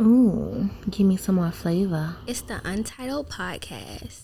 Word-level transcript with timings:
Ooh, 0.00 0.68
give 0.90 1.06
me 1.06 1.16
some 1.16 1.36
more 1.36 1.52
flavor. 1.52 2.16
It's 2.26 2.40
the 2.40 2.60
Untitled 2.64 3.30
Podcast. 3.30 4.22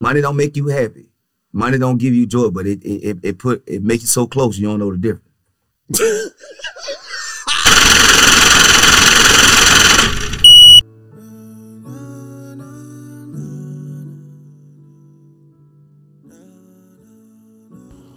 Money 0.00 0.20
don't 0.20 0.36
make 0.36 0.56
you 0.56 0.68
happy. 0.68 1.10
Money 1.52 1.78
don't 1.78 1.98
give 1.98 2.14
you 2.14 2.26
joy, 2.26 2.50
but 2.50 2.66
it 2.66 2.82
it, 2.84 3.04
it, 3.04 3.18
it 3.24 3.38
put 3.38 3.64
it 3.66 3.82
makes 3.82 4.02
you 4.02 4.08
so 4.08 4.26
close 4.26 4.56
you 4.56 4.68
don't 4.68 4.78
know 4.78 4.92
the 4.92 4.98
difference. 4.98 5.26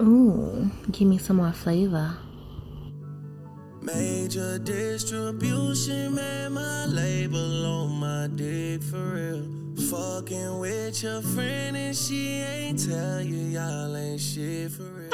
Ooh, 0.01 0.69
give 0.91 1.07
me 1.07 1.17
some 1.17 1.37
more 1.37 1.53
flavor. 1.53 2.15
Major 3.83 4.59
distribution, 4.59 6.15
man, 6.15 6.53
my 6.53 6.85
label 6.85 7.65
on 7.65 7.91
my 7.99 8.29
dick 8.33 8.81
for 8.81 8.97
real. 8.97 9.45
Fucking 9.89 10.59
with 10.59 11.03
your 11.03 11.21
friend 11.21 11.75
and 11.75 11.93
she 11.93 12.39
ain't 12.39 12.79
tell 12.87 13.21
you 13.21 13.35
y'all 13.35 13.93
ain't 13.97 14.21
shit 14.21 14.71
for 14.71 14.83
real. 14.83 15.09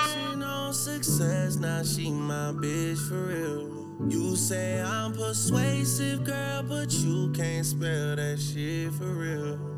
Crushing 0.00 0.42
on 0.42 0.72
success, 0.72 1.54
now 1.54 1.84
she 1.84 2.10
my 2.10 2.50
bitch 2.52 2.98
for 3.08 3.26
real. 3.26 4.10
You 4.10 4.34
say 4.34 4.80
I'm 4.82 5.12
persuasive, 5.12 6.24
girl, 6.24 6.64
but 6.64 6.92
you 6.94 7.30
can't 7.30 7.64
spell 7.64 8.16
that 8.16 8.40
shit 8.40 8.92
for 8.94 9.04
real. 9.04 9.73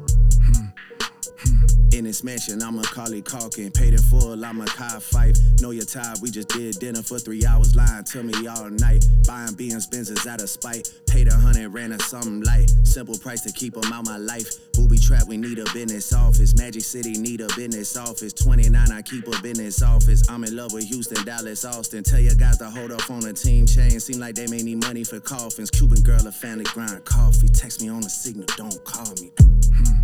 In 1.97 2.05
this 2.05 2.23
mansion, 2.23 2.63
I'm 2.63 2.79
a 2.79 2.83
Carly 2.83 3.23
Calkin. 3.23 3.71
Paid 3.71 3.95
in 3.95 4.03
full, 4.03 4.45
I'm 4.45 4.61
a 4.61 4.67
Kai 4.67 4.99
Fife. 5.01 5.35
Know 5.63 5.71
your 5.71 5.87
type, 5.87 6.19
we 6.21 6.31
just 6.31 6.49
did 6.49 6.79
dinner 6.79 7.03
for 7.03 7.19
three 7.19 7.47
hours, 7.47 7.75
lying 7.75 8.05
to 8.05 8.23
me 8.23 8.47
all 8.47 8.69
night. 8.69 9.07
Buying 9.27 9.55
BM's 9.55 9.87
Benzes 9.87 10.27
out 10.27 10.43
of 10.43 10.51
spite. 10.51 10.93
Paid 11.07 11.29
a 11.29 11.35
hundred, 11.35 11.71
ran 11.71 11.93
a 11.93 11.99
something 12.01 12.43
light. 12.43 12.71
Simple 12.85 13.17
price 13.17 13.41
to 13.45 13.53
keep 13.53 13.79
'em 13.79 13.91
out 13.95 14.05
my 14.05 14.19
life. 14.19 14.47
Booby 14.75 14.99
trap, 14.99 15.27
we 15.27 15.39
need 15.39 15.59
a 15.59 15.65
business 15.73 16.13
office. 16.13 16.55
Magic 16.55 16.85
City 16.85 17.13
need 17.17 17.41
a 17.41 17.49
business 17.57 17.97
office. 17.97 18.35
29, 18.35 18.93
I 18.93 19.01
keep 19.01 19.27
a 19.27 19.41
business 19.41 19.81
office. 19.81 20.29
I'm 20.29 20.45
in 20.45 20.55
love 20.55 20.75
with 20.75 20.85
Houston, 20.85 21.25
Dallas, 21.25 21.65
Austin. 21.65 22.05
Tell 22.05 22.21
your 22.21 22.35
guys 22.35 22.59
to 22.59 22.69
hold 22.69 22.93
up 22.93 23.09
on 23.09 23.21
the 23.21 23.33
team 23.33 23.65
chain. 23.65 23.99
Seem 24.01 24.21
like 24.21 24.35
they 24.35 24.49
may 24.49 24.63
need 24.63 24.85
money 24.85 25.03
for 25.03 25.19
coffins. 25.19 25.71
Cuban 25.71 26.03
girl, 26.03 26.27
a 26.27 26.33
family 26.33 26.65
grind 26.75 27.07
coffee. 27.07 27.49
Text 27.49 27.81
me 27.81 27.89
on 27.89 28.03
the 28.03 28.11
signal, 28.11 28.45
don't 28.59 28.85
call 28.85 29.15
me. 29.15 29.31
Hmm. 29.73 29.96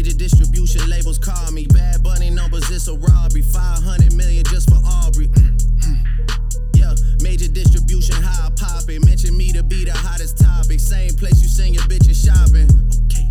Major 0.00 0.16
distribution 0.16 0.88
labels 0.88 1.18
call 1.18 1.52
me. 1.52 1.66
Bad 1.66 2.02
Bunny 2.02 2.30
numbers, 2.30 2.70
it's 2.70 2.88
a 2.88 2.94
robbery. 2.94 3.42
500 3.42 4.14
million 4.14 4.42
just 4.44 4.70
for 4.70 4.80
Aubrey. 4.82 5.28
Mm, 5.28 5.60
mm. 5.60 6.56
yeah, 6.72 6.94
major 7.22 7.48
distribution, 7.48 8.14
how 8.14 8.46
I 8.46 8.50
pop 8.56 8.88
it. 8.88 9.04
Mention 9.04 9.36
me 9.36 9.52
to 9.52 9.62
be 9.62 9.84
the 9.84 9.92
hottest 9.92 10.38
topic. 10.38 10.80
Same 10.80 11.12
place 11.12 11.42
you 11.42 11.48
send 11.48 11.74
your 11.74 11.84
bitches 11.84 12.16
shopping. 12.16 12.64
Okay, 13.12 13.28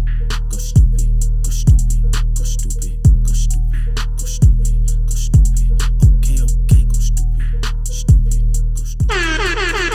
go 0.48 0.58
stupid, 0.58 1.10
go 1.42 1.50
stupid, 1.50 2.06
go 2.38 2.44
stupid, 2.44 3.02
go 3.26 3.34
stupid, 3.34 3.90
go 4.14 4.26
stupid, 4.30 5.10
go 5.10 5.16
stupid. 5.18 5.74
Okay, 6.22 6.38
okay, 6.38 6.84
go 6.86 7.00
stupid, 7.02 7.88
stupid, 7.90 8.46
go 8.78 8.84
stupid. 8.86 9.89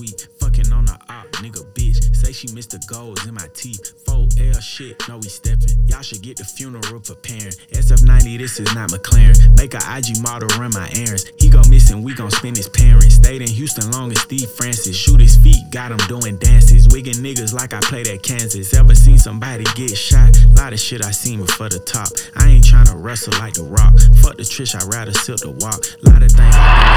Sweet. 0.00 0.28
Fucking 0.40 0.72
on 0.72 0.86
the 0.86 0.96
op, 1.08 1.26
nigga, 1.44 1.62
bitch. 1.74 2.00
Say 2.16 2.32
she 2.32 2.48
missed 2.54 2.70
the 2.70 2.80
goals 2.86 3.26
in 3.26 3.34
my 3.34 3.46
teeth. 3.54 3.92
4L 4.06 4.60
shit, 4.62 4.96
no, 5.08 5.16
we 5.18 5.28
steppin'. 5.28 5.76
Y'all 5.86 6.02
should 6.02 6.22
get 6.22 6.36
the 6.36 6.44
funeral 6.44 7.00
preparing. 7.00 7.52
SF90, 7.72 8.38
this 8.38 8.58
is 8.60 8.74
not 8.74 8.90
McLaren. 8.90 9.36
Make 9.56 9.74
a 9.74 9.82
IG 9.96 10.22
model 10.22 10.48
run 10.58 10.72
my 10.72 10.88
errands. 10.96 11.30
He 11.38 11.50
go 11.50 11.60
missing, 11.68 12.02
we 12.02 12.14
gon' 12.14 12.30
spend 12.30 12.56
his 12.56 12.68
parents. 12.68 13.16
Stayed 13.16 13.42
in 13.42 13.48
Houston 13.48 13.90
long 13.90 14.10
as 14.12 14.20
Steve 14.22 14.48
Francis. 14.50 14.96
Shoot 14.96 15.20
his 15.20 15.36
feet, 15.36 15.70
got 15.70 15.92
him 15.92 16.00
doing 16.08 16.36
dances. 16.38 16.88
Wigging 16.88 17.20
niggas 17.20 17.52
like 17.52 17.74
I 17.74 17.80
played 17.80 18.08
at 18.08 18.22
Kansas. 18.22 18.72
Ever 18.72 18.94
seen 18.94 19.18
somebody 19.18 19.64
get 19.74 19.96
shot? 19.96 20.32
Lot 20.56 20.72
of 20.72 20.80
shit 20.80 21.04
I 21.04 21.10
seen 21.10 21.40
before 21.44 21.68
the 21.68 21.80
top. 21.80 22.08
I 22.36 22.48
ain't 22.48 22.64
tryna 22.64 22.96
wrestle 22.96 23.38
like 23.38 23.54
the 23.54 23.64
rock. 23.64 23.98
Fuck 24.22 24.36
the 24.38 24.44
trish, 24.44 24.74
I'd 24.74 24.92
rather 24.92 25.12
silk 25.12 25.40
the 25.40 25.50
walk. 25.50 25.84
Lot 26.02 26.22
of 26.22 26.32
things 26.32 26.54
I 26.56 26.89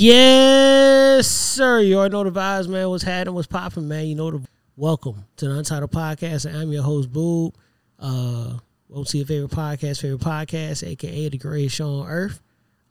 Yes, 0.00 1.26
sir. 1.26 1.80
You 1.80 1.98
already 1.98 2.12
know 2.12 2.22
the 2.22 2.30
vibes, 2.30 2.68
man. 2.68 2.88
What's 2.88 3.02
happening? 3.02 3.34
What's 3.34 3.48
popping, 3.48 3.88
man? 3.88 4.06
You 4.06 4.14
know 4.14 4.30
the 4.30 4.46
welcome 4.76 5.24
to 5.38 5.48
the 5.48 5.58
Untitled 5.58 5.90
Podcast. 5.90 6.44
And 6.44 6.56
I'm 6.56 6.70
your 6.70 6.84
host, 6.84 7.12
Boob. 7.12 7.56
Uh, 7.98 8.58
welcome 8.88 9.06
to 9.06 9.18
your 9.18 9.26
favorite 9.26 9.50
podcast, 9.50 10.00
favorite 10.00 10.20
podcast, 10.20 10.86
aka 10.86 11.28
the 11.30 11.36
greatest 11.36 11.74
show 11.74 11.88
on 11.98 12.06
earth. 12.06 12.40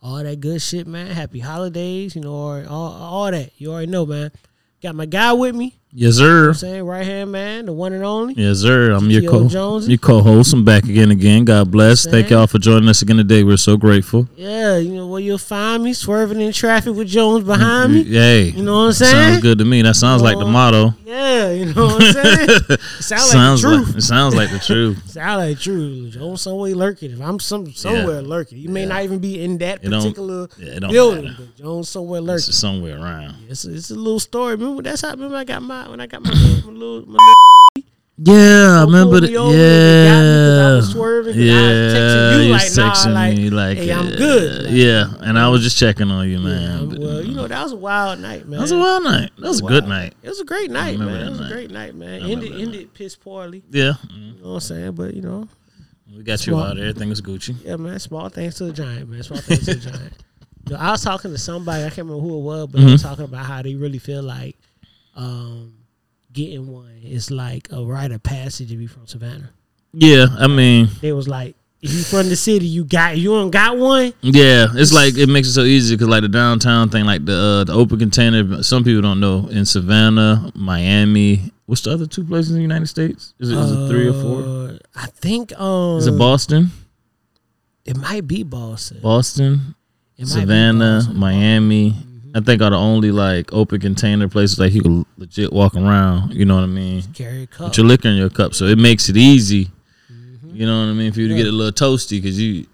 All 0.01 0.21
that 0.21 0.41
good 0.41 0.61
shit, 0.61 0.85
man. 0.85 1.07
Happy 1.07 1.39
holidays, 1.39 2.13
you 2.13 2.23
know, 2.23 2.33
all, 2.33 2.67
all, 2.67 2.91
all 2.91 3.31
that. 3.31 3.51
You 3.57 3.71
already 3.71 3.89
know, 3.89 4.05
man. 4.05 4.29
Got 4.83 4.95
my 4.95 5.05
guy 5.05 5.31
with 5.31 5.55
me. 5.55 5.79
Yes, 5.93 6.15
sir. 6.15 6.49
I'm 6.49 6.53
saying 6.53 6.83
right 6.85 7.05
hand 7.05 7.31
man, 7.31 7.65
the 7.65 7.73
one 7.73 7.91
and 7.93 8.03
only. 8.03 8.33
Yes, 8.35 8.59
sir. 8.59 8.91
I'm 8.91 9.09
your 9.09 9.23
co 9.23 9.47
Jonesy. 9.47 9.91
your 9.91 9.97
co-host. 9.97 10.53
I'm 10.53 10.63
back 10.65 10.83
again 10.83 11.09
again. 11.11 11.43
God 11.45 11.71
bless. 11.71 12.05
Thank 12.05 12.29
y'all 12.29 12.45
for 12.45 12.59
joining 12.59 12.87
us 12.89 13.01
again 13.01 13.15
today. 13.17 13.43
We're 13.43 13.57
so 13.57 13.77
grateful. 13.77 14.27
Yeah, 14.35 14.77
you 14.77 14.93
know 14.93 15.07
where 15.07 15.21
you'll 15.21 15.37
find 15.39 15.83
me 15.83 15.93
swerving 15.93 16.41
in 16.41 16.51
traffic 16.51 16.93
with 16.93 17.07
Jones 17.07 17.45
behind 17.45 17.93
me. 17.93 18.03
Hey, 18.03 18.49
You 18.49 18.63
know 18.63 18.73
what 18.81 18.85
I'm 18.87 18.93
saying? 18.93 19.11
sounds 19.13 19.41
good 19.41 19.57
to 19.59 19.65
me. 19.65 19.81
That 19.81 19.95
sounds 19.95 20.21
like 20.21 20.37
the 20.37 20.43
Oh, 20.45 20.49
motto. 20.49 20.93
Yeah, 21.05 21.51
you 21.51 21.73
know 21.73 21.85
what 21.85 22.03
I'm 22.03 22.13
saying? 22.13 22.49
It 22.69 23.03
sounds 23.03 23.33
like 23.33 23.55
the 23.55 23.61
truth. 23.85 23.97
it 23.97 24.01
sounds 24.01 24.35
like 24.35 24.51
the 24.51 24.59
truth. 24.59 25.09
Sound 25.17 25.41
like 25.49 25.59
true. 25.59 26.09
Jones 26.09 26.41
somewhere 26.41 26.75
lurking. 26.75 27.11
If 27.11 27.21
I'm 27.21 27.39
some 27.39 27.71
somewhere 27.73 28.21
lurking, 28.21 28.59
you 28.59 28.69
may 28.69 28.81
Yeah. 28.81 28.87
not 28.89 29.03
even 29.03 29.19
be 29.19 29.41
in 29.43 29.57
that 29.59 29.83
It 29.83 29.89
particular 29.89 30.47
yeah, 30.59 30.79
building, 30.79 31.23
matter. 31.25 31.35
but 31.39 31.55
Jones 31.55 31.89
somewhere 31.89 32.21
lurking. 32.21 32.45
just 32.45 32.59
somewhere 32.59 32.99
around. 33.01 33.35
It's, 33.49 33.65
it's 33.65 33.89
a 33.89 33.95
little 33.95 34.19
story. 34.19 34.55
Remember 34.55 34.83
that's 34.83 35.01
how. 35.01 35.11
Remember 35.11 35.37
I 35.37 35.43
got 35.43 35.61
my 35.63 35.76
when 35.85 35.99
I 36.01 36.07
got 36.07 36.21
my 36.23 36.31
little, 36.31 36.71
my 36.71 36.77
little, 36.79 37.05
my 37.07 37.13
little 37.13 37.33
Yeah, 38.17 38.79
I 38.79 38.83
remember 38.85 39.21
me 39.21 39.27
the 39.27 39.35
over 39.37 39.51
and 39.53 39.59
they 39.59 40.05
got 40.09 40.21
me 40.21 40.33
'cause 40.33 40.57
I 40.57 40.69
yeah. 40.69 40.75
was 40.75 40.91
swerving 40.91 41.33
'cause 41.33 41.41
I 41.41 41.45
was 41.45 41.47
Yeah, 41.47 41.99
texting 41.99 42.31
you 42.31 42.45
you 42.47 42.51
like, 42.51 42.75
nah, 42.75 42.91
texting 42.91 43.13
like, 43.13 43.37
me 43.37 43.49
like, 43.51 43.77
hey, 43.77 43.91
I'm 43.91 44.07
uh, 44.07 44.17
good. 44.17 44.63
Like, 44.65 44.73
yeah, 44.73 45.13
and 45.21 45.37
I 45.39 45.49
was 45.49 45.61
just 45.61 45.77
checking 45.77 46.09
on 46.09 46.27
you, 46.27 46.39
yeah, 46.39 46.45
man. 46.45 46.89
But, 46.89 46.99
well, 46.99 47.21
you 47.21 47.33
know 47.35 47.47
that 47.47 47.61
was 47.63 47.71
a 47.73 47.75
wild 47.77 48.19
night, 48.19 48.47
man. 48.47 48.57
that 48.57 48.61
was 48.61 48.71
a 48.71 48.77
wild 48.77 49.03
night. 49.03 49.29
That 49.37 49.47
was 49.47 49.59
a 49.59 49.63
good 49.63 49.87
night. 49.87 50.15
It 50.23 50.29
was 50.29 50.39
a 50.39 50.45
great 50.45 50.71
night, 50.71 50.97
man. 50.97 51.27
It 51.27 51.29
was 51.29 51.39
a 51.41 51.47
great 51.53 51.69
night, 51.71 51.93
man. 51.95 52.21
Ended 52.21 52.51
ended 52.53 52.93
piss 52.95 53.15
poorly. 53.15 53.63
Yeah, 53.69 53.93
You 54.11 54.33
know 54.41 54.47
what 54.49 54.53
I'm 54.55 54.59
saying? 54.61 54.91
But 54.93 55.13
you 55.13 55.21
know, 55.21 55.47
we 56.15 56.23
got 56.23 56.45
you 56.47 56.57
out. 56.57 56.77
Everything 56.79 57.09
was 57.09 57.21
Gucci. 57.21 57.55
Yeah, 57.63 57.75
man. 57.75 57.99
Small 57.99 58.29
things 58.29 58.55
to 58.55 58.65
the 58.65 58.73
giant, 58.73 59.09
man. 59.09 59.21
Small 59.21 59.41
things 59.41 59.65
to 59.65 59.75
the 59.75 59.91
giant. 59.91 60.13
You 60.67 60.73
know, 60.73 60.79
I 60.81 60.91
was 60.91 61.01
talking 61.01 61.31
to 61.31 61.37
somebody. 61.37 61.83
I 61.85 61.87
can't 61.89 61.99
remember 62.09 62.21
who 62.21 62.39
it 62.39 62.41
was, 62.41 62.67
but 62.67 62.81
they 62.81 62.91
were 62.91 62.97
talking 62.97 63.23
about 63.23 63.45
how 63.45 63.61
they 63.61 63.75
really 63.75 63.99
feel 63.99 64.21
like 64.21 64.56
um, 65.17 65.73
getting 66.31 66.67
one 66.71 67.01
is 67.03 67.29
like 67.31 67.67
a 67.71 67.83
rite 67.83 68.11
of 68.11 68.23
passage 68.23 68.69
to 68.69 68.77
be 68.77 68.87
from 68.87 69.05
Savannah. 69.07 69.49
Yeah, 69.93 70.27
I 70.37 70.47
mean, 70.47 70.87
They 71.01 71.11
was 71.11 71.27
like, 71.27 71.55
if 71.81 71.91
you 71.91 72.01
from 72.03 72.29
the 72.29 72.35
city, 72.35 72.65
you 72.65 72.83
got 72.85 73.17
you 73.17 73.29
don't 73.29 73.51
got 73.51 73.77
one. 73.77 74.13
Yeah, 74.21 74.67
it's 74.73 74.93
like 74.93 75.17
it 75.17 75.27
makes 75.27 75.47
it 75.47 75.53
so 75.53 75.61
easy 75.63 75.95
because 75.95 76.07
like 76.07 76.21
the 76.21 76.27
downtown 76.29 76.89
thing, 76.89 77.05
like 77.05 77.25
the 77.25 77.33
uh, 77.35 77.63
the 77.65 77.73
open 77.73 77.99
container. 77.99 78.63
Some 78.63 78.83
people 78.83 79.01
don't 79.01 79.19
know 79.19 79.47
in 79.49 79.65
Savannah, 79.65 80.51
Miami. 80.55 81.51
What's 81.67 81.81
the 81.81 81.91
other 81.91 82.07
two 82.07 82.23
places 82.23 82.51
in 82.51 82.55
the 82.57 82.61
United 82.61 82.87
States? 82.87 83.33
Is 83.39 83.51
it, 83.51 83.57
is 83.57 83.71
it 83.71 83.87
three 83.89 84.07
or 84.07 84.13
four? 84.13 84.41
Uh, 84.41 84.77
I 84.95 85.07
think 85.07 85.51
um, 85.59 85.97
Is 85.97 86.07
it 86.07 86.17
Boston, 86.17 86.71
It 87.85 87.97
might 87.97 88.25
be 88.25 88.43
Boston. 88.43 88.99
Boston, 89.01 89.75
It 90.15 90.21
be 90.21 90.25
Savannah, 90.27 90.99
Boston. 90.99 91.17
Miami? 91.19 91.95
I 92.37 92.41
think 92.41 92.61
are 92.61 92.69
the 92.69 92.77
only 92.77 93.11
like 93.11 93.51
open 93.51 93.79
container 93.81 94.27
places 94.29 94.59
like 94.59 94.71
you 94.73 94.81
can 94.81 95.05
legit 95.17 95.51
walk 95.51 95.75
around. 95.75 96.33
You 96.33 96.45
know 96.45 96.55
what 96.55 96.63
I 96.63 96.67
mean? 96.67 97.01
Carry 97.13 97.43
a 97.43 97.47
cup. 97.47 97.69
With 97.69 97.77
your 97.77 97.87
liquor 97.87 98.09
in 98.09 98.15
your 98.15 98.29
cup, 98.29 98.53
so 98.53 98.65
it 98.65 98.77
makes 98.77 99.09
it 99.09 99.17
easy. 99.17 99.71
You 100.43 100.65
know 100.65 100.79
what 100.85 100.89
I 100.91 100.93
mean? 100.93 101.11
For 101.11 101.21
you 101.21 101.27
to 101.29 101.35
get 101.35 101.47
a 101.47 101.51
little 101.51 101.71
toasty 101.71 102.21
because 102.21 102.39
you 102.39 102.67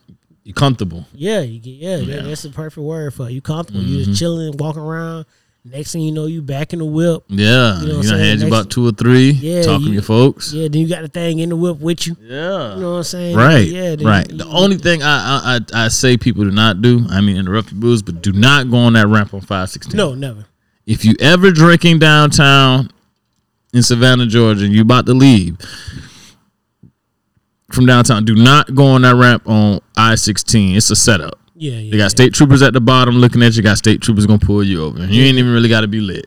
you 0.44 0.54
comfortable. 0.54 1.06
Yeah, 1.14 1.40
you 1.42 1.60
get 1.60 1.72
yeah, 1.76 1.98
Yeah. 1.98 2.22
that's 2.24 2.42
the 2.44 2.50
perfect 2.50 2.84
word 2.84 3.14
for 3.14 3.30
it. 3.30 3.32
You 3.32 3.42
comfortable. 3.42 3.82
You 3.82 4.00
Mm-hmm. 4.00 4.06
just 4.12 4.20
chilling, 4.20 4.58
walking 4.58 4.82
around. 4.82 5.26
Next 5.66 5.94
thing 5.94 6.02
you 6.02 6.12
know, 6.12 6.26
you 6.26 6.42
back 6.42 6.74
in 6.74 6.80
the 6.80 6.86
whip. 6.86 7.24
Yeah, 7.30 7.80
You 7.80 7.88
you, 7.88 7.92
know 7.94 7.98
what 8.00 8.12
I'm 8.12 8.20
had 8.20 8.40
you 8.42 8.48
about 8.48 8.70
two 8.70 8.86
or 8.86 8.92
three. 8.92 9.30
Yeah, 9.32 9.62
talking 9.62 9.84
you- 9.84 9.88
to 9.88 9.94
your 9.94 10.02
folks. 10.04 10.52
Yeah, 10.52 10.68
then 10.68 10.82
you 10.82 10.90
got 10.90 11.04
the 11.04 11.08
thing 11.08 11.40
in 11.40 11.48
the 11.50 11.56
whip 11.56 11.80
with 11.80 12.06
you. 12.06 12.18
Yeah. 12.22 12.76
You 12.76 12.82
know 12.82 12.92
what 12.92 12.98
I'm 12.98 13.04
saying? 13.04 13.36
Right. 13.38 13.66
Yeah. 13.66 13.96
right. 14.02 14.30
you- 14.30 14.40
The 14.40 14.46
only 14.48 14.76
thing 14.78 15.02
I, 15.04 15.08
I 15.08 15.56
I 15.56 15.86
I 15.86 15.88
say 15.88 16.18
people 16.18 16.44
do 16.44 16.52
not 16.52 16.82
do. 16.82 17.06
I 17.10 17.22
mean, 17.22 17.38
interrupt 17.38 17.72
your 17.72 17.80
booze, 17.80 18.02
but 18.02 18.22
do 18.22 18.34
not 18.34 18.70
go 18.70 18.76
on 18.78 18.94
that 18.94 19.08
ramp 19.08 19.34
on 19.34 19.40
five 19.40 19.70
sixteen. 19.70 19.96
No, 19.96 20.14
never. 20.14 20.46
If 20.86 21.06
you 21.06 21.16
ever 21.22 21.50
drinking 21.52 22.00
downtown 22.00 22.90
in 23.74 23.84
Savannah, 23.84 24.26
Georgia, 24.28 24.66
and 24.66 24.74
you 24.74 24.82
about 24.82 25.06
to 25.06 25.14
leave 25.14 25.58
from 27.72 27.86
downtown, 27.86 28.26
do 28.26 28.36
not 28.36 28.76
go 28.76 28.86
on 28.88 29.04
that 29.04 29.16
ramp 29.16 29.48
on 29.48 29.80
I 29.96 30.16
sixteen. 30.16 30.76
It's 30.76 30.92
a 30.92 30.96
setup. 30.98 31.40
Yeah, 31.56 31.74
yeah. 31.74 31.92
They 31.92 31.98
got 31.98 32.12
state 32.12 32.34
troopers 32.34 32.62
at 32.62 32.74
the 32.74 32.82
bottom 32.82 33.16
looking 33.18 33.44
at 33.44 33.56
you. 33.56 33.62
Got 33.64 33.78
state 33.78 34.02
troopers 34.02 34.26
gonna 34.26 34.40
pull 34.40 34.64
you 34.64 34.84
over. 34.84 35.00
You 35.06 35.24
ain't 35.24 35.38
even 35.38 35.54
really 35.54 35.70
got 35.70 35.82
to 35.82 35.88
be 35.88 36.00
lit. 36.00 36.26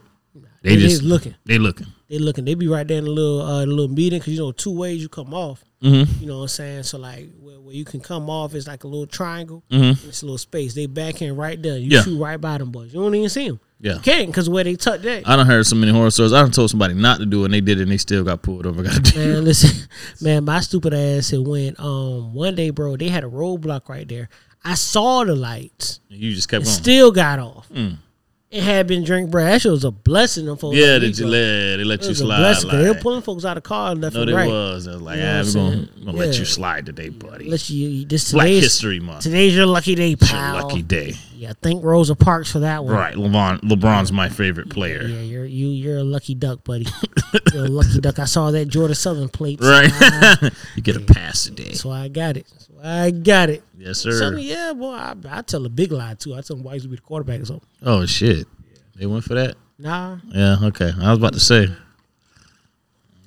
They 0.63 0.77
They 0.77 0.83
just 0.83 1.03
looking. 1.03 1.35
They 1.45 1.59
looking. 1.59 1.87
they 2.09 2.19
looking. 2.19 2.45
They 2.45 2.55
be 2.55 2.67
right 2.69 2.87
there 2.87 2.99
in 2.99 3.05
the 3.05 3.11
little 3.11 3.41
uh, 3.43 3.61
the 3.61 3.67
little 3.67 3.89
meeting 3.89 4.19
because 4.19 4.33
you 4.35 4.41
know 4.41 4.53
two 4.53 4.77
ways 4.77 5.01
you 5.03 5.09
come 5.09 5.33
off. 5.35 5.65
Mm-hmm. 5.83 6.21
You 6.21 6.27
know 6.27 6.37
what 6.39 6.43
I'm 6.43 6.49
saying? 6.49 6.83
So 6.85 6.99
like 6.99 7.29
where, 7.41 7.61
where 7.61 7.75
you 7.75 7.85
can 7.85 8.01
come 8.01 8.31
off 8.31 8.55
is 8.55 8.67
like 8.67 8.85
a 8.85 8.89
little 8.89 9.07
triangle. 9.07 9.63
Mhm. 9.71 10.05
It's 10.09 10.23
a 10.23 10.25
little 10.25 10.39
space. 10.39 10.75
They 10.75 10.87
back 10.87 11.21
in 11.23 11.37
right 11.37 11.61
there. 11.63 11.77
You 11.79 11.91
Yeah. 11.91 12.03
shoot 12.03 12.19
right 12.19 12.41
by 12.41 12.59
them 12.59 12.71
boys. 12.71 12.93
You 12.95 13.01
don't 13.01 13.15
even 13.15 13.29
see 13.29 13.49
them. 13.49 13.61
Yeah. 13.79 13.95
You 13.95 14.01
can't 14.01 14.27
because 14.29 14.49
where 14.49 14.65
they 14.65 14.75
tuck 14.75 15.03
that. 15.03 15.29
I 15.29 15.37
don't 15.37 15.47
heard 15.47 15.67
so 15.67 15.77
many 15.77 15.93
horror 15.93 16.11
stories. 16.11 16.33
I 16.33 16.41
done 16.41 16.51
told 16.51 16.71
somebody 16.71 16.95
not 16.95 17.19
to 17.19 17.27
do 17.27 17.43
it 17.43 17.47
and 17.47 17.55
they 17.55 17.61
did 17.61 17.79
it 17.79 17.83
and 17.83 17.93
they 17.93 17.99
still 17.99 18.25
got 18.25 18.41
pulled 18.43 18.65
over. 18.67 18.83
Got 18.85 19.15
Man, 19.15 19.45
listen, 19.45 19.87
man, 20.23 20.45
my 20.45 20.61
stupid 20.61 20.95
ass 20.95 21.33
it 21.33 21.43
went 21.45 21.79
um 21.79 22.33
one 22.33 22.55
day, 22.55 22.71
bro. 22.71 22.97
They 22.97 23.09
had 23.09 23.23
a 23.23 23.29
roadblock 23.29 23.89
right 23.91 24.09
there. 24.09 24.31
I 24.67 24.75
saw 24.75 25.25
the 25.25 25.37
lights. 25.37 26.01
You 26.09 26.35
just 26.35 26.49
kept 26.49 26.65
and 26.65 26.75
still 26.75 27.11
got 27.13 27.39
off. 27.39 27.69
Mm. 27.71 27.99
It 28.49 28.63
had 28.63 28.87
been 28.87 29.03
drink, 29.05 29.31
bro. 29.31 29.45
That 29.45 29.65
was 29.65 29.85
a 29.85 29.91
blessing. 29.91 30.47
Them 30.47 30.57
folks 30.57 30.77
yeah, 30.77 30.97
you 30.99 31.27
let 31.27 31.77
they 31.79 31.85
let 31.85 31.99
It 32.01 32.05
you 32.05 32.09
was 32.11 32.21
a 32.21 32.25
slide? 32.25 32.39
blessing, 32.39 32.71
'cause 32.71 32.83
they 32.83 32.89
were 32.89 32.95
pulling 32.95 33.21
folks 33.23 33.45
out 33.45 33.57
of 33.57 33.65
car 33.65 33.95
left 33.95 34.15
no, 34.15 34.23
and 34.23 34.31
they 34.31 34.35
right. 34.35 34.49
was. 34.49 34.85
They 34.85 34.93
was 34.93 35.03
like, 35.03 35.17
You 35.17 35.23
know 35.23 35.29
yeah, 35.29 35.43
we're 35.43 35.61
I'm 35.61 35.75
gonna, 35.95 36.05
gonna 36.07 36.19
let 36.19 36.39
you 36.39 36.45
slide 36.45 36.87
today, 36.87 37.09
buddy. 37.09 37.51
Let 37.51 37.69
you 37.69 38.05
this 38.07 38.33
Black 38.33 38.47
History 38.47 39.01
Month. 39.01 39.25
Today's 39.25 39.55
your 39.55 39.67
lucky 39.67 39.95
day, 39.97 40.13
It's 40.13 40.31
your 40.31 40.41
pal. 40.41 40.63
lucky 40.69 40.83
day. 40.83 41.15
Yeah, 41.35 41.53
thank 41.61 41.83
Rosa 41.85 42.15
Parks 42.15 42.51
for 42.51 42.61
that 42.61 42.85
one. 42.85 42.95
Right, 42.95 43.15
LeBron. 43.15 43.61
LeBron's 43.63 44.13
my 44.13 44.29
favorite 44.29 44.71
player. 44.71 45.03
Yeah, 45.03 45.21
you're 45.23 45.45
you 45.45 45.67
you're 45.69 45.99
a 45.99 46.05
lucky 46.05 46.35
duck, 46.37 46.63
buddy. 46.65 46.87
you're 47.53 47.65
a 47.67 47.69
lucky 47.69 48.01
duck. 48.01 48.21
I 48.21 48.25
saw 48.27 48.53
that 48.53 48.67
Georgia 48.69 48.95
Southern 48.95 49.29
plate. 49.29 49.59
Right, 49.61 49.91
Ah, 49.93 50.39
you 50.77 50.83
get 50.83 50.97
a 50.97 51.01
pass 51.01 51.45
today. 51.45 51.65
That's 51.65 51.85
why 51.85 52.03
I 52.03 52.09
got 52.09 52.37
it. 52.37 52.47
I 52.83 53.11
got 53.11 53.51
it. 53.51 53.63
Yes, 53.79 54.01
So, 54.01 54.11
sir. 54.11 54.37
yeah, 54.39 54.73
boy, 54.73 54.93
I, 54.93 55.15
I 55.31 55.43
tell 55.43 55.65
a 55.67 55.69
big 55.69 55.93
lie 55.93 56.15
too. 56.15 56.35
I 56.35 56.41
tell 56.41 56.57
him 56.57 56.63
why 56.63 56.79
to 56.79 56.89
be 56.89 56.97
the 56.97 57.03
quarterback 57.03 57.41
or 57.41 57.45
something. 57.47 57.69
Oh 57.83 58.07
shit, 58.07 58.47
they 58.95 59.07
went 59.07 59.25
for 59.25 59.35
that. 59.35 59.57
Nah, 59.79 60.19
Yeah, 60.29 60.57
okay. 60.65 60.93
I 61.01 61.11
was 61.11 61.19
about 61.19 61.35
to 61.35 61.41
say 61.41 61.69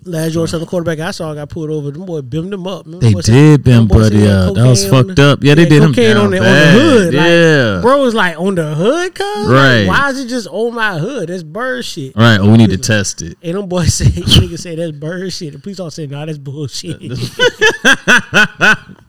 last 0.05 0.31
Georgia 0.31 0.51
Southern 0.51 0.67
quarterback 0.67 0.99
I 0.99 1.11
saw 1.11 1.33
got 1.35 1.49
pulled 1.49 1.69
over. 1.69 1.91
Them 1.91 2.05
boy 2.05 2.21
bimmed 2.21 2.51
him 2.53 2.65
up. 2.65 2.85
Them 2.85 2.99
they 2.99 3.13
did 3.13 3.63
them 3.63 3.87
bim 3.87 3.87
buddy 3.87 4.27
up. 4.27 4.51
Uh, 4.51 4.53
that 4.53 4.65
was 4.67 4.87
fucked 4.89 5.15
the- 5.17 5.23
up. 5.33 5.39
Yeah, 5.43 5.53
they 5.55 5.65
did 5.65 5.83
him 5.83 5.91
down 5.91 6.17
on 6.17 6.31
the, 6.31 6.37
on 6.37 6.43
the 6.43 6.71
hood. 6.71 7.13
Like, 7.13 7.25
yeah, 7.27 7.79
bro 7.81 8.01
was 8.01 8.15
like 8.15 8.39
on 8.39 8.55
the 8.55 8.73
hood, 8.73 9.13
cuz. 9.13 9.47
Right. 9.47 9.81
Like, 9.83 9.87
why 9.89 10.09
is 10.09 10.19
it 10.19 10.27
just 10.27 10.47
on 10.47 10.73
my 10.73 10.97
hood? 10.97 11.29
That's 11.29 11.43
bird 11.43 11.85
shit. 11.85 12.15
right. 12.15 12.39
Oh, 12.39 12.49
we 12.51 12.57
need 12.57 12.71
to 12.71 12.77
test 12.77 13.21
it. 13.21 13.37
And 13.43 13.57
them 13.57 13.67
boys 13.69 13.93
say, 13.99 14.05
nigga 14.05 14.57
say 14.57 14.75
that's 14.75 14.93
bird 14.97 15.31
shit. 15.33 15.53
The 15.53 15.59
police 15.59 15.79
all 15.79 15.91
say, 15.91 16.07
nah, 16.07 16.25
that's 16.25 16.37
bullshit. 16.39 16.99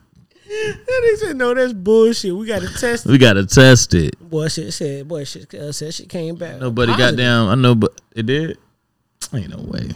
and 0.51 0.77
they 1.03 1.15
said, 1.17 1.35
no, 1.37 1.53
that's 1.53 1.73
bullshit. 1.73 2.35
We 2.35 2.45
got 2.45 2.61
to 2.61 2.67
test 2.67 3.05
it. 3.05 3.11
We 3.11 3.17
got 3.17 3.33
to 3.33 3.45
test 3.45 3.93
it. 3.93 4.19
Boy, 4.19 4.47
shit 4.49 4.73
said, 4.73 5.07
boy, 5.07 5.23
shit 5.23 5.53
uh, 5.53 5.71
said 5.71 5.93
shit 5.93 6.09
came 6.09 6.35
back. 6.35 6.59
Nobody 6.59 6.95
got 6.97 7.15
down. 7.15 7.49
I 7.49 7.55
know, 7.55 7.75
but 7.75 7.99
it 8.15 8.25
did. 8.25 8.57
Ain't 9.33 9.49
no 9.49 9.63
way. 9.63 9.91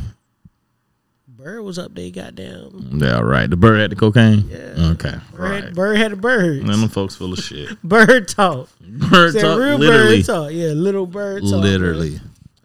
Bird 1.27 1.61
was 1.63 1.77
up 1.77 1.93
there, 1.93 2.09
goddamn. 2.09 2.89
Yeah, 3.01 3.19
right. 3.19 3.47
The 3.49 3.57
bird 3.57 3.79
had 3.79 3.91
the 3.91 3.95
cocaine. 3.95 4.47
Yeah. 4.49 4.91
Okay. 4.93 5.15
Bird, 5.33 5.63
Right. 5.65 5.73
bird 5.73 5.97
had 5.97 6.11
a 6.13 6.15
bird. 6.15 6.63
Man, 6.63 6.79
them 6.79 6.89
folks 6.89 7.15
full 7.15 7.33
of 7.33 7.39
shit. 7.39 7.79
Bird 7.83 8.27
talk. 8.27 8.69
Bird 8.81 9.33
Said 9.33 9.41
talk. 9.41 9.59
real 9.59 9.77
Literally. 9.77 10.17
bird 10.21 10.25
talk. 10.25 10.51
Yeah, 10.51 10.67
little 10.69 11.05
bird 11.05 11.43
talk. 11.43 11.51
man. 11.51 11.61
Literally. 11.61 12.19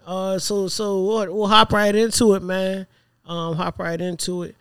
Uh, 0.07 0.39
so 0.39 0.67
so 0.69 1.03
we'll, 1.05 1.35
we'll 1.35 1.47
hop 1.47 1.73
right 1.73 1.95
into 1.95 2.35
it, 2.35 2.43
man. 2.43 2.87
Um, 3.27 3.55
hop 3.57 3.79
right 3.79 4.01
into 4.01 4.45
it. 4.45 4.57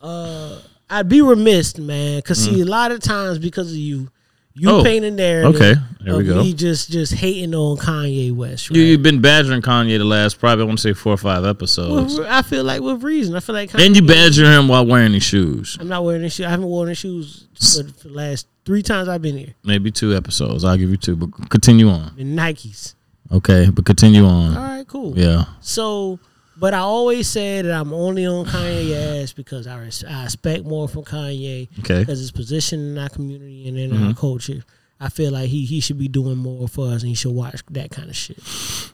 Uh, 0.00 0.60
I'd 0.90 1.08
be 1.08 1.20
remiss, 1.20 1.76
man, 1.78 2.18
because 2.18 2.42
see, 2.44 2.60
a 2.60 2.64
lot 2.64 2.92
of 2.92 3.00
times 3.00 3.38
because 3.38 3.70
of 3.70 3.76
you, 3.76 4.08
you 4.54 4.68
Mm. 4.68 4.80
Oh, 4.80 4.82
paint 4.82 5.04
a 5.04 5.10
narrative. 5.10 5.54
okay. 5.54 5.74
There 6.00 6.16
we 6.16 6.24
go. 6.24 6.42
Me 6.42 6.52
just 6.52 6.90
just 6.90 7.12
hating 7.14 7.54
on 7.54 7.76
Kanye 7.76 8.34
West. 8.34 8.70
Right? 8.70 8.76
You, 8.76 8.82
you've 8.82 9.02
been 9.02 9.20
badgering 9.20 9.62
Kanye 9.62 9.98
the 9.98 10.04
last 10.04 10.40
probably 10.40 10.64
I 10.64 10.66
want 10.66 10.78
to 10.78 10.82
say 10.82 10.92
four 10.94 11.12
or 11.12 11.16
five 11.18 11.44
episodes, 11.44 12.18
With- 12.18 12.26
I 12.26 12.42
feel 12.42 12.64
like 12.64 12.80
with 12.80 13.02
reason. 13.04 13.36
I 13.36 13.40
feel 13.40 13.54
like 13.54 13.70
Kanye, 13.70 13.86
and 13.86 13.94
you 13.94 14.02
badger 14.02 14.46
him 14.50 14.66
while 14.66 14.84
wearing 14.86 15.12
these 15.12 15.22
shoes. 15.22 15.76
I'm 15.80 15.86
not 15.88 16.02
wearing 16.04 16.22
these 16.22 16.32
shoes. 16.32 16.46
I 16.46 16.50
haven't 16.50 16.66
worn 16.66 16.88
these 16.88 16.98
shoes 16.98 17.46
for, 17.54 17.84
for 18.00 18.08
the 18.08 18.14
last 18.14 18.48
three 18.64 18.82
times 18.82 19.08
I've 19.08 19.22
been 19.22 19.36
here. 19.38 19.54
Maybe 19.64 19.90
two 19.92 20.16
episodes. 20.16 20.64
I'll 20.64 20.76
give 20.76 20.90
you 20.90 20.96
two, 20.96 21.14
but 21.14 21.50
continue 21.50 21.88
on. 21.90 22.14
In 22.16 22.34
Nikes. 22.34 22.94
Okay, 23.30 23.68
but 23.70 23.84
continue 23.84 24.24
on. 24.24 24.56
All 24.56 24.62
right, 24.62 24.88
cool. 24.88 25.16
Yeah. 25.16 25.44
So, 25.60 26.18
but 26.58 26.74
I 26.74 26.78
always 26.78 27.28
say 27.28 27.62
that 27.62 27.72
I'm 27.72 27.92
only 27.92 28.26
on 28.26 28.44
Kanye 28.46 29.22
ass 29.22 29.32
because 29.32 29.66
I, 29.66 29.78
res- 29.80 30.04
I 30.04 30.24
expect 30.24 30.64
more 30.64 30.88
from 30.88 31.04
Kanye. 31.04 31.68
Okay. 31.80 32.00
Because 32.00 32.18
his 32.18 32.30
position 32.32 32.80
in 32.80 32.98
our 32.98 33.08
community 33.08 33.68
and 33.68 33.78
in 33.78 33.90
Mm-hmm. 33.90 34.08
our 34.08 34.14
culture. 34.14 34.62
I 35.00 35.08
feel 35.10 35.30
like 35.32 35.48
he 35.48 35.64
he 35.64 35.78
should 35.80 35.98
be 35.98 36.08
doing 36.08 36.36
more 36.36 36.66
for 36.66 36.88
us 36.88 37.02
and 37.02 37.08
he 37.08 37.14
should 37.14 37.32
watch 37.32 37.60
that 37.70 37.90
kind 37.92 38.10
of 38.10 38.16
shit. 38.16 38.38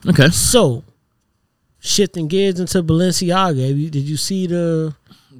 Okay. 0.07 0.29
So, 0.29 0.83
shifting 1.79 2.27
gears 2.27 2.59
into 2.59 2.83
Balenciaga. 2.83 3.67
Have 3.67 3.77
you, 3.77 3.89
did 3.89 4.03
you 4.03 4.17
see 4.17 4.47
the 4.47 4.93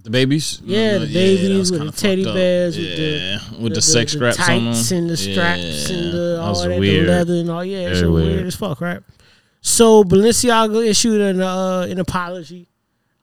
The 0.04 0.10
babies. 0.10 0.62
Yeah, 0.66 0.98
the 1.00 1.06
babies 1.06 1.72
was 1.72 1.72
with 1.72 1.86
the 1.86 1.92
teddy 1.92 2.24
bears, 2.24 2.78
with 2.78 2.98
the- 2.98 3.62
with 3.62 3.76
the, 3.76 3.82
sex 3.82 4.14
the 4.14 4.18
straps 4.34 4.50
on 4.50 4.66
them. 4.66 4.98
and 5.00 5.10
the 5.10 5.18
straps 5.18 5.90
Yeah, 5.90 5.98
and 5.98 6.14
the 6.14 6.42
all 6.42 6.60
that, 6.62 6.70
the 6.70 6.80
weird. 6.80 7.08
leather 7.08 7.34
and 7.36 7.50
all 7.52 7.64
yeah, 7.66 7.90
it's 7.90 8.02
weird. 8.02 8.12
weird. 8.14 8.46
as 8.48 8.56
fuck, 8.56 8.82
right? 8.82 9.02
So 9.68 10.04
Balenciaga 10.04 10.86
issued 10.86 11.22
an 11.22 11.42
uh, 11.42 11.88
an 11.90 12.00
apology, 12.00 12.68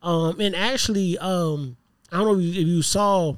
um, 0.01 0.41
and 0.41 0.53
actually, 0.57 1.17
um, 1.19 1.77
I 2.11 2.17
don't 2.17 2.25
know 2.27 2.37
if 2.37 2.41
you, 2.43 2.61
if 2.61 2.67
you 2.67 2.81
saw, 2.81 3.35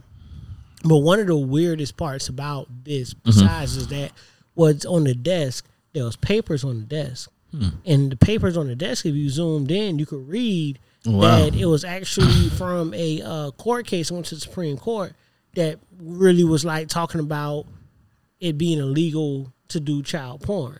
but 0.83 0.97
one 0.97 1.19
of 1.19 1.27
the 1.27 1.37
weirdest 1.37 1.97
parts 1.97 2.29
about 2.29 2.67
this, 2.83 3.13
Mm-hmm. 3.13 3.29
besides, 3.29 3.77
is 3.77 3.87
that 3.89 4.11
was 4.55 4.85
on 4.85 5.03
the 5.03 5.13
desk. 5.13 5.67
There 5.93 6.03
was 6.03 6.15
papers 6.15 6.63
on 6.63 6.79
the 6.79 6.85
desk, 6.85 7.29
Hmm. 7.51 7.69
and 7.85 8.11
the 8.11 8.15
papers 8.17 8.57
on 8.57 8.65
the 8.67 8.75
desk. 8.75 9.05
If 9.05 9.13
you 9.13 9.29
zoomed 9.29 9.69
in, 9.69 9.99
you 9.99 10.07
could 10.07 10.27
read 10.27 10.79
Wow. 11.05 11.21
that 11.45 11.53
it 11.55 11.67
was 11.67 11.83
actually 11.85 12.49
from 12.57 12.91
a 12.95 13.21
uh, 13.21 13.51
court 13.51 13.85
case 13.85 14.11
went 14.11 14.25
to 14.27 14.35
the 14.35 14.41
Supreme 14.41 14.77
Court 14.77 15.13
that 15.53 15.77
really 15.99 16.43
was 16.43 16.65
like 16.65 16.87
talking 16.87 17.21
about 17.21 17.67
it 18.39 18.57
being 18.57 18.79
illegal 18.79 19.53
to 19.67 19.79
do 19.79 20.01
child 20.01 20.41
porn. 20.41 20.79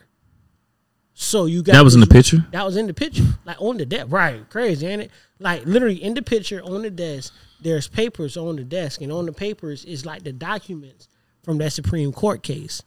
So 1.17 1.45
you 1.45 1.63
got 1.63 1.73
That 1.73 1.83
was 1.85 1.95
in 1.95 2.01
the 2.01 2.07
picture? 2.07 2.45
That 2.51 2.65
was 2.65 2.75
in 2.75 2.87
the 2.87 2.93
picture, 2.93 3.23
like 3.45 3.55
on 3.61 3.77
the 3.77 3.85
desk. 3.85 4.07
Right, 4.09 4.47
crazy, 4.49 4.85
ain't 4.85 5.03
it? 5.03 5.11
Like 5.39 5.65
literally 5.65 6.03
in 6.03 6.13
the 6.13 6.21
picture 6.21 6.61
on 6.61 6.81
the 6.81 6.89
desk, 6.89 7.33
there's 7.61 7.87
papers 7.87 8.35
on 8.35 8.57
the 8.57 8.65
desk, 8.65 8.99
and 9.01 9.11
on 9.13 9.25
the 9.25 9.31
papers 9.31 9.85
is 9.85 10.05
like 10.05 10.23
the 10.23 10.33
documents 10.33 11.07
from 11.41 11.57
that 11.59 11.71
Supreme 11.71 12.11
Court 12.11 12.43
case. 12.43 12.83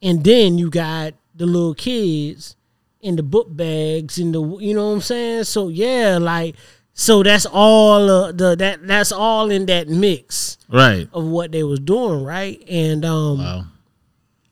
And 0.00 0.22
then 0.22 0.56
you 0.56 0.70
got 0.70 1.14
the 1.34 1.46
little 1.46 1.74
kids 1.74 2.54
in 3.00 3.16
the 3.16 3.22
book 3.24 3.48
bags 3.50 4.18
and 4.18 4.32
the 4.32 4.40
you 4.58 4.72
know 4.74 4.88
what 4.90 4.94
I'm 4.94 5.00
saying? 5.00 5.44
So 5.44 5.68
yeah, 5.68 6.18
like 6.20 6.54
so 6.94 7.24
that's 7.24 7.46
all 7.46 8.08
uh, 8.08 8.30
the 8.32 8.54
that 8.54 8.86
that's 8.86 9.10
all 9.10 9.50
in 9.50 9.66
that 9.66 9.88
mix 9.88 10.58
Right. 10.68 11.08
of 11.12 11.24
what 11.24 11.50
they 11.50 11.64
was 11.64 11.80
doing, 11.80 12.22
right? 12.22 12.62
And 12.68 13.04
um 13.04 13.38
Wow. 13.38 13.64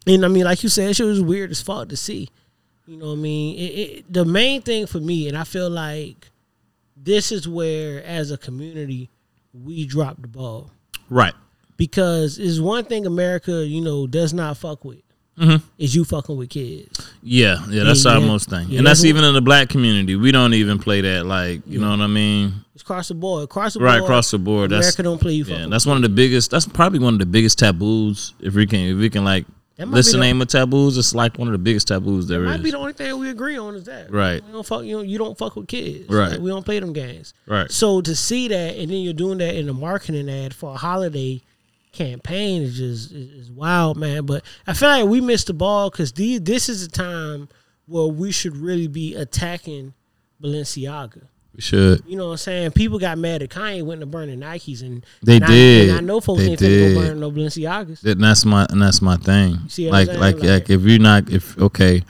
and 0.08 0.24
I 0.24 0.28
mean, 0.28 0.44
like 0.44 0.64
you 0.64 0.68
said, 0.68 0.98
it 0.98 1.04
was 1.04 1.20
weird 1.20 1.52
as 1.52 1.62
fuck 1.62 1.88
to 1.90 1.96
see. 1.96 2.30
You 2.90 2.96
know 2.96 3.06
what 3.10 3.12
I 3.12 3.16
mean? 3.16 3.56
It, 3.56 3.62
it, 3.62 4.12
the 4.12 4.24
main 4.24 4.62
thing 4.62 4.84
for 4.88 4.98
me, 4.98 5.28
and 5.28 5.38
I 5.38 5.44
feel 5.44 5.70
like 5.70 6.28
this 6.96 7.30
is 7.30 7.46
where, 7.48 8.02
as 8.04 8.32
a 8.32 8.36
community, 8.36 9.08
we 9.54 9.86
drop 9.86 10.20
the 10.20 10.26
ball 10.26 10.72
Right. 11.08 11.34
because 11.76 12.36
it's 12.40 12.58
one 12.58 12.84
thing 12.84 13.06
America, 13.06 13.64
you 13.64 13.80
know, 13.80 14.08
does 14.08 14.34
not 14.34 14.56
fuck 14.56 14.84
with 14.84 15.02
Mhm. 15.38 15.62
is 15.78 15.94
you 15.94 16.04
fucking 16.04 16.36
with 16.36 16.50
kids. 16.50 17.00
Yeah, 17.22 17.64
yeah, 17.70 17.84
that's 17.84 18.04
Yeah, 18.04 18.14
our 18.14 18.20
yeah. 18.20 18.26
most 18.26 18.50
thing, 18.50 18.68
Yeah, 18.68 18.78
and 18.78 18.86
that's 18.88 19.00
that's 19.02 19.04
even 19.06 19.22
in 19.22 19.34
the 19.34 19.40
black 19.40 19.68
community. 19.68 20.16
We 20.16 20.32
don't 20.32 20.52
even 20.54 20.80
play 20.80 21.00
that. 21.00 21.26
Like, 21.26 21.62
you 21.68 21.78
know 21.78 21.90
what 21.90 22.00
I 22.00 22.08
mean? 22.08 22.54
It's 22.74 22.82
across 22.82 23.06
the 23.06 23.14
board, 23.14 23.44
across 23.44 23.74
the 23.74 23.80
Right 23.80 23.98
board. 24.00 24.02
across 24.10 24.32
the 24.32 24.38
board. 24.38 24.70
That's 24.72 24.86
America 24.88 25.02
don't 25.04 25.20
play 25.20 25.34
you 25.34 25.44
yeah. 25.44 25.66
That's 25.70 25.86
one 25.86 25.96
of 25.96 26.02
the 26.02 26.08
biggest. 26.08 26.50
That's 26.50 26.66
probably 26.66 26.98
one 26.98 27.14
of 27.14 27.20
the 27.20 27.26
biggest 27.26 27.60
taboos. 27.60 28.34
If 28.40 28.54
we 28.54 28.66
can, 28.66 28.80
if 28.80 28.98
we 28.98 29.08
can 29.10 29.24
like 29.24 29.46
list 29.86 30.12
the 30.12 30.18
the- 30.18 30.24
name 30.24 30.40
of 30.42 30.48
taboos, 30.48 30.96
it's 30.98 31.14
like 31.14 31.38
one 31.38 31.48
of 31.48 31.52
the 31.52 31.58
biggest 31.58 31.88
taboos 31.88 32.26
there 32.28 32.40
might 32.40 32.56
is. 32.56 32.62
be 32.62 32.70
the 32.70 32.78
only 32.78 32.92
thing 32.92 33.18
we 33.18 33.30
agree 33.30 33.56
on 33.58 33.74
is 33.74 33.84
that 33.84 34.10
Right. 34.12 34.44
We 34.44 34.52
don't 34.52 34.66
fuck 34.66 34.84
you. 34.84 34.96
Know, 34.96 35.02
you 35.02 35.18
don't 35.18 35.36
fuck 35.38 35.56
with 35.56 35.68
kids. 35.68 36.08
Right. 36.08 36.32
Like, 36.32 36.40
we 36.40 36.50
don't 36.50 36.64
play 36.64 36.78
them 36.80 36.92
games. 36.92 37.34
Right. 37.46 37.70
So 37.70 38.00
to 38.02 38.14
see 38.16 38.48
that, 38.48 38.76
and 38.76 38.90
then 38.90 38.98
you're 38.98 39.12
doing 39.12 39.38
that 39.38 39.54
in 39.54 39.68
a 39.68 39.74
marketing 39.74 40.28
ad 40.28 40.54
for 40.54 40.74
a 40.74 40.76
holiday 40.76 41.40
campaign 41.92 42.62
is 42.62 42.76
just 42.78 43.12
is, 43.12 43.50
wild, 43.50 43.96
man. 43.96 44.24
But 44.26 44.44
I 44.66 44.74
feel 44.74 44.88
like 44.88 45.06
we 45.06 45.20
missed 45.20 45.48
the 45.48 45.54
ball 45.54 45.90
because 45.90 46.12
this 46.12 46.68
is 46.68 46.82
a 46.82 46.88
time 46.88 47.48
where 47.86 48.06
we 48.06 48.30
should 48.30 48.56
really 48.56 48.86
be 48.86 49.14
attacking 49.16 49.94
Balenciaga. 50.42 51.22
We 51.60 51.62
should. 51.62 52.02
You 52.06 52.16
know 52.16 52.24
what 52.28 52.30
I'm 52.32 52.36
saying? 52.38 52.70
People 52.70 52.98
got 52.98 53.18
mad 53.18 53.42
at 53.42 53.50
Kanye 53.50 53.82
went 53.82 54.00
to 54.00 54.06
burning 54.06 54.40
Nikes 54.40 54.80
and 54.80 55.04
They 55.22 55.36
and 55.36 55.44
I- 55.44 55.48
did. 55.48 55.88
and 55.90 55.98
I 55.98 56.00
know 56.00 56.18
folks 56.22 56.40
They 56.40 56.46
ain't 56.52 56.58
did. 56.58 56.94
go 56.94 57.02
burn 57.02 57.20
no 57.20 57.30
Balenciagas. 57.30 58.02
And 58.02 58.24
that's 58.24 58.46
my 58.46 58.66
and 58.70 58.80
that's 58.80 59.02
my 59.02 59.16
thing. 59.18 59.58
see 59.68 59.86
what 59.86 59.94
I'm 59.94 60.06
like, 60.06 60.16
like, 60.18 60.34
Like- 60.36 60.42
like, 60.48 60.70
if 60.70 60.80
you're 60.80 60.98
not, 60.98 61.30
if 61.30 61.58
okay, 61.58 62.02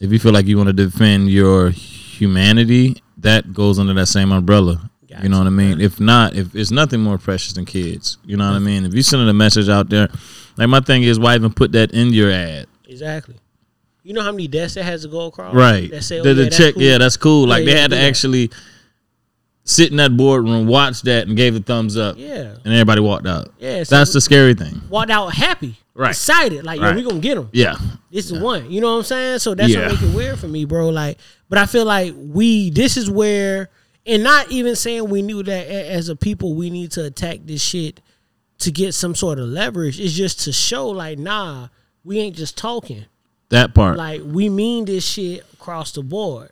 if 0.00 0.10
you 0.10 0.18
feel 0.18 0.32
like 0.32 0.46
you 0.46 0.56
want 0.56 0.68
to 0.68 0.72
defend 0.72 1.28
your 1.28 1.68
humanity, 1.68 3.02
that 3.18 3.52
goes 3.52 3.78
under 3.78 3.92
that 3.92 4.06
same 4.06 4.32
umbrella. 4.32 4.90
you 5.22 5.28
know 5.28 5.36
what 5.38 5.46
I 5.46 5.50
mean? 5.50 5.82
If 5.82 6.00
not, 6.00 6.34
if 6.34 6.54
it's 6.56 6.70
nothing 6.70 7.00
more 7.00 7.18
precious 7.18 7.52
than 7.52 7.66
kids, 7.66 8.16
you 8.24 8.38
know 8.38 8.48
what 8.48 8.56
I 8.56 8.58
mean? 8.58 8.86
If 8.86 8.94
you're 8.94 9.02
sending 9.02 9.28
a 9.28 9.32
message 9.34 9.68
out 9.68 9.90
there, 9.90 10.08
like 10.56 10.68
my 10.70 10.80
thing 10.80 11.02
is, 11.02 11.18
why 11.18 11.34
even 11.34 11.52
put 11.52 11.72
that 11.72 11.90
in 11.92 12.14
your 12.14 12.30
ad? 12.32 12.66
Exactly. 12.88 13.36
You 14.02 14.12
know 14.14 14.22
how 14.22 14.32
many 14.32 14.48
desks 14.48 14.74
that 14.74 14.82
has 14.84 15.02
to 15.02 15.08
go 15.08 15.26
across? 15.26 15.54
Right. 15.54 15.90
That 15.90 16.02
say, 16.04 16.20
oh, 16.20 16.22
the, 16.24 16.30
yeah, 16.34 16.42
that's 16.44 16.56
check, 16.58 16.74
cool. 16.74 16.82
yeah, 16.82 16.98
that's 16.98 17.16
cool. 17.16 17.46
Like 17.46 17.60
Yeah, 17.60 17.64
they 17.66 17.72
yeah, 17.76 17.80
had 17.82 17.90
to 17.92 17.96
do 17.96 18.02
actually 18.02 18.50
sit 19.64 19.90
in 19.90 19.96
that 19.96 20.16
boardroom, 20.16 20.66
watch 20.66 21.02
that, 21.02 21.26
and 21.26 21.36
gave 21.36 21.54
the 21.54 21.60
thumbs 21.60 21.96
up, 21.96 22.16
Yeah. 22.18 22.54
and 22.64 22.72
everybody 22.72 23.00
walked 23.00 23.26
out. 23.26 23.52
Yeah, 23.58 23.82
so- 23.82 23.96
that's 23.96 24.12
the 24.12 24.20
scary 24.20 24.54
thing. 24.54 24.82
Walked 24.90 25.10
out 25.10 25.28
happy, 25.34 25.76
Right. 25.94 26.10
excited, 26.10 26.64
like 26.64 26.78
yo, 26.80 26.86
Right. 26.86 26.96
we 26.96 27.02
gonna 27.02 27.18
get 27.18 27.36
them. 27.36 27.48
Yeah, 27.52 27.76
This 28.12 28.26
is 28.30 28.38
one. 28.38 28.70
You 28.70 28.80
know 28.80 28.92
what 28.92 28.98
I'm 28.98 29.04
saying? 29.04 29.38
So 29.40 29.54
that's 29.54 29.70
Yeah. 29.72 29.88
what 29.88 30.00
make 30.00 30.10
it 30.10 30.14
weird 30.14 30.38
for 30.38 30.46
me, 30.48 30.64
bro. 30.66 30.88
Like, 30.90 31.18
but 31.48 31.58
I 31.58 31.66
feel 31.66 31.84
like 31.84 32.14
we 32.16 32.70
this 32.70 32.96
is 32.96 33.10
where 33.10 33.70
and 34.06 34.22
not 34.22 34.50
even 34.52 34.76
saying 34.76 35.08
we 35.08 35.22
knew 35.22 35.42
that 35.42 35.66
as 35.66 36.08
a 36.10 36.14
people 36.16 36.54
we 36.54 36.68
need 36.70 36.90
to 36.92 37.04
attack 37.04 37.40
this 37.46 37.62
shit 37.62 38.00
to 38.58 38.70
get 38.70 38.92
some 38.94 39.14
sort 39.14 39.38
of 39.38 39.48
leverage. 39.48 39.98
It's 39.98 40.12
just 40.12 40.40
to 40.44 40.52
show 40.52 40.88
like, 40.90 41.18
nah, 41.18 41.68
we 42.04 42.18
ain't 42.18 42.36
just 42.36 42.56
talking. 42.58 43.06
that 43.50 43.72
part. 43.74 43.96
Like 43.96 44.20
we 44.24 44.48
mean 44.48 44.84
this 44.84 45.04
shit 45.06 45.44
across 45.54 45.92
the 45.92 46.02
board. 46.02 46.50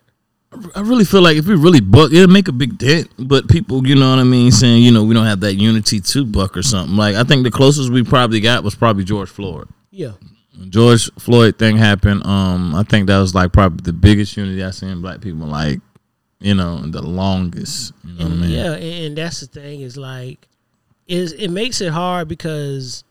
I 0.74 0.80
really 0.80 1.04
feel 1.04 1.22
like 1.22 1.36
if 1.36 1.46
we 1.46 1.54
really 1.54 1.80
buck, 1.80 2.12
it'll 2.12 2.28
make 2.28 2.48
a 2.48 2.52
big 2.52 2.78
dent. 2.78 3.10
But 3.18 3.48
people, 3.48 3.86
you 3.86 3.94
know 3.94 4.10
what 4.10 4.18
I 4.18 4.24
mean, 4.24 4.52
saying 4.52 4.82
you 4.82 4.90
know 4.90 5.04
we 5.04 5.14
don't 5.14 5.26
have 5.26 5.40
that 5.40 5.54
unity 5.54 6.00
to 6.00 6.24
buck 6.24 6.56
or 6.56 6.62
something. 6.62 6.96
Like 6.96 7.16
I 7.16 7.24
think 7.24 7.44
the 7.44 7.50
closest 7.50 7.90
we 7.90 8.02
probably 8.02 8.40
got 8.40 8.62
was 8.62 8.74
probably 8.74 9.04
George 9.04 9.30
Floyd. 9.30 9.68
Yeah. 9.90 10.12
When 10.56 10.70
George 10.70 11.10
Floyd 11.18 11.58
thing 11.58 11.76
happened. 11.76 12.26
Um, 12.26 12.74
I 12.74 12.82
think 12.82 13.06
that 13.06 13.18
was 13.18 13.34
like 13.34 13.52
probably 13.52 13.82
the 13.82 13.92
biggest 13.92 14.36
unity 14.36 14.62
I 14.62 14.70
seen 14.70 15.00
black 15.00 15.20
people 15.20 15.46
like, 15.46 15.80
you 16.40 16.54
know, 16.54 16.78
the 16.78 17.02
longest. 17.02 17.92
You 18.04 18.14
know 18.14 18.24
what 18.24 18.32
I 18.32 18.36
mean? 18.36 18.50
Yeah, 18.50 18.72
and, 18.74 19.04
and 19.06 19.18
that's 19.18 19.40
the 19.40 19.46
thing 19.46 19.80
is 19.80 19.96
like, 19.96 20.46
is 21.06 21.32
it 21.32 21.48
makes 21.48 21.80
it 21.80 21.92
hard 21.92 22.28
because 22.28 23.04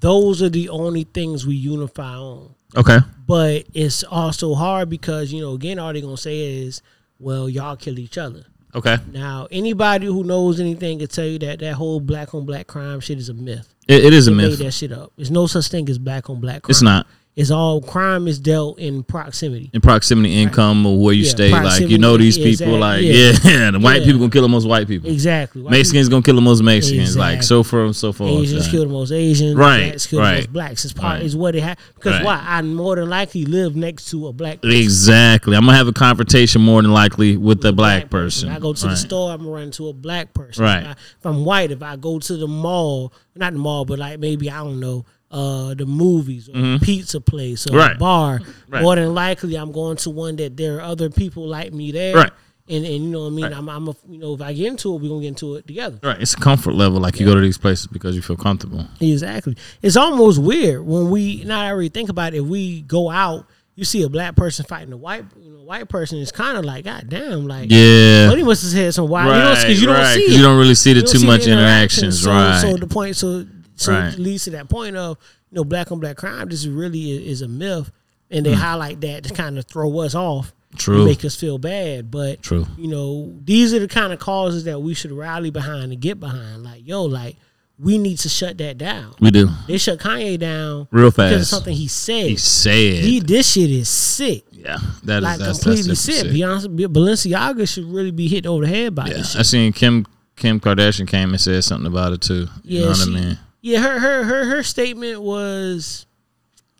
those 0.00 0.42
are 0.42 0.48
the 0.48 0.68
only 0.70 1.04
things 1.04 1.46
we 1.46 1.54
unify 1.54 2.14
on. 2.14 2.55
Okay. 2.74 2.98
But 3.26 3.66
it's 3.74 4.02
also 4.04 4.54
hard 4.54 4.88
because 4.88 5.32
you 5.32 5.40
know 5.40 5.52
again 5.54 5.78
all 5.78 5.92
they're 5.92 6.02
gonna 6.02 6.16
say 6.16 6.62
is, 6.62 6.82
well 7.18 7.48
y'all 7.48 7.76
kill 7.76 7.98
each 7.98 8.18
other. 8.18 8.44
Okay. 8.74 8.96
Now 9.10 9.48
anybody 9.50 10.06
who 10.06 10.22
knows 10.24 10.60
anything 10.60 10.98
can 10.98 11.08
tell 11.08 11.24
you 11.26 11.38
that 11.40 11.60
that 11.60 11.74
whole 11.74 12.00
black 12.00 12.34
on 12.34 12.44
black 12.44 12.66
crime 12.66 13.00
shit 13.00 13.18
is 13.18 13.28
a 13.28 13.34
myth. 13.34 13.72
It, 13.88 14.04
it 14.04 14.12
is 14.12 14.26
a 14.26 14.30
They 14.30 14.36
made 14.36 14.48
myth. 14.50 14.58
that 14.58 14.72
shit 14.72 14.92
up. 14.92 15.12
There's 15.16 15.30
no 15.30 15.46
such 15.46 15.68
thing 15.68 15.88
as 15.88 15.98
black 15.98 16.28
on 16.28 16.40
black 16.40 16.62
crime. 16.62 16.70
It's 16.70 16.82
not. 16.82 17.06
It's 17.36 17.50
all 17.50 17.82
crime 17.82 18.26
is 18.28 18.38
dealt 18.38 18.78
in 18.78 19.02
proximity. 19.02 19.68
in 19.74 19.82
proximity 19.82 20.40
income 20.40 20.86
or 20.86 20.98
where 20.98 21.12
you 21.12 21.24
Yeah, 21.24 21.30
stay. 21.30 21.50
Like 21.50 21.82
you 21.86 21.98
know 21.98 22.16
these 22.16 22.38
people. 22.38 22.72
that- 22.72 22.78
Like 22.80 23.02
yeah. 23.02 23.32
yeah, 23.44 23.70
the 23.72 23.78
white 23.78 24.00
Yeah. 24.00 24.06
people 24.06 24.20
gonna 24.20 24.30
kill 24.30 24.40
the 24.40 24.48
most 24.48 24.66
white 24.66 24.88
people. 24.88 25.10
Exactly. 25.10 25.60
White 25.60 25.72
Mexicans 25.72 26.08
gonna 26.08 26.22
kill 26.22 26.34
the 26.36 26.40
most 26.40 26.62
Mexicans. 26.62 27.14
Like 27.14 27.42
so 27.42 27.62
forth 27.62 27.84
and 27.84 27.94
so 27.96 28.12
forth. 28.14 28.30
Asians 28.30 28.62
right? 28.62 28.70
kill 28.70 28.84
the 28.86 28.90
most 28.90 29.12
Asians. 29.12 29.54
Right, 29.54 29.88
Blacks 29.88 30.06
kill 30.06 30.20
the 30.20 30.22
right, 30.24 30.36
most 30.38 30.52
blacks. 30.54 30.84
It's 30.86 30.94
part 30.94 31.16
right. 31.16 31.22
is 31.24 31.36
what 31.36 31.54
it 31.54 31.62
ha- 31.62 31.74
because 31.94 32.14
Right. 32.14 32.24
why 32.24 32.42
I 32.42 32.62
more 32.62 32.96
than 32.96 33.10
likely 33.10 33.44
live 33.44 33.76
next 33.76 34.08
to 34.12 34.28
a 34.28 34.32
black 34.32 34.62
person. 34.62 34.78
Exactly. 34.78 35.56
I'm 35.56 35.66
gonna 35.66 35.76
have 35.76 35.88
a 35.88 35.92
confrontation 35.92 36.62
more 36.62 36.80
than 36.80 36.92
likely 36.94 37.36
with 37.36 37.60
the 37.60 37.72
black 37.74 38.08
person. 38.08 38.48
If 38.48 38.56
I 38.56 38.60
go 38.60 38.72
to 38.72 38.86
the 38.88 38.96
store, 38.96 39.32
I'm 39.32 39.40
gonna 39.40 39.50
run 39.50 39.62
into 39.64 39.88
a 39.88 39.92
black 39.92 40.32
person. 40.32 40.64
Right. 40.64 40.80
If, 40.80 40.86
I, 40.86 40.90
if 40.92 41.26
I'm 41.26 41.44
white, 41.44 41.70
if 41.70 41.82
I 41.82 41.96
go 41.96 42.18
to 42.18 42.36
the 42.38 42.46
mall, 42.48 43.12
not 43.34 43.52
the 43.52 43.58
mall, 43.58 43.84
but 43.84 43.98
like 43.98 44.18
maybe 44.20 44.50
I 44.50 44.64
don't 44.64 44.80
know, 44.80 45.04
uh, 45.30 45.74
the 45.74 45.86
movies 45.86 46.48
or 46.48 46.78
pizza 46.78 47.20
place 47.20 47.66
or 47.66 47.70
Mm-hmm. 47.70 47.76
Right. 47.78 47.98
bar, 47.98 48.40
Right. 48.68 48.82
more 48.82 48.94
than 48.96 49.14
likely 49.14 49.56
I'm 49.56 49.72
going 49.72 49.96
to 49.98 50.10
one 50.10 50.36
that 50.36 50.56
there 50.56 50.76
are 50.76 50.82
other 50.82 51.10
people 51.10 51.46
like 51.46 51.72
me 51.72 51.90
there. 51.92 52.14
Right. 52.14 52.30
And, 52.68 52.84
and 52.84 52.94
you 53.04 53.10
know 53.10 53.20
what 53.22 53.26
I 53.26 53.30
mean? 53.30 53.44
Right. 53.44 53.54
I'm, 53.56 53.68
I'm 53.68 53.88
a, 53.88 53.94
you 54.08 54.18
know, 54.18 54.34
if 54.34 54.40
I 54.42 54.52
get 54.52 54.66
into 54.66 54.92
it, 54.94 55.00
we're 55.00 55.08
gonna 55.08 55.20
get 55.20 55.28
into 55.28 55.54
it 55.56 55.66
together. 55.68 55.98
Right. 56.02 56.20
It's 56.20 56.34
a 56.34 56.38
comfort 56.38 56.74
level. 56.74 56.98
Like 57.00 57.20
you 57.20 57.26
go 57.26 57.34
to 57.34 57.40
these 57.40 57.58
places 57.58 57.86
because 57.86 58.16
you 58.16 58.22
feel 58.22 58.36
comfortable. 58.36 58.86
Exactly. 59.00 59.56
It's 59.82 59.96
almost 59.96 60.40
weird 60.42 60.84
when 60.84 61.10
we 61.10 61.44
not 61.44 61.70
really 61.74 61.88
think 61.90 62.08
about 62.08 62.34
it. 62.34 62.38
If 62.38 62.46
we 62.46 62.82
go 62.82 63.08
out, 63.10 63.46
you 63.76 63.84
see 63.84 64.02
a 64.02 64.08
black 64.08 64.34
person 64.36 64.64
fighting 64.64 64.92
a 64.92 64.96
white, 64.96 65.24
you 65.40 65.50
know, 65.52 65.62
white 65.62 65.88
person. 65.88 66.18
It's 66.18 66.32
kind 66.32 66.56
of 66.58 66.64
like, 66.64 66.84
god 66.86 67.06
damn, 67.08 67.46
like 67.46 67.70
Yeah. 67.70 68.28
Well, 68.28 68.36
he 68.36 68.42
must 68.42 68.64
have 68.64 68.72
had 68.84 68.94
some 68.94 69.06
wild, 69.08 69.30
Right. 69.30 69.38
you 69.38 69.44
know, 69.44 69.54
because 69.60 69.80
you 69.80 69.86
don't 69.86 69.96
right. 69.96 70.14
see 70.14 70.20
'Cause 70.26 70.34
it. 70.34 70.36
You 70.38 70.42
don't 70.42 70.58
really 70.58 70.74
see 70.74 70.92
the 70.92 71.00
You 71.00 71.06
too 71.06 71.18
see 71.18 71.26
much 71.26 71.44
the 71.44 71.52
interactions. 71.52 72.22
So, 72.22 72.30
right. 72.32 72.60
So 72.60 72.76
the 72.76 72.86
point, 72.88 73.14
so 73.16 73.44
so 73.76 73.92
Right. 73.92 74.12
it 74.12 74.18
leads 74.18 74.44
to 74.44 74.50
that 74.50 74.68
point 74.68 74.96
of 74.96 75.18
you 75.50 75.56
know, 75.56 75.64
black 75.64 75.92
on 75.92 76.00
black 76.00 76.16
crime. 76.16 76.48
This 76.48 76.60
is 76.60 76.68
really 76.68 77.12
is, 77.12 77.40
is 77.40 77.42
a 77.42 77.48
myth, 77.48 77.90
and 78.30 78.44
they 78.44 78.52
hmm. 78.54 78.60
highlight 78.60 79.00
that 79.02 79.24
to 79.24 79.34
kind 79.34 79.58
of 79.58 79.66
throw 79.66 79.98
us 80.00 80.14
off. 80.14 80.52
True. 80.76 80.96
and 80.96 81.04
make 81.06 81.24
us 81.24 81.34
feel 81.34 81.56
bad. 81.56 82.10
But 82.10 82.42
True. 82.42 82.66
you 82.76 82.88
know, 82.88 83.32
these 83.42 83.72
are 83.72 83.78
the 83.78 83.88
kind 83.88 84.12
of 84.12 84.18
causes 84.18 84.64
that 84.64 84.80
we 84.80 84.92
should 84.92 85.12
rally 85.12 85.48
behind 85.50 85.90
and 85.90 86.00
get 86.00 86.20
behind. 86.20 86.64
Like, 86.64 86.86
yo, 86.86 87.04
like 87.04 87.36
we 87.78 87.98
need 87.98 88.18
to 88.18 88.28
shut 88.28 88.58
that 88.58 88.78
down. 88.78 89.14
we 89.20 89.30
do. 89.30 89.48
They 89.66 89.78
shut 89.78 89.98
Kanye 89.98 90.38
down 90.38 90.88
Real 90.90 91.10
fast 91.10 91.30
because 91.32 91.42
of 91.42 91.48
something 91.48 91.74
he 91.74 91.88
said. 91.88 92.26
He 92.26 92.36
said. 92.36 93.04
He 93.04 93.20
this 93.20 93.52
shit 93.52 93.70
is 93.70 93.88
sick, 93.88 94.44
yeah. 94.50 94.78
That 95.04 95.18
is 95.18 95.22
like 95.22 95.38
that's, 95.38 95.58
completely 95.62 95.88
that's 95.88 96.00
sick. 96.00 96.14
sick. 96.14 96.26
Beyonce, 96.32 96.86
Balenciaga 96.88 97.68
should 97.68 97.84
really 97.84 98.10
be 98.10 98.28
hit 98.28 98.46
over 98.46 98.64
the 98.64 98.68
head 98.70 98.94
by 98.94 99.06
Yeah. 99.06 99.14
this 99.18 99.36
I 99.36 99.42
seen 99.42 99.72
Kim 99.72 100.06
Kim 100.36 100.60
Kardashian 100.60 101.08
came 101.08 101.30
and 101.30 101.40
said 101.40 101.64
something 101.64 101.86
about 101.86 102.12
it 102.12 102.20
too. 102.22 102.48
You 102.64 102.78
Yeah, 102.78 102.80
know 102.80 102.88
what 102.88 102.96
she, 102.96 103.02
I 103.02 103.20
mean? 103.20 103.38
Yeah. 103.66 103.80
Her 103.80 103.98
her 103.98 104.24
her 104.24 104.44
her 104.46 104.62
statement 104.62 105.20
was 105.22 106.06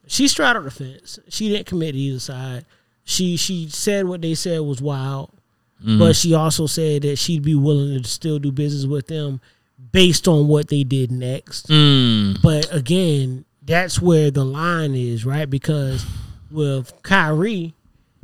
she 0.07 0.28
straddled 0.28 0.66
the 0.66 0.71
fence. 0.71 1.19
She 1.28 1.49
didn't 1.49 1.66
commit 1.66 1.93
to 1.95 1.99
either 1.99 2.21
side. 2.21 2.64
She 3.05 3.37
she 3.37 3.69
said 3.69 4.07
what 4.07 4.23
they 4.23 4.35
said 4.35 4.61
was 4.61 4.81
wild, 4.81 5.31
Mm-hmm. 5.83 5.99
but 5.99 6.16
she 6.16 6.33
also 6.33 6.66
said 6.66 7.02
that 7.02 7.16
she'd 7.16 7.43
be 7.43 7.55
willing 7.55 8.02
to 8.02 8.09
still 8.09 8.38
do 8.38 8.50
business 8.50 8.87
with 8.87 9.09
them 9.09 9.43
based 9.93 10.26
on 10.26 10.49
what 10.49 10.69
they 10.69 10.85
did 10.85 11.12
next. 11.12 11.69
Mm. 11.69 12.40
But 12.40 12.73
again, 12.75 13.45
that's 13.62 14.00
where 14.00 14.31
the 14.31 14.43
line 14.45 14.95
is, 14.95 15.26
right? 15.26 15.49
Because 15.49 16.07
with 16.50 16.95
Kyrie, 17.02 17.75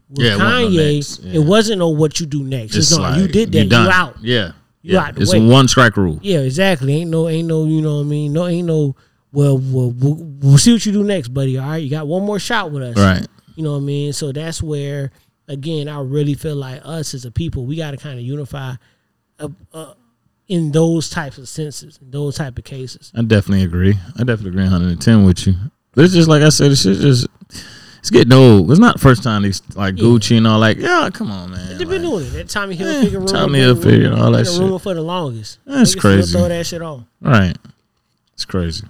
with 0.09 0.19
Yeah, 0.21 0.35
it 0.35 0.39
wasn't 0.39 0.49
no 0.63 0.69
Kanye, 0.71 1.25
yeah. 1.25 1.33
it 1.35 1.45
wasn't 1.47 1.79
no 1.81 1.89
what 1.91 2.21
you 2.21 2.27
do 2.27 2.43
next. 2.43 2.75
It's, 2.75 2.91
It's 2.91 2.99
like 2.99 3.21
you 3.21 3.29
did 3.29 3.53
that, 3.53 3.67
you, 3.67 3.77
out. 3.91 4.17
Yeah. 4.23 4.53
Yeah. 4.83 5.13
it's 5.17 5.33
a 5.33 5.41
one 5.41 5.69
strike 5.69 5.97
rule. 5.97 6.19
Yeah, 6.23 6.41
exactly. 6.41 6.95
Ain't 6.97 7.11
no, 7.11 7.29
ain't 7.29 7.49
no, 7.49 7.65
you 7.65 7.81
know 7.81 7.97
what 7.97 8.03
I 8.03 8.09
mean? 8.09 8.33
No, 8.33 8.47
ain't 8.47 8.67
no. 8.67 8.97
Well, 9.33 9.57
well, 9.59 9.91
we'll, 9.93 10.15
we'll 10.15 10.59
see 10.59 10.73
what 10.73 10.85
you 10.85 10.93
do 10.93 11.05
next, 11.05 11.29
buddy. 11.29 11.57
All 11.57 11.67
right, 11.67 11.77
you 11.77 11.89
got 11.89 12.07
one 12.07 12.25
more 12.25 12.39
shot 12.39 12.71
with 12.71 12.83
us, 12.83 12.97
Right. 12.97 13.27
You 13.55 13.63
know 13.63 13.73
what 13.73 13.79
I 13.79 13.81
mean? 13.81 14.13
So 14.13 14.33
that's 14.33 14.63
where, 14.63 15.11
again, 15.47 15.89
I 15.89 16.01
really 16.01 16.35
feel 16.35 16.57
like 16.57 16.81
us 16.85 17.15
as 17.15 17.25
a 17.25 17.31
people, 17.31 17.67
we 17.67 17.77
got 17.77 17.91
to 17.93 17.97
kind 17.99 18.19
of 18.19 18.25
unify, 18.25 18.75
uh, 19.39 19.49
uh, 19.73 19.95
in 20.49 20.73
those 20.73 21.09
types 21.11 21.39
of 21.39 21.49
senses, 21.49 21.99
in 22.03 22.11
those 22.11 22.37
type 22.37 22.59
of 22.59 22.65
cases. 22.65 23.13
I 23.15 23.23
definitely 23.23 23.65
agree. 23.65 23.95
I 24.17 24.25
definitely 24.25 24.51
agree 24.51 24.63
110 24.65 25.25
with 25.25 25.47
you. 25.47 25.55
But 25.93 26.05
it's 26.05 26.15
just 26.15 26.29
like 26.29 26.43
I 26.43 26.49
said, 26.49 26.73
it's 26.73 26.83
just 26.83 27.27
it's 28.03 28.11
getting 28.11 28.33
old. 28.35 28.71
It's 28.71 28.79
not 28.79 28.97
the 28.97 29.01
first 29.01 29.23
time 29.23 29.43
these 29.43 29.63
like 29.75 29.95
Gucci 29.95 30.37
and 30.37 30.47
all 30.47 30.59
like, 30.59 30.77
yeah, 30.77 31.09
come 31.13 31.31
on, 31.31 31.53
man. 31.53 31.79
They've 31.79 31.89
been 31.89 32.03
Like, 32.03 32.11
doing 32.11 32.27
it. 32.27 32.31
That 32.33 32.49
Tommy 32.51 32.77
Hilfiger 32.77 33.13
rumor. 33.15 33.27
Tommy 33.29 33.61
been- 33.61 33.77
Hilfiger 33.77 34.07
and 34.13 34.21
all 34.21 34.33
that 34.33 34.45
been 34.45 34.53
shit. 34.53 34.61
rumor 34.61 34.79
for 34.81 34.93
the 34.95 35.03
longest. 35.03 35.59
That's 35.65 35.95
Niggas 35.95 36.01
crazy. 36.01 36.33
Throw 36.39 36.49
that 36.49 36.67
shit 36.67 36.83
on. 36.83 37.07
right. 37.23 37.57
It's 38.35 38.45
crazy. 38.45 38.85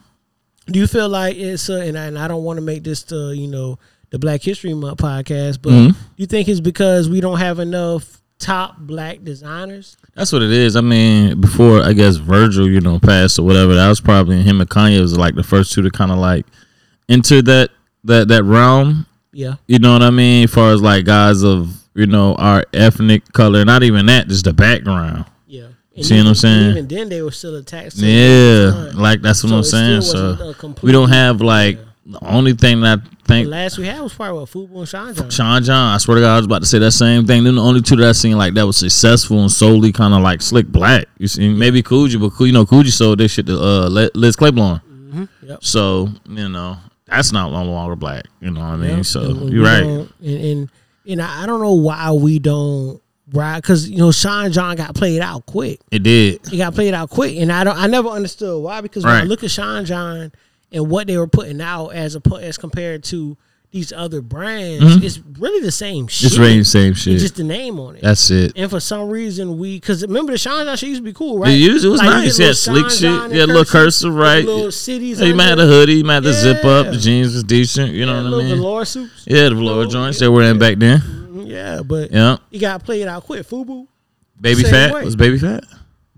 Do 0.66 0.78
you 0.78 0.86
feel 0.86 1.08
like 1.08 1.36
it's 1.36 1.68
uh, 1.68 1.74
and 1.74 1.98
I, 1.98 2.06
and 2.06 2.18
I 2.18 2.26
don't 2.26 2.42
want 2.44 2.56
to 2.56 2.62
make 2.62 2.84
this 2.84 3.02
the 3.02 3.34
you 3.36 3.48
know 3.48 3.78
the 4.10 4.18
Black 4.18 4.42
History 4.42 4.72
Month 4.74 4.98
podcast, 4.98 5.58
but 5.60 5.72
Mhm. 5.72 5.88
do 5.92 5.96
you 6.16 6.26
think 6.26 6.48
it's 6.48 6.60
because 6.60 7.08
we 7.08 7.20
don't 7.20 7.38
have 7.38 7.58
enough 7.58 8.20
top 8.38 8.78
black 8.78 9.22
designers? 9.24 9.96
That's 10.14 10.32
what 10.32 10.42
it 10.42 10.50
is. 10.52 10.74
I 10.76 10.80
mean, 10.80 11.40
before 11.40 11.82
I 11.82 11.92
guess 11.92 12.16
Virgil, 12.16 12.68
you 12.68 12.80
know, 12.80 12.98
passed 12.98 13.38
or 13.38 13.42
whatever, 13.42 13.74
that 13.74 13.88
was 13.88 14.00
probably 14.00 14.40
him 14.42 14.60
and 14.60 14.70
Kanye 14.70 15.00
was 15.00 15.18
like 15.18 15.34
the 15.34 15.42
first 15.42 15.72
two 15.72 15.82
to 15.82 15.90
kind 15.90 16.12
of 16.12 16.18
like 16.18 16.46
enter 17.08 17.42
that 17.42 17.70
that 18.04 18.28
that 18.28 18.44
realm. 18.44 19.06
Yeah, 19.34 19.54
You 19.66 19.78
know 19.78 19.94
what 19.94 20.02
I 20.02 20.10
mean? 20.10 20.44
As 20.44 20.50
far 20.52 20.72
as 20.72 20.82
like 20.82 21.06
guys 21.06 21.42
of 21.42 21.72
you 21.94 22.06
know 22.06 22.34
our 22.34 22.64
ethnic 22.74 23.32
color, 23.32 23.64
not 23.64 23.82
even 23.82 24.04
that, 24.06 24.28
just 24.28 24.44
the 24.44 24.52
background. 24.52 25.24
yeah. 25.46 25.68
And 25.96 26.04
See 26.06 26.16
what 26.18 26.26
I'm 26.26 26.34
saying? 26.34 26.70
Even 26.72 26.88
then, 26.88 27.08
they 27.08 27.22
were 27.22 27.30
still 27.30 27.56
attacked. 27.56 27.96
Yeah, 27.96 28.10
the 28.70 28.92
like 28.94 29.22
that's 29.22 29.42
what 29.42 29.50
So 29.50 29.56
I'm 29.56 29.62
saying. 29.64 30.02
So 30.02 30.54
we 30.82 30.92
don't 30.92 31.08
have 31.10 31.40
like 31.40 31.78
the 32.04 32.18
only 32.26 32.52
thing 32.54 32.80
that 32.82 32.98
I 32.98 33.02
The 33.02 33.16
think 33.26 33.48
last 33.48 33.78
we 33.78 33.86
had 33.86 34.00
was 34.00 34.12
probably 34.12 34.40
what 34.40 34.50
Fubu 34.50 34.76
and 34.78 34.88
Sean 34.88 35.14
John. 35.14 35.30
Sean 35.30 35.62
John. 35.62 35.94
I 35.94 35.98
swear 35.98 36.16
to 36.16 36.20
God, 36.20 36.32
I 36.34 36.36
was 36.36 36.46
about 36.46 36.60
to 36.60 36.66
say 36.66 36.78
that 36.80 36.92
same 36.92 37.26
thing. 37.26 37.44
Then 37.44 37.54
the 37.54 37.62
only 37.62 37.80
two 37.80 37.96
that 37.96 38.08
I 38.08 38.12
seen 38.12 38.36
like 38.36 38.52
that 38.54 38.66
was 38.66 38.76
successful 38.76 39.40
and 39.40 39.50
solely 39.50 39.92
kind 39.92 40.12
of 40.12 40.20
like 40.20 40.42
slick 40.42 40.66
black. 40.66 41.06
You 41.18 41.28
see, 41.28 41.48
maybe 41.54 41.82
Coogi, 41.82 42.20
but 42.20 42.44
you 42.44 42.52
know 42.52 42.66
Coogi 42.66 42.90
sold 42.90 43.18
this 43.20 43.32
shit 43.32 43.46
to 43.46 43.58
uh, 43.58 44.08
Liz 44.14 44.36
Claiborne. 44.36 44.80
Yep. 45.42 45.62
So 45.64 46.08
you 46.28 46.48
know 46.48 46.76
that's 47.16 47.32
not 47.32 47.52
no 47.52 47.64
longer 47.64 47.96
black. 47.96 48.24
You 48.40 48.50
know 48.50 48.60
what 48.60 48.66
I 48.66 48.76
mean? 48.76 48.96
Yeah. 48.98 49.02
So 49.02 49.22
And 49.22 49.52
you're 49.52 49.64
right. 49.64 49.82
And, 49.82 50.10
and 50.20 50.70
and 51.06 51.22
I 51.22 51.42
I 51.42 51.46
don't 51.46 51.60
know 51.60 51.74
why 51.74 52.12
we 52.12 52.38
don't 52.38 53.00
right 53.32 53.60
because 53.60 53.88
you 53.88 53.98
know 53.98 54.12
Sean 54.12 54.52
John 54.52 54.76
got 54.76 54.94
played 54.94 55.20
out 55.20 55.46
quick. 55.46 55.80
It 55.90 56.02
did. 56.02 56.46
He 56.48 56.58
got 56.58 56.74
played 56.74 56.94
out 56.94 57.10
quick, 57.10 57.36
and 57.36 57.52
I 57.52 57.64
don't. 57.64 57.76
I 57.76 57.86
never 57.86 58.08
understood 58.08 58.62
why 58.62 58.80
because 58.80 59.04
when 59.04 59.14
I 59.14 59.24
look 59.24 59.44
at 59.44 59.50
Sean 59.50 59.84
John 59.84 60.32
and 60.70 60.90
what 60.90 61.06
they 61.06 61.16
were 61.16 61.28
putting 61.28 61.60
out 61.60 61.90
as 61.90 62.16
a 62.16 62.22
as 62.40 62.56
compared 62.58 63.04
to 63.04 63.36
these 63.72 63.90
other 63.90 64.20
brands, 64.20 64.84
mm-hmm. 64.84 65.04
it's 65.04 65.18
really 65.38 65.64
the 65.64 65.72
same 65.72 66.06
shit. 66.06 66.26
It's 66.26 66.38
really 66.38 66.58
the 66.58 66.64
same 66.64 66.92
It's 66.92 67.00
shit. 67.00 67.18
just 67.18 67.36
the 67.36 67.42
name 67.44 67.80
on 67.80 67.96
it. 67.96 68.02
That's 68.02 68.30
it. 68.30 68.52
and 68.54 68.70
for 68.70 68.80
some 68.80 69.08
reason, 69.08 69.58
we 69.58 69.80
because 69.80 70.02
remember 70.02 70.32
the 70.32 70.38
John 70.38 70.66
shit 70.76 70.90
used 70.90 71.00
to 71.00 71.04
be 71.04 71.14
cool, 71.14 71.38
right? 71.38 71.50
It 71.50 71.56
used- 71.56 71.84
it 71.84 71.88
was 71.88 72.00
Like, 72.00 72.10
nice. 72.10 72.38
Yeah, 72.38 72.52
Sean 72.52 72.90
shit. 72.90 73.34
Yeah, 73.34 73.44
little 73.46 73.64
cursive, 73.64 74.14
right. 74.14 74.44
Little 74.44 74.70
cities. 74.70 75.20
Yeah, 75.20 75.26
you 75.28 75.34
might 75.34 75.48
have 75.48 75.56
the 75.58 75.66
hoodie, 75.66 75.94
you 75.94 76.04
might 76.04 76.14
have 76.16 76.24
the 76.24 76.34
zip 76.34 76.64
up, 76.64 76.86
the 76.92 76.98
jeans 76.98 77.32
was 77.32 77.44
decent. 77.44 77.92
You 77.92 78.04
know 78.06 78.22
Yeah, 78.22 78.30
what 78.30 78.40
I 78.40 78.44
mean? 78.44 78.56
velour 78.56 78.84
suits. 78.84 79.24
Yeah, 79.26 79.48
the 79.48 79.54
velour 79.54 79.86
joints 79.86 80.18
they 80.18 80.28
were 80.28 80.42
in 80.42 80.58
back 80.58 80.76
then. 80.78 81.00
Mm-hmm, 81.00 81.40
yeah, 81.46 81.80
but 81.82 82.10
Yeah, 82.12 82.36
he 82.50 82.58
got 82.58 82.84
played 82.84 83.08
out 83.08 83.24
quick. 83.24 83.46
Fubu, 83.48 83.86
Baby 84.38 84.64
Phat 84.64 84.92
way. 84.92 85.04
was 85.04 85.16
Baby 85.16 85.38
Phat. 85.38 85.64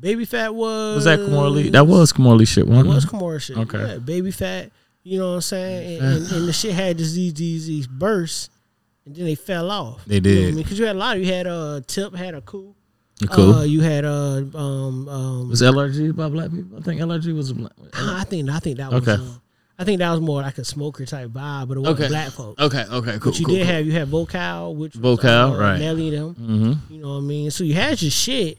Baby 0.00 0.24
Phat 0.24 0.52
was 0.54 0.96
Was 0.96 1.04
that 1.04 1.20
Kimora 1.20 1.50
Lee? 1.54 1.70
That 1.70 1.86
was 1.86 2.12
Kimora 2.12 2.36
Lee 2.38 2.44
shit. 2.46 2.64
It 2.66 2.68
Wasn't 2.68 2.88
was? 2.88 3.06
Kimora 3.06 3.40
shit. 3.40 3.56
Okay. 3.56 3.98
Baby 4.04 4.32
Phat. 4.32 4.70
You 5.04 5.18
know 5.18 5.28
what 5.30 5.34
I'm 5.36 5.40
saying? 5.42 6.00
And, 6.00 6.06
and, 6.16 6.32
and 6.32 6.48
the 6.48 6.52
shit 6.52 6.74
had 6.74 6.96
these 6.98 7.14
these 7.34 7.66
these 7.66 7.86
bursts, 7.86 8.48
and 9.04 9.14
then 9.14 9.26
they 9.26 9.34
fell 9.34 9.70
off. 9.70 10.04
They 10.06 10.16
You 10.16 10.20
know 10.22 10.30
I 10.30 10.34
did. 10.34 10.54
mean, 10.54 10.62
because 10.64 10.78
you 10.78 10.86
had 10.86 10.96
a 10.96 10.98
lot. 10.98 11.16
Of, 11.16 11.22
You 11.24 11.32
had 11.32 11.46
uh 11.46 11.80
Tip 11.86 12.14
had 12.14 12.34
Akoo. 12.34 12.74
Cool. 13.30 13.52
Uh, 13.54 13.62
you 13.64 13.80
had 13.82 14.04
uh 14.04 14.42
um 14.54 15.08
um. 15.08 15.48
was 15.50 15.62
LRG 15.62 16.10
about 16.10 16.32
black 16.32 16.50
people? 16.50 16.78
I 16.78 16.80
think 16.80 17.00
LRG 17.00 17.34
was 17.34 17.50
a 17.50 17.54
black. 17.54 17.72
I 17.92 18.24
think 18.24 18.48
I 18.50 18.58
think 18.58 18.78
that 18.78 18.90
was. 18.90 19.06
Okay. 19.06 19.22
Uh, 19.22 19.26
I 19.78 19.82
think 19.84 19.98
that 19.98 20.10
was 20.10 20.20
more 20.20 20.40
like 20.40 20.56
a 20.58 20.64
smoker 20.64 21.04
type 21.04 21.30
vibe, 21.30 21.68
but 21.68 21.76
it 21.76 21.80
wasn't 21.80 21.98
Okay. 22.00 22.08
black 22.08 22.30
folks. 22.30 22.62
Okay. 22.62 22.84
Okay. 22.90 23.18
Cool. 23.18 23.32
But 23.32 23.40
you 23.40 23.46
cool, 23.46 23.54
did 23.56 23.66
cool. 23.66 23.74
have 23.74 23.86
you 23.86 23.92
had 23.92 24.08
Vokal, 24.08 24.74
which 24.76 24.94
was, 24.96 25.18
Vokal, 25.18 25.52
uh, 25.54 25.58
right. 25.58 25.78
Nelly 25.80 26.10
them. 26.10 26.34
Mm-hmm. 26.34 26.94
You 26.94 27.00
know 27.02 27.08
what 27.10 27.18
I 27.18 27.20
mean? 27.22 27.50
So 27.50 27.64
you 27.64 27.74
had 27.74 28.00
your 28.00 28.10
shit. 28.10 28.58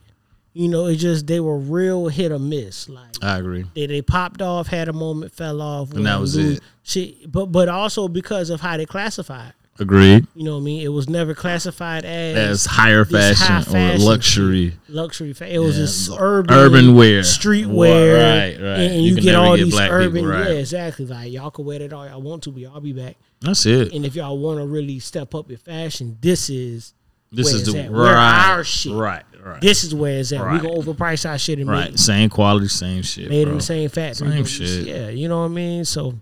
You 0.57 0.69
know, 0.69 0.85
it 0.85 0.95
just 0.95 1.27
they 1.27 1.41
were 1.41 1.57
real 1.57 2.07
hit 2.07 2.31
or 2.31 2.39
miss. 2.39 2.87
Like 2.87 3.21
I 3.21 3.37
agree. 3.39 3.65
they 3.75 3.87
they 3.87 4.01
popped 4.01 4.41
off, 4.41 4.67
had 4.67 4.87
a 4.87 4.93
moment, 4.93 5.33
fell 5.33 5.61
off, 5.61 5.91
And 5.91 6.05
that 6.05 6.19
was 6.19 6.37
it. 6.37 6.61
Shit, 6.83 7.29
but 7.31 7.47
but 7.47 7.67
also 7.67 8.07
because 8.07 8.49
of 8.49 8.61
how 8.61 8.77
they 8.77 8.85
classified. 8.85 9.51
Agreed. 9.77 10.25
You 10.33 10.45
know 10.45 10.53
what 10.53 10.61
I 10.61 10.63
mean? 10.63 10.81
It 10.81 10.87
was 10.87 11.09
never 11.09 11.33
classified 11.35 12.05
as, 12.05 12.37
As 12.37 12.65
higher 12.65 13.03
fashion, 13.03 13.45
high 13.45 13.61
fashion 13.61 14.01
or 14.01 14.05
luxury. 14.05 14.73
luxury. 14.87 15.33
Fa- 15.33 15.53
it 15.53 15.59
was 15.59 15.75
Yeah, 15.75 15.81
this 15.81 16.09
l- 16.09 16.17
urban, 16.17 16.55
urban 16.55 16.95
wear. 16.95 17.19
streetwear, 17.23 18.13
Right, 18.13 18.63
right. 18.63 18.79
And, 18.79 18.93
and 18.93 19.03
You 19.03 19.15
you, 19.15 19.21
get 19.21 19.35
all 19.35 19.57
get 19.57 19.65
these 19.65 19.77
urban, 19.77 20.13
people, 20.13 20.29
right. 20.29 20.47
yeah, 20.47 20.53
exactly. 20.59 21.05
Like 21.05 21.29
y'all 21.33 21.51
can 21.51 21.65
wear 21.65 21.79
that 21.79 21.91
all 21.91 22.07
y'all 22.07 22.21
want 22.21 22.43
to, 22.43 22.51
but 22.51 22.61
y'all 22.61 22.79
be 22.79 22.93
back. 22.93 23.17
That's 23.41 23.65
it. 23.65 23.91
And 23.93 24.05
if 24.05 24.15
y'all 24.15 24.37
want 24.37 24.59
to 24.59 24.65
really 24.65 24.99
step 24.99 25.35
up 25.35 25.49
your 25.49 25.59
fashion, 25.59 26.17
this 26.21 26.49
is 26.49 26.93
This 27.33 27.51
is 27.51 27.65
the 27.73 27.83
at. 27.83 27.91
Wear 27.91 28.13
right, 28.13 28.47
our 28.51 28.63
shit. 28.63 28.93
Right. 28.93 29.23
Right. 29.45 29.61
This 29.61 29.83
is 29.83 29.93
where 29.93 30.17
it's 30.19 30.31
at. 30.31 30.41
Right. 30.41 30.53
We 30.61 30.67
gonna 30.67 30.81
overprice 30.81 31.29
our 31.29 31.37
shit 31.37 31.59
and 31.59 31.69
right. 31.69 31.91
make 31.91 31.99
Same 31.99 32.29
quality, 32.29 32.67
same 32.67 33.03
shit. 33.03 33.29
made 33.29 33.43
bro. 33.43 33.51
in 33.51 33.57
the 33.59 33.63
same 33.63 33.89
factory. 33.89 34.31
Same 34.31 34.45
shit. 34.45 34.87
Yeah, 34.87 35.09
you 35.09 35.27
know 35.29 35.39
what 35.41 35.45
I 35.45 35.49
mean. 35.49 35.85
So 35.85 36.15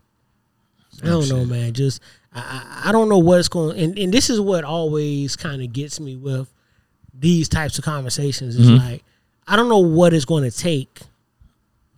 I 1.02 1.08
don't 1.08 1.30
know, 1.30 1.46
man. 1.46 1.72
Just 1.74 2.02
I, 2.34 2.82
I 2.84 2.90
I 2.90 2.92
don't 2.92 3.08
know 3.08 3.20
what's 3.20 3.48
going. 3.48 3.80
And 3.80 3.98
and 3.98 4.14
this 4.14 4.30
is 4.30 4.42
what 4.42 4.66
always 4.66 5.36
kind 5.38 5.62
of 5.62 5.72
gets 5.72 6.00
me 6.02 6.18
with 6.18 6.50
these 7.18 7.48
types 7.48 7.78
of 7.78 7.86
conversations. 7.86 8.58
It's 8.58 8.68
Mm-hmm. 8.68 8.86
like 8.86 9.04
I 9.48 9.56
don't 9.56 9.70
know 9.70 9.80
what 9.80 10.14
it's 10.14 10.26
going 10.26 10.44
to 10.50 10.56
take 10.56 11.00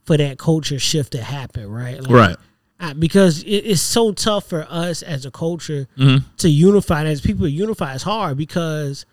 for 0.04 0.18
that 0.18 0.38
culture 0.38 0.78
shift 0.78 1.14
to 1.14 1.22
happen. 1.24 1.70
Right. 1.72 2.00
Like, 2.02 2.12
Right. 2.12 2.38
I, 2.80 2.94
because 2.94 3.42
it, 3.44 3.48
it's 3.66 3.82
so 3.82 4.12
tough 4.12 4.48
for 4.48 4.68
us 4.70 5.02
as 5.02 5.26
a 5.26 5.32
culture 5.32 5.88
Mm-hmm. 5.98 6.28
to 6.38 6.50
unify. 6.50 7.00
And 7.00 7.10
as 7.10 7.22
people 7.22 7.48
unify, 7.48 7.96
it's 7.96 8.04
hard 8.04 8.38
because 8.38 9.06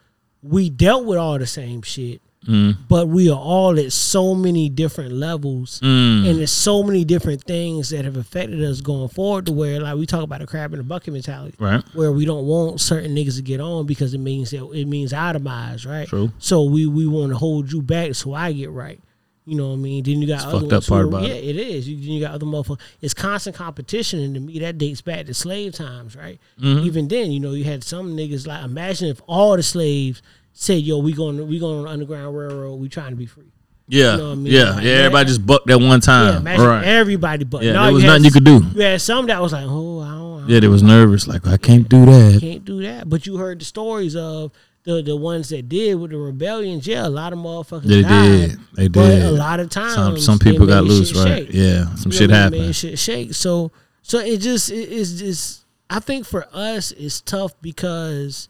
we 0.42 0.70
dealt 0.70 1.04
with 1.04 1.18
all 1.18 1.38
the 1.38 1.46
same 1.46 1.82
shit, 1.82 2.20
Mm-hmm. 2.44 2.82
but 2.88 3.06
we 3.06 3.30
are 3.30 3.38
all 3.38 3.78
at 3.78 3.92
so 3.92 4.34
many 4.34 4.68
different 4.68 5.12
levels, 5.12 5.78
Mm. 5.80 6.28
and 6.28 6.38
there's 6.40 6.50
so 6.50 6.82
many 6.82 7.04
different 7.04 7.44
things 7.44 7.90
that 7.90 8.04
have 8.04 8.16
affected 8.16 8.60
us 8.64 8.80
going 8.80 9.08
forward. 9.10 9.46
To 9.46 9.52
where, 9.52 9.78
like 9.80 9.94
we 9.96 10.06
talk 10.06 10.24
about 10.24 10.42
a 10.42 10.46
crab 10.46 10.72
in 10.72 10.78
the 10.78 10.82
bucket 10.82 11.12
mentality, 11.12 11.54
Right. 11.60 11.84
where 11.94 12.10
we 12.10 12.24
don't 12.24 12.44
want 12.46 12.80
certain 12.80 13.14
niggas 13.14 13.36
to 13.36 13.42
get 13.42 13.60
on 13.60 13.86
because 13.86 14.12
it 14.12 14.18
means 14.18 14.50
that 14.50 14.68
it 14.72 14.86
means 14.88 15.12
itemize, 15.12 15.86
right? 15.88 16.08
True. 16.08 16.32
So 16.40 16.64
we 16.64 16.84
we 16.84 17.06
want 17.06 17.30
to 17.30 17.38
hold 17.38 17.70
you 17.70 17.80
back 17.80 18.16
so 18.16 18.34
I 18.34 18.50
get 18.52 18.70
right. 18.70 18.98
You 19.44 19.56
know 19.56 19.68
what 19.70 19.74
I 19.74 19.78
mean? 19.78 20.04
Then 20.04 20.22
you 20.22 20.28
got 20.28 20.36
It's 20.36 20.44
other 20.44 20.60
fucked 20.60 20.72
up 20.72 20.86
part 20.86 21.06
about 21.06 21.22
yeah, 21.24 21.34
it. 21.34 21.56
it 21.56 21.56
is. 21.56 21.88
You, 21.88 21.96
you 21.96 22.20
got 22.20 22.32
other 22.34 22.46
motherfuckers. 22.46 22.80
It's 23.00 23.12
constant 23.14 23.56
competition, 23.56 24.20
and 24.20 24.34
to 24.34 24.40
me, 24.40 24.60
that 24.60 24.78
dates 24.78 25.00
back 25.00 25.26
to 25.26 25.34
slave 25.34 25.74
times, 25.74 26.14
right? 26.14 26.38
Mm-hmm. 26.60 26.86
Even 26.86 27.08
then, 27.08 27.32
you 27.32 27.40
know, 27.40 27.50
you 27.52 27.64
had 27.64 27.82
some 27.82 28.16
niggas 28.16 28.46
like 28.46 28.64
imagine 28.64 29.08
if 29.08 29.20
all 29.26 29.56
the 29.56 29.62
slaves 29.64 30.22
said, 30.52 30.82
"Yo, 30.82 30.98
we 30.98 31.12
going 31.12 31.48
we 31.48 31.58
going 31.58 31.78
on 31.78 31.84
the 31.84 31.90
underground 31.90 32.36
railroad. 32.36 32.76
We 32.76 32.88
trying 32.88 33.10
to 33.10 33.16
be 33.16 33.26
free." 33.26 33.50
Yeah. 33.88 34.12
You 34.12 34.18
know 34.18 34.26
what 34.26 34.32
I 34.32 34.34
mean? 34.36 34.52
Yeah. 34.52 34.62
Like, 34.74 34.84
yeah. 34.84 34.90
yeah. 34.90 34.96
Everybody 34.98 35.26
just 35.28 35.44
bucked 35.46 35.68
at 35.70 35.80
one 35.80 35.90
Yeah, 35.90 35.98
time. 35.98 36.36
imagine 36.36 36.64
right. 36.66 36.84
everybody, 36.84 37.44
bucked. 37.44 37.64
Yeah, 37.64 37.72
no, 37.72 37.84
there 37.84 37.92
was 37.94 38.04
nothing 38.04 38.24
you 38.24 38.30
could 38.30 38.44
do. 38.44 38.60
You 38.74 38.82
had 38.82 39.00
some 39.00 39.26
that 39.26 39.42
was 39.42 39.52
like, 39.52 39.66
"Oh, 39.66 40.00
I 40.00 40.10
don't, 40.10 40.44
I 40.44 40.46
Yeah, 40.46 40.60
they 40.60 40.68
was 40.68 40.84
nervous. 40.84 41.26
Like 41.26 41.46
I 41.48 41.56
can't 41.56 41.88
do 41.88 42.06
that. 42.06 42.38
can't 42.40 42.64
do 42.64 42.80
that." 42.82 43.08
But 43.08 43.26
you 43.26 43.38
heard 43.38 43.60
the 43.60 43.64
stories 43.64 44.14
of. 44.14 44.52
The, 44.84 45.00
the 45.00 45.16
ones 45.16 45.50
that 45.50 45.68
did 45.68 45.94
with 45.94 46.10
the 46.10 46.16
rebellions, 46.18 46.88
yeah, 46.88 47.06
a 47.06 47.08
lot 47.08 47.32
of 47.32 47.38
motherfuckers 47.38 47.84
They 47.84 48.02
died. 48.02 48.50
did. 48.50 48.58
They 48.74 48.82
did. 48.84 48.92
But 48.92 49.22
a 49.22 49.30
lot 49.30 49.60
of 49.60 49.70
times, 49.70 49.94
Some 49.94 50.18
some 50.18 50.38
people 50.40 50.66
got 50.66 50.82
loose, 50.84 51.14
right? 51.14 51.46
shake. 51.46 51.50
Yeah. 51.52 51.94
Some 51.94 52.10
You 52.10 52.18
shit 52.18 52.30
happened. 52.30 52.74
Shit 52.74 52.98
shake. 52.98 53.32
So 53.34 53.70
so 54.02 54.18
it 54.18 54.38
just 54.38 54.72
it 54.72 54.88
is 54.88 55.20
just 55.20 55.64
I 55.88 56.00
think 56.00 56.26
for 56.26 56.48
us 56.52 56.90
it's 56.92 57.20
tough 57.20 57.52
because 57.62 58.48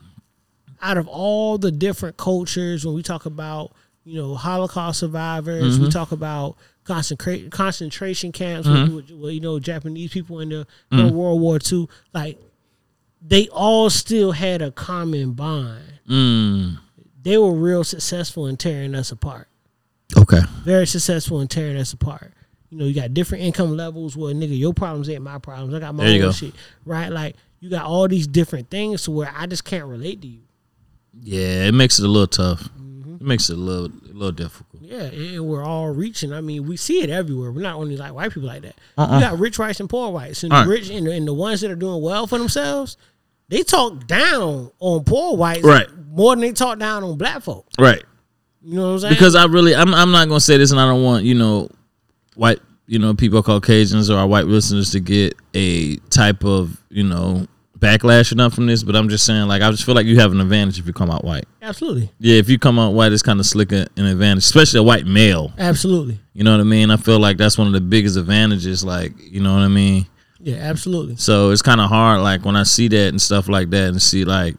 out 0.81 0.97
of 0.97 1.07
all 1.07 1.59
the 1.59 1.71
different 1.71 2.17
cultures 2.17 2.87
when 2.87 2.95
we 2.95 3.03
talk 3.03 3.27
about 3.27 3.73
you 4.05 4.19
know 4.19 4.35
Holocaust 4.35 5.01
survivors, 5.01 5.75
Mm-hmm. 5.75 5.85
we 5.85 5.91
talk 5.91 6.13
about 6.13 6.57
concentration 6.85 7.51
concentration 7.51 8.33
camps, 8.33 8.67
with- 8.67 8.89
with, 8.89 9.11
with, 9.11 9.35
you 9.35 9.41
know 9.41 9.59
Japanese 9.59 10.11
people 10.13 10.41
in 10.41 10.49
the 10.49 10.67
in 10.91 10.99
Mm. 10.99 11.11
World 11.13 11.43
War 11.43 11.59
II, 11.71 11.89
like 12.15 12.41
they 13.21 13.49
all 13.49 13.91
still 13.91 14.33
had 14.33 14.63
a 14.63 14.71
common 14.73 15.33
bond. 15.33 15.83
Mm. 16.09 16.79
They 17.23 17.39
were 17.39 17.53
real 17.53 17.85
successful 17.85 18.47
in 18.47 18.57
tearing 18.57 18.95
us 18.95 19.13
apart 19.13 19.49
Okay. 20.17 20.41
very 20.65 20.87
successful 20.87 21.41
in 21.41 21.49
tearing 21.49 21.77
us 21.77 21.93
apart. 21.93 22.33
You 22.71 22.79
know, 22.79 22.85
you 22.85 22.95
got 22.95 23.15
different 23.15 23.45
income 23.45 23.77
levels 23.77 24.17
where 24.17 24.35
nigga, 24.35 24.59
your 24.59 24.75
problems 24.75 25.09
ain't 25.09 25.23
my 25.23 25.39
problems. 25.39 25.75
I 25.75 25.79
got 25.81 25.95
my 25.95 26.07
own 26.07 26.21
go. 26.21 26.33
shit. 26.33 26.55
Right? 26.85 27.09
Like 27.11 27.37
you 27.61 27.71
got 27.71 27.85
all 27.85 28.09
these 28.09 28.27
different 28.27 28.71
things 28.71 29.03
to 29.05 29.11
where 29.11 29.33
I 29.37 29.47
just 29.47 29.65
can't 29.65 29.87
relate 29.87 30.21
to 30.23 30.27
you. 30.29 30.41
Yeah, 31.23 31.67
it 31.67 31.73
makes 31.75 31.99
it 31.99 32.05
a 32.05 32.09
little 32.09 32.27
tough. 32.27 32.63
Mm-hmm. 32.81 33.17
It 33.17 33.23
makes 33.23 33.51
it 33.51 33.57
a 33.59 33.61
little 33.61 33.87
a 33.87 34.13
little 34.13 34.33
difficult. 34.33 34.83
Yeah, 34.83 35.03
and 35.05 35.47
we're 35.47 35.65
all 35.65 35.91
reaching. 35.91 36.33
I 36.33 36.41
mean, 36.41 36.67
we 36.67 36.77
see 36.77 37.03
it 37.03 37.11
everywhere. 37.11 37.53
We're 37.53 37.63
not 37.63 37.77
only 37.77 37.97
like 37.97 38.13
white 38.15 38.33
people 38.33 38.49
like 38.49 38.63
that. 38.63 38.75
Uh-uh. 38.99 39.15
You 39.15 39.21
got 39.21 39.39
rich 39.39 39.59
whites 39.59 39.81
and 39.81 39.89
poor 39.89 40.11
whites, 40.11 40.43
and 40.43 40.53
All 40.53 40.65
the 40.65 40.71
rich 40.71 40.91
and 40.91 41.07
the, 41.07 41.13
and 41.13 41.29
the 41.29 41.35
ones 41.35 41.61
that 41.61 41.71
are 41.71 41.77
doing 41.77 42.03
well 42.03 42.27
for 42.27 42.39
themselves, 42.39 42.97
they 43.53 43.63
talk 43.63 44.07
down 44.07 44.71
on 44.81 45.05
poor 45.05 45.37
whites 45.37 45.63
Right. 45.63 45.87
more 46.11 46.35
than 46.35 46.41
they 46.41 46.53
talk 46.53 46.79
down 46.79 47.05
on 47.05 47.17
black 47.17 47.43
folk. 47.43 47.67
Right. 47.79 48.03
You 48.65 48.77
know 48.77 48.87
what 48.89 48.93
I'm 48.95 48.99
saying? 49.01 49.15
Because 49.15 49.35
I 49.35 49.45
really 49.45 49.75
I'm 49.75 49.93
I'm 49.95 50.11
not 50.11 50.27
gonna 50.29 50.41
say 50.41 50.57
this 50.57 50.71
and 50.73 50.81
I 50.81 50.87
don't 50.87 51.03
want, 51.03 51.25
you 51.25 51.35
know, 51.35 51.69
white 52.35 52.59
you 52.87 52.99
know, 52.99 53.15
people 53.15 53.43
Caucasians 53.43 54.11
or 54.11 54.19
our 54.19 54.27
white 54.27 54.47
listeners 54.47 54.91
to 54.91 55.01
get 55.01 55.35
a 55.55 55.97
type 56.11 56.45
of, 56.45 56.83
you 56.91 57.05
know, 57.05 57.47
backlash 57.79 58.31
or 58.31 58.35
nothing 58.37 58.55
from 58.55 58.67
this, 58.67 58.83
but 58.85 58.95
I'm 58.95 59.09
just 59.09 59.25
saying 59.27 59.49
like 59.49 59.63
I 59.63 59.71
just 59.71 59.85
feel 59.85 59.95
like 59.95 60.07
you 60.07 60.19
have 60.21 60.31
an 60.33 60.41
advantage 60.41 60.79
if 60.79 60.87
you 60.87 60.93
come 60.93 61.11
out 61.11 61.25
white. 61.25 61.45
absolutely, 61.63 62.11
Yeah, 62.21 62.37
if 62.39 62.49
you 62.49 62.59
come 62.59 62.79
out 62.79 62.93
white, 62.95 63.13
it's 63.13 63.23
kind 63.23 63.41
of 63.41 63.47
slick 63.47 63.73
an 63.73 63.87
advantage, 63.97 64.45
especially 64.45 64.81
a 64.81 64.83
white 64.85 65.07
male. 65.07 65.53
absolutely, 65.59 66.21
You 66.33 66.45
know 66.45 66.53
what 66.53 66.61
I 66.61 66.65
mean? 66.65 66.91
I 66.91 66.97
feel 66.97 67.19
like 67.19 67.37
that's 67.39 67.59
one 67.59 67.67
of 67.67 67.73
the 67.73 67.81
biggest 67.81 68.17
advantages. 68.17 68.85
Like, 68.85 69.13
you 69.21 69.41
know 69.41 69.53
what 69.55 69.63
I 69.63 69.69
mean? 69.69 70.07
Yeah, 70.43 70.57
absolutely. 70.57 71.17
So 71.17 71.51
it's 71.51 71.63
kind 71.63 71.81
of 71.81 71.89
hard, 71.89 72.21
like 72.21 72.45
when 72.45 72.57
I 72.57 72.65
see 72.65 72.89
that 72.89 73.09
and 73.09 73.21
stuff 73.21 73.49
like 73.49 73.71
that, 73.71 73.89
and 73.89 74.03
see 74.03 74.25
like 74.25 74.57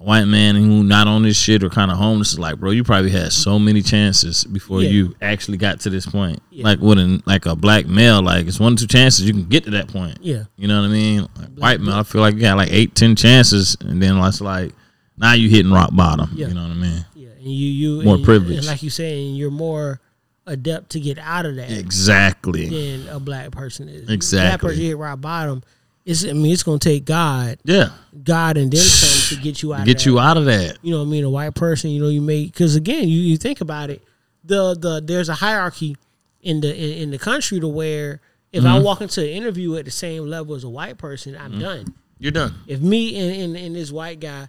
a 0.00 0.04
white 0.04 0.24
man 0.24 0.54
who 0.56 0.82
not 0.82 1.06
on 1.06 1.22
this 1.22 1.36
shit 1.38 1.62
or 1.62 1.68
kind 1.70 1.90
of 1.90 1.96
homeless 1.96 2.32
is 2.32 2.38
like, 2.38 2.58
bro, 2.58 2.70
you 2.70 2.82
probably 2.82 3.10
had 3.10 3.32
so 3.32 3.58
many 3.58 3.82
chances 3.82 4.44
before 4.44 4.82
Yeah. 4.82 4.90
you 4.90 5.14
actually 5.22 5.58
got 5.58 5.80
to 5.80 5.90
this 5.90 6.06
point. 6.06 6.40
Yeah. 6.50 6.64
Like 6.64 6.80
with 6.80 6.98
an 6.98 7.22
like 7.26 7.46
a 7.46 7.54
black 7.54 7.86
male, 7.86 8.20
like 8.22 8.46
it's 8.46 8.58
one 8.60 8.72
or 8.72 8.76
two 8.76 8.86
chances 8.86 9.26
you 9.26 9.32
can 9.32 9.44
get 9.44 9.64
to 9.64 9.70
that 9.70 9.88
point. 9.88 10.18
Yeah. 10.20 10.44
You 10.56 10.66
know 10.68 10.80
what 10.80 10.88
I 10.88 10.92
mean? 10.92 11.28
Like 11.38 11.48
white 11.56 11.80
male, 11.80 11.94
I 11.94 12.02
feel 12.02 12.20
like 12.20 12.34
you 12.34 12.40
got 12.40 12.56
like 12.56 12.72
eight, 12.72 12.94
ten 12.94 13.14
chances, 13.16 13.76
and 13.80 14.02
then 14.02 14.16
it's 14.18 14.40
like 14.40 14.72
now 15.16 15.34
you 15.34 15.48
hitting 15.48 15.70
rock 15.72 15.90
bottom. 15.94 16.30
Yeah. 16.34 16.48
You 16.48 16.54
know 16.54 16.62
what 16.62 16.72
I 16.72 16.74
mean? 16.74 17.04
Yeah, 17.14 17.28
and 17.38 17.44
you 17.52 17.68
you 17.98 18.02
More 18.02 18.16
and, 18.16 18.24
privilege. 18.24 18.66
like 18.66 18.82
you 18.82 18.90
saying, 18.90 19.36
you're 19.36 19.50
more 19.52 20.00
adept 20.46 20.90
to 20.90 21.00
get 21.00 21.18
out 21.18 21.46
of 21.46 21.56
that 21.56 21.70
Exactly. 21.70 22.68
than 22.68 23.08
a 23.08 23.20
black 23.20 23.50
person 23.52 23.88
is. 23.88 24.08
Exactly. 24.08 24.48
Black 24.48 24.60
person 24.60 24.82
hit 24.82 24.96
rock 24.98 25.20
bottom. 25.20 25.62
It's 26.04 26.24
I 26.24 26.32
mean 26.32 26.52
it's 26.52 26.64
gonna 26.64 26.78
take 26.80 27.04
God, 27.04 27.58
Yeah. 27.64 27.90
God 28.24 28.56
and 28.56 28.72
then 28.72 28.80
some 28.82 29.36
to 29.36 29.42
get 29.42 29.62
you 29.62 29.72
out. 29.72 29.86
Get 29.86 30.00
of 30.00 30.06
you 30.06 30.14
that. 30.14 30.20
out 30.20 30.36
of 30.36 30.44
that. 30.46 30.78
You 30.82 30.92
know 30.92 30.98
what 30.98 31.06
I 31.06 31.10
mean? 31.10 31.24
A 31.24 31.30
white 31.30 31.54
person, 31.54 31.90
you 31.90 32.02
know, 32.02 32.08
you 32.08 32.20
may 32.20 32.44
because 32.46 32.74
again, 32.74 33.08
you, 33.08 33.20
you 33.20 33.36
think 33.36 33.60
about 33.60 33.88
it, 33.90 34.02
the 34.44 34.74
the 34.74 35.00
there's 35.04 35.28
a 35.28 35.34
hierarchy 35.34 35.96
in 36.40 36.60
the 36.60 36.74
in, 36.74 37.02
in 37.04 37.10
the 37.12 37.18
country 37.18 37.60
to 37.60 37.68
where 37.68 38.20
if 38.52 38.64
Mm-hmm. 38.64 38.66
I 38.74 38.78
walk 38.80 39.00
into 39.00 39.22
an 39.22 39.28
interview 39.28 39.76
at 39.76 39.84
the 39.86 39.90
same 39.90 40.26
level 40.26 40.54
as 40.56 40.64
a 40.64 40.68
white 40.68 40.98
person, 40.98 41.36
I'm 41.36 41.58
done. 41.58 41.94
You're 42.18 42.32
done. 42.32 42.54
If 42.66 42.80
me 42.80 43.16
and, 43.18 43.34
and, 43.42 43.56
and 43.56 43.74
this 43.76 43.90
white 43.90 44.20
guy 44.20 44.48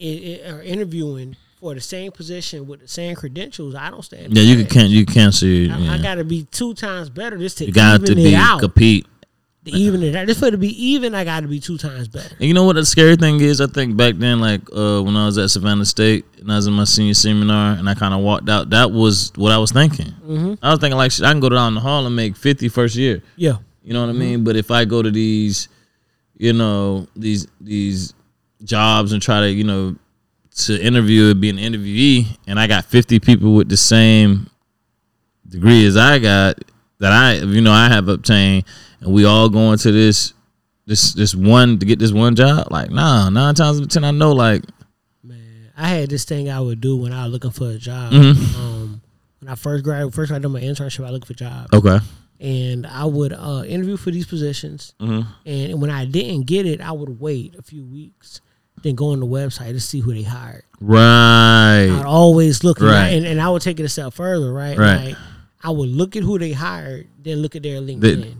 are 0.00 0.62
interviewing 0.62 1.36
for 1.62 1.74
the 1.74 1.80
same 1.80 2.10
position 2.10 2.66
with 2.66 2.80
the 2.80 2.88
same 2.88 3.14
credentials, 3.14 3.76
I 3.76 3.88
don't 3.88 4.02
stand. 4.02 4.36
Yeah, 4.36 4.42
you 4.42 4.56
can 4.56 4.66
can 4.66 4.90
you 4.90 5.06
cancel. 5.06 5.46
I, 5.46 5.78
Yeah. 5.78 5.92
I 5.92 6.02
got 6.02 6.16
to 6.16 6.24
be 6.24 6.42
two 6.50 6.74
times 6.74 7.08
better 7.08 7.38
just 7.38 7.58
to 7.58 7.66
you 7.66 7.72
got 7.72 8.04
to 8.04 8.16
be 8.16 8.34
out. 8.34 8.58
compete. 8.58 9.06
To 9.66 9.70
even 9.70 10.02
it 10.02 10.16
out. 10.16 10.26
Just 10.26 10.40
for 10.40 10.46
it 10.46 10.50
to 10.50 10.58
be 10.58 10.70
even, 10.86 11.14
I 11.14 11.22
got 11.22 11.42
to 11.42 11.46
be 11.46 11.60
two 11.60 11.78
times 11.78 12.08
better. 12.08 12.34
And 12.34 12.48
you 12.48 12.52
know 12.52 12.64
what 12.64 12.74
the 12.74 12.84
scary 12.84 13.14
thing 13.14 13.40
is? 13.40 13.60
I 13.60 13.68
think 13.68 13.96
back 13.96 14.16
then, 14.16 14.40
like 14.40 14.62
uh, 14.72 15.02
when 15.02 15.16
I 15.16 15.24
was 15.24 15.38
at 15.38 15.50
Savannah 15.50 15.84
State 15.84 16.24
and 16.40 16.50
I 16.50 16.56
was 16.56 16.66
in 16.66 16.72
my 16.72 16.82
senior 16.82 17.14
seminar 17.14 17.74
and 17.74 17.88
I 17.88 17.94
kind 17.94 18.12
of 18.12 18.22
walked 18.22 18.48
out, 18.48 18.70
that 18.70 18.90
was 18.90 19.30
what 19.36 19.52
I 19.52 19.58
was 19.58 19.70
thinking. 19.70 20.12
Mm-hmm. 20.26 20.54
I 20.64 20.70
was 20.72 20.80
thinking 20.80 20.98
like, 20.98 21.12
I 21.22 21.30
can 21.30 21.38
go 21.38 21.48
down 21.48 21.76
the 21.76 21.80
hall 21.80 22.04
and 22.04 22.16
make 22.16 22.36
50 22.36 22.70
first 22.70 22.96
year. 22.96 23.22
Yeah, 23.36 23.58
You 23.84 23.92
know 23.92 24.00
what 24.00 24.10
I 24.10 24.18
mean? 24.18 24.42
But 24.42 24.56
if 24.56 24.72
I 24.72 24.84
go 24.84 25.00
to 25.00 25.12
these, 25.12 25.68
you 26.36 26.54
know, 26.54 27.06
these 27.14 27.46
these 27.60 28.14
jobs 28.64 29.12
and 29.12 29.22
try 29.22 29.42
to, 29.42 29.48
you 29.48 29.62
know, 29.62 29.94
to 30.54 30.80
interview 30.80 31.30
and 31.30 31.40
be 31.40 31.50
an 31.50 31.56
interviewee, 31.56 32.26
and 32.46 32.58
I 32.60 32.66
got 32.66 32.84
50 32.84 33.20
people 33.20 33.54
with 33.54 33.68
the 33.68 33.76
same 33.76 34.48
degree 35.48 35.86
as 35.86 35.96
I 35.96 36.18
got 36.18 36.58
that 36.98 37.12
I, 37.12 37.34
you 37.36 37.60
know, 37.60 37.72
I 37.72 37.88
have 37.88 38.08
obtained, 38.08 38.64
and 39.00 39.12
we 39.12 39.24
all 39.24 39.48
going 39.48 39.78
to 39.78 39.92
this, 39.92 40.34
this, 40.86 41.12
this 41.14 41.34
one 41.34 41.78
to 41.78 41.86
get 41.86 41.98
this 41.98 42.12
one 42.12 42.34
job. 42.36 42.68
Like, 42.70 42.90
nah, 42.90 43.28
nine 43.30 43.54
times 43.54 43.78
out 43.78 43.84
of 43.84 43.88
ten, 43.88 44.04
I 44.04 44.10
know, 44.10 44.32
like, 44.32 44.62
Man, 45.24 45.70
I 45.76 45.88
had 45.88 46.10
this 46.10 46.24
thing 46.24 46.50
I 46.50 46.60
would 46.60 46.80
do 46.80 46.96
when 46.96 47.12
I 47.12 47.24
was 47.24 47.32
looking 47.32 47.50
for 47.50 47.70
a 47.70 47.78
job. 47.78 48.12
Mhm. 48.12 48.56
Um, 48.58 49.00
when 49.40 49.48
I 49.48 49.54
first 49.56 49.82
graduated, 49.84 50.14
first 50.14 50.32
I 50.32 50.38
did 50.38 50.48
my 50.48 50.60
internship, 50.60 51.04
I 51.06 51.10
looked 51.10 51.26
for 51.26 51.34
jobs, 51.34 51.68
okay, 51.72 51.98
and 52.40 52.86
I 52.86 53.04
would 53.04 53.32
uh, 53.32 53.64
interview 53.66 53.96
for 53.96 54.10
these 54.10 54.26
positions. 54.26 54.94
Mhm. 55.00 55.26
And 55.46 55.80
when 55.80 55.90
I 55.90 56.04
didn't 56.04 56.42
get 56.46 56.66
it, 56.66 56.80
I 56.80 56.92
would 56.92 57.20
wait 57.20 57.54
a 57.58 57.62
few 57.62 57.84
weeks, 57.84 58.40
then 58.82 58.94
go 58.94 59.12
on 59.12 59.20
the 59.20 59.26
website 59.26 59.72
to 59.72 59.80
see 59.80 60.00
who 60.00 60.12
they 60.14 60.22
hired. 60.22 60.64
Right. 60.80 61.88
I'd 61.90 62.04
always 62.04 62.64
look, 62.64 62.80
Right. 62.80 63.08
and, 63.08 63.24
and 63.26 63.40
I 63.40 63.48
would 63.48 63.62
take 63.62 63.78
it 63.80 63.84
a 63.84 63.88
step 63.88 64.12
further, 64.14 64.52
right? 64.52 64.76
Right. 64.76 65.04
Like, 65.06 65.16
I 65.62 65.70
would 65.70 65.88
look 65.88 66.16
at 66.16 66.22
who 66.24 66.38
they 66.38 66.52
hired, 66.52 67.06
then 67.22 67.38
look 67.38 67.54
at 67.54 67.62
their 67.62 67.80
LinkedIn, 67.80 68.34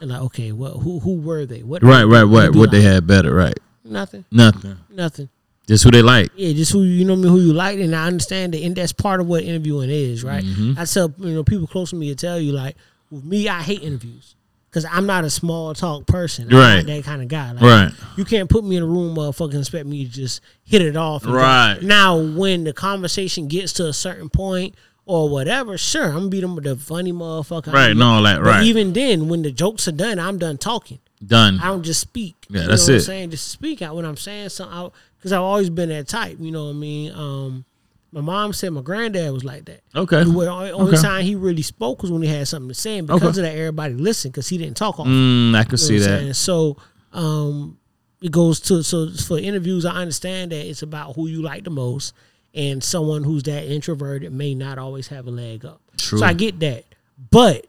and 0.00 0.10
like, 0.10 0.20
okay, 0.22 0.52
well, 0.52 0.78
who 0.78 1.00
who 1.00 1.14
were 1.20 1.44
they? 1.46 1.62
What 1.64 1.82
right, 1.82 2.04
right, 2.04 2.24
what 2.24 2.48
right. 2.48 2.54
What 2.56 2.68
I- 2.68 2.72
they 2.72 2.82
had 2.82 3.06
better, 3.06 3.34
right? 3.34 3.58
Nothing, 3.84 4.24
Nothing. 4.30 4.76
nothing. 4.88 5.28
Just 5.66 5.84
who 5.84 5.90
they 5.90 6.02
like. 6.02 6.30
Yeah, 6.36 6.52
just 6.52 6.72
who 6.72 6.82
you 6.82 7.04
know 7.04 7.16
me, 7.16 7.28
who 7.28 7.40
you 7.40 7.52
like, 7.52 7.78
and 7.80 7.94
I 7.94 8.06
understand 8.06 8.54
that, 8.54 8.62
and 8.62 8.74
that's 8.76 8.92
part 8.92 9.20
of 9.20 9.26
what 9.26 9.42
interviewing 9.44 9.90
is, 9.90 10.22
right? 10.24 10.44
Mm-hmm. 10.44 10.78
I 10.78 10.84
tell 10.84 11.12
you 11.18 11.34
know 11.34 11.42
people 11.44 11.66
close 11.66 11.90
to 11.90 11.96
me 11.96 12.08
to 12.08 12.14
tell 12.14 12.38
you 12.40 12.52
like, 12.52 12.76
with 13.10 13.24
me, 13.24 13.48
I 13.48 13.62
hate 13.62 13.82
interviews 13.82 14.36
because 14.70 14.84
I'm 14.90 15.04
not 15.06 15.24
a 15.24 15.30
small 15.30 15.74
talk 15.74 16.06
person. 16.06 16.48
I'm 16.52 16.56
Right. 16.56 16.76
not 16.76 16.86
that 16.86 17.04
kind 17.04 17.22
of 17.22 17.28
guy. 17.28 17.52
Like, 17.52 17.62
Right. 17.62 17.92
You 18.16 18.24
can't 18.24 18.48
put 18.48 18.64
me 18.64 18.76
in 18.76 18.82
a 18.82 18.86
room, 18.86 19.16
motherfucker, 19.16 19.58
expect 19.58 19.86
me 19.86 20.04
to 20.04 20.10
just 20.10 20.40
hit 20.64 20.80
it 20.82 20.96
off. 20.96 21.24
go. 21.24 21.32
Right. 21.32 21.78
now, 21.82 22.16
when 22.18 22.64
the 22.64 22.72
conversation 22.72 23.48
gets 23.48 23.72
to 23.74 23.86
a 23.86 23.92
certain 23.92 24.28
point 24.28 24.74
or 25.06 25.28
whatever, 25.28 25.76
sure, 25.76 26.06
I'm 26.06 26.12
gonna 26.14 26.28
be 26.28 26.40
the, 26.40 26.46
the 26.60 26.76
funny 26.76 27.12
motherfucker. 27.12 27.72
Right, 27.72 27.90
and 27.90 28.02
all 28.02 28.22
that, 28.22 28.36
But 28.38 28.44
right. 28.46 28.64
even 28.64 28.92
then, 28.92 29.28
when 29.28 29.42
the 29.42 29.50
jokes 29.50 29.88
are 29.88 29.92
done, 29.92 30.18
I'm 30.20 30.38
done 30.38 30.56
talking. 30.56 30.98
Done. 31.26 31.58
I 31.60 31.66
don't 31.66 31.82
just 31.82 32.00
speak. 32.00 32.46
Yeah, 32.48 32.62
you 32.62 32.68
that's 32.68 32.86
know 32.88 32.94
What 32.94 32.96
it. 32.96 33.02
I'm 33.02 33.06
saying 33.06 33.30
just 33.30 33.48
speak 33.48 33.82
out 33.82 33.94
when 33.96 34.04
I'm 34.06 34.16
saying 34.16 34.48
something 34.50 34.90
because 35.18 35.32
I've 35.32 35.42
always 35.42 35.68
been 35.68 35.88
that 35.90 36.08
type. 36.08 36.38
You 36.40 36.50
know 36.50 36.64
what 36.66 36.70
I 36.70 36.74
mean? 36.74 37.12
Um, 37.12 37.64
my 38.12 38.20
mom 38.20 38.52
said 38.52 38.70
my 38.70 38.80
granddad 38.82 39.32
was 39.32 39.44
like 39.44 39.64
that. 39.66 39.82
Okay. 39.94 40.24
The 40.24 40.30
only 40.30 40.70
only 40.72 40.92
Okay. 40.94 41.02
time 41.02 41.24
he 41.24 41.34
really 41.34 41.62
spoke 41.62 42.02
was 42.02 42.10
when 42.10 42.22
he 42.22 42.28
had 42.28 42.48
something 42.48 42.68
to 42.68 42.74
say, 42.74 42.98
and 42.98 43.06
because 43.06 43.22
Okay. 43.22 43.28
of 43.28 43.52
that, 43.52 43.56
everybody 43.58 43.94
listened 43.94 44.32
because 44.34 44.48
he 44.48 44.58
didn't 44.58 44.76
talk 44.76 44.98
often. 44.98 45.12
Mm, 45.12 45.54
I 45.54 45.64
could 45.64 45.78
You 45.80 45.84
know 45.84 45.88
see 45.88 45.98
that. 45.98 46.04
saying? 46.20 46.32
So, 46.34 46.76
um, 47.12 47.78
it 48.20 48.32
goes 48.32 48.60
to 48.60 48.82
so 48.82 49.10
for 49.10 49.38
interviews. 49.38 49.84
I 49.84 49.92
understand 49.94 50.52
that 50.52 50.66
it's 50.68 50.82
about 50.82 51.14
who 51.16 51.26
you 51.28 51.40
like 51.42 51.64
the 51.64 51.70
most, 51.70 52.12
and 52.54 52.82
someone 52.84 53.22
who's 53.24 53.44
that 53.44 53.64
introverted 53.64 54.32
may 54.32 54.54
not 54.54 54.78
always 54.78 55.08
have 55.08 55.26
a 55.26 55.30
leg 55.30 55.64
up. 55.64 55.80
True. 55.96 56.18
So 56.18 56.26
I 56.26 56.32
get 56.32 56.58
that, 56.60 56.84
but 57.30 57.66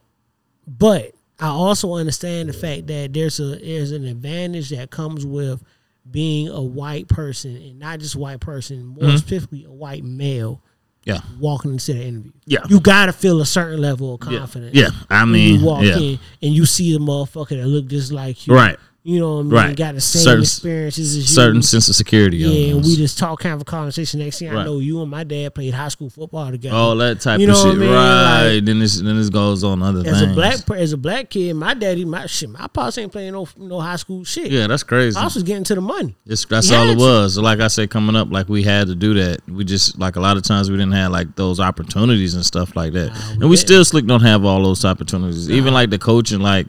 but 0.66 1.12
I 1.40 1.46
also 1.48 1.94
understand 1.94 2.48
the 2.48 2.52
fact 2.52 2.86
that 2.88 3.12
there's 3.12 3.40
a 3.40 3.56
there's 3.56 3.92
an 3.92 4.04
advantage 4.06 4.70
that 4.70 4.90
comes 4.90 5.24
with 5.24 5.62
being 6.10 6.48
a 6.48 6.60
white 6.62 7.08
person 7.08 7.56
and 7.56 7.78
not 7.78 8.00
just 8.00 8.16
white 8.16 8.40
person, 8.40 8.86
more 8.86 9.04
Mm-hmm. 9.04 9.16
specifically 9.18 9.64
a 9.64 9.70
white 9.72 10.02
male 10.04 10.60
Yeah. 11.04 11.20
walking 11.38 11.72
into 11.72 11.92
the 11.94 12.02
interview. 12.04 12.32
Yeah. 12.44 12.60
You 12.68 12.80
gotta 12.80 13.12
feel 13.12 13.40
a 13.40 13.46
certain 13.46 13.80
level 13.80 14.14
of 14.14 14.20
confidence. 14.20 14.74
Yeah. 14.74 14.90
I 15.10 15.22
When 15.22 15.32
mean, 15.32 15.60
you 15.60 15.66
walk 15.66 15.84
yeah. 15.84 15.96
in 15.98 16.18
and 16.42 16.52
you 16.54 16.66
see 16.66 16.92
the 16.92 16.98
motherfucker 16.98 17.50
that 17.60 17.66
look 17.66 17.86
just 17.86 18.12
like 18.12 18.46
you. 18.46 18.54
Right. 18.54 18.78
You 19.04 19.18
know 19.18 19.32
what 19.34 19.40
I 19.40 19.42
mean? 19.42 19.50
Right. 19.52 19.76
Got 19.76 19.94
the 19.96 20.00
same 20.00 20.22
Certain- 20.22 20.42
experiences 20.42 21.16
as 21.16 21.22
you. 21.24 21.34
Certain 21.34 21.60
sense 21.62 21.88
of 21.88 21.96
security. 21.96 22.36
Yeah, 22.36 22.74
and 22.76 22.84
we 22.84 22.94
just 22.96 23.18
talk 23.18 23.40
kind 23.40 23.52
of 23.54 23.60
a 23.62 23.64
conversation. 23.64 24.20
Next 24.20 24.38
thing 24.38 24.48
I 24.54 24.62
know, 24.64 24.78
you 24.78 25.02
and 25.02 25.10
my 25.10 25.24
dad 25.24 25.56
played 25.56 25.74
high 25.74 25.88
school 25.88 26.08
football 26.08 26.52
together. 26.52 26.76
all 26.76 26.94
that 26.98 27.20
type 27.20 27.40
You 27.40 27.48
of 27.50 27.54
know 27.54 27.64
what 27.64 27.72
shit. 27.72 27.82
I 27.82 27.84
mean? 27.84 27.90
Right. 27.90 28.54
Like- 28.54 28.64
then 28.64 28.78
this 28.78 29.00
then 29.00 29.16
this 29.16 29.28
goes 29.28 29.64
on 29.64 29.82
other 29.82 30.00
as 30.08 30.20
things. 30.20 30.22
a 30.22 30.34
black 30.34 30.70
as 30.78 30.92
a 30.92 30.96
black 30.96 31.30
kid, 31.30 31.54
my 31.54 31.74
daddy, 31.74 32.04
my 32.04 32.26
shit, 32.26 32.50
my 32.50 32.68
pops 32.68 32.96
ain't 32.96 33.10
playing 33.10 33.32
no 33.32 33.48
no 33.56 33.80
high 33.80 33.96
school 33.96 34.22
shit. 34.22 34.52
Yeah, 34.52 34.68
that's 34.68 34.84
crazy. 34.84 35.18
I 35.18 35.24
was 35.24 35.42
getting 35.42 35.64
to 35.64 35.74
the 35.74 35.80
money. 35.80 36.14
Just, 36.28 36.48
that's 36.48 36.70
all 36.70 36.88
it 36.88 36.96
was. 36.96 37.34
So 37.34 37.42
like 37.42 37.58
I 37.58 37.66
said, 37.66 37.90
coming 37.90 38.14
up, 38.14 38.30
like 38.30 38.48
we 38.48 38.62
had 38.62 38.86
to 38.86 38.94
do 38.94 39.14
that. 39.14 39.40
We 39.48 39.64
just 39.64 39.98
like 39.98 40.14
a 40.14 40.20
lot 40.20 40.36
of 40.36 40.44
times 40.44 40.70
we 40.70 40.76
didn't 40.76 40.92
have 40.92 41.10
like 41.10 41.34
those 41.34 41.58
opportunities 41.58 42.34
and 42.34 42.46
stuff 42.46 42.76
like 42.76 42.92
that, 42.92 43.08
Nah, 43.08 43.14
we 43.14 43.32
and 43.32 43.40
we 43.40 43.56
didn't. 43.56 43.58
still 43.58 43.84
slick 43.84 44.06
don't 44.06 44.22
have 44.22 44.44
all 44.44 44.62
those 44.62 44.84
opportunities. 44.84 45.50
Even 45.50 45.74
like 45.74 45.90
the 45.90 45.98
coaching, 45.98 46.38
like 46.38 46.68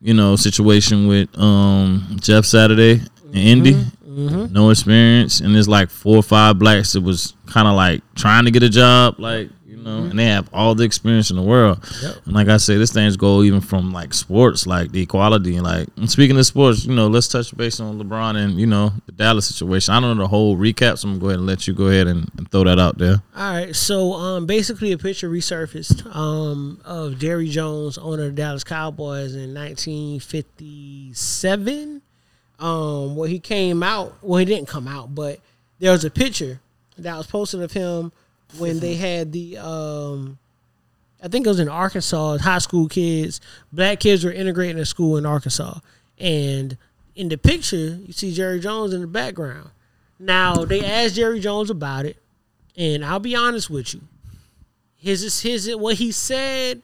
you 0.00 0.14
know, 0.14 0.36
situation 0.36 1.06
with 1.08 1.28
um 1.38 2.16
Jeff 2.20 2.44
Saturday 2.44 3.00
and 3.26 3.36
Indy, 3.36 3.74
Mm-hmm. 4.08 4.52
no 4.52 4.70
experience, 4.70 5.38
and 5.38 5.54
there's 5.54 5.68
like 5.68 5.90
four 5.90 6.16
or 6.16 6.22
five 6.24 6.58
blacks 6.58 6.94
that 6.94 7.02
was 7.02 7.34
kind 7.46 7.68
of 7.68 7.76
like 7.76 8.02
trying 8.16 8.46
to 8.46 8.50
get 8.50 8.64
a 8.64 8.68
job, 8.68 9.14
like 9.18 9.48
you 9.78 9.84
know, 9.84 10.04
and 10.04 10.18
they 10.18 10.24
have 10.24 10.48
all 10.52 10.74
the 10.74 10.82
experience 10.84 11.30
in 11.30 11.36
the 11.36 11.42
world. 11.42 11.80
Mm-hmm. 11.80 12.06
Yep. 12.06 12.16
And 12.26 12.34
like 12.34 12.48
I 12.48 12.56
say, 12.56 12.76
this 12.76 12.92
things 12.92 13.16
go 13.16 13.42
even 13.42 13.60
from 13.60 13.92
like 13.92 14.12
sports, 14.12 14.66
like 14.66 14.90
the 14.90 15.02
equality, 15.02 15.54
and 15.56 15.64
like 15.64 15.86
and 15.96 16.10
speaking 16.10 16.36
of 16.36 16.44
sports, 16.46 16.84
you 16.84 16.92
know, 16.94 17.06
let's 17.06 17.28
touch 17.28 17.56
base 17.56 17.78
on 17.80 18.00
LeBron 18.00 18.36
and 18.36 18.58
you 18.58 18.66
know 18.66 18.92
the 19.06 19.12
Dallas 19.12 19.46
situation. 19.46 19.94
I 19.94 20.00
don't 20.00 20.16
know 20.16 20.24
the 20.24 20.28
whole 20.28 20.56
recap, 20.56 20.98
so 20.98 21.06
I'm 21.08 21.14
gonna 21.14 21.20
go 21.20 21.28
ahead 21.28 21.38
and 21.38 21.46
let 21.46 21.68
you 21.68 21.74
go 21.74 21.86
ahead 21.86 22.08
and, 22.08 22.30
and 22.36 22.50
throw 22.50 22.64
that 22.64 22.78
out 22.78 22.98
there. 22.98 23.22
All 23.36 23.52
right, 23.52 23.74
so 23.74 24.12
um, 24.14 24.44
basically 24.46 24.92
a 24.92 24.98
picture 24.98 25.30
resurfaced 25.30 26.14
um, 26.14 26.80
of 26.84 27.18
Jerry 27.18 27.48
Jones, 27.48 27.96
owner 27.98 28.24
of 28.24 28.34
the 28.34 28.42
Dallas 28.42 28.64
Cowboys, 28.64 29.34
in 29.34 29.54
1957. 29.54 32.02
Um, 32.60 33.14
where 33.14 33.28
he 33.28 33.38
came 33.38 33.84
out, 33.84 34.14
well, 34.20 34.38
he 34.38 34.44
didn't 34.44 34.66
come 34.66 34.88
out, 34.88 35.14
but 35.14 35.38
there 35.78 35.92
was 35.92 36.04
a 36.04 36.10
picture 36.10 36.58
that 36.96 37.16
was 37.16 37.28
posted 37.28 37.62
of 37.62 37.70
him 37.72 38.10
when 38.56 38.80
they 38.80 38.94
had 38.94 39.32
the, 39.32 39.58
um, 39.58 40.38
I 41.22 41.28
think 41.28 41.46
it 41.46 41.50
was 41.50 41.60
in 41.60 41.68
Arkansas, 41.68 42.38
high 42.38 42.58
school 42.58 42.88
kids, 42.88 43.40
black 43.72 44.00
kids 44.00 44.24
were 44.24 44.32
integrating 44.32 44.78
a 44.78 44.86
school 44.86 45.16
in 45.16 45.26
Arkansas, 45.26 45.80
and 46.18 46.76
in 47.14 47.28
the 47.28 47.36
picture 47.36 47.76
you 48.06 48.12
see 48.12 48.32
Jerry 48.32 48.60
Jones 48.60 48.94
in 48.94 49.00
the 49.00 49.06
background. 49.06 49.70
Now 50.18 50.64
they 50.64 50.84
asked 50.84 51.14
Jerry 51.16 51.40
Jones 51.40 51.70
about 51.70 52.06
it. 52.06 52.16
And 52.76 53.04
I'll 53.04 53.18
be 53.18 53.34
honest 53.34 53.68
with 53.70 53.92
you. 53.92 54.00
His 54.96 55.24
is 55.24 55.40
his 55.40 55.74
what 55.76 55.96
he 55.96 56.12
said. 56.12 56.80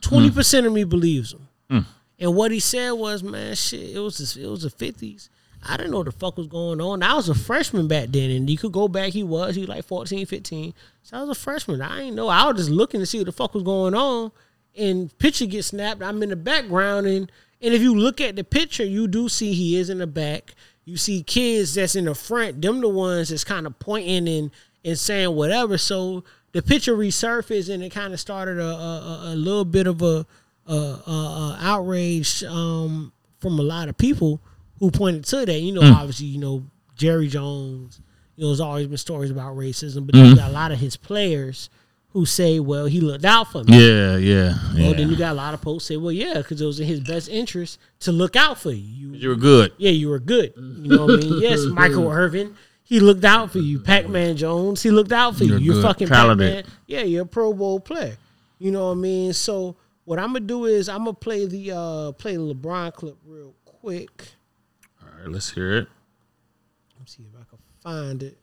Twenty 0.00 0.30
percent 0.30 0.66
of 0.66 0.72
me 0.72 0.84
believes 0.84 1.32
him. 1.34 1.86
And 2.20 2.36
what 2.36 2.52
he 2.52 2.60
said 2.60 2.92
was, 2.92 3.22
man, 3.24 3.54
shit, 3.56 3.96
it 3.96 3.98
was 3.98 4.18
the- 4.18 4.42
it 4.42 4.46
was 4.48 4.62
the 4.62 4.70
fifties. 4.70 5.28
I 5.64 5.76
didn't 5.76 5.92
know 5.92 5.98
what 5.98 6.06
the 6.06 6.12
fuck 6.12 6.36
was 6.36 6.46
going 6.48 6.80
on. 6.80 7.02
I 7.02 7.14
was 7.14 7.28
a 7.28 7.34
freshman 7.34 7.86
back 7.88 8.08
then, 8.10 8.30
and 8.30 8.50
you 8.50 8.56
could 8.58 8.72
go 8.72 8.88
back. 8.88 9.12
He 9.12 9.22
was 9.22 9.54
he 9.54 9.62
was 9.62 9.68
like 9.68 9.84
14, 9.84 10.26
15. 10.26 10.74
So 11.02 11.16
I 11.16 11.20
was 11.22 11.36
a 11.36 11.40
freshman. 11.40 11.80
I 11.80 12.02
ain't 12.02 12.16
know. 12.16 12.28
I 12.28 12.46
was 12.46 12.56
just 12.56 12.70
looking 12.70 13.00
to 13.00 13.06
see 13.06 13.18
what 13.18 13.26
the 13.26 13.32
fuck 13.32 13.54
was 13.54 13.62
going 13.62 13.94
on. 13.94 14.32
And 14.76 15.16
picture 15.18 15.46
gets 15.46 15.68
snapped. 15.68 16.02
I'm 16.02 16.22
in 16.22 16.30
the 16.30 16.36
background, 16.36 17.06
and 17.06 17.30
and 17.60 17.74
if 17.74 17.80
you 17.82 17.94
look 17.94 18.20
at 18.20 18.36
the 18.36 18.44
picture, 18.44 18.84
you 18.84 19.06
do 19.06 19.28
see 19.28 19.52
he 19.52 19.76
is 19.76 19.88
in 19.90 19.98
the 19.98 20.06
back. 20.06 20.54
You 20.84 20.96
see 20.96 21.22
kids 21.22 21.74
that's 21.74 21.94
in 21.94 22.06
the 22.06 22.14
front. 22.14 22.60
Them 22.60 22.80
the 22.80 22.88
ones 22.88 23.28
that's 23.28 23.44
kind 23.44 23.66
of 23.66 23.78
pointing 23.78 24.26
and 24.28 24.50
and 24.84 24.98
saying 24.98 25.34
whatever. 25.36 25.78
So 25.78 26.24
the 26.52 26.62
picture 26.62 26.96
resurfaced, 26.96 27.72
and 27.72 27.82
it 27.84 27.90
kind 27.90 28.12
of 28.12 28.18
started 28.20 28.58
a, 28.58 28.66
a, 28.66 29.20
a- 29.32 29.36
little 29.36 29.64
bit 29.64 29.86
of 29.86 30.02
a, 30.02 30.26
a, 30.66 30.74
a, 30.74 31.10
a 31.10 31.58
outrage 31.60 32.42
um, 32.44 33.12
from 33.38 33.58
a 33.58 33.62
lot 33.62 33.88
of 33.88 33.96
people 33.96 34.40
who 34.82 34.90
pointed 34.90 35.24
to 35.24 35.46
that. 35.46 35.60
You 35.60 35.72
know, 35.72 35.82
obviously, 35.94 36.26
you 36.26 36.40
know 36.40 36.64
Jerry 36.96 37.28
Jones. 37.28 38.00
You 38.34 38.42
know, 38.42 38.48
there's 38.48 38.60
always 38.60 38.88
been 38.88 38.96
stories 38.98 39.30
about 39.30 39.56
racism, 39.56 40.06
but 40.06 40.14
then 40.16 40.26
you 40.26 40.34
got 40.36 40.50
a 40.50 40.52
lot 40.52 40.72
of 40.72 40.78
his 40.78 40.96
players 40.96 41.70
who 42.08 42.26
say, 42.26 42.58
"Well, 42.58 42.86
he 42.86 43.00
looked 43.00 43.24
out 43.24 43.52
for 43.52 43.62
me." 43.62 43.78
Yeah, 43.78 44.16
yeah, 44.16 44.54
yeah. 44.74 44.86
Well, 44.86 44.94
then 44.94 45.08
you 45.08 45.16
got 45.16 45.30
a 45.32 45.34
lot 45.34 45.54
of 45.54 45.60
posts 45.62 45.86
say, 45.86 45.96
"Well, 45.96 46.10
yeah, 46.10 46.34
because 46.38 46.60
it 46.60 46.66
was 46.66 46.80
in 46.80 46.86
his 46.88 46.98
best 46.98 47.28
interest 47.28 47.78
to 48.00 48.10
look 48.10 48.34
out 48.34 48.58
for 48.58 48.72
you." 48.72 49.12
you 49.14 49.28
were 49.28 49.36
good. 49.36 49.72
yeah, 49.78 49.90
you 49.92 50.08
were 50.08 50.18
good. 50.18 50.52
You 50.56 50.96
know 50.96 51.06
what 51.06 51.22
I 51.22 51.28
mean? 51.28 51.40
Yes, 51.40 51.60
Michael 51.70 52.10
Irvin, 52.10 52.56
he 52.82 52.98
looked 52.98 53.24
out 53.24 53.52
for 53.52 53.60
you. 53.60 53.78
Pac 53.78 54.08
Man 54.08 54.36
Jones, 54.36 54.82
he 54.82 54.90
looked 54.90 55.12
out 55.12 55.36
for 55.36 55.44
you. 55.44 55.50
You're 55.50 55.60
You're 55.60 55.74
good. 55.76 55.82
fucking 55.84 56.08
Pac 56.08 56.36
Man. 56.36 56.64
Yeah, 56.86 57.02
you're 57.02 57.22
a 57.22 57.26
Pro 57.26 57.52
Bowl 57.52 57.78
player. 57.78 58.16
You 58.58 58.72
know 58.72 58.86
what 58.86 58.92
I 58.92 58.94
mean? 58.96 59.32
So 59.32 59.76
what 60.04 60.18
I'm 60.18 60.32
gonna 60.32 60.40
do 60.40 60.64
is 60.64 60.88
I'm 60.88 61.04
gonna 61.04 61.12
play 61.14 61.46
the 61.46 61.70
uh 61.72 62.12
play 62.12 62.36
the 62.36 62.54
LeBron 62.54 62.92
clip 62.94 63.16
real 63.24 63.54
quick. 63.64 64.24
All 65.22 65.26
right, 65.28 65.34
let's 65.34 65.52
hear 65.52 65.70
it. 65.78 65.88
Let 66.94 67.00
me 67.00 67.06
see 67.06 67.22
if 67.22 67.40
I 67.40 67.44
can 67.48 67.58
find 67.80 68.22
it. 68.24 68.36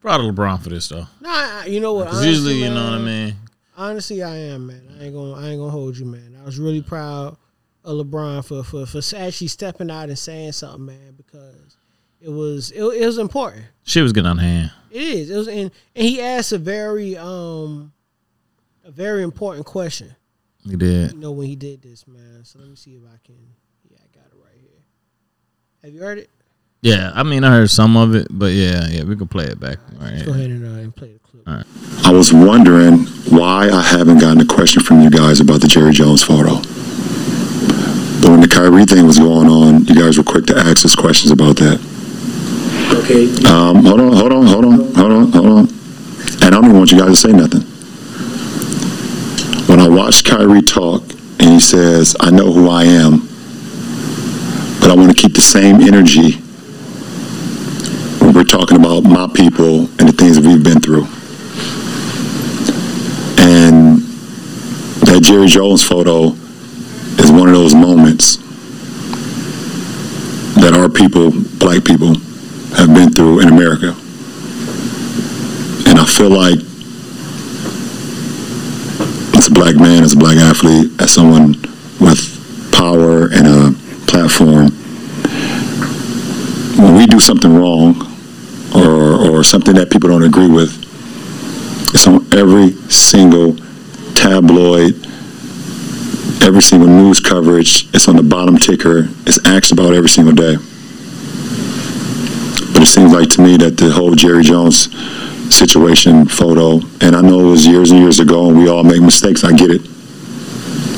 Proud 0.00 0.20
of 0.20 0.34
LeBron 0.34 0.62
for 0.62 0.70
this 0.70 0.88
though, 0.88 1.06
Nah, 1.20 1.64
you 1.64 1.80
know 1.80 1.92
what? 1.92 2.06
because 2.06 2.24
usually, 2.26 2.62
you 2.62 2.70
know 2.70 2.84
what 2.84 2.94
I 2.94 2.98
mean. 2.98 3.36
Honestly, 3.76 4.22
I 4.22 4.34
am, 4.36 4.68
man. 4.68 4.96
I 4.98 5.04
ain't 5.04 5.14
gonna, 5.14 5.34
I 5.34 5.48
ain't 5.50 5.58
gonna 5.58 5.70
hold 5.70 5.98
you, 5.98 6.06
man. 6.06 6.36
I 6.40 6.44
was 6.46 6.58
really 6.58 6.80
proud 6.80 7.36
of 7.84 8.06
LeBron 8.06 8.42
for 8.44 8.64
for 8.64 8.86
for 8.86 8.98
actually 9.16 9.48
stepping 9.48 9.90
out 9.90 10.08
and 10.08 10.18
saying 10.18 10.52
something, 10.52 10.86
man, 10.86 11.14
because 11.16 11.76
it 12.22 12.30
was 12.30 12.70
it, 12.70 12.82
it 12.82 13.04
was 13.04 13.18
important. 13.18 13.66
She 13.82 14.00
was 14.00 14.12
getting 14.14 14.30
on 14.30 14.38
hand. 14.38 14.72
It 14.90 15.02
is. 15.02 15.30
It 15.30 15.36
was, 15.36 15.48
and 15.48 15.70
and 15.94 16.06
he 16.06 16.22
asked 16.22 16.52
a 16.52 16.58
very 16.58 17.18
um 17.18 17.92
a 18.82 18.90
very 18.90 19.22
important 19.22 19.66
question. 19.66 20.16
He 20.64 20.76
did. 20.76 21.12
You 21.12 21.18
know 21.18 21.32
when 21.32 21.48
he 21.48 21.56
did 21.56 21.82
this, 21.82 22.06
man. 22.06 22.40
So 22.44 22.58
let 22.58 22.68
me 22.68 22.76
see 22.76 22.92
if 22.92 23.02
I 23.04 23.18
can. 23.24 23.36
Yeah, 23.90 23.98
I 24.02 24.16
got 24.16 24.26
it 24.26 24.36
right 24.42 24.58
here. 24.58 24.82
Have 25.84 25.92
you 25.92 26.00
heard 26.00 26.16
it? 26.16 26.30
Yeah, 26.80 27.12
I 27.14 27.24
mean, 27.24 27.44
I 27.44 27.50
heard 27.50 27.68
some 27.68 27.94
of 27.94 28.14
it, 28.14 28.28
but 28.30 28.52
yeah, 28.52 28.88
yeah, 28.88 29.04
we 29.04 29.16
could 29.16 29.30
play 29.30 29.44
it 29.44 29.60
back. 29.60 29.76
All 30.00 30.06
right. 30.06 30.24
Go 30.24 30.32
ahead 30.32 30.48
and, 30.50 30.64
uh, 30.64 30.80
and 30.80 30.96
play 30.96 31.12
the 31.12 31.18
clip. 31.18 31.66
I 32.06 32.10
was 32.10 32.32
wondering 32.32 33.00
why 33.28 33.68
I 33.68 33.82
haven't 33.82 34.16
gotten 34.16 34.40
a 34.40 34.46
question 34.46 34.82
from 34.82 35.02
you 35.02 35.10
guys 35.10 35.40
about 35.40 35.60
the 35.60 35.68
Jerry 35.68 35.92
Jones 35.92 36.22
photo. 36.22 36.54
But 38.22 38.30
when 38.30 38.40
the 38.40 38.48
Kyrie 38.48 38.86
thing 38.86 39.06
was 39.06 39.18
going 39.18 39.46
on, 39.46 39.84
you 39.84 39.94
guys 39.94 40.16
were 40.16 40.24
quick 40.24 40.46
to 40.46 40.56
ask 40.56 40.86
us 40.86 40.96
questions 40.96 41.30
about 41.30 41.56
that. 41.56 41.78
Okay. 43.04 43.26
Um, 43.44 43.84
hold 43.84 44.00
on, 44.00 44.12
hold 44.14 44.32
on, 44.32 44.46
hold 44.46 44.64
on, 44.64 44.94
hold 44.94 45.12
on, 45.12 45.32
hold 45.32 45.46
on. 45.46 45.68
And 45.68 46.44
I 46.44 46.50
don't 46.50 46.64
even 46.64 46.78
want 46.78 46.92
you 46.92 46.98
guys 46.98 47.20
to 47.20 47.28
say 47.28 47.32
nothing. 47.34 47.60
When 49.68 49.80
I 49.80 49.88
watched 49.88 50.24
Kyrie 50.24 50.62
talk 50.62 51.02
and 51.40 51.42
he 51.42 51.60
says, 51.60 52.16
I 52.20 52.30
know 52.30 52.50
who 52.52 52.70
I 52.70 52.84
am, 52.84 53.28
but 54.84 54.90
I 54.90 54.96
want 54.96 55.08
to 55.08 55.16
keep 55.16 55.32
the 55.32 55.40
same 55.40 55.80
energy 55.80 56.32
when 58.20 58.34
we're 58.34 58.44
talking 58.44 58.76
about 58.76 59.02
my 59.02 59.26
people 59.34 59.88
and 59.98 60.06
the 60.06 60.12
things 60.12 60.36
that 60.36 60.44
we've 60.44 60.62
been 60.62 60.78
through. 60.78 61.06
And 63.40 64.00
that 65.08 65.22
Jerry 65.22 65.46
Jones 65.46 65.82
photo 65.82 66.32
is 67.16 67.32
one 67.32 67.48
of 67.48 67.54
those 67.54 67.74
moments 67.74 68.36
that 70.60 70.74
our 70.76 70.90
people, 70.90 71.30
black 71.58 71.82
people, 71.82 72.16
have 72.76 72.92
been 72.92 73.10
through 73.10 73.40
in 73.40 73.48
America. 73.48 73.96
And 75.88 75.98
I 75.98 76.04
feel 76.04 76.28
like 76.28 76.60
as 79.34 79.46
a 79.46 79.50
black 79.50 79.76
man, 79.76 80.04
as 80.04 80.12
a 80.12 80.18
black 80.18 80.36
athlete, 80.36 80.92
as 81.00 81.10
someone 81.10 81.56
with 81.98 82.20
power 82.70 83.32
and 83.32 83.46
a 83.46 83.73
platform, 84.14 84.70
when 86.78 86.94
we 86.94 87.04
do 87.06 87.18
something 87.18 87.52
wrong 87.52 87.96
or, 88.72 89.28
or 89.28 89.42
something 89.42 89.74
that 89.74 89.90
people 89.90 90.08
don't 90.08 90.22
agree 90.22 90.46
with, 90.46 90.70
it's 91.92 92.06
on 92.06 92.24
every 92.32 92.70
single 92.88 93.56
tabloid, 94.14 94.94
every 96.46 96.62
single 96.62 96.86
news 96.86 97.18
coverage. 97.18 97.92
It's 97.92 98.06
on 98.06 98.14
the 98.14 98.22
bottom 98.22 98.56
ticker. 98.56 99.08
It's 99.26 99.44
asked 99.48 99.72
about 99.72 99.94
every 99.94 100.08
single 100.08 100.34
day. 100.34 100.54
But 102.72 102.82
it 102.82 102.86
seems 102.86 103.12
like 103.12 103.30
to 103.30 103.42
me 103.42 103.56
that 103.56 103.76
the 103.76 103.90
whole 103.90 104.14
Jerry 104.14 104.44
Jones 104.44 104.94
situation 105.52 106.26
photo, 106.26 106.80
and 107.00 107.16
I 107.16 107.20
know 107.20 107.40
it 107.40 107.50
was 107.50 107.66
years 107.66 107.90
and 107.90 107.98
years 107.98 108.20
ago, 108.20 108.48
and 108.48 108.58
we 108.58 108.68
all 108.68 108.84
make 108.84 109.02
mistakes. 109.02 109.42
I 109.42 109.52
get 109.52 109.72
it. 109.72 109.82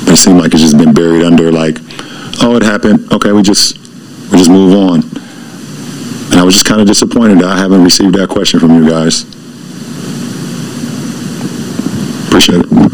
But 0.05 0.13
it 0.13 0.19
seemed 0.19 0.39
like 0.39 0.53
it's 0.53 0.63
just 0.63 0.77
been 0.77 0.93
buried 0.93 1.25
under 1.25 1.51
like, 1.51 1.79
oh, 2.43 2.57
it 2.57 2.63
happened. 2.63 3.13
Okay, 3.13 3.33
we 3.33 3.43
just 3.43 3.79
we 4.31 4.39
just 4.39 4.51
move 4.51 4.75
on. 4.75 5.03
And 6.31 6.41
I 6.41 6.43
was 6.43 6.55
just 6.55 6.67
kind 6.67 6.81
of 6.81 6.87
disappointed 6.87 7.39
that 7.39 7.47
I 7.47 7.59
haven't 7.59 7.83
received 7.85 8.15
that 8.17 8.29
question 8.29 8.61
from 8.61 8.75
you 8.75 8.89
guys. 8.89 9.23
Appreciate 12.29 12.61
it. 12.61 12.93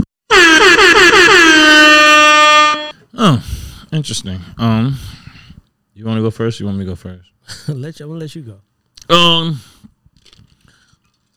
Oh, 3.15 3.45
interesting. 3.93 4.41
Um, 4.59 4.99
you 5.95 6.05
want 6.05 6.19
to 6.19 6.23
go 6.23 6.31
first? 6.31 6.61
You 6.61 6.67
want 6.67 6.79
me 6.79 6.85
to 6.85 6.91
go 6.91 6.97
first? 6.97 7.29
let 7.69 7.99
you, 7.99 8.07
I'm 8.07 8.11
gonna 8.11 8.21
let 8.21 8.35
you 8.35 8.43
go. 8.43 9.15
Um, 9.15 9.61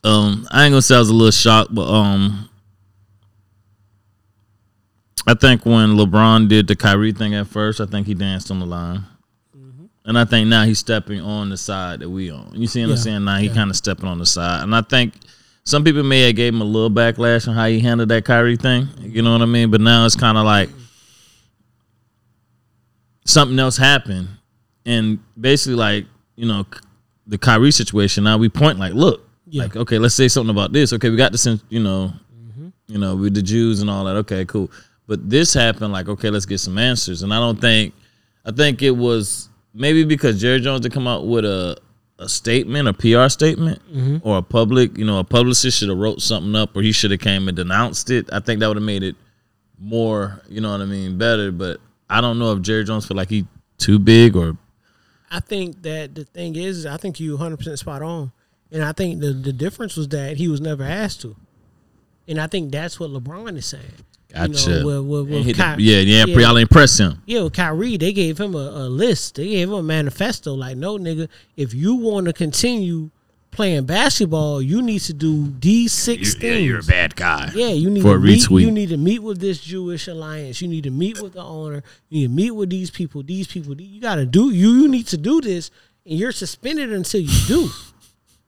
um, 0.04 0.48
I 0.52 0.66
ain't 0.66 0.72
gonna 0.72 0.82
say 0.82 0.96
I 0.96 1.00
was 1.00 1.10
a 1.10 1.14
little 1.14 1.32
shocked, 1.32 1.74
but 1.74 1.88
um, 1.88 2.50
I 5.28 5.34
think 5.34 5.66
when 5.66 5.96
LeBron 5.96 6.48
did 6.48 6.68
the 6.68 6.76
Kyrie 6.76 7.12
thing 7.12 7.34
at 7.36 7.48
first, 7.48 7.82
I 7.82 7.86
think 7.86 8.06
he 8.08 8.14
danced 8.14 8.52
on 8.52 8.60
the 8.60 8.66
line, 8.66 9.04
and 10.06 10.18
I 10.20 10.26
think 10.26 10.48
now 10.48 10.66
he's 10.66 10.78
stepping 10.80 11.20
on 11.22 11.50
the 11.50 11.58
side 11.58 12.00
that 12.02 12.10
we 12.10 12.30
on. 12.30 12.52
You 12.54 12.68
see 12.68 12.82
what 12.82 12.88
Yeah, 12.90 12.94
I'm 12.94 12.98
saying? 13.02 13.24
Now 13.26 13.38
he 13.38 13.50
kind 13.50 13.70
of 13.72 13.76
stepping 13.76 14.06
on 14.08 14.20
the 14.20 14.26
side, 14.26 14.64
and 14.64 14.76
I 14.76 14.82
think 14.82 15.14
some 15.64 15.84
people 15.84 16.04
may 16.04 16.22
have 16.28 16.36
gave 16.36 16.54
him 16.54 16.62
a 16.62 16.66
little 16.66 16.92
backlash 16.92 17.48
on 17.48 17.56
how 17.56 17.66
he 17.66 17.80
handled 17.80 18.10
that 18.10 18.24
Kyrie 18.24 18.56
thing. 18.56 18.88
You 19.02 19.24
know 19.24 19.32
what 19.32 19.42
I 19.42 19.46
mean? 19.46 19.72
But 19.72 19.82
now 19.82 20.06
it's 20.06 20.16
kind 20.16 20.38
of 20.38 20.46
like 20.46 20.70
something 23.26 23.58
else 23.60 23.78
happened, 23.78 24.28
and 24.86 25.20
basically 25.40 25.76
like 25.76 26.06
you 26.36 26.48
know 26.48 26.66
the 27.28 27.38
Kyrie 27.38 27.72
situation. 27.72 28.24
Now 28.24 28.38
we 28.38 28.50
point 28.50 28.78
like, 28.78 28.94
look, 28.94 29.28
Yeah. 29.48 29.64
like 29.64 29.76
okay, 29.76 29.98
let's 29.98 30.14
say 30.16 30.28
something 30.28 30.52
about 30.52 30.72
this. 30.74 30.94
Okay, 30.94 31.10
we 31.10 31.16
got 31.18 31.32
this, 31.32 31.48
you 31.70 31.80
know, 31.82 32.14
Mm-hmm. 32.36 32.68
you 32.88 33.00
know, 33.00 33.16
with 33.16 33.34
the 33.34 33.42
Jews 33.42 33.82
and 33.82 33.90
all 33.90 34.04
that. 34.06 34.16
Okay, 34.18 34.46
cool. 34.46 34.70
But 35.08 35.30
this 35.30 35.54
happened. 35.54 35.92
Like, 35.94 36.10
okay, 36.10 36.30
let's 36.30 36.46
get 36.46 36.60
some 36.60 36.78
answers. 36.78 37.22
And 37.24 37.34
I 37.34 37.40
don't 37.40 37.60
think, 37.62 37.94
I 38.46 38.52
think 38.52 38.82
it 38.82 38.92
was 38.92 39.50
maybe 39.74 40.04
because 40.04 40.42
Jerry 40.42 40.60
Jones 40.60 40.82
did 40.82 40.92
come 40.94 41.08
out 41.08 41.28
with 41.28 41.46
a 41.46 41.78
a 42.18 42.30
statement, 42.30 42.88
a 42.88 42.94
PR 42.94 43.28
statement, 43.28 43.82
Mm-hmm. 43.94 44.18
or 44.28 44.38
a 44.38 44.42
public, 44.42 44.98
you 44.98 45.04
know, 45.04 45.20
a 45.20 45.24
publicist 45.26 45.78
should 45.80 45.90
have 45.90 45.98
wrote 45.98 46.22
something 46.22 46.56
up, 46.56 46.76
or 46.76 46.82
he 46.82 46.94
should 46.94 47.12
have 47.12 47.20
came 47.20 47.50
and 47.50 47.58
denounced 47.58 48.10
it. 48.10 48.30
I 48.32 48.40
think 48.40 48.62
that 48.62 48.68
would 48.68 48.78
have 48.78 48.86
made 48.86 49.04
it 49.04 49.18
more, 49.78 50.42
you 50.48 50.62
know 50.62 50.72
what 50.72 50.80
I 50.82 50.86
mean, 50.86 51.18
better. 51.18 51.52
But 51.52 51.82
I 52.10 52.22
don't 52.22 52.40
know 52.40 52.54
if 52.54 52.62
Jerry 52.62 52.86
Jones 52.86 53.06
feel 53.06 53.18
like 53.18 53.30
he 53.30 53.46
too 53.78 54.00
big 54.00 54.38
or 54.38 54.56
I 55.30 55.42
think 55.42 55.82
that 55.82 56.16
the 56.16 56.24
thing 56.24 56.56
is, 56.56 56.86
I 56.86 56.96
think 56.96 57.20
you 57.20 57.32
100 57.32 57.58
percent 57.58 57.80
spot 57.80 58.02
on, 58.02 58.32
and 58.72 58.82
I 58.84 58.94
think 58.94 59.20
the 59.20 59.34
the 59.34 59.52
difference 59.52 59.98
was 59.98 60.08
that 60.10 60.38
he 60.38 60.48
was 60.48 60.62
never 60.62 60.84
asked 60.84 61.20
to, 61.22 61.36
and 62.30 62.40
I 62.40 62.48
think 62.48 62.72
that's 62.72 62.98
what 63.00 63.10
LeBron 63.10 63.58
is 63.58 63.66
saying. 63.66 63.84
Gotcha. 64.36 64.70
You 64.72 64.80
know, 64.80 65.04
with, 65.04 65.28
with, 65.28 65.30
with 65.38 65.46
hit 65.46 65.58
the- 65.58 65.76
yeah, 65.80 66.00
yeah, 66.00 66.26
yeah. 66.26 66.38
y'all 66.40 66.58
impress 66.58 66.98
him. 67.00 67.22
Yeah, 67.26 67.44
with 67.44 67.54
Kyrie, 67.54 67.98
they 67.98 68.14
gave 68.14 68.38
him 68.38 68.54
a, 68.56 68.58
a 68.58 68.88
list. 68.90 69.36
They 69.36 69.48
gave 69.50 69.70
him 69.70 69.74
a 69.76 69.84
manifesto. 69.84 70.54
Like, 70.54 70.78
no, 70.78 70.98
nigga, 70.98 71.28
if 71.56 71.74
you 71.74 71.96
want 71.96 72.28
to 72.28 72.34
continue 72.34 73.10
playing 73.52 73.86
basketball, 73.86 74.62
you 74.62 74.82
need 74.82 75.00
to 75.00 75.14
do 75.14 75.54
these 75.60 75.94
six 75.94 76.34
things. 76.34 76.44
Yeah, 76.44 76.60
you're 76.60 76.80
a 76.80 76.84
bad 76.84 77.16
guy. 77.16 77.50
Yeah, 77.56 77.70
you 77.70 77.90
need 77.90 78.02
For 78.04 78.16
to 78.16 78.20
meet, 78.20 78.42
retweet. 78.42 78.62
You 78.62 78.72
need 78.72 78.90
to 78.90 78.98
meet 78.98 79.20
with 79.24 79.40
this 79.40 79.62
Jewish 79.62 80.08
alliance. 80.10 80.62
You 80.62 80.68
need 80.68 80.84
to 80.84 80.92
meet 80.92 81.22
with 81.22 81.34
the 81.34 81.42
owner. 81.42 81.82
You 82.10 82.20
need 82.22 82.28
to 82.28 82.34
meet 82.34 82.52
with 82.52 82.70
these 82.70 82.92
people. 82.92 83.24
These 83.24 83.48
people. 83.48 83.80
You 83.80 84.02
got 84.02 84.16
to 84.16 84.26
do. 84.26 84.50
You 84.52 84.72
you 84.82 84.88
need 84.90 85.08
to 85.08 85.18
do 85.18 85.40
this, 85.40 85.72
and 86.06 86.20
you're 86.20 86.34
suspended 86.34 86.92
until 86.92 87.22
you 87.22 87.48
do. 87.48 87.70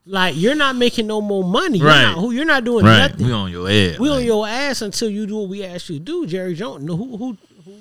Like 0.10 0.36
you're 0.38 0.56
not 0.56 0.76
making 0.76 1.06
no 1.08 1.22
more 1.22 1.44
money. 1.44 1.80
You're 1.80 1.88
Right. 1.88 2.04
Not, 2.04 2.18
who 2.20 2.32
you're 2.32 2.46
not 2.46 2.64
doing 2.64 2.86
Right. 2.86 3.12
nothing. 3.12 3.26
We 3.28 3.32
on 3.34 3.52
your 3.52 3.70
head. 3.70 4.00
We 4.00 4.10
on 4.10 4.24
your 4.24 4.48
ass 4.48 4.82
until 4.82 5.10
you 5.10 5.28
do 5.28 5.38
what 5.38 5.50
we 5.50 5.64
ask 5.66 5.90
you 5.90 6.00
to 6.00 6.04
do, 6.04 6.26
Jerry 6.28 6.54
Jones. 6.56 6.84
No, 6.84 6.96
who, 6.96 7.18
who, 7.18 7.38
who, 7.66 7.76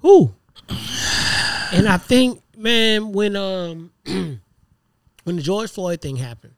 who? 0.00 0.34
And 1.72 1.88
I 1.88 1.96
think, 1.98 2.42
man, 2.56 3.12
when 3.12 3.36
um, 3.36 3.90
when 4.04 4.40
the 5.36 5.42
George 5.42 5.70
Floyd 5.70 6.00
thing 6.00 6.16
happened, 6.16 6.54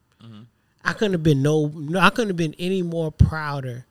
I 0.87 0.92
couldn't 0.92 1.12
have 1.12 1.22
been 1.22 1.42
no, 1.42 1.68
no, 1.74 1.98
I 1.98 2.11
couldn't 2.11 2.28
have 2.28 2.37
been 2.37 2.54
any 2.59 2.83
more 2.83 3.11
prouder 3.11 3.87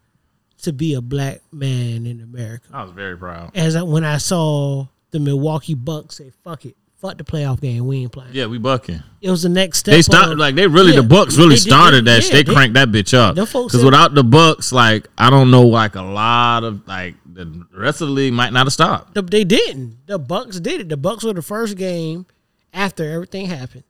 to 0.62 0.72
be 0.72 0.94
a 0.94 1.02
black 1.02 1.42
man 1.52 2.06
in 2.06 2.22
America. 2.22 2.68
I 2.72 2.84
was 2.84 2.92
very 2.92 3.18
proud. 3.18 3.52
As 3.56 3.76
I, 3.76 3.82
when 3.82 4.04
I 4.04 4.18
saw 4.18 4.86
the 5.12 5.20
Milwaukee 5.20 5.74
Bucks 5.74 6.18
say, 6.18 6.32
"Fuck 6.44 6.66
it, 6.66 6.78
fuck 7.04 7.18
the 7.18 7.24
playoff 7.24 7.60
game, 7.62 7.86
we 7.86 7.98
ain't 8.02 8.12
playing." 8.12 8.32
Yeah, 8.34 8.48
we 8.48 8.58
bucking. 8.58 9.04
It 9.22 9.30
was 9.30 9.44
the 9.44 9.50
next 9.50 9.80
step. 9.80 9.94
They 9.94 10.02
started 10.02 10.38
like 10.39 10.56
they 10.56 10.66
really 10.68 10.94
Yeah. 10.94 11.02
the 11.02 11.08
Bucks 11.08 11.38
really 11.38 11.50
They 11.56 11.58
started 11.58 12.06
that. 12.06 12.16
yeah, 12.16 12.20
shit. 12.22 12.32
they, 12.32 12.44
they- 12.44 12.54
cranked 12.54 12.74
that 12.76 12.89
bitch 12.89 13.13
up. 13.13 13.36
Because 13.36 13.84
without 13.86 14.13
the 14.16 14.24
Bucks, 14.24 14.72
like 14.72 15.08
I 15.18 15.30
don't 15.30 15.52
know, 15.52 15.63
like 15.68 15.96
a 15.96 16.02
lot 16.02 16.63
of 16.63 16.88
like 16.88 17.16
the 17.32 17.66
rest 17.76 18.02
of 18.02 18.08
the 18.08 18.13
league 18.13 18.34
might 18.34 18.54
not 18.54 18.66
have 18.66 18.74
stopped. 18.74 19.13
The- 19.13 19.22
they 19.22 19.44
didn't. 19.44 19.98
The 20.08 20.18
Bucks 20.18 20.60
did 20.60 20.82
it. 20.82 20.89
The 20.89 20.98
Bucks 20.98 21.24
were 21.24 21.34
the 21.34 21.42
first 21.42 21.78
game 21.78 22.26
after 22.74 23.10
everything 23.12 23.46
happened, 23.48 23.84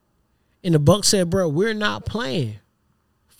and 0.62 0.74
the 0.74 0.78
Bucks 0.78 1.08
said, 1.08 1.30
"Bro, 1.30 1.48
we're 1.50 1.72
not 1.74 2.04
playing. 2.04 2.56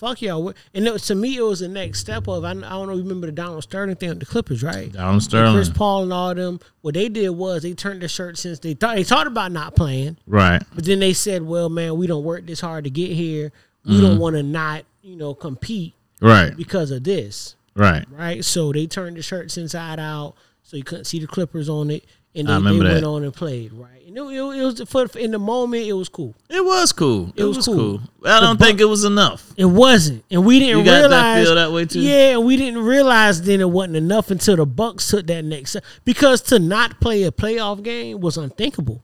Fuck 0.06 0.22
y'all." 0.22 0.52
And 0.74 0.86
it 0.86 0.92
was, 0.92 1.06
to 1.06 1.14
me, 1.14 1.36
it 1.36 1.42
was 1.42 1.60
the 1.60 1.68
next 1.68 2.00
step 2.00 2.28
of 2.28 2.44
I, 2.44 2.50
I 2.50 2.52
don't 2.54 2.88
know. 2.88 2.96
Remember 2.96 3.26
the 3.26 3.32
Donald 3.32 3.62
Sterling 3.62 3.96
thing 3.96 4.10
with 4.10 4.20
the 4.20 4.26
Clippers, 4.26 4.62
right? 4.62 4.92
Donald 4.92 5.14
And 5.14 5.22
Sterling, 5.22 5.54
Chris 5.54 5.70
Paul 5.70 6.02
and 6.04 6.12
all 6.12 6.34
them. 6.34 6.60
What 6.82 6.94
they 6.94 7.08
did 7.08 7.30
was 7.30 7.62
they 7.62 7.72
turned 7.72 8.02
their 8.02 8.08
shirt 8.08 8.36
since 8.38 8.58
they 8.58 8.74
thought 8.74 8.96
they 8.96 9.04
thought 9.04 9.26
about 9.26 9.52
not 9.52 9.74
playing, 9.74 10.18
right? 10.26 10.62
but 10.74 10.84
then 10.84 11.00
they 11.00 11.12
said, 11.12 11.42
"Well, 11.42 11.68
man, 11.68 11.96
we 11.96 12.06
don't 12.06 12.24
work 12.24 12.46
this 12.46 12.60
hard 12.60 12.84
to 12.84 12.90
get 12.90 13.10
here. 13.12 13.52
We 13.84 13.94
Mm-hmm. 13.94 14.02
don't 14.02 14.18
want 14.18 14.36
to 14.36 14.42
not, 14.42 14.84
you 15.02 15.16
know, 15.16 15.34
compete 15.34 15.94
Right, 16.20 16.56
because 16.56 16.90
of 16.90 17.04
this." 17.04 17.56
right. 17.74 18.04
right? 18.10 18.44
So 18.44 18.72
they 18.72 18.86
turned 18.86 19.16
the 19.16 19.22
shirts 19.22 19.56
inside 19.58 19.98
out, 19.98 20.34
so 20.62 20.76
you 20.76 20.84
couldn't 20.84 21.04
see 21.06 21.18
the 21.18 21.26
Clippers 21.26 21.68
on 21.68 21.90
it, 21.90 22.04
and 22.34 22.50
I 22.50 22.58
they, 22.58 22.64
they 22.64 22.78
went 22.78 23.00
that. 23.00 23.04
on 23.04 23.24
and 23.24 23.32
played, 23.34 23.72
right? 23.72 23.90
And 24.06 24.16
it, 24.18 24.20
it, 24.22 24.34
it 24.58 24.62
was 24.64 24.82
for 24.88 25.06
in 25.18 25.30
the 25.30 25.38
moment, 25.38 25.86
it 25.86 25.92
was 25.92 26.08
cool. 26.08 26.34
It 26.48 26.64
was 26.64 26.92
cool. 26.92 27.32
It, 27.36 27.42
It 27.42 27.44
was, 27.44 27.56
was 27.58 27.66
cool. 27.66 27.98
cool. 27.98 28.00
I 28.24 28.40
don't 28.40 28.58
think 28.58 28.80
it 28.80 28.84
was 28.84 29.04
enough. 29.04 29.52
It 29.56 29.64
wasn't, 29.66 30.24
and 30.30 30.44
we 30.44 30.58
didn't 30.58 30.78
You 30.78 30.84
got 30.84 30.90
that 30.92 31.00
realize 31.08 31.46
feel 31.46 31.54
that 31.56 31.72
way 31.72 31.84
too? 31.86 32.00
Yeah, 32.00 32.30
and 32.32 32.44
we 32.44 32.56
didn't 32.56 32.82
realize 32.84 33.42
then 33.42 33.60
it 33.60 33.70
wasn't 33.70 33.96
enough 33.96 34.30
until 34.30 34.56
the 34.56 34.66
Bucks 34.66 35.08
took 35.08 35.26
that 35.26 35.44
next 35.44 35.70
step. 35.70 35.84
because 36.04 36.40
to 36.42 36.58
not 36.58 37.00
play 37.00 37.22
a 37.24 37.32
playoff 37.32 37.82
game 37.82 38.20
was 38.20 38.36
unthinkable. 38.36 39.02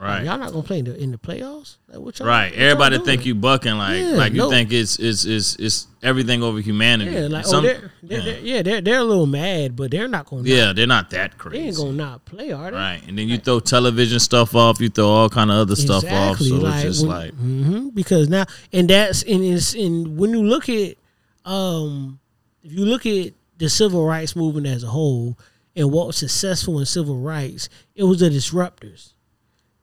Right. 0.00 0.24
Y'all 0.24 0.38
not 0.38 0.50
gonna 0.52 0.62
play 0.62 0.78
in 0.78 0.86
the 0.86 0.96
in 0.96 1.10
the 1.12 1.18
playoffs. 1.18 1.76
Like, 1.86 1.98
what 1.98 2.18
y'all, 2.18 2.26
Right. 2.28 2.50
what 2.52 2.58
y'all 2.58 2.64
Everybody 2.70 2.98
think 3.00 3.26
you 3.26 3.34
bucking 3.34 3.76
like 3.76 4.00
Yeah, 4.00 4.06
like 4.12 4.32
you 4.32 4.38
no. 4.38 4.48
think 4.50 4.72
it's 4.72 4.98
it's 4.98 5.26
it's 5.26 5.56
it's 5.56 5.88
everything 6.02 6.42
over 6.42 6.58
humanity. 6.58 7.10
Yeah, 7.10 7.26
like 7.26 7.44
Some- 7.44 7.58
oh, 7.66 7.68
they're, 7.68 7.92
they're, 8.02 8.18
yeah. 8.18 8.24
they're, 8.24 8.40
yeah, 8.40 8.62
they're 8.62 8.80
they're 8.80 8.98
a 9.00 9.04
little 9.04 9.26
mad, 9.26 9.76
but 9.76 9.90
they're 9.90 10.08
not 10.08 10.24
gonna. 10.24 10.44
Yeah, 10.44 10.66
not, 10.66 10.76
they're 10.76 10.86
not 10.86 11.10
that 11.10 11.36
crazy. 11.36 11.58
they 11.60 11.68
ain't 11.68 11.76
gonna 11.76 11.92
not 11.92 12.24
play, 12.24 12.50
are 12.50 12.70
they? 12.70 12.76
Right. 12.78 13.02
And 13.06 13.18
then 13.18 13.28
you 13.28 13.36
throw 13.36 13.60
television 13.60 14.18
stuff 14.20 14.54
off, 14.54 14.80
you 14.80 14.88
throw 14.88 15.06
all 15.06 15.28
kind 15.28 15.50
of 15.50 15.58
other 15.58 15.76
stuff 15.76 16.04
off. 16.10 16.38
So 16.38 16.66
it's 16.66 16.82
just 16.82 17.02
when- 17.06 17.10
like 17.10 17.32
mhm, 17.34 17.94
because 17.94 18.30
now 18.30 18.46
and 18.72 18.88
that's 18.88 19.22
and 19.24 19.44
it's 19.44 19.74
and 19.74 20.16
when 20.16 20.30
you 20.30 20.42
look 20.42 20.70
at 20.70 20.96
um 21.44 22.18
if 22.62 22.72
you 22.72 22.84
look 22.86 23.04
at 23.06 23.32
the 23.58 23.68
civil 23.68 24.06
rights 24.06 24.34
movement 24.34 24.66
as 24.66 24.82
a 24.82 24.86
whole 24.88 25.38
and 25.76 25.90
what 25.92 26.06
was 26.06 26.16
successful 26.16 26.78
in 26.78 26.86
civil 26.86 27.18
rights, 27.18 27.68
it 27.94 28.04
was 28.04 28.20
the 28.20 28.30
disruptors. 28.30 29.12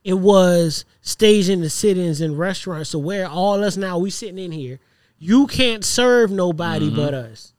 It 0.08 0.13
was 0.20 0.86
staging 1.02 1.60
the 1.60 1.70
sit-ins 1.70 2.22
in 2.22 2.38
restaurants 2.38 2.91
So 2.91 3.00
where 3.00 3.28
all 3.28 3.62
us 3.62 3.76
now 3.76 3.98
we 3.98 4.10
sitting 4.10 4.39
in 4.39 4.54
here. 4.54 4.80
You 5.20 5.48
can't 5.48 5.84
serve 5.84 6.32
nobody 6.32 6.88
Mm-hmm. 6.88 6.96
but 6.96 7.13
us, 7.13 7.52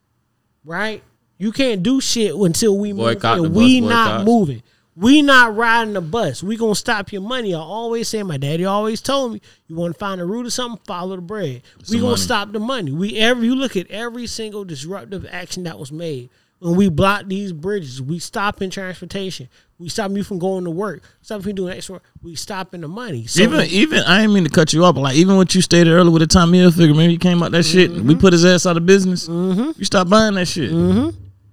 right? 0.65 1.03
You 1.37 1.53
can't 1.53 1.83
do 1.83 2.01
shit 2.01 2.35
until 2.35 2.79
we 2.79 2.93
Boycott 2.93 3.39
move. 3.39 3.55
We 3.55 3.81
bus 3.83 3.91
not 3.91 4.25
moving. 4.25 4.63
We 4.97 5.21
not 5.21 5.55
riding 5.57 5.93
the 5.93 6.01
bus. 6.01 6.43
We 6.43 6.57
gonna 6.57 6.75
stop 6.75 7.13
your 7.13 7.21
money. 7.21 7.55
I 7.55 7.59
always 7.59 8.09
say, 8.09 8.23
my 8.23 8.39
daddy 8.39 8.65
always 8.65 9.03
told 9.03 9.35
me, 9.35 9.43
you 9.67 9.77
want 9.77 9.93
to 9.95 9.99
find 9.99 10.19
a 10.21 10.25
root 10.25 10.47
of 10.47 10.53
something, 10.55 10.81
follow 10.87 11.17
the 11.17 11.23
bread. 11.23 11.63
we 11.81 11.85
the 11.85 11.97
gonna 11.99 12.05
money. 12.13 12.17
stop 12.17 12.53
the 12.53 12.61
money. 12.61 12.93
We 12.93 13.17
every 13.19 13.47
you 13.47 13.57
look 13.57 13.77
at 13.77 13.91
every 13.91 14.27
single 14.27 14.65
disruptive 14.65 15.27
action 15.31 15.65
that 15.65 15.79
was 15.79 15.93
made. 15.93 16.31
When 16.61 16.75
we 16.77 16.89
block 16.89 17.25
these 17.29 17.53
bridges, 17.53 18.03
we 18.03 18.19
stop 18.19 18.61
in 18.63 18.71
transportation. 18.71 19.49
We 19.79 19.89
stop 19.89 20.11
you 20.11 20.25
from 20.25 20.41
going 20.41 20.65
to 20.65 20.71
work. 20.71 21.03
Stop 21.23 21.47
you 21.47 21.53
doing 21.53 21.73
extra. 21.77 21.95
work. 21.95 22.03
We 22.21 22.35
stopping 22.35 22.81
the 22.81 22.89
money. 22.89 23.27
So 23.27 23.43
even 23.43 23.61
even 23.67 24.01
I 24.03 24.19
didn't 24.21 24.35
mean 24.35 24.43
to 24.45 24.51
cut 24.51 24.73
you 24.73 24.85
off, 24.85 24.97
but 24.97 25.03
like 25.03 25.15
even 25.17 25.37
what 25.37 25.55
you 25.55 25.63
stated 25.63 25.91
earlier 25.93 26.11
with 26.11 26.21
the 26.21 26.27
Tommy 26.27 26.59
Hilfiger, 26.59 26.89
remember 26.89 27.11
he 27.11 27.17
came 27.17 27.43
out 27.45 27.53
that 27.53 27.63
shit. 27.65 27.91
We 27.93 27.99
Mm-hmm. 27.99 28.19
put 28.19 28.33
his 28.33 28.45
ass 28.45 28.67
out 28.67 28.77
of 28.77 28.85
business. 28.87 29.29
Mm-hmm. 29.29 29.71
You 29.79 29.85
stop 29.85 30.09
buying 30.09 30.35
that 30.35 30.47
shit. 30.47 30.73
Mm-hmm. 30.73 31.11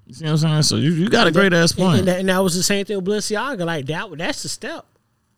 You 0.08 0.14
see 0.14 0.24
what 0.26 0.32
I'm 0.32 0.38
saying? 0.38 0.62
So 0.64 0.76
you, 0.78 0.92
you 0.92 1.10
got 1.10 1.28
a 1.28 1.32
great 1.32 1.54
ass 1.54 1.72
point. 1.72 2.00
and 2.00 2.08
that, 2.08 2.20
and 2.20 2.30
that 2.30 2.40
was 2.44 2.56
the 2.56 2.64
same 2.64 2.84
thing 2.86 2.96
with 2.98 3.06
Balenciaga. 3.06 3.64
Like 3.66 3.86
that, 3.88 4.10
that's 4.18 4.42
the 4.42 4.50
step. 4.50 4.86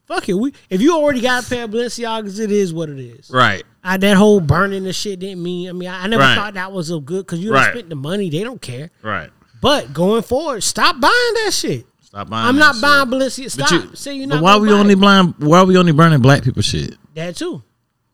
Fuck 0.06 0.30
it. 0.30 0.34
We 0.36 0.53
if 0.69 0.80
you 0.82 0.95
already 0.95 1.19
got 1.19 1.45
a 1.45 1.49
pair 1.49 1.65
of 1.65 1.71
Balenciagas, 1.71 2.39
it 2.39 2.51
is 2.53 2.73
what 2.73 2.88
it 2.89 2.99
is. 2.99 3.30
right. 3.30 3.65
I, 3.84 3.97
that 3.97 4.15
whole 4.17 4.39
burning 4.41 4.84
the 4.84 4.91
shit 4.93 5.19
didn't 5.19 5.41
mean. 5.43 5.69
I 5.69 5.71
mean, 5.73 5.88
I, 5.89 6.03
I 6.03 6.08
never 6.08 6.21
Right. 6.23 6.36
thought 6.36 6.53
that 6.53 6.71
was 6.73 6.89
a 6.91 6.99
good 6.99 7.25
because 7.25 7.39
you 7.39 7.53
Right. 7.53 7.71
spent 7.73 7.89
the 7.89 7.95
money. 7.95 8.30
They 8.30 8.43
don't 8.43 8.62
care. 8.62 8.91
Right. 9.01 9.30
But 9.62 9.93
going 9.93 10.22
forward, 10.24 10.63
stop 10.63 11.00
buying 11.00 11.34
that 11.46 11.52
shit. 11.54 11.86
Stop 12.02 12.30
buying. 12.30 12.48
I'm 12.48 12.56
that 12.56 12.60
not 12.60 12.76
shit. 12.76 12.82
buying 12.82 13.06
Balenciaga. 13.08 13.58
But 13.58 13.67
Stop. 13.67 13.84
you- 13.84 13.96
Say 13.96 14.15
you're 14.15 14.28
But 14.28 14.36
not. 14.36 14.43
why 14.43 14.54
gonna 14.54 14.62
we 14.63 14.72
only 14.74 14.93
it. 14.93 15.00
blind? 15.00 15.34
Why 15.39 15.63
we 15.63 15.78
only 15.78 15.91
burning 15.91 16.22
black 16.22 16.43
people 16.43 16.62
shit? 16.62 16.96
that 17.15 17.36
too? 17.36 17.63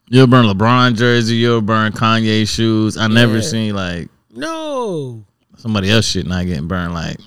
You'll 0.09 0.27
burn 0.27 0.45
LeBron 0.45 0.95
jersey. 0.95 1.35
You'll 1.37 1.61
burn 1.61 1.91
Kanye 1.91 2.47
shoes. 2.47 2.97
I 2.97 3.07
never 3.07 3.41
seen 3.41 3.75
like 3.75 4.09
No, 4.33 5.23
somebody 5.57 5.89
else 5.91 6.05
shit 6.05 6.25
not 6.27 6.45
getting 6.45 6.67
burned. 6.67 6.93
Like 6.93 7.17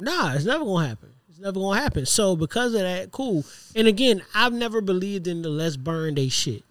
nah, 0.00 0.32
it's 0.34 0.44
never 0.44 0.64
gonna 0.64 0.88
happen. 0.88 1.10
It's 1.28 1.38
never 1.38 1.58
gonna 1.60 1.80
happen. 1.80 2.06
So 2.06 2.36
because 2.36 2.74
of 2.74 2.80
that, 2.80 3.10
cool. 3.12 3.44
And 3.74 3.86
again, 3.88 4.22
I've 4.34 4.52
never 4.52 4.80
believed 4.80 5.26
in 5.26 5.42
the 5.42 5.48
let's 5.48 5.76
burn 5.76 6.14
they 6.14 6.28
shit. 6.28 6.62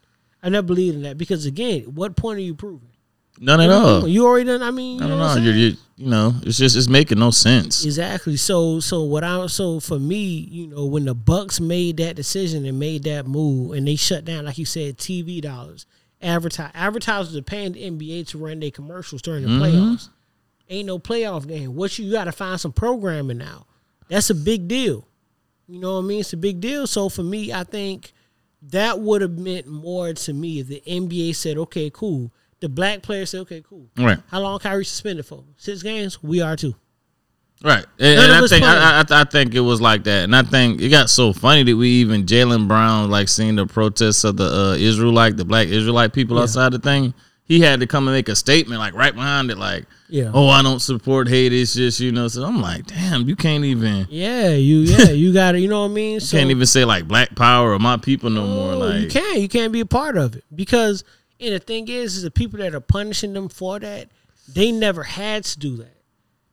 I 0.42 0.50
never 0.50 0.68
believed 0.68 0.96
in 0.98 1.04
that 1.04 1.18
because 1.18 1.46
again, 1.46 1.82
what 1.96 2.16
point 2.16 2.38
are 2.40 2.44
you 2.44 2.56
proving? 2.56 2.90
None 3.40 3.62
at 3.62 3.70
all. 3.70 4.08
You 4.08 4.26
already 4.26 4.46
done. 4.46 4.62
I 4.62 4.72
mean, 4.72 5.00
you 5.00 5.06
I 5.06 5.08
don't 5.10 5.20
what 5.20 5.26
know. 5.26 5.32
I'm 5.40 5.44
You're, 5.44 5.54
you 5.56 5.76
you 5.96 6.08
know, 6.10 6.34
it's 6.44 6.58
just 6.58 6.76
it's 6.76 6.88
making 6.88 7.20
no 7.20 7.30
sense. 7.32 7.86
Exactly. 7.86 8.36
So 8.38 8.80
so 8.80 9.04
what 9.04 9.24
I 9.24 9.46
so 9.48 9.80
for 9.80 10.00
me, 10.00 10.24
you 10.50 10.68
know, 10.68 10.86
when 10.86 11.06
the 11.06 11.14
Bucks 11.16 11.60
made 11.60 11.98
that 11.98 12.16
decision 12.16 12.66
and 12.66 12.80
made 12.80 13.04
that 13.04 13.28
move 13.28 13.74
and 13.74 13.88
they 13.88 13.96
shut 13.96 14.26
down, 14.26 14.46
like 14.46 14.58
you 14.58 14.66
said, 14.66 14.98
TV 14.98 15.40
dollars, 15.42 15.86
advertise 16.22 16.72
advertisers 16.74 17.36
are 17.36 17.42
paying 17.44 17.74
the 17.74 17.90
NBA 17.90 18.28
to 18.30 18.38
run 18.38 18.60
their 18.60 18.72
commercials 18.72 19.22
during 19.22 19.44
the 19.44 19.50
Mm-hmm. 19.50 19.62
playoffs. 19.64 20.10
Ain't 20.70 20.88
no 20.88 20.98
playoff 20.98 21.48
game. 21.48 21.76
What 21.76 21.98
you 22.00 22.12
got 22.12 22.24
to 22.24 22.32
find 22.32 22.60
some 22.60 22.72
programming 22.72 23.38
now. 23.38 23.66
That's 24.08 24.30
a 24.30 24.36
big 24.36 24.68
deal. 24.68 25.08
You 25.68 25.80
know 25.80 25.94
what 25.94 26.00
I 26.00 26.08
mean? 26.08 26.20
It's 26.22 26.34
a 26.34 26.38
big 26.38 26.60
deal. 26.60 26.88
So 26.88 27.10
for 27.10 27.24
me, 27.24 27.54
I 27.54 27.64
think 27.64 28.14
that 28.64 29.00
would 29.00 29.22
have 29.22 29.38
meant 29.38 29.68
more 29.68 30.14
to 30.14 30.34
me 30.34 30.60
if 30.60 30.68
the 30.68 30.82
NBA 30.88 31.36
said, 31.36 31.58
"Okay, 31.58 31.90
cool." 31.94 32.32
The 32.64 32.70
black 32.70 33.02
players 33.02 33.32
said, 33.32 33.42
"Okay, 33.42 33.62
cool." 33.68 33.90
Right. 33.98 34.18
How 34.30 34.40
long 34.40 34.58
Kyrie 34.58 34.86
suspended 34.86 35.26
for? 35.26 35.44
Six 35.58 35.84
games. 35.84 36.24
We 36.24 36.40
are 36.40 36.56
too. 36.56 36.74
Right, 37.62 37.86
and, 38.00 38.20
and 38.22 38.32
I 38.32 38.48
think. 38.48 38.64
I, 38.64 39.02
I, 39.02 39.22
I 39.22 39.24
think 39.26 39.54
it 39.54 39.60
was 39.60 39.82
like 39.82 40.06
that, 40.06 40.24
and 40.24 40.34
I 40.34 40.44
think 40.44 40.80
it 40.80 40.88
got 40.88 41.10
so 41.10 41.34
funny 41.34 41.64
that 41.64 41.76
we 41.76 41.90
even 41.90 42.24
Jaylen 42.26 42.70
Brown 42.70 43.10
like 43.10 43.28
seeing 43.28 43.58
the 43.58 43.66
protests 43.66 44.24
of 44.24 44.38
the 44.38 44.46
uh, 44.46 44.76
Israelite, 44.76 45.36
the 45.36 45.44
Black 45.44 45.68
Israelite 45.68 46.14
people 46.14 46.40
outside 46.40 46.72
the 46.72 46.80
thing. 46.80 47.14
He 47.44 47.60
had 47.60 47.82
to 47.82 47.86
come 47.88 48.08
and 48.08 48.16
make 48.16 48.30
a 48.30 48.36
statement 48.38 48.80
like 48.80 48.94
right 48.94 49.14
behind 49.14 49.52
it, 49.52 49.58
like, 49.58 49.84
Yeah. 50.08 50.32
"Oh, 50.34 50.48
I 50.48 50.62
don't 50.64 50.80
support 50.80 51.28
hate. 51.28 51.52
It's 51.52 51.74
just 51.74 52.00
you 52.00 52.14
know." 52.14 52.30
So 52.30 52.46
I'm 52.46 52.62
like, 52.62 52.88
"Damn, 52.88 53.28
you 53.28 53.36
can't 53.36 53.66
even 53.66 54.08
Yeah, 54.10 54.52
you 54.52 54.78
yeah, 54.84 55.10
you 55.12 55.34
got 55.34 55.52
to 55.52 55.60
You 55.60 55.68
know 55.68 55.82
what 55.82 55.92
I 55.92 55.96
mean? 55.96 56.22
So 56.22 56.38
can't 56.38 56.50
even 56.50 56.66
say 56.66 56.86
like 56.86 57.10
Black 57.10 57.36
Power 57.36 57.74
or 57.74 57.80
my 57.80 57.98
people 57.98 58.30
no 58.30 58.48
more." 58.48 58.72
Oh, 58.72 58.78
Like, 58.78 59.02
you 59.02 59.08
can't. 59.10 59.40
You 59.42 59.50
can't 59.50 59.74
be 59.74 59.82
a 59.82 59.86
part 59.86 60.16
of 60.18 60.38
it 60.38 60.46
because 60.56 61.04
and 61.44 61.54
the 61.54 61.60
thing 61.60 61.88
is, 61.88 62.16
is 62.18 62.24
the 62.24 62.32
people 62.32 62.60
that 62.60 62.74
are 62.74 62.80
punishing 62.80 63.34
them 63.34 63.50
for 63.50 63.80
that, 63.80 64.10
they 64.52 64.72
never 64.72 65.04
had 65.04 65.44
to 65.46 65.60
do 65.60 65.78
that. 65.78 65.96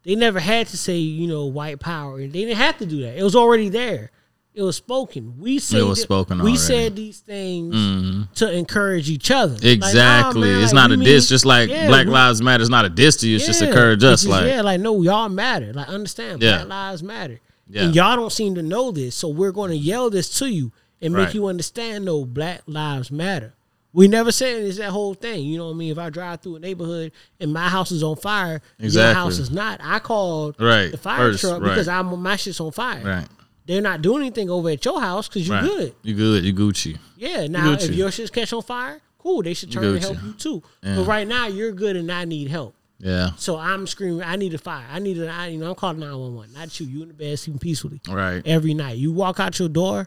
They 0.03 0.15
never 0.15 0.41
had 0.41 0.67
to 0.69 0.77
say 0.77 0.97
you 0.97 1.27
know 1.27 1.47
white 1.47 1.81
power. 1.81 2.19
and 2.19 2.33
They 2.33 2.45
didn't 2.45 2.57
have 2.57 2.79
to 2.79 2.87
do 2.87 3.03
that. 3.03 3.17
It 3.19 3.23
was 3.23 3.37
already 3.37 3.69
there. 3.69 4.11
It 4.53 4.63
was 4.63 4.75
spoken. 4.77 5.35
We 5.39 5.59
said 5.61 5.81
it 5.81 5.85
was 5.85 6.03
spoken 6.03 6.39
We 6.39 6.43
already. 6.43 6.57
said 6.59 6.97
these 6.97 7.19
things 7.21 7.75
Mhm. 7.75 8.33
to 8.35 8.51
encourage 8.51 9.09
each 9.09 9.31
other. 9.31 9.55
Like, 9.55 9.63
nah, 9.79 9.87
exactly. 9.87 10.41
man, 10.49 10.63
it's 10.65 10.73
like, 10.73 10.83
not 10.83 10.93
a 10.93 10.97
mean- 10.97 11.07
diss. 11.07 11.29
Just 11.29 11.47
like 11.47 11.71
Yeah, 11.71 11.87
Black 11.87 12.07
we- 12.07 12.13
Lives 12.13 12.43
Matter 12.43 12.63
is 12.63 12.69
not 12.69 12.85
a 12.85 12.89
diss 12.89 13.17
to 13.19 13.29
you. 13.29 13.37
It's 13.37 13.47
just 13.47 13.61
Yeah. 13.63 13.69
encourage 13.69 14.03
us. 14.03 14.23
Just- 14.23 14.31
Like, 14.31 14.47
yeah, 14.49 14.63
like 14.63 14.81
no, 14.81 15.01
y'all 15.03 15.29
matter. 15.29 15.73
Like 15.73 15.89
understand, 15.89 16.43
Yeah. 16.43 16.65
Black 16.65 16.69
Lives 16.69 17.03
Matter. 17.05 17.41
Yeah. 17.71 17.83
And 17.85 17.95
y'all 17.95 18.17
don't 18.17 18.33
seem 18.33 18.57
to 18.57 18.63
know 18.63 18.91
this, 18.91 19.15
so 19.15 19.29
we're 19.29 19.53
going 19.53 19.71
to 19.71 19.77
yell 19.77 20.11
this 20.11 20.29
to 20.41 20.49
you 20.49 20.73
and 21.01 21.15
make 21.15 21.27
Right. 21.27 21.35
you 21.37 21.47
understand. 21.47 22.05
No, 22.07 22.25
Black 22.25 22.63
Lives 22.67 23.13
Matter. 23.13 23.55
We 23.93 24.07
never 24.07 24.31
said 24.31 24.63
it's 24.63 24.79
that 24.79 24.91
whole 24.91 25.15
thing. 25.15 25.43
You 25.45 25.59
know 25.59 25.67
what 25.67 25.73
I 25.75 25.77
mean? 25.77 25.91
If 25.93 25.99
I 25.99 26.11
drive 26.11 26.41
through 26.41 26.57
a 26.57 26.59
neighborhood 26.61 27.11
and 27.41 27.53
my 27.53 27.69
house 27.69 27.91
is 27.91 28.03
on 28.05 28.17
fire, 28.17 28.61
your 28.79 29.13
house 29.15 29.39
is 29.39 29.51
not. 29.51 29.81
I 29.83 29.99
called 29.99 30.57
Right. 30.61 30.93
the 30.93 30.97
fire 30.99 31.33
First, 31.33 31.41
truck 31.41 31.61
right. 31.61 31.71
because 31.71 31.89
I'm 31.89 32.23
my 32.23 32.37
shit's 32.37 32.61
on 32.61 32.71
fire. 32.71 33.03
right, 33.05 33.27
They're 33.67 33.81
not 33.81 34.01
doing 34.03 34.23
anything 34.23 34.49
over 34.49 34.71
at 34.71 34.85
your 34.85 35.01
house 35.01 35.27
because 35.29 35.49
you're 35.49 35.57
right. 35.57 35.65
good. 35.67 35.95
You 36.03 36.15
good. 36.15 36.45
You 36.45 36.55
Gucci. 36.55 36.99
Yeah. 37.17 37.47
Now, 37.49 37.73
if 37.73 37.91
your 37.91 38.11
shit's 38.13 38.31
catch 38.31 38.53
on 38.53 38.63
fire, 38.63 39.01
cool. 39.19 39.43
They 39.43 39.55
should 39.55 39.73
turn 39.73 39.83
and 39.85 39.99
help 39.99 40.23
you 40.23 40.33
too. 40.35 40.63
Yeah. 40.83 40.97
But 40.97 41.07
right 41.07 41.27
now, 41.27 41.49
you're 41.49 41.73
good 41.73 41.97
and 41.97 42.11
I 42.13 42.25
need 42.27 42.49
help. 42.49 42.75
Yeah. 43.01 43.31
So 43.39 43.57
I'm 43.57 43.87
screaming, 43.87 44.23
I 44.23 44.37
need 44.37 44.53
a 44.55 44.59
fire. 44.59 44.85
I 44.93 44.99
need 44.99 45.19
a, 45.19 45.29
I, 45.29 45.47
you 45.49 45.59
know, 45.59 45.71
I'm 45.71 45.75
calling 45.75 45.99
911. 46.01 46.53
Not 46.53 46.79
you. 46.79 46.87
You 46.87 47.03
in 47.03 47.09
the 47.09 47.15
bed 47.15 47.39
sleeping 47.39 47.59
peacefully. 47.59 48.01
Right. 48.09 48.43
Every 48.47 48.75
night. 48.75 48.99
You 48.99 49.11
walk 49.13 49.41
out 49.41 49.59
your 49.59 49.71
door 49.71 50.07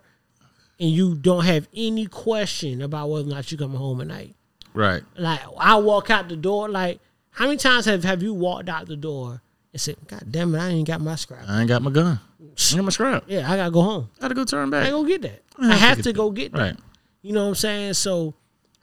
and 0.83 0.91
you 0.91 1.15
don't 1.15 1.45
have 1.45 1.69
any 1.73 2.07
question 2.07 2.81
about 2.81 3.09
whether 3.09 3.25
or 3.25 3.29
not 3.33 3.49
you 3.49 3.57
coming 3.57 3.77
home 3.77 4.01
at 4.01 4.07
night. 4.07 4.35
Right. 4.73 5.01
Like, 5.15 5.39
I 5.57 5.77
walk 5.77 6.09
out 6.09 6.27
the 6.27 6.35
door, 6.35 6.67
like, 6.67 6.99
how 7.29 7.45
many 7.45 7.55
times 7.55 7.85
have, 7.85 8.03
have 8.03 8.21
you 8.21 8.33
walked 8.33 8.67
out 8.67 8.87
the 8.87 8.97
door 8.97 9.41
and 9.71 9.81
said, 9.81 9.95
God 10.07 10.25
damn 10.29 10.53
it, 10.53 10.59
I 10.59 10.67
ain't 10.67 10.85
got 10.85 10.99
my 10.99 11.15
scrap. 11.15 11.45
I 11.47 11.61
ain't 11.61 11.69
got 11.69 11.81
my 11.81 11.89
gun. 11.89 12.19
I 12.41 12.75
got 12.75 12.83
my 12.83 12.89
scrap. 12.89 13.23
Yeah, 13.27 13.49
I 13.49 13.55
got 13.55 13.65
to 13.65 13.71
go 13.71 13.81
home. 13.81 14.09
I 14.17 14.23
Gotta 14.23 14.35
go 14.35 14.43
turn 14.43 14.69
back. 14.71 14.85
I 14.85 14.89
go 14.89 15.05
get 15.05 15.21
that. 15.21 15.41
I 15.57 15.69
I 15.69 15.75
have 15.75 15.79
to 15.79 15.85
have 15.85 15.97
get 15.99 16.03
to 16.03 16.13
go 16.13 16.31
get 16.31 16.51
that. 16.51 16.59
Right. 16.59 16.77
You 17.21 17.31
know 17.31 17.43
what 17.43 17.49
I'm 17.49 17.55
saying? 17.55 17.93
So 17.93 18.33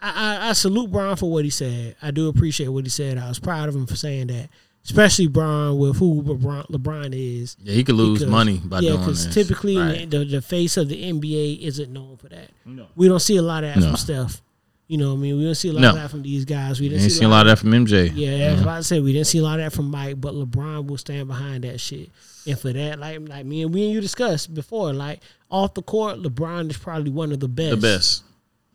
I, 0.01 0.39
I, 0.39 0.49
I 0.49 0.53
salute 0.55 0.91
Bron 0.91 1.17
for 1.17 1.31
what 1.31 1.45
he 1.45 1.51
said. 1.51 1.97
I 2.01 2.13
do 2.13 2.29
appreciate 2.31 2.69
what 2.69 2.85
he 2.85 2.91
said. 2.91 3.19
I 3.19 3.29
was 3.29 3.39
proud 3.39 3.69
of 3.69 3.77
him 3.77 3.87
for 3.87 3.97
saying 3.97 4.29
that, 4.29 4.49
especially 4.85 5.27
Bron 5.27 5.79
with 5.79 5.97
who 5.99 6.23
LeBron, 6.23 6.69
LeBron 6.71 7.13
is. 7.15 7.57
Yeah, 7.63 7.75
he 7.75 7.85
could 7.85 7.95
lose 7.97 8.21
Because- 8.21 8.31
money 8.31 8.61
by 8.65 8.81
yeah, 8.81 8.91
doing 8.93 9.07
this. 9.07 9.23
Yeah, 9.23 9.29
because 9.29 9.35
typically 9.49 9.77
Right. 9.77 10.11
the, 10.11 10.25
the 10.25 10.43
face 10.43 10.77
of 10.77 10.89
the 10.89 11.03
NBA 11.05 11.61
isn't 11.63 11.93
known 11.93 12.17
for 12.17 12.29
that. 12.29 12.51
We 12.97 13.09
don't 13.09 13.21
see 13.21 13.37
a 13.37 13.43
lot 13.43 13.65
of 13.65 13.75
that 13.75 13.81
No. 13.81 13.87
from 13.89 13.97
Steph. 13.97 14.43
You 14.89 14.99
know 14.99 15.11
what 15.11 15.19
I 15.21 15.23
mean? 15.23 15.39
We 15.39 15.45
don't 15.45 15.55
see 15.55 15.69
a 15.69 15.73
lot 15.73 15.83
No. 15.83 15.89
of 15.91 15.95
that 15.97 16.11
from 16.11 16.23
these 16.23 16.45
guys. 16.45 16.81
We 16.81 16.87
You 16.87 16.91
didn't 16.91 17.05
see 17.05 17.11
seen 17.11 17.25
a 17.27 17.29
lot 17.29 17.47
of 17.47 17.51
that 17.51 17.59
from 17.61 17.71
MJ. 17.73 18.11
yeah, 18.13 18.29
mm-hmm. 18.31 18.49
I 18.49 18.53
was 18.55 18.61
about 18.63 18.77
to 18.79 18.83
say 18.85 18.99
we 18.99 19.13
didn't 19.13 19.29
see 19.29 19.39
a 19.39 19.43
lot 19.43 19.61
of 19.61 19.65
that 19.67 19.73
from 19.73 19.89
Mike, 19.89 20.21
but 20.21 20.35
LeBron 20.35 20.87
will 20.89 20.97
stand 20.99 21.29
behind 21.29 21.63
that 21.63 21.79
shit. 21.81 22.11
And 22.47 22.59
for 22.59 22.73
that, 22.73 22.99
like 22.99 23.21
like 23.29 23.47
me 23.47 23.63
and 23.63 23.73
we 23.73 23.85
and 23.85 23.93
you 23.93 24.01
discussed 24.01 24.53
before, 24.53 24.93
like 24.93 25.21
off 25.51 25.75
the 25.75 25.83
court, 25.83 26.21
LeBron 26.23 26.71
is 26.71 26.77
probably 26.79 27.11
one 27.13 27.31
of 27.31 27.39
the 27.39 27.47
best. 27.49 27.71
The 27.71 27.77
best. 27.77 28.23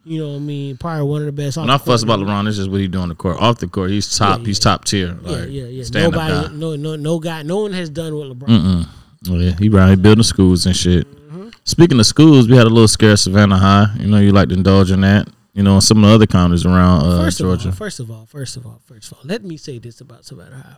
You 0.07 0.19
know 0.21 0.29
what 0.33 0.35
I 0.35 0.39
mean? 0.39 0.77
Probably 0.77 1.03
one 1.03 1.21
of 1.21 1.25
the 1.25 1.31
best. 1.31 1.57
When 1.57 1.69
I 1.69 1.79
fuss 1.79 2.03
about 2.03 2.19
LeBron, 2.19 2.47
it's 2.47 2.57
just 2.57 2.69
what 2.69 2.79
he 2.79 2.87
do 2.87 2.99
on 2.99 3.09
the 3.09 3.15
court. 3.15 3.37
Off 3.41 3.57
the 3.57 3.67
court, 3.67 3.89
he's 3.89 4.15
top. 4.15 4.39
Yeah, 4.41 4.45
He's 4.45 4.59
top 4.59 4.85
tier. 4.85 5.17
Yeah, 5.23 5.29
Like, 5.31 5.49
yeah, 5.49 5.63
yeah. 5.63 5.83
Nobody, 5.93 6.55
no, 6.55 6.75
no, 6.75 6.95
no 6.95 7.19
guy, 7.19 7.41
no 7.41 7.61
one 7.63 7.73
has 7.73 7.89
done 7.89 8.15
what 8.15 8.27
LeBron. 8.27 8.47
Mm-mm. 8.47 8.87
Oh, 9.29 9.35
yeah, 9.39 9.53
he 9.57 9.67
around 9.69 9.87
here 9.87 9.97
building 9.97 10.23
schools 10.23 10.67
and 10.67 10.75
shit. 10.75 11.07
Mm-hmm. 11.09 11.49
Speaking 11.63 11.99
of 11.99 12.05
schools, 12.05 12.47
we 12.47 12.55
had 12.55 12.67
a 12.67 12.69
little 12.69 12.87
scare 12.87 13.13
of 13.13 13.19
Savannah 13.19 13.57
High. 13.57 13.87
You 13.97 14.07
know, 14.07 14.19
you 14.19 14.31
like 14.31 14.49
to 14.49 14.53
indulge 14.55 14.91
in 14.91 15.01
that. 15.01 15.27
You 15.55 15.63
know, 15.63 15.79
some 15.79 16.03
of 16.03 16.09
the 16.09 16.13
other 16.15 16.27
counties 16.27 16.65
around 16.67 17.01
uh, 17.03 17.23
First 17.23 17.39
Georgia. 17.39 17.69
of 17.69 17.73
all, 17.73 17.77
first 17.77 17.99
of 17.99 18.11
all, 18.11 18.25
first 18.27 18.57
of 18.57 18.65
all, 18.67 18.81
first 18.85 19.11
of 19.11 19.17
all, 19.17 19.23
let 19.23 19.43
me 19.43 19.57
say 19.57 19.79
this 19.79 20.01
about 20.01 20.23
Savannah 20.25 20.57
High. 20.57 20.75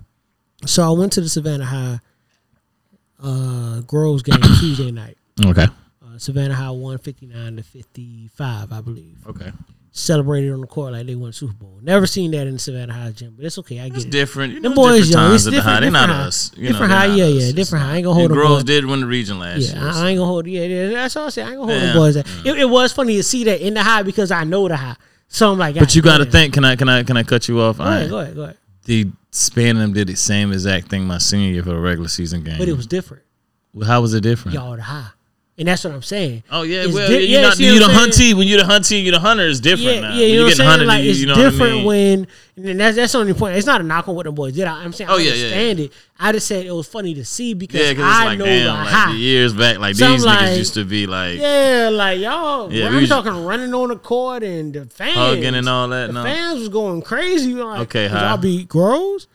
So 0.66 0.84
I 0.88 0.98
went 0.98 1.12
to 1.14 1.22
the 1.22 1.28
Savannah 1.30 1.66
High 1.66 2.00
uh, 3.22 3.82
Groves 3.82 4.24
game 4.24 4.40
Tuesday 4.60 4.92
night. 4.92 5.18
okay. 5.46 5.66
Uh, 6.18 6.20
Savannah 6.20 6.56
High 6.56 6.70
won 6.72 6.98
fifty 6.98 7.26
nine 7.28 7.56
to 7.58 7.64
fifty 7.64 8.28
five, 8.36 8.72
I 8.74 8.82
believe. 8.82 9.20
Okay. 9.28 9.52
Celebrated 9.92 10.52
on 10.52 10.62
the 10.62 10.68
court 10.68 10.92
like 10.94 11.08
they 11.08 11.16
won 11.16 11.30
the 11.30 11.34
Super 11.34 11.54
Bowl. 11.54 11.80
Never 11.82 12.06
seen 12.06 12.30
that 12.32 12.46
in 12.46 12.60
Savannah 12.60 12.94
High 12.94 13.12
gym, 13.12 13.34
but 13.36 13.46
it's 13.46 13.58
okay. 13.60 13.80
I 13.80 13.88
get 13.90 13.96
It's 13.98 14.06
it. 14.06 14.12
different. 14.12 14.54
You 14.54 14.60
Them 14.60 14.76
boys 14.76 15.08
different 15.08 15.12
young. 15.28 15.36
It's 15.36 15.48
at 15.48 15.52
the 15.52 15.58
different- 15.58 15.82
They're 15.82 15.92
not 15.92 16.10
high. 16.10 16.22
us. 16.24 16.52
You 16.56 16.64
know, 16.64 16.72
Different 16.74 16.92
high, 16.94 17.06
yeah, 17.08 17.26
yeah, 17.26 17.52
different 17.52 17.86
high. 17.86 17.94
I 17.94 17.96
ain't 17.98 18.04
gonna 18.04 18.14
hold 18.14 18.30
them 18.30 18.38
Groves 18.38 18.56
boys. 18.56 18.64
did 18.66 18.86
win 18.86 19.00
the 19.00 19.08
region 19.08 19.40
last 19.40 19.62
Yeah, 19.62 19.80
year. 19.80 19.90
I, 19.90 20.06
I 20.06 20.10
ain't 20.10 20.18
gonna 20.20 20.26
hold. 20.30 20.46
Yeah, 20.48 20.64
yeah, 20.66 20.90
that's 20.90 21.16
all 21.16 21.28
I 21.28 21.30
say. 21.30 21.42
I 21.42 21.48
ain't 21.50 21.58
gonna 21.58 21.72
hold 21.72 21.82
Yeah. 21.84 21.94
the 21.94 22.00
boys. 22.00 22.14
That. 22.16 22.28
It, 22.46 22.60
it 22.60 22.70
was 22.70 22.94
funny 22.94 23.16
to 23.16 23.24
see 23.24 23.44
that 23.46 23.60
in 23.66 23.74
the 23.74 23.84
high 23.84 24.04
because 24.04 24.30
I 24.30 24.44
know 24.44 24.68
the 24.68 24.78
high. 24.78 24.96
So 25.30 25.52
I'm 25.52 25.58
like, 25.58 25.76
But 25.76 25.96
you 25.96 26.02
got 26.04 26.20
to 26.20 26.26
think. 26.26 26.54
Can 26.54 26.64
I? 26.64 26.76
Can 26.76 26.90
I? 26.90 27.04
Can 27.04 27.18
I 27.18 27.24
cut 27.24 27.48
you 27.48 27.60
off? 27.62 27.78
Go 27.78 27.84
I- 27.84 27.98
ahead, 27.98 28.10
go 28.10 28.20
ahead, 28.20 28.36
go 28.36 28.44
ahead. 28.44 28.58
The 28.86 29.08
span 29.32 29.78
them 29.78 29.94
did 29.94 30.08
the 30.08 30.16
same 30.16 30.52
exact 30.54 30.90
thing 30.90 31.06
my 31.06 31.18
senior 31.18 31.52
year 31.52 31.64
for 31.64 31.72
the 31.72 31.80
regular 31.80 32.08
season 32.08 32.44
game. 32.44 32.58
But 32.60 32.70
it 32.70 32.78
was 32.78 32.86
different. 32.88 33.24
Well, 33.74 33.88
how 33.88 34.02
was 34.02 34.14
it 34.14 34.22
different? 34.22 34.54
Y'all 34.56 34.76
the 34.76 34.82
high, 34.84 35.10
and 35.60 35.68
that's 35.68 35.84
what 35.84 35.94
I'm 35.94 36.04
saying. 36.04 36.44
Oh 36.52 36.62
yeah, 36.62 36.84
It's 36.84 36.94
well 36.94 37.10
di- 37.10 37.26
you're 37.26 37.42
not 37.42 37.58
you 37.60 37.74
what 37.74 37.80
the 37.80 37.86
I'm 37.94 38.10
huntee. 38.10 38.34
When 38.36 38.48
you're 38.48 38.60
the 38.62 38.68
huntee, 38.72 39.04
you're 39.04 39.12
the 39.14 39.20
hunter. 39.20 39.48
It's 39.48 39.60
different 39.60 39.96
Yeah, 39.96 40.02
now. 40.02 40.14
yeah, 40.16 40.26
you 40.26 40.36
know 40.38 40.44
what 40.44 40.44
I'm 40.44 40.48
getting 40.50 40.58
saying. 40.58 40.70
hunted, 40.70 40.88
Like 40.88 41.04
it's 41.06 41.20
you 41.20 41.26
know 41.26 41.34
what 41.34 41.40
I 41.46 41.50
different 41.50 41.74
mean? 41.78 41.86
when, 41.86 42.28
and 42.70 42.80
that's 42.80 42.96
that's 42.96 43.12
the 43.14 43.18
only 43.20 43.34
point. 43.34 43.56
It's 43.58 43.66
not 43.66 43.82
a 43.82 43.84
knock 43.84 44.08
on 44.08 44.16
what 44.16 44.26
the 44.26 44.32
boys 44.32 44.54
did. 44.54 44.66
I, 44.66 44.84
I'm 44.84 44.94
saying, 44.94 45.10
Oh, 45.10 45.16
I 45.18 45.22
yeah, 45.22 45.24
yeah, 45.26 45.32
understand 45.46 45.80
it. 45.80 45.92
I 46.20 46.32
just 46.32 46.48
said 46.48 46.66
it 46.66 46.72
was 46.72 46.88
funny 46.88 47.14
to 47.16 47.26
see 47.26 47.54
because 47.56 47.80
Yeah, 47.80 47.88
I 48.06 48.10
it's 48.22 48.26
like 48.26 48.38
know 48.40 48.46
damn, 48.46 48.76
like 48.76 48.88
high. 48.88 49.14
years 49.16 49.54
back, 49.54 49.78
like 49.80 49.96
So 49.96 50.08
these 50.12 50.24
like, 50.26 50.40
niggas 50.40 50.58
used 50.58 50.74
to 50.76 50.84
be 50.86 51.08
like 51.08 51.40
Yeah, 51.40 51.90
like 51.92 52.20
y'all. 52.20 52.72
Yeah, 52.72 52.86
Yeah, 52.86 52.92
we 52.92 52.98
I'm 53.04 53.08
talking 53.08 53.44
running 53.44 53.74
on 53.74 53.90
the 53.90 53.98
court 53.98 54.44
and 54.44 54.74
the 54.74 54.86
fans 54.86 55.16
hugging 55.16 55.56
and 55.56 55.68
all 55.68 55.88
that. 55.90 56.08
The 56.08 56.14
No, 56.14 56.24
fans 56.24 56.60
was 56.60 56.70
going 56.70 57.02
crazy. 57.02 57.54
Like, 57.56 57.82
Okay, 57.82 58.08
y'all 58.10 58.38
beat 58.38 58.68
Groves. 58.70 59.28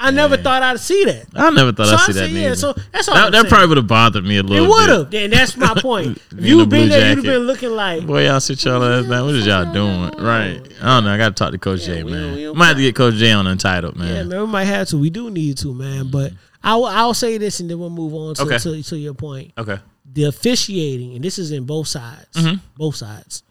I 0.00 0.12
never 0.12 0.36
thought 0.36 0.62
I'd 0.62 0.78
see 0.78 1.04
that. 1.06 1.26
I 1.34 1.50
never 1.50 1.72
thought 1.72 1.88
So 1.88 1.94
I'd 1.96 2.06
see 2.06 2.12
that. 2.12 2.30
yeah, 2.30 2.54
so 2.54 2.72
that's 2.92 3.08
all 3.08 3.14
that, 3.16 3.32
that 3.32 3.48
probably 3.48 3.66
would 3.66 3.76
have 3.78 3.86
bothered 3.88 4.24
me 4.24 4.36
a 4.38 4.42
little. 4.44 4.64
Bit. 4.64 4.64
It 4.64 4.68
would 4.68 4.88
have, 4.90 5.14
and 5.24 5.32
that's 5.32 5.56
my 5.56 5.74
point. 5.80 6.18
if 6.30 6.32
you 6.44 6.60
a 6.60 6.66
been 6.66 6.88
there, 6.88 7.08
you'd 7.08 7.16
have 7.18 7.24
been 7.24 7.42
looking 7.42 7.70
like, 7.70 8.06
Boy, 8.06 8.26
y'all 8.26 8.38
sit 8.38 8.64
y'all 8.64 8.82
ass 8.84 9.06
down. 9.06 9.26
What 9.26 9.34
is 9.34 9.44
y'all 9.46 9.72
doing? 9.72 10.24
Right. 10.24 10.60
I 10.80 10.84
don't 10.84 11.04
know. 11.04 11.10
I 11.10 11.16
got 11.18 11.30
to 11.30 11.34
talk 11.34 11.50
to 11.50 11.58
Coach 11.58 11.84
J, 11.84 12.04
we 12.04 12.12
man. 12.12 12.22
don't- 12.36 12.52
we 12.52 12.52
Might 12.58 12.66
have 12.68 12.76
to 12.76 12.82
get 12.82 12.94
Coach 12.94 13.14
J 13.14 13.32
on 13.32 13.46
Untitled, 13.48 13.96
man. 13.96 14.14
yeah, 14.14 14.22
man, 14.22 14.40
we 14.42 14.46
might 14.46 14.64
have 14.66 14.86
to. 14.88 14.98
We 14.98 15.10
do 15.10 15.30
need 15.30 15.58
to, 15.58 15.74
man. 15.74 16.10
But 16.12 16.32
I'll 16.62 16.84
I'll 16.84 17.14
say 17.14 17.36
this, 17.38 17.58
and 17.58 17.68
then 17.68 17.78
we'll 17.80 17.90
move 17.90 18.14
on 18.14 18.34
to 18.36 18.42
Okay. 18.42 18.58
to, 18.58 18.82
to 18.82 18.96
your 18.96 19.14
point. 19.14 19.52
Okay. 19.58 19.78
the 20.14 20.24
officiating, 20.24 21.16
and 21.16 21.24
this 21.24 21.38
is 21.40 21.50
in 21.50 21.64
both 21.64 21.88
sides, 21.88 22.26
Mm-hmm. 22.34 22.56
both 22.76 22.94
sides. 22.94 23.42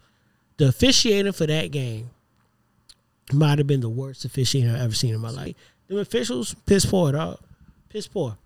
The 0.56 0.68
officiating 0.68 1.32
for 1.32 1.46
that 1.46 1.70
game 1.72 2.08
might 3.32 3.58
have 3.58 3.66
been 3.66 3.80
the 3.80 3.88
worst 3.88 4.24
officiating 4.24 4.70
I've 4.74 4.80
ever 4.80 4.94
seen 4.94 5.14
in 5.14 5.20
my 5.20 5.30
life. 5.30 5.54
The 5.88 5.98
officials 5.98 6.54
piss 6.66 6.84
poor, 6.84 7.12
dog, 7.12 7.38
piss 7.88 8.06
poor, 8.06 8.36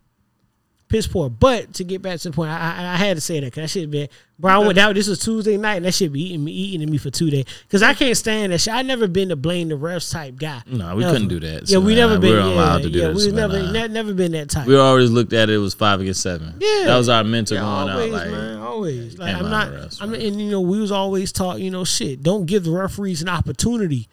piss 0.89 1.09
poor. 1.09 1.29
But 1.29 1.75
to 1.75 1.85
get 1.85 2.01
back 2.03 2.21
to 2.21 2.31
the 2.31 2.35
point, 2.37 2.51
I, 2.51 2.57
I, 2.57 2.95
I 2.95 2.97
had 2.97 3.17
to 3.17 3.21
say 3.21 3.41
that 3.41 3.47
because 3.47 3.63
that 3.65 3.69
shit 3.81 3.91
been, 3.91 4.09
bro. 4.39 4.53
I 4.53 4.59
went 4.59 4.79
out. 4.79 4.95
This 4.95 5.09
was 5.09 5.19
Tuesday 5.19 5.57
night, 5.57 5.77
and 5.77 5.85
that 5.87 5.93
shit 5.95 6.13
be 6.13 6.23
eating 6.23 6.45
me, 6.45 6.53
eating 6.53 6.89
me 6.89 6.99
for 6.99 7.11
two 7.11 7.31
days. 7.31 7.45
Because 7.67 7.83
I 7.83 7.95
can't 7.95 8.17
stand 8.17 8.53
that 8.53 8.61
shit. 8.61 8.73
I 8.73 8.83
never 8.83 9.09
been 9.09 9.31
to 9.31 9.37
blame 9.37 9.71
the 9.71 9.75
refs 9.77 10.13
type 10.13 10.37
guy. 10.37 10.63
No, 10.67 10.95
we 10.95 11.01
Never. 11.03 11.15
couldn't 11.15 11.29
do 11.29 11.41
that. 11.41 11.69
Yeah, 11.69 11.79
we 11.79 11.97
never 11.97 12.15
nah, 12.15 12.21
been. 12.21 12.31
we're 12.31 12.39
yeah, 12.39 12.55
allowed 12.55 12.83
to 12.83 12.91
do 12.91 12.99
yeah, 13.01 13.07
that, 13.09 13.15
we 13.17 13.21
so, 13.23 13.31
never, 13.33 13.61
nah. 13.61 13.73
ne- 13.73 13.89
never 13.89 14.15
been 14.15 14.31
that 14.33 14.49
type. 14.51 14.69
We 14.69 14.77
always 14.77 15.11
looked 15.11 15.33
at 15.33 15.51
it. 15.51 15.55
It 15.55 15.59
was 15.59 15.75
five 15.75 16.01
against 16.01 16.21
seven. 16.23 16.55
Yeah. 16.61 16.85
That 16.85 16.97
was 16.97 17.09
our 17.09 17.25
mentor 17.25 17.57
Yeah, 17.57 17.61
going 17.63 17.91
always, 17.91 18.13
out. 18.13 18.21
Like, 18.21 18.31
man, 18.31 18.59
always. 18.59 19.19
Like 19.19 19.35
I'm 19.35 19.51
not. 19.51 19.69
refs, 19.73 19.99
I'm, 20.01 20.15
and 20.15 20.41
you 20.41 20.49
know, 20.49 20.61
we 20.61 20.79
was 20.81 20.93
always 20.93 21.33
taught, 21.33 21.59
you 21.59 21.73
know, 21.73 21.83
shit. 21.85 22.23
Don't 22.23 22.47
give 22.47 22.63
the 22.63 22.71
referees 22.71 23.21
an 23.21 23.29
opportunity. 23.29 24.09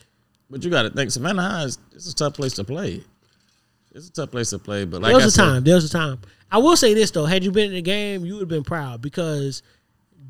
but 0.49 0.63
you 0.63 0.71
got 0.71 0.81
to 0.83 0.89
think 0.89 1.11
Savannah 1.11 1.47
High 1.47 1.63
is 1.65 1.77
it's 1.93 2.09
a 2.11 2.15
tough 2.15 2.33
place 2.33 2.53
to 2.53 2.63
play. 2.63 3.03
It's 3.93 4.07
a 4.07 4.11
tough 4.11 4.31
place 4.31 4.51
to 4.51 4.59
play. 4.59 4.85
But 4.85 5.01
like 5.01 5.09
there 5.09 5.15
was 5.17 5.25
a 5.25 5.31
said, 5.31 5.43
time. 5.43 5.63
There 5.63 5.75
was 5.75 5.85
a 5.85 5.89
time. 5.89 6.19
I 6.51 6.57
will 6.59 6.77
say 6.77 6.93
this 6.93 7.11
though: 7.11 7.25
had 7.25 7.43
you 7.43 7.51
been 7.51 7.69
in 7.69 7.75
the 7.75 7.81
game, 7.81 8.25
you 8.25 8.33
would 8.33 8.41
have 8.41 8.49
been 8.49 8.63
proud 8.63 9.01
because 9.01 9.61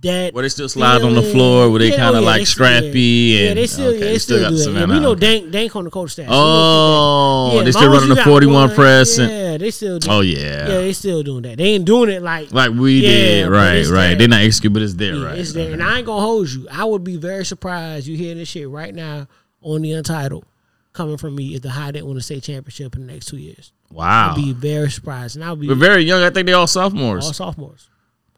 that. 0.01 0.33
Where 0.33 0.43
they 0.43 0.49
still 0.49 0.69
slide 0.69 1.01
on 1.01 1.13
the 1.13 1.21
floor, 1.21 1.69
where 1.69 1.79
they 1.79 1.89
Yeah, 1.89 1.95
oh 1.95 1.97
kinda 1.97 2.17
oh, 2.19 2.21
yeah, 2.21 2.25
like 2.27 2.47
scrappy 2.47 2.99
Yeah, 2.99 3.49
and- 3.49 3.57
they 3.57 3.67
still, 3.67 3.87
okay, 3.89 3.99
yeah, 3.99 4.05
they 4.05 4.17
still, 4.17 4.37
still 4.37 4.49
got 4.49 4.57
do 4.57 4.73
that. 4.73 4.87
Yeah, 4.87 4.93
we 4.93 4.99
know. 4.99 5.15
Dank, 5.15 5.51
Dank 5.51 5.75
on 5.75 5.83
the 5.83 5.89
coach 5.89 6.11
staff. 6.11 6.27
Oh, 6.29 7.53
Yeah, 7.55 7.63
they 7.63 7.71
still 7.71 7.91
running 7.91 8.09
the 8.09 8.23
41 8.23 8.53
one, 8.53 8.75
press. 8.75 9.17
and- 9.17 9.31
Yeah, 9.31 9.57
they 9.57 9.71
still. 9.71 9.99
Do 9.99 10.09
oh, 10.09 10.21
yeah, 10.21 10.37
yeah. 10.39 10.65
they 10.67 10.93
still 10.93 11.23
doing 11.23 11.43
that. 11.43 11.57
They 11.57 11.65
ain't 11.65 11.85
doing 11.85 12.09
it 12.09 12.21
like 12.21 12.51
Like 12.51 12.71
we 12.71 12.99
Yeah, 13.01 13.09
did. 13.09 13.49
Right, 13.49 13.85
right. 13.87 14.17
They're 14.17 14.27
not 14.27 14.41
execute, 14.41 14.73
but 14.73 14.81
it's 14.81 14.93
there, 14.93 15.15
Yeah, 15.15 15.25
right. 15.25 15.37
it's 15.37 15.53
there. 15.53 15.73
And 15.73 15.83
I 15.83 15.97
ain't 15.97 16.05
gonna 16.05 16.21
hold 16.21 16.49
you. 16.49 16.67
I 16.71 16.85
would 16.85 17.03
be 17.03 17.17
very 17.17 17.45
surprised 17.45 18.07
you 18.07 18.15
hear 18.15 18.35
this 18.35 18.49
shit 18.49 18.69
right 18.69 18.93
now 18.93 19.27
on 19.61 19.81
the 19.81 19.91
Untitled 19.93 20.45
coming 20.93 21.17
from 21.17 21.35
me 21.35 21.55
if 21.55 21.61
the 21.61 21.69
High 21.69 21.91
didn't 21.91 22.07
win 22.07 22.17
a 22.17 22.21
state 22.21 22.43
championship 22.43 22.95
in 22.95 23.05
the 23.07 23.13
next 23.13 23.27
two 23.27 23.37
years. 23.37 23.71
Wow. 23.91 24.31
I'd 24.31 24.35
be 24.35 24.53
very 24.53 24.89
surprised, 24.91 25.35
and 25.35 25.43
I'll 25.45 25.55
be 25.55 25.67
We're 25.67 25.75
very 25.75 26.03
young. 26.03 26.21
I 26.23 26.29
think 26.29 26.47
they're 26.47 26.55
all 26.55 26.67
sophomores. 26.67 27.25
all 27.25 27.33
sophomores, 27.33 27.89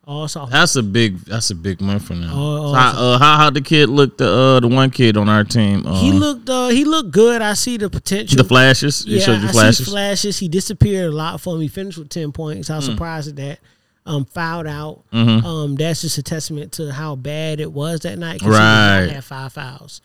all 0.06 0.28
sophomores. 0.28 0.52
That's 0.54 0.76
a 0.78 0.84
big. 0.84 1.18
That's 1.20 1.50
a 1.50 1.56
big 1.56 1.82
month 1.82 2.04
for 2.06 2.14
them. 2.16 2.30
Oh, 2.32 2.70
So 2.72 2.74
how, 2.74 2.90
uh, 2.98 3.18
how 3.20 3.38
how 3.38 3.50
the 3.50 3.62
kid 3.62 3.90
looked? 3.90 4.18
The 4.20 4.30
uh, 4.30 4.60
the 4.62 4.68
one 4.68 4.90
kid 4.92 5.18
on 5.18 5.28
our 5.30 5.44
team. 5.44 5.86
Uh, 5.86 6.00
he 6.02 6.12
looked, 6.12 6.50
uh, 6.50 6.68
he 6.70 6.86
looked 6.86 7.12
good. 7.12 7.42
I 7.42 7.54
see 7.54 7.78
the 7.78 7.90
potential. 7.90 8.38
the 8.38 8.44
flashes. 8.44 9.04
He 9.04 9.18
yeah, 9.18 9.26
showed 9.26 9.42
you 9.42 9.50
I 9.50 9.52
flashes. 9.52 9.78
see 9.86 9.92
flashes. 9.92 10.40
He 10.40 10.48
disappeared 10.48 11.12
a 11.14 11.16
lot 11.16 11.42
for 11.42 11.58
me. 11.58 11.68
Finished 11.68 11.98
with 11.98 12.10
ten 12.10 12.32
points. 12.32 12.70
I 12.70 12.78
was 12.78 12.86
Hmm. 12.88 12.94
surprised 12.94 13.30
at 13.30 13.36
that. 13.38 13.60
Um, 14.04 14.26
fouled 14.26 14.66
out. 14.66 15.04
Mm-hmm. 15.14 15.46
Um, 15.46 15.76
that's 15.76 16.02
just 16.02 16.18
a 16.18 16.24
testament 16.24 16.72
to 16.74 16.92
how 16.92 17.16
bad 17.16 17.60
it 17.60 17.72
was 17.72 18.00
that 18.00 18.18
night. 18.18 18.42
Right. 18.42 19.06
He 19.08 19.14
have 19.14 19.26
five 19.26 19.54
fouls. 19.54 20.02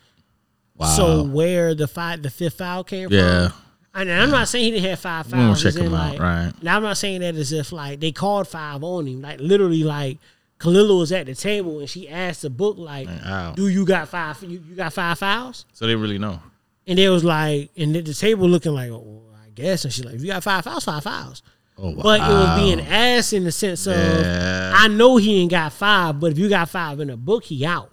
Wow. 0.79 0.87
So 0.87 1.23
where 1.25 1.75
the 1.75 1.87
five, 1.89 2.23
the 2.23 2.31
fifth 2.31 2.59
foul 2.59 2.85
came 2.85 3.09
from? 3.09 3.17
Yeah. 3.19 3.49
from? 3.49 3.63
And 3.95 4.13
I'm 4.13 4.31
not 4.31 4.49
saying 4.49 4.65
he 4.67 4.71
didn't 4.73 4.91
have 4.91 5.01
five 5.01 5.27
fouls. 5.27 5.63
check 5.63 5.75
him 5.75 5.95
out, 5.95 6.19
right. 6.19 6.53
Now 6.63 6.77
I'm 6.77 6.83
not 6.83 6.99
saying 6.99 7.23
that 7.23 7.35
as 7.35 7.51
if 7.53 7.73
like 7.73 7.99
they 8.01 8.13
called 8.13 8.47
five 8.47 8.85
on 8.85 9.07
him. 9.07 9.23
Like 9.23 9.41
literally, 9.41 9.85
like 9.85 10.19
Kalila 10.61 10.99
was 10.99 11.13
at 11.13 11.25
the 11.27 11.35
table 11.35 11.81
and 11.81 11.89
she 11.89 12.07
asked 12.09 12.43
the 12.43 12.51
book 12.51 12.77
like, 12.79 13.09
Wow. 13.09 13.55
"Do 13.57 13.69
you 13.69 13.87
got 13.87 14.09
five? 14.09 14.43
You, 14.43 14.63
you 14.69 14.75
got 14.77 14.93
five 14.93 15.19
fouls?" 15.19 15.65
So 15.73 15.87
they 15.87 15.95
really 15.95 16.19
know. 16.19 16.41
And 16.87 16.99
they 16.99 17.09
was 17.09 17.25
like, 17.25 17.71
and 17.77 17.95
the, 17.95 18.01
the 18.03 18.15
table 18.15 18.49
looking 18.49 18.73
like, 18.73 18.91
oh, 18.91 19.23
I 19.45 19.49
guess. 19.51 19.85
And 19.85 19.93
she's 19.93 20.05
like, 20.05 20.15
if 20.15 20.21
you 20.21 20.29
got 20.29 20.43
five 20.45 20.63
fouls, 20.63 20.85
five 20.85 21.03
fouls. 21.03 21.43
Oh 21.79 21.91
wow. 21.91 22.03
But 22.03 22.21
it 22.21 22.33
was 22.33 22.61
being 22.61 22.81
asked 22.81 23.33
in 23.33 23.45
the 23.45 23.53
sense 23.53 23.87
of, 23.87 23.97
Yeah. 23.97 24.73
I 24.75 24.89
know 24.89 25.17
he 25.17 25.41
ain't 25.41 25.51
got 25.51 25.73
five, 25.73 26.21
but 26.21 26.33
if 26.33 26.39
you 26.39 26.49
got 26.49 26.69
five 26.69 27.01
in 27.01 27.11
a 27.11 27.17
book, 27.17 27.45
he 27.45 27.65
out. 27.67 27.91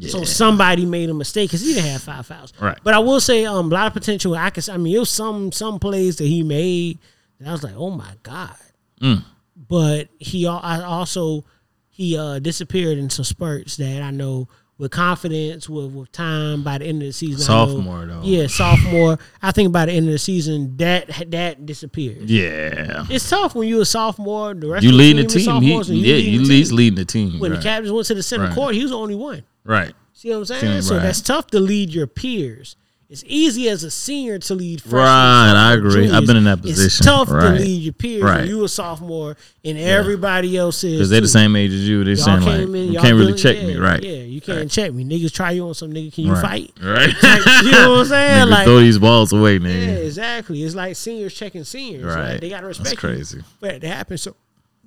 So 0.00 0.24
somebody 0.24 0.86
made 0.86 1.10
a 1.10 1.14
mistake 1.14 1.50
because 1.50 1.60
he 1.60 1.74
didn't 1.74 1.90
have 1.90 2.02
five 2.02 2.26
fouls. 2.26 2.52
Right. 2.60 2.78
But 2.82 2.94
I 2.94 2.98
will 2.98 3.20
say, 3.20 3.44
um, 3.44 3.70
a 3.70 3.74
lot 3.74 3.86
of 3.86 3.92
potential. 3.92 4.34
I 4.34 4.50
can. 4.50 4.62
I 4.70 4.76
mean, 4.76 4.96
it 4.96 4.98
was 4.98 5.10
some 5.10 5.52
some 5.52 5.78
plays 5.78 6.16
that 6.16 6.26
he 6.26 6.42
made. 6.42 6.98
And 7.38 7.48
I 7.48 7.52
was 7.52 7.62
like, 7.62 7.74
oh 7.76 7.90
my 7.90 8.14
god. 8.22 8.56
Mm. 9.00 9.24
But 9.68 10.08
he, 10.18 10.46
I 10.46 10.82
also, 10.82 11.44
he 11.90 12.16
uh 12.16 12.38
disappeared 12.38 12.98
in 12.98 13.10
some 13.10 13.24
spurts 13.24 13.76
that 13.78 14.02
I 14.02 14.10
know 14.10 14.48
with 14.78 14.90
confidence, 14.92 15.68
with 15.68 15.92
with 15.92 16.10
time. 16.12 16.62
By 16.62 16.78
the 16.78 16.86
end 16.86 17.02
of 17.02 17.08
the 17.08 17.12
season, 17.12 17.52
I 17.52 17.56
know- 17.56 17.66
Sophomore, 17.66 18.06
though. 18.06 18.20
Yeah, 18.22 18.46
sophomore. 18.46 19.18
I 19.42 19.52
think 19.52 19.72
by 19.72 19.86
the 19.86 19.92
end 19.92 20.06
of 20.06 20.12
the 20.12 20.18
season, 20.18 20.76
that 20.78 21.30
that 21.30 21.66
disappeared. 21.66 22.30
Yeah. 22.30 23.06
It's 23.10 23.28
tough 23.28 23.54
when 23.54 23.68
you're 23.68 23.82
a 23.82 23.84
sophomore. 23.84 24.54
The 24.54 24.68
rest 24.68 24.84
You 24.84 24.90
of 24.90 24.96
leading 24.96 25.26
the 25.26 25.28
team. 25.28 25.62
He, 25.62 25.74
yeah, 25.74 26.16
you 26.16 26.38
the 26.40 26.44
least 26.44 26.72
leading 26.72 26.96
the 26.96 27.04
team. 27.04 27.38
When 27.38 27.50
right. 27.50 27.56
the 27.58 27.62
captains 27.62 27.92
went 27.92 28.06
to 28.06 28.14
the 28.14 28.22
center 28.22 28.44
Right. 28.46 28.54
court, 28.54 28.74
he 28.74 28.82
was 28.82 28.90
the 28.90 28.98
only 28.98 29.14
one. 29.14 29.44
Right. 29.64 29.94
See 30.14 30.30
what 30.30 30.36
I'm 30.36 30.44
saying? 30.44 30.82
So 30.82 30.94
right. 30.96 31.02
that's 31.02 31.20
tough 31.20 31.48
to 31.48 31.58
lead 31.60 31.90
your 31.90 32.06
peers. 32.06 32.76
It's 33.08 33.24
easy 33.26 33.68
as 33.68 33.84
a 33.84 33.90
senior 33.90 34.38
to 34.38 34.54
lead 34.54 34.80
freshmen. 34.80 35.00
Right, 35.00 35.52
I 35.54 35.74
agree. 35.74 36.10
I've 36.10 36.26
been 36.26 36.38
in 36.38 36.44
that 36.44 36.62
position. 36.62 36.84
It's 36.86 36.98
tough 36.98 37.28
to 37.28 37.50
lead 37.50 37.82
your 37.82 37.92
peers 37.92 38.22
Right. 38.22 38.48
you 38.48 38.64
a 38.64 38.68
sophomore 38.70 39.36
and 39.62 39.76
everybody 39.76 40.56
else 40.56 40.82
is. 40.82 40.92
Because 40.94 41.10
they're 41.10 41.20
the 41.20 41.28
same 41.28 41.54
age 41.54 41.72
as 41.72 41.86
you. 41.86 42.04
They're 42.04 42.14
Y'all 42.14 42.40
saying 42.40 42.40
like, 42.40 42.60
in, 42.60 42.92
you 42.92 42.98
can't 43.00 43.16
really 43.18 43.34
check 43.34 43.56
yeah, 43.58 43.66
me, 43.66 43.76
right? 43.76 44.02
Yeah, 44.02 44.12
you 44.22 44.40
can't 44.40 44.70
check 44.70 44.94
me. 44.94 45.04
Niggas 45.04 45.30
try 45.30 45.50
you 45.50 45.66
on 45.68 45.74
some 45.74 45.92
nigga. 45.92 46.14
Can 46.14 46.24
you 46.24 46.32
right. 46.32 46.42
fight? 46.42 46.72
Right. 46.82 47.08
you 47.64 47.72
know 47.72 47.90
what 47.90 48.00
I'm 48.00 48.06
saying? 48.06 48.46
Niggas 48.46 48.50
Like, 48.50 48.64
throw 48.64 48.78
these 48.78 48.98
balls 48.98 49.32
away, 49.34 49.58
man. 49.58 49.88
yeah, 49.90 49.94
exactly. 49.96 50.62
It's 50.62 50.74
like 50.74 50.96
seniors 50.96 51.34
checking 51.34 51.64
seniors. 51.64 52.04
Like, 52.06 52.16
Right. 52.16 52.40
they 52.40 52.48
gotta 52.48 52.66
respect. 52.66 52.90
That's 52.90 53.02
you. 53.02 53.08
crazy. 53.10 53.40
But 53.60 53.74
it 53.74 53.82
happens. 53.84 54.22
So, 54.22 54.36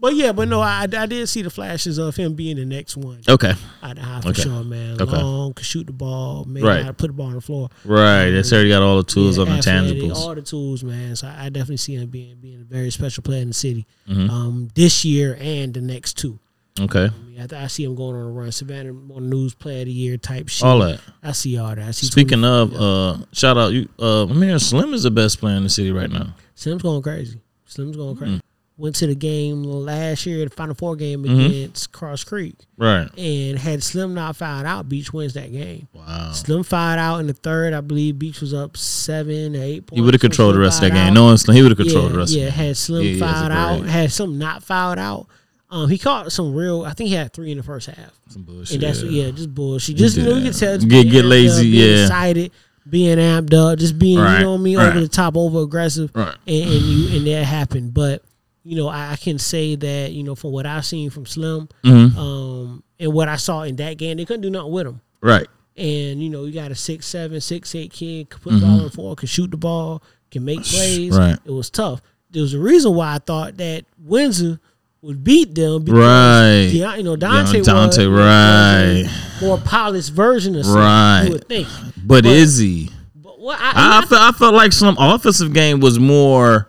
but 0.05 0.13
yeah, 0.15 0.31
but 0.33 0.47
no, 0.47 0.61
I, 0.61 0.83
I 0.83 1.05
did 1.07 1.27
see 1.27 1.41
the 1.41 1.49
flashes 1.49 1.97
of 1.97 2.15
him 2.15 2.35
being 2.35 2.57
the 2.57 2.65
next 2.65 2.95
one. 2.95 3.21
Okay. 3.27 3.53
Of 3.81 3.97
high 3.97 4.21
for 4.21 4.27
Okay. 4.29 4.43
sure, 4.43 4.63
man. 4.63 5.01
Okay. 5.01 5.11
Long, 5.17 5.53
could 5.55 5.65
shoot 5.65 5.87
the 5.87 5.93
ball, 5.93 6.45
maybe 6.47 6.63
Right. 6.65 6.81
how 6.83 6.89
to 6.89 6.93
put 6.93 7.07
the 7.07 7.13
ball 7.13 7.27
on 7.27 7.33
the 7.33 7.41
floor. 7.41 7.69
Right. 7.83 8.29
That's 8.29 8.53
already 8.53 8.69
got 8.69 8.83
all 8.83 8.97
the 8.97 9.03
tools 9.03 9.37
Yeah, 9.37 9.45
on 9.45 9.49
the 9.49 9.55
tangibles. 9.63 10.15
all 10.15 10.35
the 10.35 10.43
tools, 10.43 10.83
man. 10.83 11.15
So 11.15 11.27
I, 11.27 11.45
I 11.45 11.49
definitely 11.49 11.77
see 11.77 11.95
him 11.95 12.07
being 12.09 12.35
being 12.39 12.61
a 12.61 12.63
very 12.63 12.91
special 12.91 13.23
player 13.23 13.41
in 13.41 13.47
the 13.47 13.53
city 13.55 13.87
Mm-hmm. 14.07 14.29
um, 14.29 14.69
this 14.75 15.03
year 15.03 15.37
and 15.41 15.73
the 15.73 15.81
next 15.81 16.17
two. 16.19 16.37
Okay. 16.79 17.05
I, 17.05 17.23
mean, 17.27 17.47
I, 17.53 17.63
I 17.63 17.67
see 17.67 17.83
him 17.83 17.95
going 17.95 18.15
on 18.15 18.21
a 18.21 18.29
run. 18.29 18.51
Savannah 18.51 18.91
on 18.91 19.27
news 19.29 19.55
player 19.55 19.79
of 19.79 19.85
the 19.85 19.91
year 19.93 20.17
type 20.17 20.49
shit. 20.49 20.65
All 20.67 20.79
that. 20.79 20.99
I 21.23 21.31
see 21.31 21.57
all 21.57 21.69
that. 21.69 21.79
I 21.79 21.91
see 21.91 22.05
Speaking 22.07 22.41
20 22.41 22.45
of, 22.45 22.73
uh, 22.75 23.25
shout 23.31 23.57
out 23.57 23.73
you. 23.73 23.89
Uh, 23.97 24.23
I'm 24.27 24.41
hearing 24.41 24.59
Slim 24.59 24.93
is 24.93 25.03
the 25.03 25.09
best 25.11 25.39
player 25.39 25.55
in 25.55 25.63
the 25.63 25.69
city 25.69 25.91
right 25.91 26.11
now. 26.11 26.35
Slim's 26.53 26.81
going 26.83 27.01
crazy. 27.01 27.39
Slim's 27.65 27.95
going 27.97 28.15
Mm. 28.17 28.41
Went 28.77 28.95
to 28.97 29.07
the 29.07 29.15
game 29.15 29.63
last 29.63 30.25
year, 30.25 30.43
the 30.43 30.53
Final 30.53 30.75
Four 30.75 30.97
game 30.97 31.23
Mm-hmm. 31.23 31.39
against 31.45 31.93
Cross 31.93 32.25
Creek, 32.25 32.55
Right. 32.77 33.07
and 33.17 33.57
had 33.57 33.81
Slim 33.81 34.13
not 34.13 34.35
fouled 34.35 34.65
out, 34.65 34.89
Beach 34.89 35.13
wins 35.13 35.33
that 35.35 35.49
game. 35.53 35.87
Wow. 35.93 36.33
Slim 36.33 36.63
fouled 36.63 36.99
out 36.99 37.19
in 37.19 37.27
the 37.27 37.33
third. 37.33 37.71
I 37.73 37.79
believe 37.79 38.19
Beach 38.19 38.41
was 38.41 38.53
up 38.53 38.75
seven 38.75 39.55
eight 39.55 39.85
points. 39.87 39.97
He 39.97 40.01
would 40.01 40.13
have 40.13 40.19
controlled 40.19 40.55
the 40.55 40.59
rest 40.59 40.79
of 40.83 40.89
that 40.89 40.95
game. 40.95 41.07
out. 41.07 41.13
No 41.13 41.23
one, 41.25 41.37
he 41.55 41.61
would 41.61 41.71
have 41.71 41.77
controlled 41.77 42.07
yeah, 42.07 42.11
the 42.11 42.17
rest. 42.17 42.33
Yeah, 42.33 42.49
had 42.49 42.75
Slim 42.75 43.03
Yeah, 43.03 43.09
he 43.13 43.19
has 43.19 43.21
a 43.21 43.33
fouled 43.33 43.51
out, 43.53 43.85
had 43.87 44.11
some 44.11 44.37
not 44.37 44.61
fouled 44.61 44.99
out. 44.99 45.27
Um, 45.71 45.89
he 45.89 45.97
caught 45.97 46.31
some 46.33 46.53
real. 46.53 46.83
I 46.83 46.91
think 46.93 47.07
he 47.09 47.15
had 47.15 47.31
three 47.33 47.51
in 47.51 47.57
the 47.57 47.63
first 47.63 47.87
half. 47.87 48.11
Some 48.29 48.43
bullshit. 48.43 48.75
And 48.75 48.83
that's 48.83 49.01
yeah, 49.03 49.31
just 49.31 49.55
bullshit. 49.55 49.95
Just 49.95 50.17
you 50.17 50.23
know, 50.23 50.35
you 50.35 50.51
can 50.51 50.53
tell 50.59 50.77
Get- 50.79 51.09
get 51.09 51.23
lazy, 51.25 51.67
up, 51.69 51.71
being 51.71 51.95
yeah. 51.97 52.01
excited, 52.03 52.51
being 52.89 53.17
amped 53.17 53.53
up, 53.53 53.79
just 53.79 53.97
being 53.97 54.19
Right, 54.19 54.39
you 54.39 54.43
know 54.43 54.51
what 54.51 54.59
I 54.59 54.63
mean, 54.63 54.77
right. 54.77 54.89
over 54.89 54.99
the 54.99 55.07
top, 55.07 55.37
over 55.37 55.61
aggressive, 55.61 56.11
Right. 56.13 56.35
and, 56.45 56.63
and 56.69 56.81
you 56.81 57.17
and 57.17 57.27
that 57.27 57.45
happened. 57.45 57.93
But 57.93 58.21
you 58.65 58.75
know, 58.75 58.87
I, 58.89 59.11
I 59.11 59.15
can 59.15 59.37
say 59.37 59.75
that 59.75 60.11
you 60.11 60.23
know 60.23 60.35
from 60.35 60.51
what 60.51 60.65
I've 60.65 60.85
seen 60.85 61.09
from 61.11 61.25
Slim, 61.25 61.69
Mhm. 61.85 62.17
um, 62.17 62.83
and 62.99 63.13
what 63.13 63.29
I 63.29 63.35
saw 63.37 63.61
in 63.61 63.75
that 63.77 63.97
game, 63.97 64.17
they 64.17 64.25
couldn't 64.25 64.41
do 64.41 64.49
nothing 64.49 64.71
with 64.71 64.87
him. 64.87 65.01
Right. 65.21 65.47
And 65.77 66.21
you 66.23 66.29
know, 66.29 66.45
you 66.45 66.51
got 66.53 66.71
a 66.71 66.75
six 66.75 67.05
seven, 67.05 67.39
six 67.41 67.73
eight 67.75 67.91
kid, 67.93 68.29
could 68.29 68.41
put 68.41 68.53
the 68.53 68.59
ball 68.59 68.77
on 68.77 68.83
the 68.83 68.89
floor, 68.89 69.15
can 69.15 69.27
shoot 69.27 69.51
the 69.51 69.57
ball, 69.57 70.01
can 70.31 70.43
make 70.43 70.63
plays. 70.63 71.13
Mm-hmm. 71.13 71.17
Right. 71.19 71.39
It 71.45 71.51
was 71.51 71.69
tough. 71.69 72.01
There 72.31 72.41
was 72.41 72.53
a 72.53 72.59
reason 72.59 72.93
why 72.95 73.15
I 73.15 73.19
thought 73.19 73.57
that 73.57 73.85
Windsor 74.03 74.59
would 75.01 75.23
beat 75.23 75.53
them 75.53 75.83
because 75.83 75.99
Right. 75.99 76.69
Deion- 76.73 76.97
you 76.97 77.03
know 77.03 77.15
Dante, 77.15 77.61
Dante, 77.61 78.07
was, 78.07 78.19
right. 78.19 79.05
more 79.41 79.57
polished 79.59 80.11
version 80.13 80.55
of 80.55 80.65
Slim, 80.65 80.77
Right. 80.77 81.23
You 81.25 81.31
would 81.33 81.47
think. 81.47 81.67
But, 82.03 82.25
is 82.25 82.57
he? 82.57 82.89
But 83.15 83.39
what 83.39 83.59
I, 83.59 83.71
I, 83.75 83.99
I 83.99 84.05
felt 84.05 84.21
I 84.21 84.31
felt 84.31 84.53
like 84.55 84.73
some 84.73 84.95
offensive 84.99 85.53
game 85.53 85.79
was 85.79 85.99
more 85.99 86.67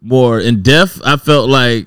more 0.00 0.40
in 0.40 0.62
depth. 0.62 1.00
I 1.04 1.16
felt 1.16 1.48
like 1.48 1.86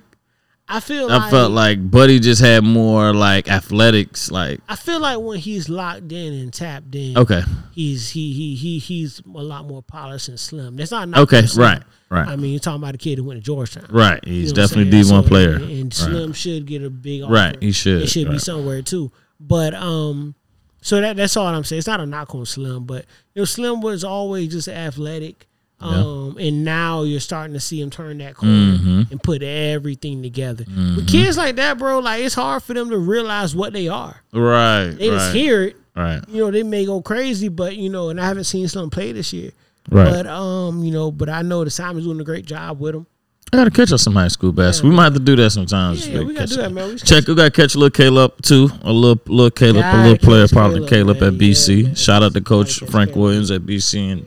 I 0.68 0.80
feel 0.80 1.12
I 1.12 1.18
like 1.18 1.32
felt 1.32 1.52
like 1.52 1.92
Buddy 1.92 2.20
just 2.20 2.42
had 2.42 2.64
more 2.64 3.14
like 3.14 3.50
athletics. 3.52 4.32
Like 4.32 4.62
I 4.70 4.76
feel 4.78 5.00
like 5.02 5.20
when 5.20 5.38
he's 5.38 5.68
locked 5.68 6.12
in 6.12 6.34
and 6.34 6.54
tapped 6.54 6.96
in, 6.96 7.18
okay, 7.18 7.42
he's 7.74 8.10
he 8.12 8.32
he 8.34 8.56
he 8.56 8.80
he's 8.80 9.22
a 9.26 9.30
lot 9.44 9.66
more 9.68 9.82
polished 9.84 10.30
and 10.30 10.40
slim. 10.40 10.78
That's 10.78 10.92
not 10.92 11.14
Okay, 11.18 11.46
Slim. 11.46 11.68
right, 11.68 11.84
right. 12.10 12.28
I 12.28 12.36
mean, 12.38 12.52
you're 12.52 12.60
talking 12.62 12.82
about 12.82 12.96
a 12.96 12.98
kid 12.98 13.18
who 13.18 13.26
went 13.26 13.40
to 13.40 13.44
Georgetown, 13.44 13.88
Right, 13.90 14.26
You 14.26 14.34
he's 14.34 14.54
know 14.54 14.62
definitely? 14.64 14.92
D 14.92 14.98
one 15.12 15.24
So, 15.24 15.28
player. 15.28 15.56
and, 15.56 15.64
and 15.64 15.84
Right. 15.86 15.94
Slim 15.94 16.34
should 16.34 16.66
get 16.66 16.84
a 16.84 16.90
big 16.90 17.24
offer. 17.24 17.34
Right, 17.34 17.58
he 17.62 17.74
should, 17.74 18.04
It 18.04 18.08
should 18.10 18.30
be 18.30 18.40
somewhere 18.40 18.82
too. 18.82 19.12
But 19.42 19.74
um, 19.74 20.36
so 20.82 21.02
that 21.02 21.18
that's 21.18 21.36
all 21.36 21.48
I'm 21.48 21.66
saying. 21.66 21.80
It's 21.80 21.88
not 21.88 22.00
a 22.00 22.06
knock 22.06 22.34
on 22.34 22.46
Slim, 22.46 22.86
but 22.86 23.06
you 23.34 23.42
know, 23.42 23.46
Slim 23.46 23.82
was 23.82 24.06
always 24.06 24.54
just 24.54 24.70
athletic. 24.70 25.48
Um, 25.82 26.38
and 26.40 26.64
now 26.64 27.04
you're 27.04 27.20
starting 27.20 27.54
to 27.54 27.60
see 27.60 27.82
him 27.82 27.90
turn 27.90 28.20
that 28.20 28.36
corner 28.36 28.78
Mhm. 28.78 29.12
and 29.12 29.22
put 29.24 29.42
everything 29.44 30.22
together. 30.22 30.64
With 30.68 31.06
Mhm. 31.06 31.08
kids 31.08 31.38
like 31.38 31.56
that, 31.58 31.78
bro, 31.78 32.00
like 32.00 32.24
it's 32.24 32.36
hard 32.36 32.64
for 32.64 32.74
them 32.74 32.90
to 32.90 32.98
realize 32.98 33.56
what 33.56 33.74
they 33.74 33.88
are. 33.88 34.16
Right, 34.34 34.92
They 34.92 35.10
just 35.10 35.28
right. 35.28 35.36
hear 35.36 35.64
it. 35.64 35.76
Right. 35.96 36.22
You 36.32 36.42
know, 36.46 36.52
they 36.52 36.64
may 36.64 36.86
go 36.86 37.02
crazy, 37.02 37.50
but 37.50 37.76
you 37.76 37.90
know, 37.90 38.10
and 38.10 38.20
I 38.22 38.26
haven't 38.28 38.46
seen 38.46 38.68
Slim 38.68 38.90
play 38.90 39.12
this 39.12 39.34
year. 39.34 39.52
Right. 39.90 40.10
But 40.10 40.28
um, 40.28 40.84
you 40.84 40.92
know, 40.92 41.12
but 41.12 41.28
I 41.30 41.42
know 41.42 41.64
the 41.64 41.70
Simon's 41.70 42.06
doing 42.06 42.20
a 42.22 42.24
great 42.24 42.46
job 42.46 42.80
with 42.80 42.96
him. 42.96 43.06
I 43.54 43.58
gotta 43.58 43.72
catch 43.72 43.92
up 43.92 44.00
some 44.00 44.14
high 44.16 44.30
school 44.30 44.54
basketball. 44.54 44.92
we 44.92 44.96
might 44.96 45.04
have 45.06 45.14
to 45.16 45.20
do 45.20 45.36
that 45.36 45.50
sometimes. 45.50 46.08
Yeah, 46.08 46.22
we 46.22 46.34
gotta 46.34 46.48
do 46.48 46.56
that, 46.58 46.72
man. 46.72 46.90
We 46.92 46.96
Check. 46.96 47.28
We 47.28 47.36
gotta 47.36 47.52
catch 47.52 47.76
a 47.76 47.80
little 47.80 47.90
Caleb 47.92 48.42
too. 48.42 48.70
A 48.84 48.94
little, 48.94 49.22
little 49.28 49.52
Caleb, 49.52 49.84
a 49.84 50.04
little 50.04 50.18
player, 50.20 50.48
probably 50.48 50.88
Caleb, 50.88 51.18
Caleb 51.18 51.18
at 51.18 51.34
man. 51.34 51.38
BC. 51.38 51.98
Shout 51.98 52.24
out 52.24 52.34
to 52.34 52.40
Coach 52.40 52.80
Frank 52.90 53.14
Williams 53.18 53.52
at 53.52 53.66
BC 53.66 54.00
and 54.10 54.26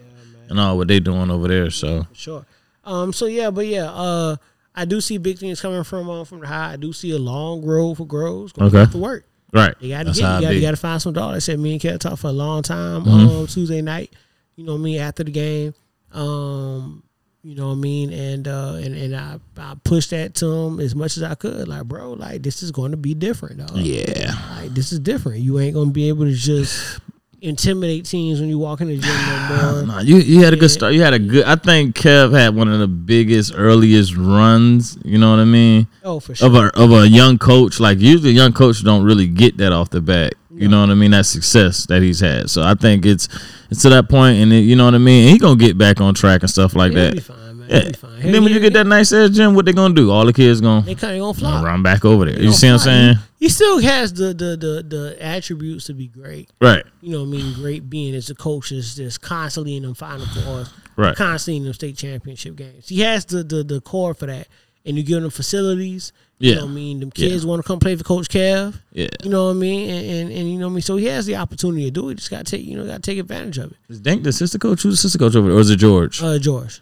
and 0.54 0.60
all 0.60 0.76
what 0.76 0.86
they 0.86 1.00
doing 1.00 1.30
over 1.30 1.48
there. 1.48 1.70
So 1.70 2.06
Sure. 2.12 2.46
Um. 2.84 3.12
So 3.12 3.26
yeah, 3.26 3.50
but 3.50 3.66
yeah. 3.66 3.90
Uh, 3.90 4.36
I 4.74 4.84
do 4.84 5.00
see 5.00 5.18
big 5.18 5.38
things 5.38 5.60
coming 5.60 5.84
from 5.84 6.08
uh, 6.08 6.24
from 6.24 6.40
the 6.40 6.46
high. 6.46 6.72
I 6.72 6.76
do 6.76 6.92
see 6.92 7.10
a 7.12 7.18
long 7.18 7.64
road 7.64 7.96
for 7.96 8.06
Groves. 8.06 8.52
Okay. 8.58 8.78
have 8.78 8.92
to 8.92 8.98
work. 8.98 9.24
Right. 9.52 9.74
You 9.80 9.90
got 9.90 10.06
to 10.06 10.12
get. 10.12 10.16
You 10.16 10.22
got, 10.22 10.40
be. 10.40 10.54
you 10.56 10.60
got 10.60 10.70
to 10.72 10.76
find 10.76 11.00
some 11.00 11.12
dollars. 11.12 11.36
I 11.36 11.38
said 11.38 11.60
me 11.60 11.72
and 11.72 11.80
Kat 11.80 12.00
talked 12.00 12.20
for 12.20 12.28
a 12.28 12.32
long 12.32 12.62
time. 12.62 13.04
Mhm. 13.04 13.40
Um, 13.40 13.46
Tuesday 13.46 13.82
night. 13.82 14.12
You 14.56 14.64
know 14.64 14.72
what 14.72 14.80
I 14.80 14.82
mean 14.82 15.00
after 15.00 15.24
the 15.24 15.30
game. 15.30 15.74
Um. 16.12 17.02
You 17.42 17.54
know 17.56 17.68
what 17.68 17.74
I 17.74 17.78
mean, 17.78 18.10
and 18.10 18.48
uh, 18.48 18.76
and 18.82 18.94
and 18.96 19.14
I 19.14 19.38
I 19.58 19.74
pushed 19.84 20.10
that 20.10 20.34
to 20.36 20.46
him 20.46 20.80
as 20.80 20.94
much 20.94 21.18
as 21.18 21.22
I 21.22 21.34
could. 21.34 21.68
Like, 21.68 21.84
bro, 21.84 22.14
like 22.14 22.42
this 22.42 22.62
is 22.62 22.70
going 22.70 22.92
to 22.92 22.96
be 22.96 23.12
different, 23.12 23.58
dog. 23.58 23.76
Yeah. 23.76 24.32
Like 24.56 24.70
this 24.70 24.92
is 24.92 24.98
different. 25.00 25.40
You 25.40 25.58
ain't 25.58 25.74
gonna 25.74 25.90
be 25.90 26.08
able 26.08 26.24
to 26.24 26.32
just 26.32 27.00
intimidate 27.44 28.06
teams 28.06 28.40
when 28.40 28.48
you 28.48 28.58
walk 28.58 28.80
in 28.80 28.88
the 28.88 28.96
gym 28.96 29.10
no 29.10 29.72
more. 29.72 29.84
Nah, 29.94 30.00
you 30.00 30.16
you 30.16 30.42
had 30.42 30.54
a 30.54 30.56
good 30.56 30.70
start. 30.70 30.94
You 30.94 31.02
had 31.02 31.12
a 31.12 31.18
good. 31.18 31.44
I 31.44 31.56
think 31.56 31.94
Kev 31.94 32.32
had 32.32 32.54
one 32.54 32.68
of 32.68 32.78
the 32.78 32.88
biggest 32.88 33.52
earliest 33.54 34.16
runs. 34.16 34.98
You 35.04 35.18
know 35.18 35.30
what 35.30 35.38
I 35.38 35.44
mean? 35.44 35.86
Oh, 36.02 36.20
for 36.20 36.34
sure. 36.34 36.46
Of 36.46 36.54
a 36.54 36.80
of 36.80 36.92
a 36.92 37.08
young 37.08 37.38
coach. 37.38 37.78
Like 37.78 37.98
usually, 37.98 38.32
young 38.32 38.52
coaches 38.52 38.82
don't 38.82 39.04
really 39.04 39.26
get 39.26 39.58
that 39.58 39.72
off 39.72 39.90
the 39.90 40.00
bat. 40.00 40.34
You 40.56 40.68
know 40.68 40.80
what 40.80 40.90
I 40.90 40.94
mean? 40.94 41.10
That 41.10 41.26
success 41.26 41.84
that 41.86 42.00
he's 42.00 42.20
had. 42.20 42.48
So 42.48 42.62
I 42.62 42.74
think 42.74 43.04
it's 43.04 43.28
it's 43.70 43.82
to 43.82 43.90
that 43.90 44.08
point, 44.08 44.38
and 44.38 44.52
it, 44.52 44.60
you 44.60 44.76
know 44.76 44.84
what 44.84 44.94
I 44.94 44.98
mean. 44.98 45.24
And 45.24 45.32
he 45.32 45.38
gonna 45.38 45.56
get 45.56 45.76
back 45.76 46.00
on 46.00 46.14
track 46.14 46.42
and 46.42 46.50
stuff 46.50 46.76
like 46.76 46.92
He'll 46.92 47.10
that. 47.10 47.43
Man. 47.68 47.70
Yeah. 47.70 47.82
He'll 47.82 47.92
be 47.92 47.98
fine. 47.98 48.20
And 48.22 48.34
then 48.34 48.44
when 48.44 48.52
you 48.52 48.60
get 48.60 48.72
that 48.74 48.86
nice 48.86 49.12
ass 49.12 49.30
gym, 49.30 49.54
what 49.54 49.64
they 49.66 49.72
gonna 49.72 49.94
do? 49.94 50.10
All 50.10 50.24
the 50.24 50.32
kids 50.32 50.60
gonna 50.60 50.84
They 50.84 50.94
kinda 50.94 51.18
gonna 51.18 51.34
flop. 51.34 51.64
run 51.64 51.82
back 51.82 52.04
over 52.04 52.24
there. 52.24 52.34
They 52.34 52.40
You 52.40 52.46
gonna 52.48 52.56
see 52.56 52.66
what 52.68 52.72
I'm 52.74 52.78
saying? 52.80 53.16
He 53.38 53.48
still 53.48 53.78
has 53.80 54.12
the 54.12 54.28
the 54.34 54.56
the 54.56 54.84
the 54.88 55.16
attributes 55.20 55.86
to 55.86 55.94
be 55.94 56.06
great. 56.06 56.50
Right. 56.60 56.84
You 57.02 57.12
know 57.12 57.20
what 57.24 57.28
I 57.28 57.42
mean? 57.42 57.54
Great 57.54 57.90
being 57.90 58.14
as 58.14 58.30
a 58.30 58.34
coach 58.34 58.72
is 58.72 58.94
just 58.94 59.20
constantly 59.20 59.76
in 59.76 59.82
them 59.82 59.94
final 59.94 60.26
fours. 60.26 60.68
Right. 60.96 61.14
Constantly 61.16 61.58
in 61.58 61.64
them 61.64 61.72
state 61.74 61.96
championship 61.96 62.56
games. 62.56 62.88
He 62.88 63.00
has 63.00 63.24
the 63.26 63.42
the, 63.42 63.62
the 63.64 63.80
core 63.80 64.14
for 64.14 64.26
that. 64.26 64.48
And 64.86 64.98
you 64.98 65.02
give 65.02 65.22
them 65.22 65.30
facilities. 65.30 66.12
Yeah. 66.38 66.50
You 66.50 66.54
know 66.56 66.64
what 66.66 66.70
I 66.72 66.74
mean? 66.74 67.00
Them 67.00 67.10
Yeah. 67.16 67.28
kids 67.28 67.46
want 67.46 67.62
to 67.62 67.66
come 67.66 67.78
play 67.78 67.96
for 67.96 68.04
Coach 68.04 68.28
Kev. 68.28 68.74
Yeah. 68.92 69.06
You 69.22 69.30
know 69.30 69.46
what 69.46 69.52
I 69.52 69.54
mean? 69.54 69.88
And, 69.90 70.06
and 70.06 70.32
and 70.38 70.50
you 70.52 70.58
know 70.58 70.66
what 70.66 70.72
I 70.72 70.74
mean? 70.74 70.82
So 70.82 70.96
he 70.96 71.06
has 71.06 71.24
the 71.26 71.36
opportunity 71.36 71.84
to 71.84 71.90
do 71.90 72.08
it. 72.10 72.16
Just 72.16 72.30
gotta 72.30 72.44
take 72.44 72.64
you 72.66 72.76
know, 72.76 72.84
gotta 72.86 73.00
take 73.00 73.18
advantage 73.18 73.56
of 73.58 73.72
it. 73.72 73.78
Is 73.88 74.00
Dank 74.00 74.24
the 74.24 74.32
sister 74.32 74.58
coach? 74.58 74.82
Who's 74.82 74.94
the 74.94 75.02
sister 75.08 75.18
coach 75.18 75.34
over 75.36 75.48
there? 75.48 75.56
Or 75.56 75.60
is 75.60 75.70
it 75.70 75.76
George? 75.76 76.22
Uh 76.22 76.38
George. 76.38 76.80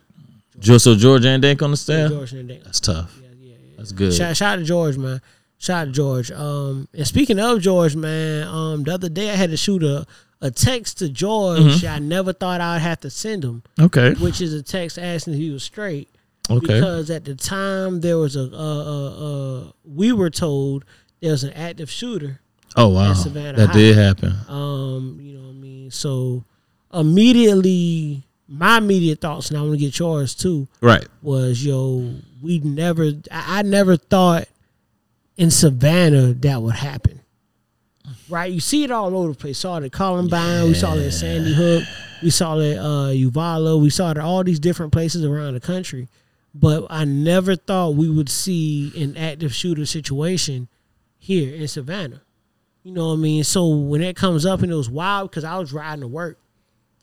Jo- 0.58 0.78
so 0.78 0.94
George 0.94 1.24
and 1.24 1.42
Dank 1.42 1.62
on 1.62 1.70
the 1.70 1.76
staff? 1.76 2.10
George 2.10 2.32
and 2.32 2.48
Dank. 2.48 2.64
That's 2.64 2.80
tough. 2.80 3.18
That's 3.76 3.92
good. 3.92 4.12
Shout, 4.14 4.36
shout 4.36 4.54
out 4.54 4.60
to 4.60 4.64
George, 4.64 4.96
man. 4.96 5.20
Shout 5.58 5.82
out 5.82 5.84
to 5.86 5.92
George. 5.92 6.30
Um, 6.30 6.88
and 6.94 7.06
speaking 7.06 7.38
of 7.40 7.60
George, 7.60 7.96
man, 7.96 8.46
um, 8.46 8.84
the 8.84 8.92
other 8.94 9.08
day 9.08 9.30
I 9.30 9.34
had 9.34 9.50
to 9.50 9.56
shoot 9.56 9.82
a, 9.82 10.06
a 10.40 10.50
text 10.50 10.98
to 10.98 11.08
George. 11.08 11.60
Mhm. 11.60 11.88
I 11.90 11.98
never 11.98 12.32
thought 12.32 12.60
I'd 12.60 12.78
have 12.78 13.00
to 13.00 13.10
send 13.10 13.44
him. 13.44 13.62
Okay. 13.80 14.14
Which 14.14 14.40
is 14.40 14.52
a 14.54 14.62
text 14.62 14.98
asking 14.98 15.34
if 15.34 15.38
he 15.40 15.50
was 15.50 15.62
straight. 15.64 16.08
Okay. 16.50 16.60
Because 16.60 17.10
at 17.10 17.24
the 17.24 17.34
time 17.36 18.00
there 18.00 18.18
was 18.18 18.34
a, 18.36 18.42
uh, 18.42 18.56
uh, 18.56 19.10
uh, 19.68 19.72
we 19.84 20.12
were 20.12 20.30
told 20.30 20.84
there 21.20 21.30
was 21.30 21.44
an 21.44 21.52
active 21.52 21.90
shooter. 21.90 22.40
Oh 22.76 22.88
wow, 22.88 23.12
that 23.12 23.58
High. 23.68 23.72
did 23.72 23.96
happen. 23.96 24.32
Um, 24.48 25.18
you 25.20 25.34
know 25.34 25.42
what 25.42 25.50
I 25.50 25.52
mean? 25.52 25.90
So 25.90 26.44
immediately, 26.94 28.24
my 28.48 28.78
immediate 28.78 29.20
thoughts, 29.20 29.50
and 29.50 29.58
I 29.58 29.62
want 29.62 29.72
to 29.72 29.78
get 29.78 29.98
yours 29.98 30.34
too. 30.34 30.68
Right. 30.80 31.06
Was 31.22 31.64
yo, 31.64 32.14
we 32.42 32.58
never, 32.60 33.12
I, 33.30 33.58
I 33.58 33.62
never 33.62 33.96
thought 33.96 34.46
in 35.36 35.50
Savannah 35.50 36.34
that 36.34 36.62
would 36.62 36.74
happen. 36.74 37.20
Right, 38.28 38.52
you 38.52 38.60
see 38.60 38.84
it 38.84 38.90
all 38.90 39.16
over 39.16 39.28
the 39.28 39.34
place. 39.34 39.58
Saw 39.58 39.76
it 39.76 39.84
at 39.84 39.92
Columbine, 39.92 40.64
we 40.64 40.74
saw 40.74 40.94
it 40.94 41.06
at 41.06 41.12
Sandy 41.12 41.54
Hook, 41.54 41.84
we 42.22 42.30
saw 42.30 42.58
it 42.58 42.76
at 42.76 42.78
uh, 42.78 43.10
Uvalde, 43.10 43.82
we 43.82 43.90
saw 43.90 44.10
it 44.10 44.18
at 44.18 44.24
all 44.24 44.42
these 44.42 44.60
different 44.60 44.92
places 44.92 45.24
around 45.24 45.54
the 45.54 45.60
country. 45.60 46.08
But 46.54 46.86
I 46.90 47.04
never 47.04 47.56
thought 47.56 47.94
we 47.94 48.10
would 48.10 48.28
see 48.28 48.92
an 49.02 49.16
active 49.16 49.54
shooter 49.54 49.86
situation 49.86 50.68
here 51.18 51.54
in 51.54 51.68
Savannah. 51.68 52.22
You 52.82 52.92
know 52.92 53.08
what 53.08 53.14
I 53.14 53.16
mean? 53.16 53.44
So 53.44 53.68
when 53.68 54.00
that 54.00 54.16
comes 54.16 54.44
up 54.44 54.62
and 54.62 54.72
it 54.72 54.74
was 54.74 54.90
wild 54.90 55.30
because 55.30 55.44
I 55.44 55.56
was 55.58 55.72
riding 55.72 56.00
to 56.00 56.08
work. 56.08 56.38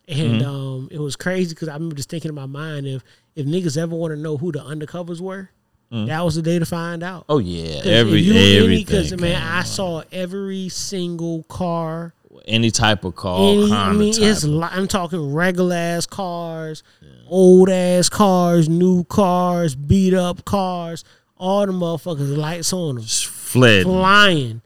And 0.09 0.41
Mhm. 0.41 0.45
um, 0.45 0.87
it 0.91 0.99
was 0.99 1.15
crazy 1.15 1.49
because 1.53 1.67
I 1.67 1.75
remember 1.75 1.95
just 1.95 2.09
thinking 2.09 2.29
in 2.29 2.35
my 2.35 2.47
mind 2.47 2.87
if 2.87 3.03
if 3.35 3.45
niggas 3.45 3.77
ever 3.77 3.95
want 3.95 4.13
to 4.13 4.19
know 4.19 4.35
who 4.37 4.51
the 4.51 4.59
undercovers 4.59 5.21
were, 5.21 5.49
Mhm. 5.93 6.07
that 6.07 6.25
was 6.25 6.35
the 6.35 6.41
day 6.41 6.57
to 6.59 6.65
find 6.65 7.03
out. 7.03 7.23
Oh, 7.29 7.37
yeah. 7.37 7.81
Every- 7.85 8.19
if 8.27 9.11
you 9.11 9.17
man, 9.17 9.41
I 9.41 9.63
saw 9.63 10.01
every 10.11 10.67
single 10.69 11.43
car. 11.43 12.13
Any 12.47 12.71
type 12.71 13.03
of 13.05 13.15
car. 13.15 13.39
Any, 13.39 13.71
I 13.71 13.93
mean, 13.93 14.13
it's 14.17 14.43
li- 14.43 14.67
I'm 14.71 14.87
talking 14.87 15.31
regular 15.31 15.75
ass 15.75 16.05
cars, 16.07 16.81
old 17.29 17.69
ass 17.69 18.09
cars, 18.09 18.67
new 18.67 19.03
cars, 19.05 19.75
beat 19.75 20.13
up 20.15 20.43
cars. 20.45 21.03
All 21.37 21.65
the 21.65 21.71
motherfuckers 21.71 22.35
lights 22.35 22.73
on 22.73 22.95
them, 22.95 23.05
fled. 23.05 23.83
flying, 23.83 24.61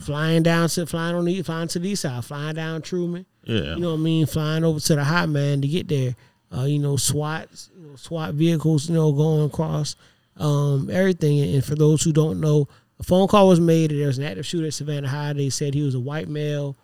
flying 0.00 0.42
down 0.42 0.68
to 0.70 0.86
flying 0.86 1.14
on 1.14 1.26
the 1.26 1.42
flying 1.42 1.68
to 1.68 1.78
the 1.78 1.90
east 1.90 2.02
side, 2.02 2.24
flying 2.24 2.54
down 2.56 2.82
Truman. 2.82 3.26
Yeah. 3.46 3.74
you 3.74 3.80
know 3.80 3.92
what 3.92 4.00
I 4.00 4.02
mean, 4.02 4.26
flying 4.26 4.64
over 4.64 4.80
to 4.80 4.94
the 4.96 5.04
high 5.04 5.26
man 5.26 5.62
to 5.62 5.68
get 5.68 5.88
there. 5.88 6.16
Uh, 6.54 6.64
you 6.64 6.78
know, 6.78 6.96
SWAT, 6.96 7.48
you 7.76 7.88
know, 7.88 7.96
SWAT 7.96 8.34
vehicles, 8.34 8.88
you 8.88 8.94
know, 8.94 9.12
going 9.12 9.46
across 9.46 9.96
um, 10.36 10.90
everything. 10.90 11.54
And 11.54 11.64
for 11.64 11.74
those 11.74 12.02
who 12.02 12.12
don't 12.12 12.40
know, 12.40 12.68
a 12.98 13.02
phone 13.02 13.28
call 13.28 13.48
was 13.48 13.60
made. 13.60 13.90
There 13.90 14.06
was 14.06 14.18
an 14.18 14.24
active 14.24 14.46
shooter 14.46 14.66
at 14.66 14.74
Savannah 14.74 15.08
High. 15.08 15.32
They 15.32 15.50
said 15.50 15.74
he 15.74 15.82
was 15.82 15.94
a 15.94 16.00
white 16.00 16.28
male 16.28 16.76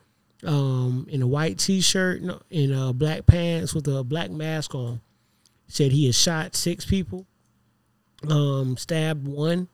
um, 0.44 1.06
in 1.08 1.22
a 1.22 1.26
white 1.26 1.58
T-shirt, 1.58 2.22
in 2.50 2.72
uh, 2.72 2.92
black 2.92 3.26
pants 3.26 3.74
with 3.74 3.86
a 3.88 4.04
black 4.04 4.30
mask 4.30 4.74
on. 4.74 5.00
Said 5.68 5.92
he 5.92 6.06
had 6.06 6.14
shot 6.14 6.54
six 6.54 6.84
people, 6.84 7.26
um, 8.28 8.76
stabbed 8.76 9.26
one, 9.26 9.68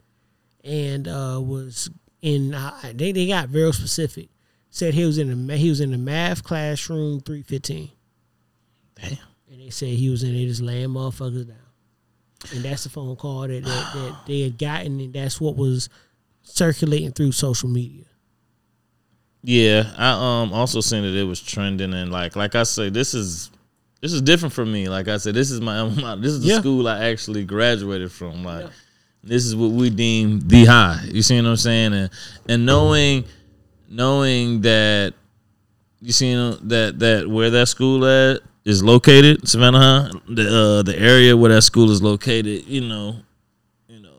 and 0.62 1.08
uh, 1.08 1.40
was 1.42 1.90
in. 2.22 2.54
Uh, 2.54 2.72
they 2.94 3.10
they 3.10 3.26
got 3.26 3.48
very 3.48 3.72
specific. 3.72 4.28
Said 4.70 4.94
he 4.94 5.04
was 5.04 5.18
in 5.18 5.46
the 5.46 5.56
he 5.56 5.68
was 5.70 5.80
in 5.80 5.90
the 5.90 5.98
math 5.98 6.42
classroom 6.44 7.20
three 7.20 7.42
fifteen. 7.42 7.90
Damn. 9.00 9.16
And 9.50 9.60
they 9.60 9.70
said 9.70 9.88
he 9.88 10.10
was 10.10 10.22
in 10.22 10.34
there 10.34 10.46
just 10.46 10.60
laying 10.60 10.88
motherfuckers 10.90 11.46
down. 11.48 11.56
And 12.54 12.64
that's 12.64 12.84
the 12.84 12.90
phone 12.90 13.16
call 13.16 13.42
that, 13.48 13.64
that, 13.64 13.92
that 13.94 14.16
they 14.26 14.42
had 14.42 14.58
gotten, 14.58 15.00
and 15.00 15.12
that's 15.12 15.40
what 15.40 15.56
was 15.56 15.88
circulating 16.42 17.12
through 17.12 17.32
social 17.32 17.68
media. 17.68 18.04
Yeah, 19.42 19.84
I 19.96 20.42
um 20.42 20.52
also 20.52 20.80
seen 20.80 21.02
that 21.02 21.14
it 21.16 21.24
was 21.24 21.40
trending 21.40 21.94
and 21.94 22.10
like 22.12 22.36
like 22.36 22.54
I 22.54 22.64
say, 22.64 22.90
this 22.90 23.14
is 23.14 23.50
this 24.00 24.12
is 24.12 24.20
different 24.22 24.52
for 24.52 24.66
me. 24.66 24.88
Like 24.88 25.08
I 25.08 25.16
said, 25.16 25.34
this 25.34 25.50
is 25.50 25.60
my, 25.60 25.82
my 25.88 26.16
this 26.16 26.32
is 26.32 26.42
the 26.42 26.48
Yeah. 26.48 26.60
school 26.60 26.86
I 26.88 27.04
actually 27.08 27.44
graduated 27.44 28.12
from. 28.12 28.44
Like 28.44 28.66
this 29.22 29.44
is 29.44 29.54
what 29.56 29.70
we 29.70 29.90
deem 29.90 30.40
the 30.40 30.64
high. 30.66 31.00
You 31.10 31.22
see 31.22 31.36
what 31.40 31.48
I'm 31.48 31.56
saying? 31.56 31.94
And 31.94 32.10
and 32.48 32.66
knowing 32.66 33.24
knowing 33.88 34.60
that 34.60 35.14
you 36.00 36.12
see 36.12 36.34
that 36.34 36.98
that 36.98 37.28
where 37.28 37.50
that 37.50 37.66
school 37.66 38.04
at 38.06 38.40
is 38.64 38.82
located, 38.82 39.48
Savannah 39.48 40.10
the 40.28 40.78
uh, 40.78 40.82
the 40.82 40.98
area 40.98 41.36
where 41.36 41.52
that 41.52 41.62
school 41.62 41.90
is 41.90 42.02
located, 42.02 42.66
you 42.66 42.82
know, 42.82 43.16
you 43.88 44.00
know, 44.00 44.16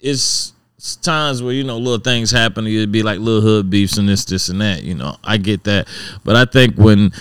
it's, 0.00 0.52
it's 0.76 0.96
times 0.96 1.42
where 1.42 1.54
you 1.54 1.64
know 1.64 1.78
little 1.78 1.98
things 1.98 2.30
happen. 2.30 2.66
It'd 2.66 2.92
be 2.92 3.02
like 3.02 3.18
little 3.18 3.40
hood 3.40 3.70
beefs 3.70 3.98
and 3.98 4.08
this, 4.08 4.24
this, 4.24 4.48
and 4.48 4.60
that. 4.60 4.82
You 4.82 4.94
know, 4.94 5.16
I 5.24 5.38
get 5.38 5.64
that, 5.64 5.88
but 6.22 6.36
I 6.36 6.44
think 6.44 6.76
when 6.76 7.12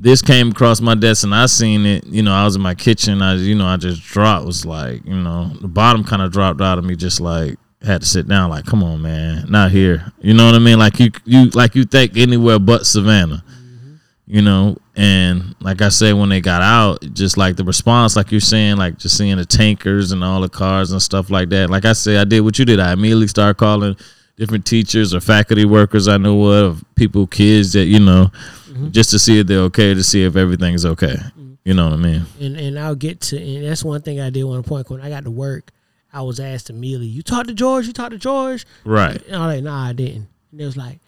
this 0.00 0.22
came 0.22 0.52
across 0.52 0.80
my 0.80 0.94
desk 0.94 1.24
and 1.24 1.34
I 1.34 1.46
seen 1.46 1.84
it, 1.84 2.06
you 2.06 2.22
know, 2.22 2.32
I 2.32 2.44
was 2.44 2.54
in 2.54 2.62
my 2.62 2.76
kitchen. 2.76 3.20
I, 3.20 3.34
you 3.34 3.56
know, 3.56 3.66
I 3.66 3.76
just 3.76 4.00
dropped. 4.02 4.46
Was 4.46 4.64
like, 4.64 5.04
you 5.04 5.16
know, 5.16 5.50
the 5.60 5.68
bottom 5.68 6.04
kind 6.04 6.22
of 6.22 6.30
dropped 6.30 6.60
out 6.60 6.78
of 6.78 6.84
me. 6.84 6.94
Just 6.94 7.20
like 7.20 7.58
had 7.82 8.00
to 8.00 8.06
sit 8.06 8.28
down. 8.28 8.50
Like, 8.50 8.66
come 8.66 8.82
on, 8.82 9.02
man, 9.02 9.46
not 9.48 9.70
here. 9.70 10.12
You 10.20 10.34
know 10.34 10.46
what 10.46 10.54
I 10.54 10.58
mean? 10.58 10.78
Like 10.78 10.98
you, 10.98 11.10
you, 11.24 11.46
like 11.50 11.74
you 11.74 11.84
think 11.84 12.16
anywhere 12.16 12.58
but 12.58 12.86
Savannah 12.86 13.44
mm-hmm. 13.46 13.94
you 14.26 14.42
know? 14.42 14.76
And 14.96 15.54
like 15.60 15.80
i 15.80 15.90
said 15.90 16.14
when 16.14 16.28
they 16.28 16.40
got 16.40 16.60
out 16.60 17.00
just 17.14 17.36
like 17.36 17.54
the 17.54 17.62
response 17.62 18.16
like 18.16 18.32
you're 18.32 18.40
saying 18.40 18.78
like 18.78 18.98
just 18.98 19.16
seeing 19.16 19.36
the 19.36 19.44
tankers 19.44 20.10
and 20.10 20.24
all 20.24 20.40
the 20.40 20.48
cars 20.48 20.90
and 20.90 21.00
stuff 21.00 21.30
like 21.30 21.50
that. 21.50 21.70
Like 21.70 21.84
i 21.84 21.92
said 21.92 22.16
i 22.16 22.24
did 22.24 22.40
what 22.40 22.58
you 22.58 22.64
did. 22.64 22.80
I 22.80 22.92
immediately 22.92 23.28
started 23.28 23.58
calling 23.58 23.96
different 24.36 24.66
teachers 24.66 25.14
or 25.14 25.20
faculty 25.20 25.64
workers 25.64 26.06
i 26.06 26.16
know 26.16 26.44
of 26.46 26.84
people 26.94 27.26
kids 27.26 27.72
that 27.72 27.86
you 27.86 27.98
know 27.98 28.30
mm-hmm. 28.68 28.88
just 28.90 29.10
to 29.10 29.18
see 29.18 29.40
if 29.40 29.48
they're 29.48 29.62
okay 29.62 29.92
to 29.92 30.02
see 30.02 30.22
if 30.24 30.36
everything's 30.36 30.84
okay. 30.84 31.14
Mm-hmm. 31.14 31.54
You 31.64 31.74
know 31.74 31.90
what 31.90 31.94
i 31.94 32.02
mean? 32.02 32.22
And 32.40 32.56
and 32.56 32.78
I'll 32.78 32.96
get 32.96 33.20
to 33.22 33.40
and 33.40 33.66
that's 33.66 33.84
one 33.84 34.02
thing 34.02 34.18
I 34.20 34.30
did 34.30 34.42
want 34.42 34.64
to 34.64 34.68
point 34.68 34.90
when 34.90 35.00
I 35.00 35.10
got 35.10 35.24
to 35.24 35.30
work, 35.30 35.70
I 36.18 36.22
was 36.22 36.40
asked 36.40 36.68
immediately, 36.70 37.06
You 37.06 37.22
talked 37.22 37.48
to 37.48 37.54
George, 37.54 37.86
you 37.86 37.92
talked 37.92 38.10
to 38.12 38.18
George? 38.18 38.66
right 38.84 39.20
And 39.26 39.36
I 39.36 39.46
was 39.46 39.54
like, 39.56 39.64
nah, 39.64 39.86
I 39.88 39.92
didn't. 39.92 40.26
And 40.52 40.60
it 40.60 40.64
was 40.64 40.76
like, 40.76 40.98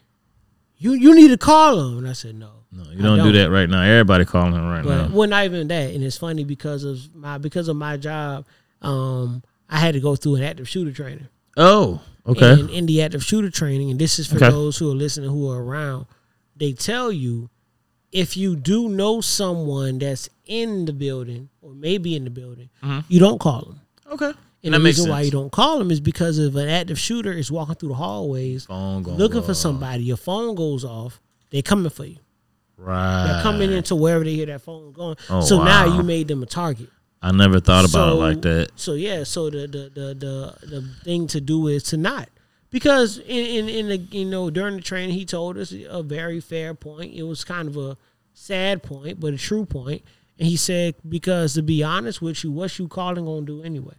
You 0.79 0.93
you 0.93 1.15
need 1.15 1.29
to 1.29 1.37
call 1.39 1.81
him. 1.81 1.99
And 1.99 2.09
I 2.09 2.13
said, 2.13 2.35
No. 2.37 2.51
no 2.71 2.85
you 2.93 3.03
don't, 3.03 3.19
do 3.19 3.33
that 3.39 3.51
right 3.51 3.69
now 3.69 3.83
everybody 3.83 4.25
calling 4.25 4.53
him 4.55 4.69
right 4.69 4.85
But 4.85 5.09
now 5.09 5.17
well, 5.17 5.29
not 5.29 5.45
even 5.45 5.69
that. 5.69 5.95
And 5.95 6.05
it's 6.05 6.17
funny 6.19 6.45
because 6.45 6.85
of 6.85 7.15
my 7.15 7.39
because 7.39 7.69
of 7.69 7.77
my 7.77 7.97
job, 7.97 8.47
um, 8.83 9.43
I 9.69 9.79
had 9.79 9.95
to 9.95 10.01
go 10.01 10.15
through 10.17 10.37
an 10.37 10.43
active 10.45 10.69
shooter 10.69 10.93
training. 10.93 11.29
oh 11.57 12.01
okay 12.27 12.53
And 12.61 12.71
in 12.71 12.87
the 12.87 13.03
active 13.03 13.25
shooter 13.25 13.51
training, 13.51 13.91
and 13.91 13.99
this 13.99 14.19
is 14.21 14.27
for 14.29 14.37
Okay. 14.37 14.49
those 14.51 14.79
who 14.79 14.91
are 14.93 14.95
listening 14.95 15.31
who 15.31 15.51
are 15.51 15.63
around, 15.63 16.07
they 16.57 16.73
tell 16.73 17.11
you 17.11 17.51
if 18.13 18.37
you 18.37 18.55
do 18.57 18.89
know 18.89 19.21
someone 19.21 19.99
that's 19.99 20.29
in 20.47 20.85
the 20.85 20.93
building 20.93 21.49
or 21.63 21.73
maybe 21.75 22.15
in 22.17 22.25
the 22.25 22.31
building, 22.31 22.69
you 23.09 23.19
don't 23.21 23.39
call 23.41 23.63
them. 23.63 23.81
okay 24.15 24.33
And 24.63 24.75
that 24.75 24.79
the 24.79 24.85
reason 24.85 25.11
why 25.11 25.23
you 25.23 25.31
don't 25.31 25.51
call 25.51 25.79
them 25.79 25.91
is 25.91 26.01
because 26.01 26.39
if 26.39 26.55
an 26.55 26.69
active 26.69 26.99
shooter 26.99 27.33
is 27.33 27.51
walking 27.51 27.75
through 27.77 27.91
the 27.91 27.95
hallways 27.95 28.67
looking 28.69 29.43
for 29.43 29.55
somebody, 29.55 30.05
your 30.05 30.17
phone 30.19 30.55
goes 30.55 30.85
off, 30.85 31.21
they're 31.51 31.63
coming 31.63 31.91
for 31.91 32.05
you. 32.05 32.19
right 32.77 33.27
They're 33.27 33.43
coming 33.43 33.73
into 33.73 33.95
wherever 33.97 34.25
they 34.25 34.35
hear 34.35 34.47
that 34.47 34.61
phone 34.63 34.93
going. 34.93 35.17
Oh, 35.31 35.41
so 35.41 35.65
now 35.65 35.85
you 35.97 36.03
made 36.03 36.29
them 36.29 36.43
a 36.43 36.47
target. 36.47 36.89
i 37.23 37.33
never 37.33 37.61
thought 37.61 37.89
about 37.89 38.13
it 38.13 38.15
like 38.17 38.43
that 38.43 38.71
So 38.77 38.95
yeah, 38.95 39.25
so 39.25 39.51
the 39.51 39.67
the 39.67 39.91
the 39.95 40.15
the, 40.15 40.67
the 40.67 40.83
thing 41.05 41.27
to 41.29 41.41
do 41.41 41.67
is 41.69 41.83
to 41.85 41.97
not 41.97 42.29
because 42.71 43.19
in, 43.19 43.45
in 43.57 43.69
in 43.69 43.89
the 43.89 43.97
you 43.97 44.25
know 44.25 44.51
during 44.51 44.77
the 44.77 44.83
training 44.83 45.15
he 45.15 45.25
told 45.25 45.57
us 45.59 45.75
a 45.89 46.03
very 46.03 46.41
fair 46.41 46.75
point. 46.75 47.13
It 47.15 47.23
was 47.25 47.45
kind 47.45 47.67
of 47.69 47.77
a 47.77 47.97
sad 48.35 48.83
point, 48.83 49.21
but 49.21 49.33
a 49.35 49.39
true 49.39 49.65
point. 49.67 50.03
And 50.39 50.47
he 50.49 50.57
said 50.57 50.95
because 51.07 51.55
to 51.55 51.63
be 51.63 51.83
honest 51.83 52.23
with 52.23 52.45
you, 52.45 52.51
what 52.53 52.79
you 52.79 52.89
calling 52.89 53.25
gonna 53.25 53.45
do 53.47 53.63
anyway? 53.63 53.95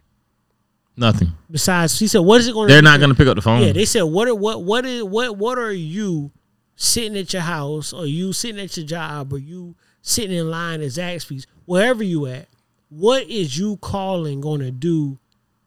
Nothing 0.96 1.28
Besides, 1.50 1.98
he 1.98 2.06
said, 2.06 2.20
what 2.20 2.40
is 2.40 2.48
it 2.48 2.52
going? 2.52 2.68
to 2.68 2.74
they're 2.74 2.82
not 2.82 3.00
gonna 3.00 3.14
pick 3.14 3.28
up 3.28 3.36
the 3.36 3.42
phone 3.42 3.62
Yeah, 3.62 3.72
they 3.72 3.84
said 3.84 4.02
what 4.02 4.28
are 4.28 4.34
what 4.34 4.62
what 4.62 4.84
is 4.86 5.02
what 5.02 5.36
what 5.36 5.58
are 5.58 5.72
you 5.72 6.30
sitting 6.76 7.16
at 7.16 7.32
your 7.32 7.42
house 7.42 7.92
or 7.92 8.06
you 8.06 8.32
sitting 8.32 8.60
at 8.60 8.76
your 8.76 8.86
job 8.86 9.32
or 9.32 9.38
you 9.38 9.74
sitting 10.00 10.36
in 10.36 10.50
line 10.50 10.80
at 10.80 10.88
Zaxby's 10.88 11.46
wherever 11.64 12.02
you 12.02 12.26
at? 12.26 12.48
What 12.88 13.22
is 13.28 13.56
you 13.56 13.76
calling 13.78 14.40
going 14.40 14.60
to 14.60 14.70
do 14.70 15.18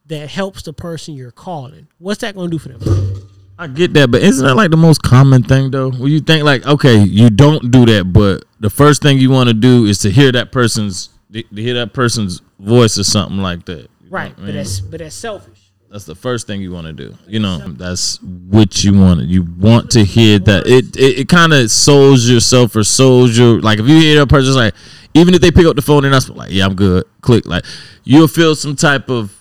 that 0.06 0.28
helps 0.28 0.62
the 0.62 0.72
person 0.72 1.14
you're 1.14 1.32
calling? 1.32 1.88
What's 1.98 2.20
that 2.20 2.36
going 2.36 2.50
to 2.50 2.56
do 2.56 2.58
for 2.58 2.68
them? 2.68 3.28
I 3.58 3.66
get 3.66 3.94
that, 3.94 4.10
but 4.10 4.22
isn't 4.22 4.44
that 4.46 4.54
like 4.54 4.70
the 4.70 4.76
most 4.76 5.02
common 5.02 5.42
thing 5.42 5.70
though? 5.70 5.90
When 5.90 6.12
you 6.12 6.20
think 6.20 6.44
like, 6.44 6.66
okay, 6.66 6.98
you 7.02 7.30
don't 7.30 7.70
do 7.70 7.86
that, 7.86 8.12
but 8.12 8.44
the 8.60 8.68
first 8.70 9.02
thing 9.02 9.18
you 9.18 9.30
want 9.30 9.48
to 9.48 9.54
do 9.54 9.86
is 9.86 9.98
to 10.00 10.10
hear 10.10 10.30
that 10.32 10.52
person's 10.52 11.08
to 11.32 11.42
hear 11.50 11.74
that 11.74 11.92
person's 11.92 12.42
voice 12.58 12.98
or 12.98 13.04
something 13.04 13.38
like 13.38 13.64
that. 13.66 13.88
You 14.06 14.10
know 14.12 14.16
Right, 14.18 14.34
but 14.36 14.44
mean? 14.46 14.54
that's 14.54 14.80
but 14.80 15.00
that's 15.00 15.14
selfish. 15.14 15.60
that's 15.90 16.04
the 16.04 16.14
first 16.14 16.46
thing 16.46 16.60
you 16.62 16.72
want 16.72 16.86
to 16.86 16.92
do. 16.92 17.14
You 17.26 17.40
know, 17.40 17.58
that's 17.58 18.22
what 18.22 18.82
you 18.84 18.98
want. 18.98 19.20
You 19.22 19.42
want 19.58 19.90
to 19.92 20.04
hear 20.04 20.38
that. 20.40 20.66
It 20.66 20.96
it, 20.96 21.18
it 21.20 21.28
kind 21.28 21.52
of 21.52 21.70
souls 21.70 22.28
yourself 22.28 22.74
or 22.76 22.84
souls 22.84 23.36
your 23.36 23.60
like 23.60 23.78
if 23.78 23.88
you 23.88 23.96
hear 23.96 24.20
that 24.20 24.28
person 24.28 24.54
like 24.54 24.74
even 25.14 25.34
if 25.34 25.40
they 25.40 25.50
pick 25.50 25.66
up 25.66 25.76
the 25.76 25.82
phone 25.82 26.04
and 26.04 26.12
not 26.12 26.28
like 26.36 26.50
yeah 26.52 26.66
I'm 26.66 26.74
good 26.74 27.04
click 27.20 27.46
like 27.46 27.64
you'll 28.04 28.28
feel 28.28 28.54
some 28.54 28.76
type 28.76 29.08
of 29.10 29.32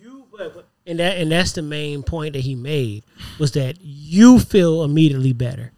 you 0.00 0.24
And 0.86 0.98
that 1.00 1.18
and 1.18 1.30
that's 1.32 1.52
the 1.52 1.62
main 1.62 2.02
point 2.02 2.32
that 2.34 2.40
he 2.42 2.54
made 2.54 3.04
was 3.38 3.52
that 3.52 3.76
you 3.82 4.38
feel 4.38 4.82
immediately 4.84 5.32
better. 5.32 5.72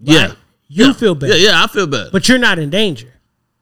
yeah 0.00 0.34
You 0.68 0.86
Yeah. 0.86 0.92
feel 0.92 1.14
better. 1.14 1.36
yeah 1.36 1.50
yeah 1.52 1.64
I 1.64 1.66
feel 1.68 1.86
better 1.86 2.10
But 2.12 2.28
you're 2.28 2.38
not 2.38 2.58
in 2.58 2.70
danger. 2.70 3.12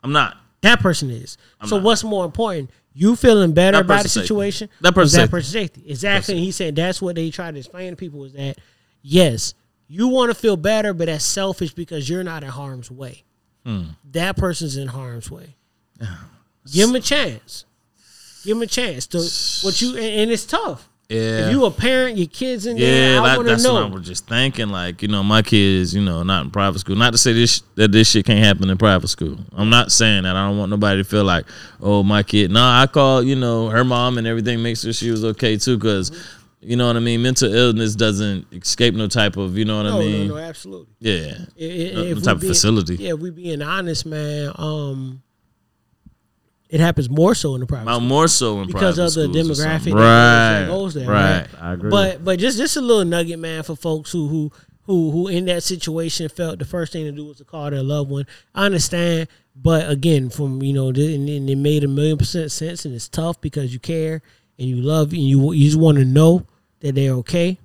I'm 0.03 0.13
not 0.13 0.37
That 0.63 0.81
person 0.81 1.11
is. 1.11 1.39
so 1.65 1.77
not. 1.77 1.85
what's 1.85 2.03
more 2.05 2.25
important? 2.25 2.71
You 2.95 3.17
feeling 3.17 3.53
better 3.53 3.79
That 3.79 3.85
about 3.85 3.97
the 3.99 4.03
person's 4.05 4.13
safety. 4.13 4.27
situation? 4.29 4.69
That 4.81 4.95
person, 4.95 5.21
that 5.21 5.31
safety. 5.31 5.51
safety. 5.51 5.91
Exactly. 5.91 6.35
And 6.37 6.45
he 6.45 6.53
said 6.53 6.77
that's 6.77 7.03
what 7.03 7.17
they 7.17 7.31
try 7.31 7.51
to 7.51 7.59
explain 7.59 7.91
to 7.91 7.97
people 7.97 8.25
is 8.25 8.33
that 8.35 8.59
yes, 9.03 9.55
you 9.89 10.09
want 10.09 10.31
to 10.31 10.35
feel 10.35 10.57
better, 10.57 10.95
but 10.95 11.07
that's 11.07 11.25
selfish 11.25 11.75
because 11.75 12.09
you're 12.09 12.23
not 12.25 12.43
in 12.45 12.51
harm's 12.51 12.91
way. 12.91 13.25
Hmm. 13.67 13.83
That 14.13 14.37
person's 14.37 14.77
in 14.77 14.89
harm's 14.89 15.31
way. 15.31 15.57
Give 16.73 16.89
him 16.89 16.95
a 16.95 17.01
chance. 17.01 17.65
Give 18.45 18.57
him 18.57 18.63
a 18.63 18.67
chance. 18.67 19.07
To, 19.09 19.19
what 19.67 19.83
you 19.83 19.97
and, 19.97 20.05
and 20.21 20.31
it's 20.31 20.47
tough. 20.47 20.89
Yeah 21.09 21.47
If 21.47 21.53
you 21.53 21.65
a 21.67 21.71
parent, 21.71 22.17
your 22.17 22.27
kids 22.27 22.67
in 22.67 22.77
there, 22.79 23.13
Yeah, 23.15 23.21
I 23.23 23.27
that, 23.29 23.37
want 23.37 23.49
to 23.49 23.53
that's 23.53 23.65
what 23.69 23.83
I 23.83 23.89
know. 23.89 23.95
was 23.95 24.07
just 24.07 24.27
thinking. 24.27 24.69
Like, 24.69 25.03
you 25.03 25.09
know, 25.09 25.23
my 25.23 25.43
kids, 25.43 25.95
you 25.95 26.03
know, 26.03 26.23
not 26.23 26.45
in 26.45 26.51
private 26.51 26.79
school. 26.79 26.97
Not 26.97 27.13
to 27.13 27.19
say 27.19 27.33
this 27.33 27.63
that 27.77 27.93
this 27.93 28.11
shit 28.11 28.25
can't 28.27 28.45
happen 28.45 28.71
in 28.71 28.79
private 28.79 29.09
school. 29.09 29.39
I'm 29.53 29.71
not 29.71 29.93
saying 29.93 30.23
that. 30.25 30.35
I 30.37 30.47
don't 30.49 30.59
want 30.59 30.71
nobody 30.71 31.03
to 31.03 31.09
feel 31.09 31.25
like, 31.25 31.45
oh, 31.81 32.03
my 32.03 32.23
kid. 32.23 32.51
No, 32.51 32.61
I 32.63 32.87
called, 32.87 33.27
you 33.27 33.37
know, 33.37 33.69
her 33.69 33.85
mom 33.85 34.19
and 34.19 34.27
everything 34.27 34.63
makes 34.63 34.81
sure 34.83 34.93
she 34.93 35.11
was 35.11 35.25
okay 35.25 35.57
too, 35.57 35.77
because. 35.77 36.11
You 36.67 36.77
know 36.77 36.87
what 36.87 36.97
I 36.97 37.01
mean? 37.01 37.21
Mental 37.21 37.53
illness 37.55 37.95
doesn't 37.95 38.47
escape 38.51 38.95
no 38.95 39.07
type 39.07 39.37
of, 39.37 39.59
you 39.59 39.67
know 39.67 39.83
what 39.83 39.91
No, 39.91 39.97
I 39.97 40.01
mean? 40.01 40.29
no, 40.29 40.37
no, 40.37 40.41
absolutely. 40.41 40.87
Yeah. 40.99 41.35
I- 41.61 41.65
I- 41.65 41.93
No- 41.93 42.15
no 42.15 42.21
type 42.21 42.37
of 42.37 42.41
facility. 42.41 42.97
Yeah, 42.97 43.13
we 43.13 43.29
being 43.29 43.61
honest, 43.61 44.07
man. 44.07 44.51
Um, 44.57 45.21
it 46.75 46.81
happens 46.81 47.09
more 47.09 47.35
so 47.35 47.55
in 47.55 47.61
the 47.61 47.67
private 47.67 47.85
Now, 47.87 47.97
school 47.99 48.09
more 48.09 48.29
so 48.29 48.61
in 48.61 48.67
because 48.67 48.97
private 48.97 49.03
of 49.03 49.15
the 49.33 49.41
schools 49.41 49.61
or 49.61 49.65
demographic 49.65 49.75
something. 49.85 49.97
that 49.97 50.67
goes 50.69 50.95
there. 50.95 51.09
right. 51.09 51.41
Right. 51.41 51.49
I 51.63 51.73
agree. 51.75 51.91
But 51.91 52.25
but 52.25 52.39
just 52.39 52.59
just 52.59 52.77
a 52.77 52.81
little 52.81 53.05
nugget, 53.05 53.39
man, 53.39 53.63
for 53.63 53.77
folks 53.77 54.11
who 54.13 54.29
who 54.29 54.53
who 54.87 55.11
who 55.13 55.29
in 55.29 55.45
that 55.47 55.63
situation 55.63 56.29
felt 56.29 56.59
the 56.59 56.65
first 56.65 56.93
thing 56.93 57.05
to 57.05 57.13
do 57.13 57.25
was 57.27 57.39
to 57.39 57.45
call 57.45 57.71
their 57.71 57.83
loved 57.83 58.11
one. 58.11 58.27
I 58.55 58.67
understand, 58.67 59.29
but 59.57 59.89
again, 59.89 60.29
from 60.31 60.63
you 60.63 60.73
know, 60.75 60.93
the- 60.93 61.15
and, 61.15 61.29
and 61.29 61.49
it 61.49 61.57
made 61.57 61.85
a 61.85 61.89
million 61.89 62.19
percent 62.19 62.51
sense, 62.53 62.85
and 62.85 62.95
it's 62.95 63.09
tough 63.09 63.41
because 63.41 63.73
you 63.73 63.79
care 63.79 64.21
and 64.59 64.69
you 64.69 64.77
love 64.77 65.13
and 65.13 65.23
you 65.23 65.53
you 65.53 65.65
just 65.67 65.79
want 65.79 65.99
to 65.99 66.05
know 66.05 66.45
that 66.81 66.95
they're 66.97 67.13
okay. 67.13 67.59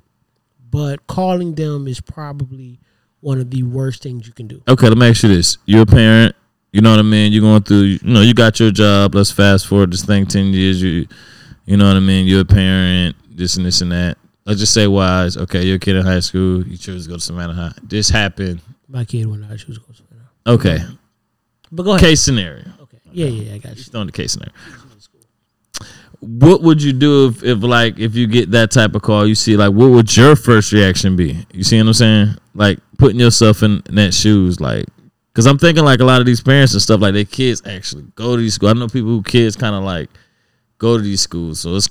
But 0.72 1.08
calling 1.08 1.56
them 1.56 1.88
is 1.88 2.00
probably 2.00 2.80
one 3.22 3.40
of 3.40 3.50
the 3.50 3.64
worst 3.64 4.04
things 4.04 4.28
you 4.28 4.34
can 4.34 4.48
do. 4.48 4.62
Okay, 4.68 4.88
let 4.88 4.98
me 4.98 5.10
ask 5.10 5.24
you 5.24 5.30
this: 5.30 5.58
You're 5.66 5.82
a 5.82 5.86
parent. 5.86 6.36
You 6.72 6.82
know 6.82 6.92
what 6.92 7.00
I 7.00 7.04
mean. 7.04 7.32
You're 7.32 7.42
going 7.42 7.64
through. 7.64 7.82
You 7.82 8.00
know, 8.04 8.22
you 8.22 8.34
got 8.34 8.60
your 8.60 8.72
job. 8.72 9.16
Let's 9.16 9.32
fast 9.32 9.68
forward 9.68 9.92
this 9.92 10.06
thing 10.06 10.26
ten 10.26 10.48
years. 10.48 10.82
You, 10.82 11.08
you 11.66 11.78
know 11.78 11.88
what 11.88 11.98
I 11.98 12.00
mean. 12.00 12.28
You're 12.28 12.42
a 12.42 12.46
parent. 12.46 13.16
This 13.30 13.58
and 13.58 13.66
this 13.66 13.82
and 13.82 13.92
that. 13.92 14.18
Let's 14.46 14.60
just 14.60 14.74
say, 14.74 14.88
wise. 14.88 15.38
Okay, 15.38 15.64
you're 15.64 15.78
a 15.78 15.80
kid 15.80 15.96
in 15.96 16.06
high 16.06 16.20
school. 16.20 16.66
You 16.66 16.78
choose 16.78 17.06
to 17.06 17.10
go 17.10 17.16
to 17.16 17.22
Savannah 17.22 17.54
High. 17.54 17.74
This 17.84 18.10
happened. 18.10 18.62
My 18.88 19.06
kid 19.06 19.26
when 19.28 19.44
I 19.44 19.56
choose 19.56 19.78
to 19.78 19.86
go 19.86 19.94
somewhere. 19.94 20.26
Okay. 20.48 20.80
But 21.72 21.84
go 21.84 21.92
ahead. 21.92 22.02
Case 22.02 22.22
scenario. 22.22 22.66
Okay. 22.82 22.98
Yeah, 23.12 23.28
yeah, 23.28 23.54
I 23.54 23.58
got 23.60 23.70
you. 23.70 23.76
Just 23.76 23.92
throwing 23.92 24.08
the 24.08 24.12
case 24.12 24.34
scenario. 24.34 24.54
What 26.22 26.62
would 26.64 26.84
you 26.84 26.92
do 26.92 27.28
if, 27.28 27.44
if 27.44 27.64
like 27.64 27.98
if 27.98 28.16
you 28.16 28.28
get 28.28 28.52
that 28.52 28.72
type 28.72 28.94
of 28.96 29.02
call? 29.02 29.26
You 29.26 29.36
see, 29.36 29.56
like, 29.56 29.72
what 29.72 29.92
would 29.92 30.18
your 30.18 30.36
first 30.36 30.72
reaction 30.74 31.16
be? 31.16 31.46
You 31.54 31.64
see 31.64 31.78
what 31.78 31.88
I'm 31.88 31.94
saying? 31.94 32.36
Like 32.54 32.80
putting 32.98 33.20
yourself 33.20 33.64
in, 33.64 33.82
in 33.88 33.96
that 33.96 34.14
shoes, 34.14 34.60
like, 34.60 34.86
because 35.40 35.48
I'm 35.48 35.58
thinking 35.58 35.86
like 35.86 36.02
a 36.02 36.04
lot 36.04 36.20
of 36.20 36.26
these 36.26 36.42
parents 36.42 36.74
and 36.74 36.82
stuff, 36.82 37.00
like 37.00 37.14
their 37.14 37.24
kids 37.24 37.62
actually 37.66 38.04
go 38.16 38.36
to 38.36 38.42
these 38.42 38.56
schools. 38.56 38.72
I 38.72 38.78
know 38.78 38.90
people 38.90 39.08
who 39.08 39.24
kids 39.24 39.56
kind 39.56 39.74
of 39.74 39.84
like 39.84 40.10
go 40.80 40.98
to 40.98 41.02
these 41.02 41.22
schools, 41.22 41.62
so 41.62 41.78
it's 41.78 41.88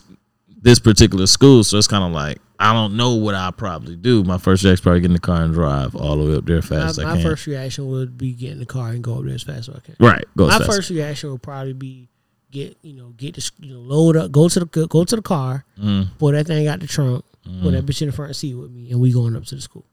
this 0.61 0.78
particular 0.78 1.26
school, 1.26 1.64
so 1.64 1.78
it's 1.78 1.86
kind 1.86 2.05
of 2.05 2.12
like 2.12 2.42
I 2.59 2.74
don't 2.74 2.99
know 2.99 3.14
what 3.14 3.34
I'll 3.34 3.51
probably 3.53 3.96
do. 3.96 4.22
My 4.22 4.36
first 4.36 4.64
reaction 4.64 4.82
probably 4.82 5.01
get 5.01 5.07
in 5.07 5.12
the 5.14 5.18
car 5.18 5.44
and 5.44 5.55
drive 5.55 5.96
all 5.96 6.18
the 6.18 6.30
way 6.30 6.36
up 6.36 6.44
there 6.44 6.57
My, 6.57 6.61
fast 6.61 6.90
as 6.90 6.99
I 6.99 7.05
my 7.05 7.12
can. 7.14 7.22
first 7.22 7.46
reaction 7.46 7.86
would 7.88 8.18
be 8.18 8.34
get 8.34 8.51
in 8.51 8.59
the 8.59 8.66
car 8.66 8.90
and 8.90 9.03
go 9.03 9.14
up 9.20 9.24
there 9.24 9.34
as 9.34 9.44
fast 9.44 9.70
as 9.70 9.76
I 9.76 9.80
can. 9.80 9.96
right, 9.99 10.26
go 10.36 10.46
my 10.46 10.59
fast. 10.59 10.70
first 10.70 10.90
reaction 10.90 11.30
would 11.32 11.42
probably 11.42 11.72
be 11.72 12.11
get 12.51 12.76
you 12.82 12.92
know 12.92 13.14
get 13.16 13.34
this 13.34 13.51
you 13.61 13.72
know 13.72 13.80
load 13.80 14.14
up 14.18 14.30
go 14.30 14.46
to 14.51 14.61
the 14.61 14.66
go 14.88 15.05
to 15.05 15.16
the 15.16 15.22
car 15.22 15.64
Mm, 15.78 16.09
pull 16.18 16.32
that 16.32 16.46
thing 16.46 16.66
out 16.66 16.80
the 16.80 16.86
trunk 16.86 17.24
put 17.44 17.51
mm. 17.53 17.72
that 17.72 17.86
bitch 17.86 18.03
in 18.03 18.09
the 18.09 18.12
front 18.14 18.36
seat 18.36 18.55
with 18.55 18.70
me 18.70 18.90
and 18.90 19.01
we 19.01 19.11
going 19.11 19.34
up 19.36 19.44
to 19.46 19.55
the 19.55 19.62
school 19.62 19.86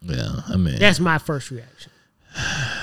yeah, 0.00 0.40
I 0.48 0.56
mean, 0.56 0.78
that's 0.78 0.98
my 0.98 1.18
first 1.18 1.50
reaction 1.50 1.92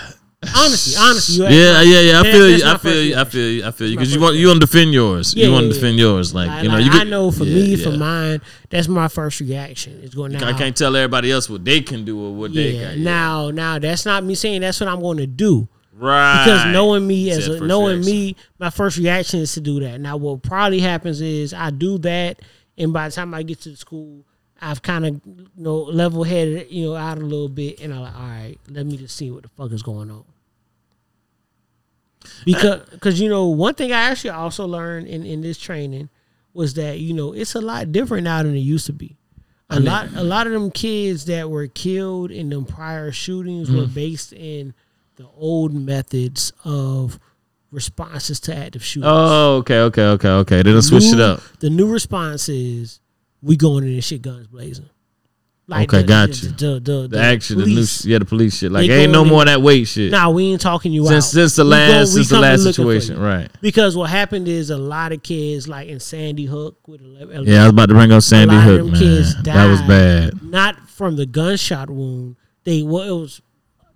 honestly 0.55 0.93
honestly 0.97 1.45
asked 1.45 1.53
yeah, 1.53 1.81
yeah, 1.81 1.99
yeah. 1.99 2.19
I 2.21 2.23
feel 2.23 2.49
you. 2.49 2.65
I 2.65 2.77
feel 2.77 3.03
you. 3.03 3.15
I 3.15 3.23
feel 3.25 3.49
you. 3.51 3.65
I 3.65 3.71
feel 3.71 3.87
you. 3.87 3.97
Because 3.97 4.13
you 4.13 4.21
want 4.21 4.35
you 4.37 4.47
want 4.47 4.61
to 4.61 4.65
defend 4.67 4.93
yours. 4.93 5.33
Yeah, 5.35 5.47
you 5.47 5.51
want 5.51 5.67
to 5.67 5.73
defend 5.73 5.99
yours. 5.99 6.33
Like 6.33 6.47
Like, 6.47 6.63
you 6.63 6.69
know, 6.69 6.77
like, 6.77 6.85
you 6.85 6.99
I 6.99 7.03
know 7.03 7.31
for 7.31 7.43
yeah, 7.43 7.55
me, 7.55 7.75
for 7.75 7.89
yeah. 7.89 7.97
mine, 7.97 8.41
that's 8.69 8.87
my 8.87 9.07
first 9.07 9.41
reaction. 9.41 9.99
Is 10.01 10.15
going 10.15 10.31
now. 10.31 10.47
I 10.47 10.53
can't 10.53 10.75
tell 10.75 10.95
everybody 10.95 11.31
else 11.31 11.49
what 11.49 11.65
they 11.65 11.81
can 11.81 12.05
do 12.05 12.23
or 12.23 12.33
what 12.33 12.53
they 12.53 12.71
yeah. 12.71 12.89
got. 12.89 12.97
Now, 12.97 13.49
now 13.51 13.79
that's 13.79 14.05
not 14.05 14.23
me 14.23 14.35
saying 14.35 14.61
that's 14.61 14.79
what 14.79 14.87
I'm 14.87 15.01
going 15.01 15.17
to 15.17 15.27
do. 15.27 15.67
right. 15.93 16.45
Because 16.45 16.65
knowing 16.73 17.05
me 17.05 17.31
as 17.31 17.47
a, 17.47 17.59
knowing 17.59 17.97
reaction. 17.97 18.13
me, 18.13 18.35
my 18.59 18.69
first 18.69 18.97
reaction 18.97 19.41
is 19.41 19.53
to 19.53 19.61
do 19.61 19.81
that. 19.81 19.99
Now, 19.99 20.15
what 20.17 20.41
probably 20.41 20.79
happens 20.79 21.19
is 21.19 21.53
I 21.53 21.69
do 21.69 21.97
that, 21.99 22.41
and 22.77 22.93
by 22.93 23.09
the 23.09 23.15
time 23.15 23.33
I 23.33 23.43
get 23.43 23.59
to 23.61 23.69
the 23.71 23.77
school, 23.77 24.23
I've 24.61 24.81
kind 24.81 25.05
of 25.05 25.21
you 25.25 25.47
know 25.57 25.77
level 25.77 26.23
headed 26.23 26.69
you 26.71 26.85
know 26.87 26.95
out 26.95 27.17
a 27.17 27.21
little 27.21 27.49
bit, 27.49 27.79
and 27.81 27.93
I'm 27.93 28.01
like, 28.01 28.15
all 28.15 28.21
right, 28.27 28.57
let 28.69 28.85
me 28.85 28.97
just 28.97 29.15
see 29.15 29.31
what 29.31 29.43
the 29.43 29.49
fuck 29.49 29.71
is 29.71 29.83
going 29.83 30.09
on. 30.11 30.23
Because, 32.45 32.81
because 32.89 33.19
you 33.19 33.29
know, 33.29 33.47
one 33.47 33.75
thing 33.75 33.91
I 33.91 34.01
actually 34.09 34.31
also 34.31 34.65
learned 34.65 35.07
in 35.07 35.25
in 35.25 35.41
this 35.41 35.57
training 35.57 36.09
was 36.53 36.73
that 36.75 36.99
you 36.99 37.13
know 37.13 37.33
it's 37.33 37.55
a 37.55 37.61
lot 37.61 37.91
different 37.91 38.25
now 38.25 38.43
than 38.43 38.55
it 38.55 38.59
used 38.59 38.85
to 38.87 38.93
be. 38.93 39.15
A 39.71 39.79
lot, 39.79 40.07
a 40.15 40.23
lot 40.23 40.47
of 40.47 40.53
them 40.53 40.71
kids 40.71 41.25
that 41.25 41.47
were 41.47 41.67
killed 41.67 42.31
in 42.31 42.49
them 42.49 42.65
prior 42.65 43.11
shootings 43.11 43.69
were 43.69 43.83
Mm. 43.85 43.93
based 43.93 44.33
in 44.33 44.73
the 45.17 45.27
old 45.37 45.75
methods 45.75 46.51
of 46.65 47.19
responses 47.71 48.39
to 48.41 48.55
active 48.57 48.83
shootings. 48.83 49.11
Oh, 49.13 49.57
okay, 49.57 49.77
okay, 49.81 50.01
okay, 50.05 50.27
okay. 50.29 50.55
They 50.63 50.71
done 50.73 50.81
switch 50.81 51.13
it 51.13 51.19
up. 51.19 51.41
The 51.59 51.69
new 51.69 51.85
response 51.87 52.49
is 52.49 52.99
we 53.41 53.55
going 53.57 53.83
in 53.83 53.95
this 53.95 54.05
shit 54.05 54.21
guns 54.21 54.47
blazing. 54.47 54.89
Like 55.67 55.87
Okay, 55.93 56.01
the, 56.01 56.07
got 56.07 56.29
the, 56.31 56.35
you. 56.47 56.51
The, 56.51 56.79
the, 56.79 57.07
The 57.09 57.21
action, 57.21 57.59
the 57.59 57.65
new, 57.67 57.73
police. 57.75 58.01
sh- 58.01 58.05
yeah, 58.05 58.17
the 58.17 58.25
police 58.25 58.57
shit. 58.57 58.71
Like 58.71 58.89
ain't 58.89 59.11
no 59.11 59.19
going 59.19 59.29
more 59.29 59.41
of 59.43 59.47
that 59.49 59.61
weight 59.61 59.87
shit. 59.87 60.11
Nah, 60.11 60.31
we 60.31 60.51
ain't 60.51 60.61
talking 60.61 60.91
you 60.91 61.05
since 61.05 61.25
out. 61.27 61.29
since 61.31 61.55
the 61.57 61.63
last 61.63 61.91
go- 61.91 62.05
since 62.05 62.29
the 62.29 62.39
last 62.39 62.63
situation, 62.63 63.19
right? 63.19 63.51
Because 63.61 63.95
what 63.95 64.09
happened 64.09 64.47
is 64.47 64.71
a 64.71 64.77
lot 64.77 65.11
of 65.11 65.21
kids, 65.21 65.67
like 65.67 65.87
in 65.87 65.99
Sandy 65.99 66.45
Hook, 66.45 66.87
with 66.87 67.01
Yeah, 67.01 67.61
I 67.61 67.65
was 67.65 67.69
about 67.69 67.89
to 67.89 67.93
bring 67.93 68.11
up 68.11 68.23
Sandy 68.23 68.55
a 68.55 68.57
lot 68.57 68.63
Hook, 68.65 68.79
of 68.79 68.85
them 68.87 68.91
man. 68.93 69.01
kids 69.01 69.43
That 69.43 69.67
was 69.69 69.81
bad. 69.83 70.41
Not 70.41 70.89
from 70.89 71.17
the 71.17 71.27
gunshot 71.27 71.91
wound. 71.91 72.35
They 72.63 72.81
well, 72.81 73.03
it 73.03 73.21
was 73.21 73.39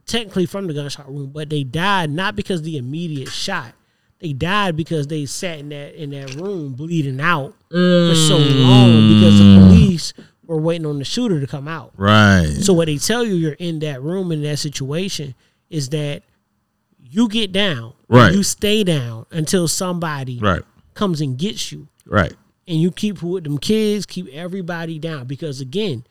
technically 0.05 0.45
from 0.45 0.67
the 0.67 0.73
gunshot 0.75 1.11
wound, 1.11 1.33
but 1.33 1.49
they 1.49 1.63
died 1.63 2.11
not 2.11 2.35
because 2.35 2.61
the 2.61 2.77
immediate 2.77 3.29
shot. 3.29 3.73
They 4.19 4.31
died 4.31 4.75
because 4.77 5.07
they 5.07 5.25
sat 5.25 5.57
in 5.57 5.69
that 5.69 5.95
in 5.99 6.11
that 6.11 6.35
room 6.35 6.73
bleeding 6.75 7.19
out 7.19 7.55
for 7.73 8.15
so 8.15 8.37
long 8.37 9.15
because 9.15 9.37
the 9.39 9.43
Mm. 9.43 9.67
police 9.69 10.13
were 10.45 10.59
waiting 10.61 10.85
on 10.85 10.99
the 10.99 11.05
shooter 11.05 11.39
to 11.39 11.47
come 11.47 11.67
out. 11.67 11.91
Right. 11.97 12.45
So 12.61 12.73
what 12.73 12.85
they 12.85 12.97
tell 12.97 13.23
you 13.25 13.33
you're 13.33 13.53
in 13.53 13.79
that 13.79 14.01
room 14.03 14.31
in 14.31 14.43
that 14.43 14.59
situation 14.59 15.33
is 15.69 15.89
that 15.89 16.21
you 17.09 17.27
get 17.27 17.51
down, 17.51 17.93
Right. 18.07 18.33
You 18.35 18.43
stay 18.43 18.83
down 18.83 19.25
until 19.31 19.67
somebody 19.67 20.37
Right. 20.39 20.61
comes 20.93 21.19
and 21.21 21.35
gets 21.37 21.71
you, 21.71 21.87
Right. 22.05 22.33
and 22.67 22.79
you 22.79 22.91
keep 22.91 23.23
with 23.23 23.43
them 23.45 23.57
kids, 23.57 24.05
keep 24.05 24.27
everybody 24.31 24.99
down 24.99 25.25
because 25.25 25.59
again, 25.59 26.03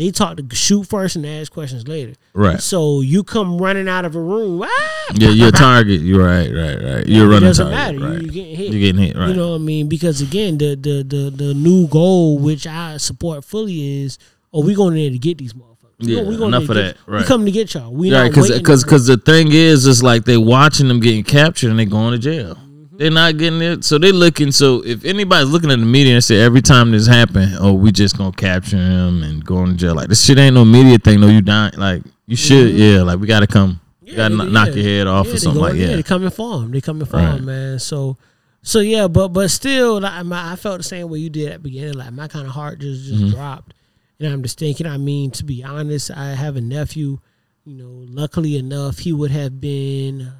they 0.00 0.10
talk 0.10 0.38
to 0.38 0.56
shoot 0.56 0.84
first 0.84 1.14
and 1.16 1.26
ask 1.26 1.52
questions 1.52 1.86
later. 1.86 2.14
Right. 2.32 2.58
So 2.58 3.02
you 3.02 3.22
come 3.22 3.58
running 3.58 3.86
out 3.86 4.06
of 4.06 4.16
a 4.16 4.20
room, 4.20 4.62
ah, 4.64 5.06
Yeah, 5.12 5.28
you're 5.28 5.48
a 5.48 5.52
target. 5.52 6.00
You're 6.00 6.24
right, 6.24 6.50
right, 6.50 6.82
right. 6.82 7.06
You're 7.06 7.26
a 7.26 7.28
it 7.28 7.32
running 7.34 7.48
doesn't 7.50 7.70
target. 7.70 8.00
matter. 8.00 8.14
Right. 8.14 8.22
You're 8.22 8.32
getting 8.32 8.56
hit. 8.56 8.72
You're 8.72 8.80
getting 8.80 9.02
hit, 9.02 9.16
right. 9.16 9.28
You 9.28 9.34
know 9.34 9.50
what 9.50 9.56
I 9.56 9.58
mean? 9.58 9.90
Because 9.90 10.22
again, 10.22 10.56
the 10.56 10.74
the 10.74 11.04
the 11.06 11.30
the 11.30 11.52
new 11.52 11.86
goal, 11.88 12.38
which 12.38 12.66
I 12.66 12.96
support 12.96 13.44
fully, 13.44 14.02
is 14.02 14.16
oh, 14.54 14.64
we 14.64 14.74
going 14.74 14.96
in 14.96 15.02
there 15.02 15.10
to 15.10 15.18
get 15.18 15.36
these 15.36 15.52
motherfuckers. 15.52 15.66
Yeah, 15.98 16.22
we 16.22 16.38
going 16.38 16.54
enough 16.54 16.70
of 16.70 16.76
that, 16.76 16.96
right. 17.06 17.20
We 17.20 17.26
coming 17.26 17.44
to 17.44 17.52
get 17.52 17.74
y'all. 17.74 17.92
We 17.92 18.10
right, 18.14 18.30
because 18.30 18.50
because 18.50 18.82
because 18.82 19.06
the 19.06 19.18
thing 19.18 19.52
is, 19.52 19.84
is 19.84 20.02
like 20.02 20.24
they 20.24 20.38
watching 20.38 20.88
them 20.88 21.00
getting 21.00 21.24
captured 21.24 21.68
and 21.68 21.78
they 21.78 21.84
going 21.84 22.12
to 22.12 22.18
jail. 22.18 22.56
Mm-hmm. 23.00 23.14
They're 23.14 23.22
not 23.22 23.36
getting 23.38 23.62
it, 23.62 23.84
so 23.84 23.98
they're 23.98 24.12
looking. 24.12 24.52
So 24.52 24.84
if 24.84 25.04
anybody's 25.04 25.48
looking 25.50 25.70
at 25.70 25.78
the 25.80 25.86
media 25.86 26.14
and 26.14 26.24
say 26.24 26.40
every 26.40 26.60
time 26.62 26.90
this 26.90 27.06
happen, 27.06 27.54
oh, 27.58 27.72
we 27.72 27.92
just 27.92 28.18
gonna 28.18 28.32
capture 28.32 28.76
him 28.76 29.22
and 29.22 29.44
go 29.44 29.64
in 29.64 29.76
jail. 29.78 29.94
Like 29.94 30.08
this 30.08 30.24
shit 30.24 30.38
ain't 30.38 30.54
no 30.54 30.64
media 30.64 30.98
thing. 30.98 31.20
No, 31.20 31.28
you 31.28 31.40
dying. 31.40 31.72
Like 31.76 32.02
you 32.26 32.36
should, 32.36 32.74
yeah. 32.74 33.02
Like 33.02 33.18
we 33.18 33.26
gotta 33.26 33.46
come, 33.46 33.80
you 34.02 34.14
gotta 34.16 34.34
Mm-hmm. 34.34 34.46
Yeah, 34.48 34.52
knock 34.52 34.68
yeah. 34.68 34.74
your 34.74 34.84
head 34.84 35.06
off 35.06 35.26
Yeah, 35.26 35.32
or 35.32 35.36
something 35.38 35.60
go- 35.62 35.68
like 35.68 35.76
Yeah, 35.76 35.96
they 35.96 36.02
coming 36.02 36.30
for 36.30 36.62
him. 36.62 36.70
They 36.72 36.80
coming 36.80 37.06
for 37.06 37.16
Right. 37.16 37.36
him, 37.38 37.44
man. 37.46 37.78
So, 37.78 38.16
so 38.62 38.80
yeah, 38.80 39.08
but 39.08 39.28
but 39.28 39.50
still, 39.50 40.00
like, 40.00 40.24
my, 40.26 40.52
I 40.52 40.56
felt 40.56 40.78
the 40.78 40.82
same 40.84 41.08
way 41.08 41.20
you 41.20 41.30
did 41.30 41.46
at 41.48 41.52
the 41.54 41.58
beginning. 41.70 41.94
Like 41.94 42.12
my 42.12 42.28
kind 42.28 42.46
of 42.46 42.52
heart 42.52 42.80
just 42.80 43.04
just 43.08 43.22
Mhm. 43.24 43.30
dropped, 43.32 43.72
and 44.20 44.30
I'm 44.32 44.42
just 44.42 44.58
thinking. 44.58 44.86
I 44.86 44.98
mean, 44.98 45.30
to 45.32 45.44
be 45.44 45.64
honest, 45.64 46.10
I 46.10 46.34
have 46.34 46.56
a 46.56 46.60
nephew. 46.60 47.18
You 47.64 47.74
know, 47.76 48.04
luckily 48.10 48.56
enough, 48.58 48.98
he 48.98 49.12
would 49.12 49.30
have 49.30 49.58
been. 49.60 50.32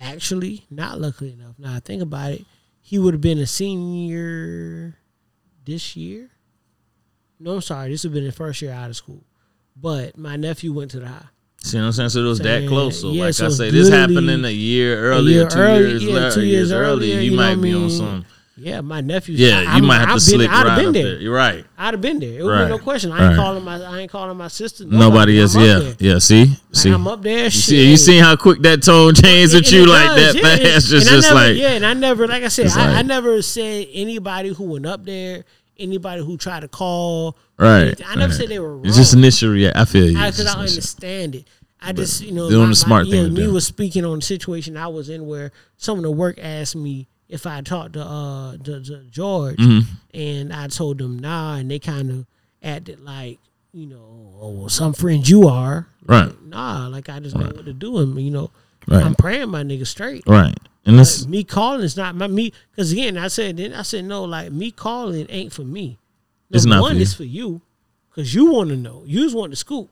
Actually, 0.00 0.66
not 0.70 1.00
luckily 1.00 1.32
enough. 1.32 1.58
Now 1.58 1.74
I 1.74 1.80
think 1.80 2.02
about 2.02 2.32
it, 2.32 2.44
he 2.82 2.98
would 2.98 3.14
have 3.14 3.20
been 3.20 3.38
a 3.38 3.46
senior 3.46 4.96
this 5.64 5.96
year. 5.96 6.30
No, 7.40 7.54
I'm 7.56 7.60
sorry. 7.62 7.90
This 7.90 8.04
would 8.04 8.10
have 8.10 8.14
been 8.14 8.24
his 8.24 8.34
first 8.34 8.62
year 8.62 8.72
out 8.72 8.90
of 8.90 8.96
school. 8.96 9.24
But 9.74 10.16
my 10.16 10.36
nephew 10.36 10.72
went 10.72 10.90
to 10.92 11.00
the 11.00 11.08
high. 11.08 11.24
See 11.62 11.78
what 11.78 11.84
I'm 11.86 11.92
saying? 11.92 12.10
So 12.10 12.20
it 12.20 12.28
was 12.28 12.38
that 12.40 12.68
close. 12.68 13.00
So 13.00 13.10
yeah, 13.10 13.24
like 13.24 13.34
so 13.34 13.46
I 13.46 13.48
say, 13.50 13.70
this 13.70 13.88
happened 13.88 14.30
in 14.30 14.44
a 14.44 14.50
year 14.50 15.10
a 15.12 15.16
earlier, 15.16 15.40
year 15.40 15.48
two 15.48 15.58
early- 15.58 15.88
years, 15.88 16.04
yeah, 16.04 16.14
later, 16.14 16.30
two 16.34 16.44
years 16.46 16.72
earlier. 16.72 16.86
earlier, 16.92 17.14
You, 17.16 17.20
you 17.22 17.30
know 17.32 17.36
might 17.36 17.60
be 17.60 17.72
I 17.72 17.74
on 17.74 17.80
mean? 17.82 17.90
some. 17.90 18.24
Yeah, 18.58 18.80
my 18.80 19.02
nephew. 19.02 19.34
Yeah, 19.36 19.64
I, 19.68 19.76
you 19.76 19.82
might 19.82 19.98
have 19.98 20.08
I've 20.08 20.18
to 20.18 20.30
been, 20.30 20.38
slick 20.38 20.50
I'd 20.50 20.54
have 20.54 20.66
right 20.66 20.76
been 20.78 20.86
up 20.88 20.92
there. 20.94 21.02
there. 21.04 21.20
You're 21.20 21.34
right. 21.34 21.64
I'd 21.76 21.92
have 21.92 22.00
been 22.00 22.18
there. 22.18 22.38
It 22.38 22.42
would 22.42 22.50
Right. 22.50 22.64
be 22.64 22.70
no 22.70 22.78
question. 22.78 23.12
I 23.12 23.16
ain't 23.18 23.28
Right. 23.28 23.36
calling 23.36 23.62
my. 23.64 23.82
I 23.84 23.98
ain't 24.00 24.10
calling 24.10 24.36
my 24.36 24.48
sister. 24.48 24.84
Nobody 24.86 25.38
else. 25.40 25.54
I'm 25.54 25.62
Yeah, 25.64 25.78
there. 25.78 25.94
yeah. 25.98 26.18
See, 26.18 26.50
see, 26.72 26.90
I'm 26.90 27.06
up 27.06 27.22
there. 27.22 27.44
You 27.44 27.50
see, 27.50 27.90
you 27.90 27.96
seen 27.98 28.22
how 28.22 28.34
quick 28.34 28.62
that 28.62 28.82
tone 28.82 29.14
changed 29.14 29.52
with 29.54 29.70
you 29.70 29.84
like 29.84 30.06
does, 30.16 30.34
that 30.34 30.42
yeah, 30.62 30.70
fast. 30.72 30.88
Just, 30.88 31.06
just 31.08 31.28
never- 31.28 31.34
like 31.34 31.56
yeah, 31.58 31.72
and 31.72 31.84
I 31.84 31.92
never, 31.92 32.26
like 32.26 32.44
I 32.44 32.48
said, 32.48 32.68
I, 32.68 33.00
I 33.00 33.02
never 33.02 33.42
said 33.42 33.88
anybody 33.92 34.48
who 34.48 34.64
went 34.64 34.86
up 34.86 35.04
there, 35.04 35.44
anybody 35.78 36.24
who 36.24 36.38
tried 36.38 36.60
to 36.60 36.68
call. 36.68 37.36
right. 37.58 38.00
I 38.06 38.14
never 38.14 38.32
said 38.32 38.48
they 38.48 38.58
were 38.58 38.76
wrong. 38.78 38.86
It's 38.86 38.96
just 38.96 39.12
initial. 39.12 39.54
Yeah, 39.54 39.72
I 39.74 39.84
feel 39.84 40.06
you. 40.06 40.14
Because 40.14 40.46
I 40.46 40.58
understand 40.58 41.34
it. 41.34 41.44
I 41.78 41.92
just 41.92 42.22
you 42.22 42.32
know 42.32 42.48
doing 42.48 42.62
my- 42.62 42.68
the 42.70 42.74
smart 42.76 43.04
my, 43.04 43.10
thing 43.10 43.24
to 43.34 43.40
me 43.42 43.48
was 43.48 43.66
speaking 43.66 44.06
on 44.06 44.20
the 44.20 44.24
situation 44.24 44.78
I 44.78 44.86
was 44.86 45.10
in 45.10 45.26
where 45.26 45.52
someone 45.76 46.06
at 46.06 46.14
work 46.14 46.38
asked 46.40 46.74
me 46.74 47.06
if 47.28 47.46
I 47.46 47.60
talked 47.60 47.94
to 47.94 48.02
uh 48.04 48.56
to, 48.58 48.80
to 48.82 49.02
George, 49.10 49.56
Mhm. 49.56 49.84
and 50.14 50.52
I 50.52 50.68
told 50.68 50.98
them 50.98 51.18
nah, 51.18 51.56
and 51.56 51.70
they 51.70 51.78
kind 51.78 52.10
of 52.10 52.26
acted 52.62 53.00
like 53.00 53.38
you 53.72 53.86
know 53.86 54.32
oh 54.40 54.68
some 54.68 54.92
friends 54.92 55.28
you 55.28 55.46
are 55.48 55.86
Right. 56.06 56.26
Like, 56.26 56.42
nah 56.42 56.86
like 56.88 57.08
I 57.08 57.18
just 57.20 57.36
know 57.36 57.46
what 57.46 57.64
to 57.66 57.72
do 57.72 57.98
and 57.98 58.18
you 58.20 58.30
know 58.30 58.50
Right. 58.88 59.04
I'm 59.04 59.14
praying 59.16 59.50
my 59.50 59.62
nigga 59.64 59.86
straight 59.86 60.22
Right. 60.26 60.56
And 60.86 60.98
this, 61.00 61.22
Like, 61.22 61.30
me 61.30 61.44
calling 61.44 61.82
is 61.82 61.96
not 61.96 62.14
my 62.14 62.28
me 62.28 62.52
because 62.70 62.92
again 62.92 63.18
I 63.18 63.26
said 63.28 63.56
then 63.56 63.72
I 63.74 63.82
said 63.82 64.04
no 64.04 64.22
like 64.24 64.52
me 64.52 64.70
calling 64.70 65.26
ain't 65.28 65.52
for 65.52 65.62
me. 65.64 65.98
It's 66.50 66.64
not 66.64 66.76
for 66.76 66.82
one, 66.82 66.96
you. 66.96 67.02
it's 67.02 67.12
for 67.14 67.24
you 67.24 67.60
because 68.10 68.32
you 68.34 68.52
want 68.52 68.70
to 68.70 68.76
know. 68.76 69.02
You 69.04 69.22
just 69.24 69.34
want 69.36 69.50
the 69.50 69.56
scoop. 69.56 69.88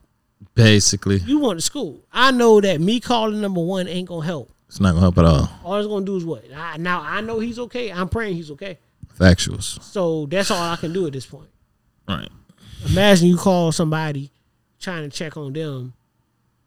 basically, 0.55 1.19
You 1.19 1.39
want 1.39 1.59
the 1.59 1.63
school. 1.63 2.01
I 2.13 2.31
know 2.31 2.61
that 2.61 2.81
me 2.81 3.01
calling 3.01 3.41
number 3.41 3.61
one 3.61 3.89
ain't 3.89 4.09
gonna 4.09 4.25
help. 4.25 4.51
It's 4.75 4.81
not 4.81 4.89
gonna 4.91 5.03
help 5.03 5.19
at 5.19 5.25
all. 5.25 5.49
All 5.63 5.77
it's 5.77 5.87
gonna 5.87 6.05
do 6.05 6.17
is 6.17 6.25
what? 6.25 6.43
I, 6.53 6.79
now 6.79 7.01
I 7.01 7.21
know 7.21 7.39
he's 7.39 7.61
okay. 7.61 7.93
I'm 7.93 8.09
praying 8.09 8.35
he's 8.35 8.51
okay. 8.51 8.77
Factuals. 9.17 9.81
So 9.85 10.27
that's 10.27 10.51
all 10.51 10.61
I 10.61 10.75
can 10.75 10.93
do 10.93 11.07
at 11.07 11.13
this 11.13 11.27
point. 11.27 11.49
Right. 12.09 12.29
Imagine 12.91 13.29
you 13.29 13.37
call 13.37 13.71
somebody 13.71 14.33
trying 14.81 15.09
to 15.09 15.17
check 15.17 15.37
on 15.37 15.53
them. 15.53 15.93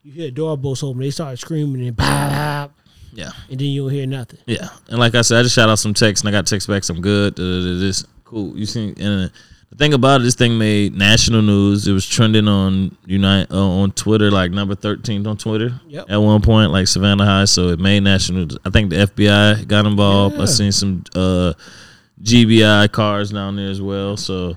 You 0.04 0.14
hear 0.14 0.28
a 0.30 0.32
door 0.32 0.58
bust 0.58 0.86
open, 0.86 1.02
they 1.02 1.10
start 1.10 1.38
screaming 1.38 1.86
and 1.86 1.98
blah, 1.98 2.70
Yeah. 3.12 3.32
and 3.50 3.60
then 3.60 3.68
you 3.68 3.82
don't 3.82 3.92
hear 3.92 4.08
nothing. 4.08 4.40
Yeah, 4.46 4.70
and 4.88 5.00
like 5.00 5.14
I 5.14 5.22
said, 5.22 5.40
I 5.40 5.44
just 5.44 5.54
shot 5.56 5.68
out 5.68 5.78
some 5.78 5.94
texts 5.94 6.24
and 6.26 6.30
I 6.30 6.32
got 6.32 6.48
text 6.48 6.66
back. 6.70 6.86
Some 6.86 7.02
good. 7.02 7.36
This 7.36 8.06
cool. 8.24 8.58
You 8.58 8.66
see, 8.66 8.94
and 8.98 9.30
the 9.70 9.76
thing 9.76 9.94
about 9.94 10.22
it, 10.22 10.24
this 10.24 10.36
thing 10.36 10.58
made 10.58 10.96
national 10.96 11.42
news. 11.42 11.88
It 11.88 11.94
was 11.94 12.06
trending 12.08 12.48
on 12.48 12.96
Unite 13.06 13.52
uh, 13.52 13.58
on 13.82 13.92
Twitter, 13.92 14.32
like 14.32 14.52
number 14.52 14.76
thirteen 14.76 15.26
on 15.28 15.38
Twitter. 15.38 15.80
Yep. 15.88 16.06
At 16.10 16.18
one 16.18 16.42
point, 16.42 16.72
like 16.72 16.88
Savannah 16.88 17.26
High, 17.26 17.46
so 17.46 17.70
it 17.70 17.80
made 17.80 18.04
national. 18.04 18.46
news. 18.46 18.58
I 18.66 18.70
think 18.70 18.90
the 18.90 18.96
FBI 18.98 19.68
got 19.68 19.86
involved. 19.86 20.36
Yeah. 20.36 20.44
I 20.44 20.46
seen 20.46 20.72
some 20.72 21.04
uh, 21.16 21.54
GBI 22.24 22.92
cars 22.92 23.32
down 23.32 23.56
there 23.56 23.70
as 23.70 23.82
well. 23.82 24.18
So. 24.18 24.56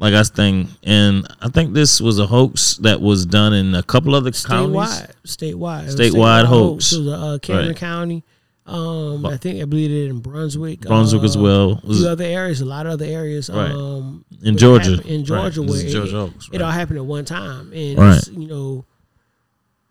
Like 0.00 0.14
I 0.14 0.22
think, 0.22 0.68
and 0.84 1.26
I 1.40 1.48
think 1.48 1.74
this 1.74 2.00
was 2.00 2.20
a 2.20 2.26
hoax 2.28 2.76
that 2.82 3.00
was 3.00 3.26
done 3.26 3.52
in 3.52 3.74
a 3.74 3.82
couple 3.82 4.14
other 4.14 4.30
counties. 4.30 4.76
Statewide, 4.76 5.12
statewide, 5.26 5.88
Statewide 5.92 6.44
hoax. 6.44 6.92
It 6.92 6.98
was 7.00 7.08
a 7.08 7.12
uh, 7.16 7.38
Camden 7.40 7.66
Right. 7.66 7.76
County. 7.76 8.24
Um, 8.68 9.24
I 9.26 9.36
think 9.38 9.62
I 9.62 9.64
believe 9.64 9.90
it 9.90 10.10
in 10.10 10.20
Brunswick. 10.20 10.80
Brunswick 10.82 11.22
as 11.24 11.36
uh, 11.36 11.40
well. 11.40 11.80
A 11.82 11.86
Was 11.86 12.04
other 12.04 12.24
areas, 12.24 12.60
a 12.60 12.64
lot 12.66 12.86
of 12.86 12.92
other 12.92 13.06
areas. 13.06 13.48
Right. 13.48 13.70
Um, 13.70 14.24
In 14.42 14.56
Georgia. 14.58 14.90
happened- 14.96 15.10
in 15.10 15.24
Georgia, 15.24 15.62
This 15.62 15.70
where 15.70 15.86
it, 15.86 15.90
Georgia 15.90 16.18
Oaks, 16.18 16.48
it 16.52 16.60
all 16.62 16.70
happened 16.70 16.98
at 16.98 17.04
one 17.06 17.24
time, 17.24 17.72
and 17.72 17.98
Right. 17.98 18.18
it's, 18.18 18.28
you 18.28 18.46
know, 18.46 18.84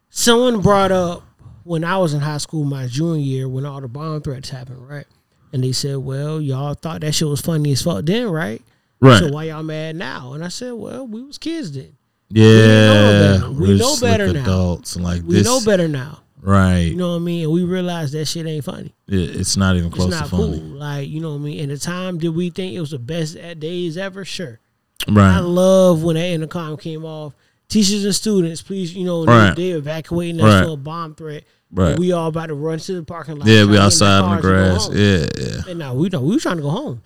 someone 0.10 0.62
brought 0.62 0.92
up 0.92 1.24
when 1.64 1.84
I 1.84 1.98
was 1.98 2.14
in 2.14 2.22
high 2.22 2.38
school, 2.38 2.64
my 2.64 2.88
junior 2.88 3.22
year, 3.24 3.50
when 3.50 3.66
all 3.66 3.82
the 3.82 3.88
bomb 3.88 4.22
threats 4.22 4.50
happened, 4.50 4.88
right? 4.88 5.06
And 5.54 5.64
they 5.64 5.72
said, 5.72 5.98
"Well, 5.98 6.40
y'all 6.42 6.74
thought 6.74 7.02
that 7.02 7.14
shit 7.16 7.28
was 7.28 7.42
funny 7.42 7.72
as 7.72 7.82
fuck 7.82 8.06
then, 8.06 8.28
right? 8.30 8.62
Right. 9.00 9.20
So 9.20 9.30
why 9.32 9.46
y'all 9.46 9.64
mad 9.64 9.96
now?" 9.96 10.34
And 10.34 10.44
I 10.44 10.50
said, 10.50 10.74
"Well, 10.74 11.08
we 11.08 11.24
was 11.24 11.38
kids 11.38 11.72
then. 11.72 11.94
yeah, 12.30 12.44
we 12.44 12.58
know 12.58 13.38
better. 13.40 13.52
We 13.52 13.68
we're 13.70 13.78
know 13.78 13.96
better 14.02 14.34
now. 14.34 14.42
Adults 14.44 14.96
and 14.96 15.04
like 15.06 15.24
We 15.26 15.36
this, 15.36 15.46
know 15.46 15.62
better 15.66 15.88
now. 15.88 16.20
Right? 16.42 16.80
You 16.82 16.96
know 16.96 17.10
what 17.12 17.16
I 17.16 17.20
mean? 17.20 17.44
And 17.44 17.52
we 17.52 17.64
realized 17.64 18.14
that 18.14 18.26
shit 18.26 18.46
ain't 18.46 18.64
funny. 18.64 18.94
It- 19.08 19.36
it's 19.36 19.58
not 19.58 19.76
even 19.76 19.88
It's 19.88 19.96
close 19.96 20.12
not 20.12 20.26
to 20.26 20.30
cool. 20.30 20.52
funny, 20.52 20.62
Like 20.62 21.10
you 21.10 21.20
know 21.20 21.32
what 21.32 21.40
I 21.42 21.44
mean? 21.44 21.60
In 21.60 21.70
the 21.70 21.78
time, 21.78 22.18
did 22.20 22.30
we 22.30 22.50
think 22.52 22.74
it 22.76 22.80
was 22.80 22.92
the 22.92 23.00
best 23.00 23.38
days 23.60 23.98
ever? 23.98 24.24
Sure. 24.24 24.60
Right. 25.08 25.38
I 25.38 25.40
love 25.40 26.04
when 26.04 26.16
that 26.16 26.26
intercom 26.28 26.78
came 26.78 27.06
off. 27.06 27.34
Teachers 27.70 28.06
and 28.06 28.16
students, 28.16 28.62
please, 28.62 28.96
you 28.96 29.04
know, 29.04 29.26
Right. 29.26 29.56
they, 29.56 29.72
they 29.72 29.78
evacuating 29.78 30.40
us 30.40 30.46
Right. 30.62 30.64
for 30.66 30.72
a 30.72 30.78
bomb 30.78 31.16
threat. 31.16 31.44
Right. 31.72 32.00
We 32.00 32.14
all 32.14 32.28
about 32.30 32.46
to 32.48 32.54
run 32.54 32.80
to 32.80 32.94
the 32.94 33.04
parking 33.04 33.40
lot. 33.40 33.48
Yeah, 33.48 33.66
we 33.66 33.78
outside 33.78 34.20
in 34.24 34.36
the 34.38 34.42
cars 34.42 34.88
to 34.88 34.94
go 34.94 34.98
grass. 34.98 35.36
Yeah, 35.38 35.46
yeah. 35.66 35.70
And 35.72 35.80
now 35.80 35.94
we 35.96 36.08
don't. 36.08 36.24
We 36.26 36.36
were 36.36 36.40
trying 36.40 36.58
to 36.58 36.62
go 36.62 36.70
home. 36.70 37.02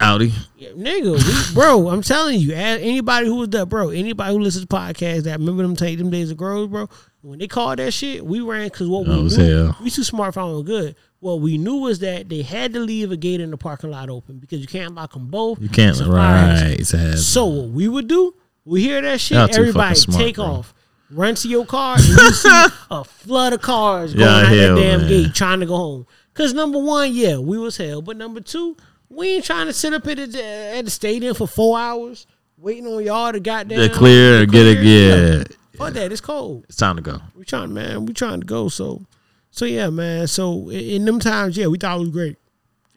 Audi. 0.00 0.32
Yeah, 0.58 0.70
nigga, 0.70 1.16
we, 1.16 1.54
bro, 1.54 1.88
I'm 1.88 2.02
telling 2.02 2.40
you, 2.40 2.52
anybody 2.52 3.26
who 3.26 3.36
was 3.36 3.48
there, 3.50 3.64
bro, 3.66 3.90
anybody 3.90 4.32
who 4.34 4.40
listens 4.40 4.64
to 4.64 4.68
podcasts 4.68 5.22
that 5.24 5.38
remember 5.38 5.62
them 5.62 5.76
take 5.76 5.98
them 5.98 6.10
days 6.10 6.30
of 6.30 6.36
Groves, 6.36 6.70
bro. 6.70 6.88
When 7.24 7.38
they 7.38 7.48
called 7.48 7.78
that 7.78 7.92
shit, 7.92 8.24
we 8.24 8.40
ran 8.40 8.66
because 8.68 8.88
what 8.88 9.06
we 9.08 9.22
was 9.22 9.38
knew, 9.38 9.64
hell. 9.66 9.76
we 9.82 9.88
too 9.90 10.04
smart 10.04 10.34
for 10.34 10.40
our 10.40 10.46
own 10.46 10.64
good. 10.64 10.94
What 11.20 11.40
we 11.40 11.56
knew 11.56 11.76
was 11.76 12.00
that 12.00 12.28
they 12.28 12.42
had 12.42 12.74
to 12.74 12.80
leave 12.80 13.10
a 13.10 13.16
gate 13.16 13.40
in 13.40 13.50
the 13.50 13.56
parking 13.56 13.90
lot 13.90 14.10
open 14.10 14.38
because 14.38 14.60
you 14.60 14.66
can't 14.66 14.94
lock 14.94 15.14
them 15.14 15.28
both. 15.28 15.58
You 15.60 15.70
can't 15.70 15.92
It's 15.92 16.00
a 16.00 16.06
fire 16.06 16.36
hazard. 16.36 16.68
right. 16.68 16.78
Hazard. 16.78 17.18
So 17.18 17.46
what 17.46 17.68
we 17.70 17.88
would 17.88 18.08
do, 18.08 18.34
we 18.66 18.82
hear 18.82 19.00
that 19.00 19.20
shit, 19.20 19.36
Y'all 19.38 19.48
everybody 19.54 19.94
smart, 19.94 20.20
take 20.22 20.34
bro. 20.36 20.44
off, 20.44 20.74
run 21.10 21.34
to 21.36 21.48
your 21.48 21.64
car, 21.64 21.96
and 21.96 22.04
you 22.06 22.30
see 22.32 22.48
a 22.90 23.04
flood 23.04 23.54
of 23.54 23.62
cars 23.62 24.12
going 24.12 24.26
Yeah, 24.26 24.36
out 24.36 24.46
hell, 24.48 24.74
that 24.76 24.80
damn 24.82 25.00
man. 25.00 25.08
gate 25.08 25.34
trying 25.34 25.60
to 25.60 25.66
go 25.66 25.76
home. 25.76 26.06
Cause 26.34 26.52
number 26.52 26.78
one, 26.78 27.14
yeah, 27.14 27.38
we 27.38 27.56
was 27.56 27.78
hell, 27.78 28.02
but 28.02 28.18
number 28.18 28.40
two, 28.40 28.76
we 29.08 29.36
ain't 29.36 29.44
trying 29.44 29.66
to 29.66 29.72
sit 29.72 29.94
up 29.94 30.06
at 30.08 30.16
the, 30.18 30.44
at 30.44 30.84
the 30.84 30.90
stadium 30.90 31.34
for 31.34 31.46
four 31.48 31.78
hours 31.78 32.26
waiting 32.58 32.86
on 32.86 33.02
y'all 33.02 33.32
to 33.32 33.40
goddamn 33.40 33.78
They 33.78 33.88
clear 33.88 34.42
or 34.42 34.46
get 34.46 34.66
it. 34.66 34.78
clear. 34.78 35.36
Yeah, 35.38 35.44
Fuck 35.76 35.94
that, 35.94 36.12
it's 36.12 36.20
cold. 36.20 36.64
it's 36.68 36.76
time 36.76 36.96
to 36.96 37.02
go. 37.02 37.20
We 37.34 37.44
trying, 37.44 37.72
man, 37.74 38.06
we 38.06 38.12
trying 38.12 38.40
to 38.40 38.46
go. 38.46 38.68
So, 38.68 39.04
so 39.50 39.64
yeah, 39.64 39.90
man. 39.90 40.26
So 40.26 40.70
in, 40.70 41.04
them 41.04 41.20
times, 41.20 41.56
yeah, 41.56 41.66
we 41.66 41.78
thought 41.78 41.96
it 41.96 42.00
was 42.00 42.10
great. 42.10 42.36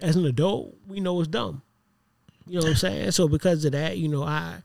As 0.01 0.15
an 0.15 0.25
adult, 0.25 0.75
we 0.87 0.99
know 0.99 1.19
it's 1.19 1.27
dumb. 1.27 1.61
You 2.45 2.59
know 2.59 2.65
what 2.65 2.69
I'm 2.69 2.75
saying? 2.75 3.11
So 3.11 3.27
because 3.27 3.65
of 3.65 3.71
that, 3.73 3.97
you 3.97 4.07
know, 4.07 4.23
I, 4.23 4.57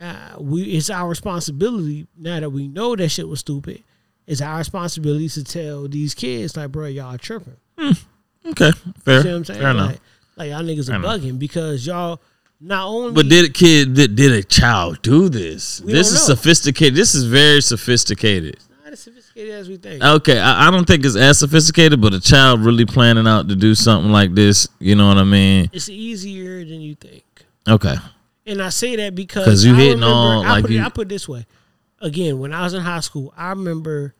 uh, 0.00 0.36
we 0.40 0.62
it's 0.62 0.90
our 0.90 1.08
responsibility 1.08 2.06
now 2.16 2.40
that 2.40 2.50
we 2.50 2.68
know 2.68 2.96
that 2.96 3.08
shit 3.10 3.28
was 3.28 3.40
stupid. 3.40 3.84
It's 4.26 4.40
our 4.40 4.58
responsibility 4.58 5.28
to 5.30 5.44
tell 5.44 5.88
these 5.88 6.14
kids 6.14 6.56
like, 6.56 6.70
bro, 6.72 6.86
y'all 6.86 7.16
tripping. 7.18 7.56
Okay, 8.46 8.70
fair. 9.04 9.16
You 9.16 9.22
see 9.22 9.28
what 9.28 9.34
I'm 9.36 9.44
saying? 9.44 9.60
Fair 9.60 9.70
enough. 9.70 9.90
Like, 9.90 10.00
like 10.36 10.50
y'all 10.50 10.62
niggas 10.62 10.86
Fair 10.86 10.96
are 10.96 10.98
enough. 10.98 11.20
bugging 11.20 11.38
because 11.38 11.86
y'all 11.86 12.20
not 12.60 12.86
only 12.86 13.12
But 13.12 13.28
did 13.28 13.44
a 13.44 13.52
kid 13.52 13.94
did, 13.94 14.16
did 14.16 14.32
a 14.32 14.42
child 14.42 15.00
do 15.02 15.28
this? 15.28 15.78
This 15.78 16.08
is 16.08 16.14
know. 16.28 16.34
sophisticated. 16.34 16.94
This 16.94 17.14
is 17.14 17.24
very 17.24 17.60
sophisticated. 17.60 18.58
not 18.84 18.92
as 18.92 19.00
sophisticated 19.00 19.54
as 19.54 19.68
we 19.68 19.76
think. 19.76 20.02
Okay, 20.02 20.38
I, 20.38 20.68
I 20.68 20.70
don't 20.70 20.84
think 20.86 21.04
it's 21.04 21.16
as 21.16 21.38
sophisticated, 21.38 22.00
but 22.00 22.14
a 22.14 22.20
child 22.20 22.60
really 22.64 22.84
planning 22.86 23.26
out 23.26 23.48
to 23.48 23.56
do 23.56 23.74
something 23.74 24.10
like 24.10 24.34
this, 24.34 24.68
you 24.80 24.94
know 24.96 25.08
what 25.08 25.18
I 25.18 25.24
mean? 25.24 25.70
It's 25.72 25.88
easier 25.88 26.58
than 26.64 26.80
you 26.80 26.94
think. 26.94 27.24
Okay. 27.68 27.94
And 28.46 28.62
I 28.62 28.70
say 28.70 28.96
that 28.96 29.14
because 29.14 29.64
you 29.64 29.74
I 29.74 29.76
hitting 29.76 29.92
remember- 30.00 30.06
on, 30.16 30.46
I 30.46 30.50
like 30.52 30.62
put, 30.62 30.70
it, 30.70 30.74
you- 30.74 30.82
I 30.82 30.88
put 30.88 31.08
this 31.08 31.28
way. 31.28 31.46
Again, 32.00 32.38
when 32.38 32.52
I 32.52 32.62
was 32.62 32.74
in 32.74 32.80
high 32.82 33.00
school, 33.00 33.34
I 33.36 33.50
remember 33.50 34.14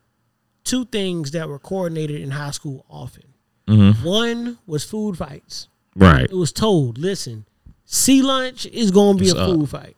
two 0.64 0.84
things 0.84 1.30
that 1.30 1.48
were 1.48 1.58
coordinated 1.58 2.20
in 2.20 2.30
high 2.32 2.50
school 2.50 2.84
often. 2.90 3.22
Mhm. 3.68 4.02
One 4.04 4.58
was 4.66 4.84
food 4.84 5.16
fights. 5.16 5.68
Right. 5.96 6.24
It 6.24 6.34
was 6.34 6.52
told, 6.52 6.98
listen, 6.98 7.46
sea 7.90 8.20
lunch 8.22 8.66
is 8.66 8.90
going 8.90 9.16
to 9.16 9.24
be 9.24 9.30
What's 9.32 9.40
a 9.40 9.62
up? 9.62 9.68
fight. 9.68 9.96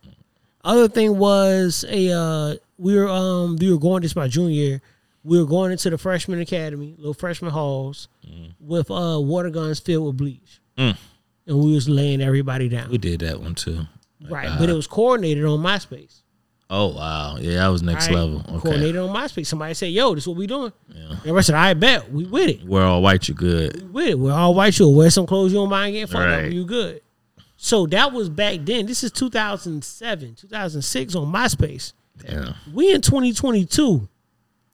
Other 0.63 0.87
thing 0.87 1.17
was 1.17 1.83
a 1.89 2.11
uh, 2.11 2.55
we 2.77 2.95
were 2.95 3.07
um 3.09 3.57
we 3.57 3.71
were 3.71 3.79
going 3.79 4.01
this 4.01 4.15
my 4.15 4.27
junior 4.27 4.51
year. 4.53 4.81
We 5.23 5.37
were 5.39 5.45
going 5.45 5.71
into 5.71 5.89
the 5.89 5.97
freshman 5.97 6.39
academy, 6.39 6.95
little 6.97 7.13
freshman 7.13 7.51
halls, 7.51 8.07
with 8.59 8.89
uh 8.89 9.19
water 9.19 9.49
guns 9.49 9.79
filled 9.79 10.07
with 10.07 10.17
bleach, 10.17 10.59
Mm. 10.77 10.97
and 11.47 11.59
we 11.59 11.73
was 11.73 11.89
laying 11.89 12.21
everybody 12.21 12.69
down. 12.69 12.89
We 12.89 12.97
did 12.97 13.19
that 13.21 13.39
one 13.41 13.55
too. 13.55 13.81
Right, 14.29 14.47
God. 14.47 14.59
but 14.59 14.69
it 14.69 14.73
was 14.73 14.87
coordinated 14.87 15.43
on 15.45 15.59
MySpace. 15.59 16.21
Oh 16.69 16.95
wow, 16.95 17.37
yeah, 17.39 17.55
that 17.55 17.67
was 17.67 17.81
next 17.83 18.07
right? 18.07 18.15
level. 18.15 18.39
Okay, 18.47 18.59
Coordinated 18.59 18.97
on 18.97 19.13
MySpace. 19.15 19.47
Somebody 19.47 19.73
said, 19.73 19.87
"Yo, 19.91 20.13
this 20.15 20.23
is 20.23 20.27
what 20.27 20.37
we 20.37 20.47
doing." 20.47 20.71
Yeah. 20.93 21.11
Everybody 21.21 21.43
said, 21.43 21.55
"I 21.55 21.73
bet 21.73 22.11
we 22.11 22.25
with 22.25 22.47
it. 22.49 22.63
we're 22.63 22.83
all 22.83 23.01
white. 23.01 23.27
You 23.27 23.33
good? 23.33 23.81
We 23.81 23.87
with 23.89 24.07
it. 24.09 24.19
We're 24.19 24.31
all 24.31 24.53
white. 24.53 24.77
You'll 24.79 24.93
wear 24.95 25.09
some 25.09 25.25
clothes 25.25 25.51
you 25.51 25.57
don't 25.59 25.69
mind 25.69 25.93
getting 25.93 26.07
fucked 26.07 26.17
up. 26.21 26.27
Right. 26.29 26.45
and 26.45 26.53
You 26.53 26.65
good." 26.65 27.01
So 27.63 27.85
that 27.87 28.11
was 28.11 28.27
back 28.27 28.61
then. 28.63 28.87
This 28.87 29.03
is 29.03 29.11
2007, 29.11 30.33
2006 30.33 31.15
on 31.15 31.31
MySpace. 31.31 31.93
Yeah. 32.27 32.53
We 32.73 32.91
in 32.91 33.01
2022. 33.01 33.81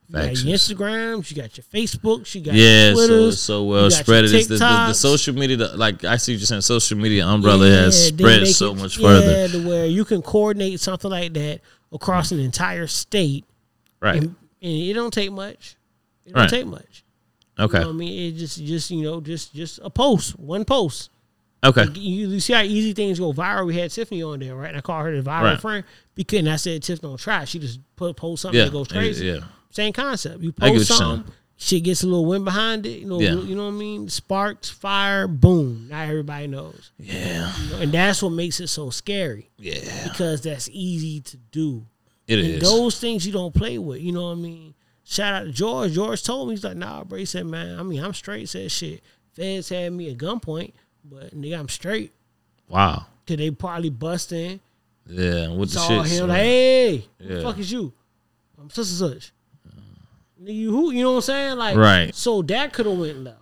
You 0.10 0.14
got 0.14 0.24
your 0.42 0.56
Instagrams, 0.56 1.30
you 1.30 1.36
got 1.36 1.58
your 1.58 1.66
Facebooks, 1.66 2.34
you 2.34 2.40
got 2.40 2.54
Yeah, 2.54 2.92
your 2.94 2.96
so 2.96 3.32
so 3.32 3.64
well 3.66 3.92
spread. 3.92 4.24
It's 4.24 4.48
the, 4.48 4.54
the, 4.56 4.60
the 4.60 4.94
social 4.94 5.36
media, 5.36 5.58
the, 5.58 5.76
like 5.76 6.06
I 6.06 6.16
see 6.16 6.32
you 6.32 6.38
just 6.38 6.48
saying, 6.48 6.62
social 6.62 6.98
media 6.98 7.28
umbrella 7.28 7.68
Yeah, 7.68 7.76
has 7.82 8.08
spread 8.08 8.48
so 8.48 8.72
it- 8.72 8.78
much 8.78 8.98
yeah, 8.98 9.06
further. 9.06 9.48
to 9.50 9.68
where 9.68 9.86
you 9.86 10.06
can 10.06 10.22
coordinate 10.22 10.80
something 10.80 11.12
like 11.12 11.34
that 11.34 11.60
across 11.92 12.32
an 12.32 12.40
entire 12.40 12.88
state. 12.88 13.44
Right. 14.00 14.16
And, 14.16 14.28
and 14.62 14.72
it 14.72 14.94
don't 14.94 15.14
take 15.14 15.34
much. 15.34 15.76
It 16.26 16.32
don't 16.34 16.44
Right. 16.44 16.50
take 16.50 16.68
much. 16.68 17.04
Okay. 17.60 17.80
You 17.80 17.84
know 17.84 17.90
I 17.90 17.94
mean, 17.94 18.34
it 18.34 18.38
just, 18.38 18.64
just 18.64 18.90
you 18.92 19.02
know, 19.04 19.20
just, 19.20 19.54
just 19.54 19.80
a 19.84 19.90
post, 19.90 20.40
one 20.40 20.64
post. 20.64 21.10
Okay. 21.64 21.86
Like, 21.86 21.98
you, 21.98 22.30
you 22.30 22.40
see 22.40 22.54
how 22.54 22.62
easy 22.62 22.94
things 22.94 23.20
go 23.20 23.34
viral. 23.34 23.66
We 23.66 23.76
had 23.78 23.90
Tiffany 23.92 24.22
on 24.24 24.40
there, 24.40 24.56
right? 24.56 24.70
And 24.70 24.78
I 24.78 24.82
called 24.82 25.06
her 25.06 25.20
the 25.22 25.28
viral 25.28 25.44
Right. 25.44 25.60
friend 25.62 25.84
because 26.16 26.40
and 26.40 26.50
I 26.50 26.56
said 26.58 26.84
Tiffany 26.84 27.10
don't 27.10 27.18
try. 27.20 27.46
She 27.46 27.60
just 27.60 27.80
put 27.96 28.16
post 28.16 28.44
something 28.44 28.58
Yeah, 28.58 28.66
that 28.66 28.72
goes 28.72 28.88
crazy. 28.88 29.26
yeah. 29.28 29.40
Same 29.72 29.92
concept. 29.94 30.42
You 30.42 30.52
post 30.52 30.88
something, 30.88 31.32
shit 31.58 31.84
gets 31.84 32.04
a 32.04 32.08
little 32.08 32.26
wind 32.26 32.46
behind 32.46 32.86
it. 32.86 33.00
You 33.00 33.08
know, 33.08 33.20
Yeah. 33.20 33.34
you 33.36 33.56
know 33.56 33.66
what 33.66 33.74
I 33.74 33.78
mean? 33.78 34.08
Sparks, 34.10 34.70
fire, 34.70 35.28
boom. 35.28 35.88
Now 35.90 36.02
everybody 36.04 36.48
knows. 36.48 36.92
Yeah. 37.00 37.52
You 37.64 37.70
know, 37.72 37.78
and 37.80 37.92
that's 37.92 38.22
what 38.22 38.30
makes 38.32 38.60
it 38.60 38.68
so 38.68 38.90
scary. 38.92 39.50
Yeah. 39.58 40.08
Because 40.08 40.42
that's 40.42 40.70
easy 40.72 41.22
to 41.22 41.38
do. 41.52 41.86
It 42.28 42.40
and 42.40 42.48
is. 42.50 42.62
Those 42.62 43.00
things 43.00 43.26
you 43.26 43.34
don't 43.34 43.54
play 43.54 43.78
with. 43.80 44.02
You 44.02 44.12
know 44.12 44.28
what 44.28 44.34
I 44.38 44.42
mean? 44.42 44.74
Shout 45.04 45.34
out 45.34 45.44
to 45.46 45.52
George. 45.52 45.94
George 45.94 46.22
told 46.22 46.50
me 46.50 46.54
he's 46.56 46.64
like, 46.64 46.76
nah, 46.78 47.04
bro. 47.04 47.18
He 47.20 47.26
said, 47.26 47.46
man, 47.46 47.80
I 47.80 47.84
mean, 47.84 48.04
I'm 48.04 48.14
straight. 48.14 48.48
Said 48.50 48.70
shit. 48.72 49.02
Feds 49.34 49.70
had 49.70 49.94
me 49.94 50.10
at 50.12 50.18
gunpoint, 50.18 50.74
but 51.10 51.36
nigga, 51.40 51.60
I'm 51.60 51.70
straight. 51.70 52.14
Wow. 52.68 53.06
Cause 53.26 53.38
they 53.38 53.52
probably 53.52 53.90
bust 53.90 54.32
in. 54.32 54.60
Yeah. 55.08 55.50
With 55.50 55.72
the 55.74 55.80
shit. 55.80 55.98
him 56.12 56.18
so- 56.20 56.26
like, 56.26 56.38
hey, 56.40 57.06
Yeah. 57.20 57.42
fuck 57.42 57.58
is 57.60 57.72
you? 57.72 57.94
I'm 58.60 58.70
such 58.70 58.88
and 58.90 58.98
such. 58.98 59.32
Nigga, 60.44 60.54
you 60.56 60.72
who? 60.72 60.92
You 60.92 61.04
know 61.04 61.12
what 61.12 61.16
I'm 61.18 61.22
saying? 61.24 61.58
Like, 61.58 61.78
Right. 61.78 62.14
So 62.16 62.42
that 62.44 62.74
could 62.74 62.86
have 62.86 62.98
went 62.98 63.24
left. 63.24 63.38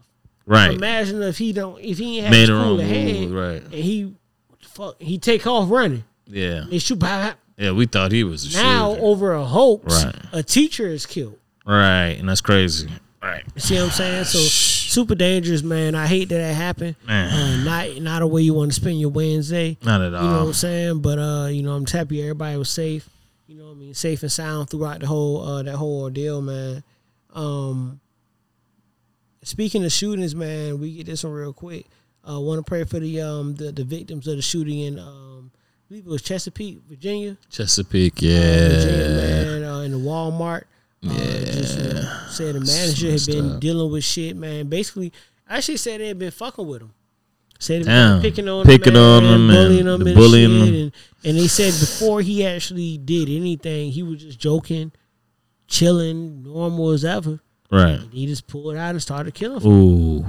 Right. 0.46 0.72
Imagine 0.74 1.22
if 1.24 1.38
he 1.38 1.54
don't, 1.54 1.80
if 1.82 1.98
he 1.98 2.18
ain't 2.18 2.26
had 2.26 2.32
Made 2.32 2.40
his 2.42 2.52
wrong 2.52 2.80
head, 2.80 3.16
move, 3.16 3.32
right. 3.32 3.62
And 3.64 3.74
he, 3.74 4.04
what 4.48 4.60
the 4.62 4.68
fuck, 4.68 5.02
he 5.02 5.18
take 5.18 5.46
off 5.48 5.70
running. 5.72 6.04
Yeah. 6.28 6.66
They 6.70 6.78
shoot 6.80 7.00
by. 7.00 7.34
Yeah. 7.58 7.72
We 7.72 7.86
thought 7.88 8.12
he 8.12 8.24
was 8.24 8.54
a 8.54 8.58
Now 8.62 8.94
shooter. 8.94 9.06
over 9.06 9.34
a 9.34 9.44
hoax, 9.46 10.04
Right. 10.06 10.16
a 10.34 10.44
teacher 10.44 10.88
is 10.88 11.06
killed. 11.06 11.38
Right. 11.66 12.16
And 12.20 12.30
that's 12.30 12.42
crazy. 12.42 12.90
Right. 13.24 13.44
You 13.56 13.62
see 13.62 13.76
what 13.76 13.86
I'm 13.86 13.90
saying? 13.92 14.26
So 14.26 14.40
super 14.92 15.16
dangerous, 15.16 15.64
man. 15.64 15.96
I 15.96 16.08
hate 16.08 16.30
that 16.30 16.40
it 16.42 16.54
happened. 16.56 16.96
Man. 17.08 17.30
Uh, 17.32 17.64
not 17.64 18.02
not 18.02 18.22
a 18.22 18.28
way 18.28 18.42
you 18.42 18.54
want 18.54 18.72
to 18.72 18.76
spend 18.76 19.00
your 19.00 19.10
Wednesday. 19.10 19.78
Not 19.84 20.02
at 20.02 20.14
all. 20.14 20.24
You 20.24 20.30
know 20.30 20.40
what 20.42 20.48
I'm 20.48 20.54
saying? 20.54 21.02
But 21.02 21.20
uh, 21.20 21.48
you 21.52 21.62
know, 21.64 21.74
I'm 21.74 21.86
just 21.86 21.94
happy 21.96 22.22
everybody 22.22 22.58
was 22.58 22.70
safe. 22.70 23.10
You 23.48 23.56
know 23.58 23.66
what 23.66 23.72
I 23.72 23.76
mean? 23.76 23.94
Safe 23.94 24.22
and 24.24 24.32
sound 24.32 24.70
throughout 24.70 25.00
the 25.02 25.08
whole 25.08 25.44
uh 25.48 25.64
that 25.64 25.76
whole 25.76 26.02
ordeal, 26.04 26.42
man. 26.42 26.84
Um 27.34 28.00
speaking 29.44 29.84
of 29.86 29.92
shootings, 29.92 30.36
man, 30.36 30.80
we 30.80 30.96
get 30.96 31.06
this 31.06 31.24
one 31.24 31.34
real 31.34 31.54
quick. 31.54 31.86
Uh 32.28 32.40
wanna 32.40 32.64
pray 32.64 32.84
for 32.86 33.00
the 33.00 33.22
um 33.22 33.56
the, 33.56 33.72
the 33.72 33.84
victims 33.84 34.28
of 34.28 34.36
the 34.36 34.42
shooting 34.42 34.80
in 34.80 35.00
um 35.00 35.52
I 35.54 35.88
believe 35.90 36.08
it 36.08 36.10
was 36.10 36.24
Chesapeake, 36.24 36.82
Virginia. 36.90 37.38
Chesapeake. 37.52 38.18
Uh, 38.18 38.22
Virginia, 38.22 38.98
Yeah. 38.98 39.44
man, 39.44 39.64
uh, 39.64 39.80
in 39.82 39.92
the 39.92 39.98
Walmart. 40.00 40.64
Uh, 41.12 41.46
just, 41.52 41.78
you 41.78 41.94
know, 41.94 42.20
said 42.30 42.56
the 42.56 42.60
manager 42.62 43.12
had 43.12 43.26
been 43.26 43.52
up. 43.56 43.60
dealing 43.60 43.92
with 43.92 44.04
shit, 44.04 44.36
man. 44.36 44.68
Basically, 44.68 45.12
actually 45.50 45.78
said 45.78 46.02
they 46.02 46.08
had 46.10 46.20
been 46.20 46.32
fucking 46.32 46.66
with 46.68 46.82
him. 46.82 46.94
Said 47.60 47.82
they 47.84 47.86
Damn. 47.86 48.22
been 48.22 48.32
picking 48.32 48.50
on 48.50 48.66
Picking 48.66 48.94
him, 48.94 49.00
on 49.02 49.24
him 49.24 49.48
bullying 49.48 49.80
and 49.88 49.90
him, 50.02 50.08
and 50.08 50.16
bullying 50.16 50.50
shit. 50.50 50.68
him. 50.68 50.76
And, 50.84 50.92
and 51.24 51.38
they 51.38 51.48
said 51.48 51.72
before 51.80 52.22
he 52.22 52.46
actually 52.46 52.98
did 52.98 53.30
anything, 53.30 53.92
he 53.92 54.04
was 54.04 54.22
just 54.22 54.40
joking, 54.40 54.92
chilling, 55.68 56.44
normal 56.44 56.92
as 56.92 57.06
ever. 57.06 57.40
Right. 57.72 58.00
He 58.12 58.28
just 58.28 58.48
pulled 58.48 58.76
out 58.76 58.92
and 58.92 59.02
started 59.02 59.34
killing. 59.34 59.60
folk. 59.60 59.72
Ooh. 59.72 60.26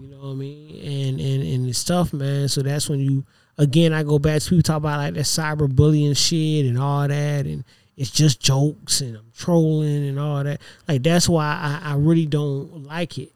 You 0.00 0.08
know 0.10 0.18
what 0.20 0.28
I 0.30 0.34
mean? 0.34 0.80
And 0.86 1.20
and 1.20 1.42
and 1.42 1.68
it's 1.68 1.82
tough, 1.84 2.12
man. 2.12 2.48
So 2.48 2.62
that's 2.62 2.88
when 2.88 3.00
you 3.00 3.24
again 3.58 3.92
I 3.92 4.02
go 4.02 4.18
back 4.18 4.40
to 4.42 4.48
people 4.50 4.62
talk 4.62 4.76
about 4.78 4.98
like 4.98 5.14
that 5.14 5.20
cyber 5.24 5.68
bullying 5.74 6.14
shit 6.14 6.66
and 6.66 6.78
all 6.78 7.06
that 7.08 7.46
and 7.46 7.64
it's 7.96 8.10
just 8.10 8.40
jokes 8.40 9.00
and 9.00 9.16
I'm 9.16 9.32
trolling 9.36 10.08
and 10.08 10.18
all 10.18 10.42
that. 10.42 10.60
Like 10.88 11.02
that's 11.02 11.28
why 11.28 11.80
I, 11.84 11.92
I 11.92 11.94
really 11.96 12.26
don't 12.26 12.84
like 12.84 13.18
it. 13.18 13.32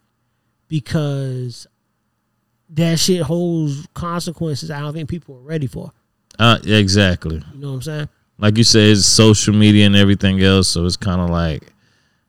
Because 0.68 1.66
that 2.70 2.98
shit 2.98 3.22
holds 3.22 3.86
consequences 3.94 4.70
I 4.70 4.80
don't 4.80 4.94
think 4.94 5.08
people 5.08 5.36
are 5.36 5.40
ready 5.40 5.66
for. 5.66 5.92
Uh, 6.38 6.58
exactly. 6.64 7.36
You 7.36 7.60
know 7.60 7.68
what 7.68 7.74
I'm 7.74 7.82
saying? 7.82 8.08
Like 8.38 8.58
you 8.58 8.64
said, 8.64 8.90
it's 8.90 9.06
social 9.06 9.54
media 9.54 9.86
and 9.86 9.94
everything 9.94 10.42
else, 10.42 10.68
so 10.68 10.84
it's 10.84 10.96
kind 10.96 11.20
of 11.20 11.30
like, 11.30 11.62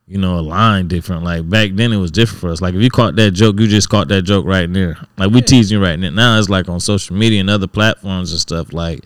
you 0.05 0.19
know, 0.19 0.37
a 0.37 0.41
line 0.41 0.87
different. 0.87 1.23
Like 1.23 1.49
back 1.49 1.71
then, 1.73 1.91
it 1.91 1.97
was 1.97 2.11
different 2.11 2.41
for 2.41 2.49
us. 2.49 2.61
Like 2.61 2.75
if 2.75 2.81
you 2.81 2.91
caught 2.91 3.15
that 3.15 3.31
joke, 3.31 3.59
you 3.59 3.67
just 3.67 3.89
caught 3.89 4.07
that 4.09 4.21
joke 4.21 4.45
right 4.45 4.71
there. 4.71 4.97
Like 5.17 5.31
we 5.31 5.41
teasing 5.41 5.79
you 5.79 5.83
right 5.83 5.97
now. 5.97 6.11
Now 6.11 6.37
it's 6.37 6.49
like 6.49 6.69
on 6.69 6.79
social 6.79 7.15
media 7.15 7.39
and 7.39 7.49
other 7.49 7.67
platforms 7.67 8.31
and 8.31 8.39
stuff. 8.39 8.71
Like 8.71 9.03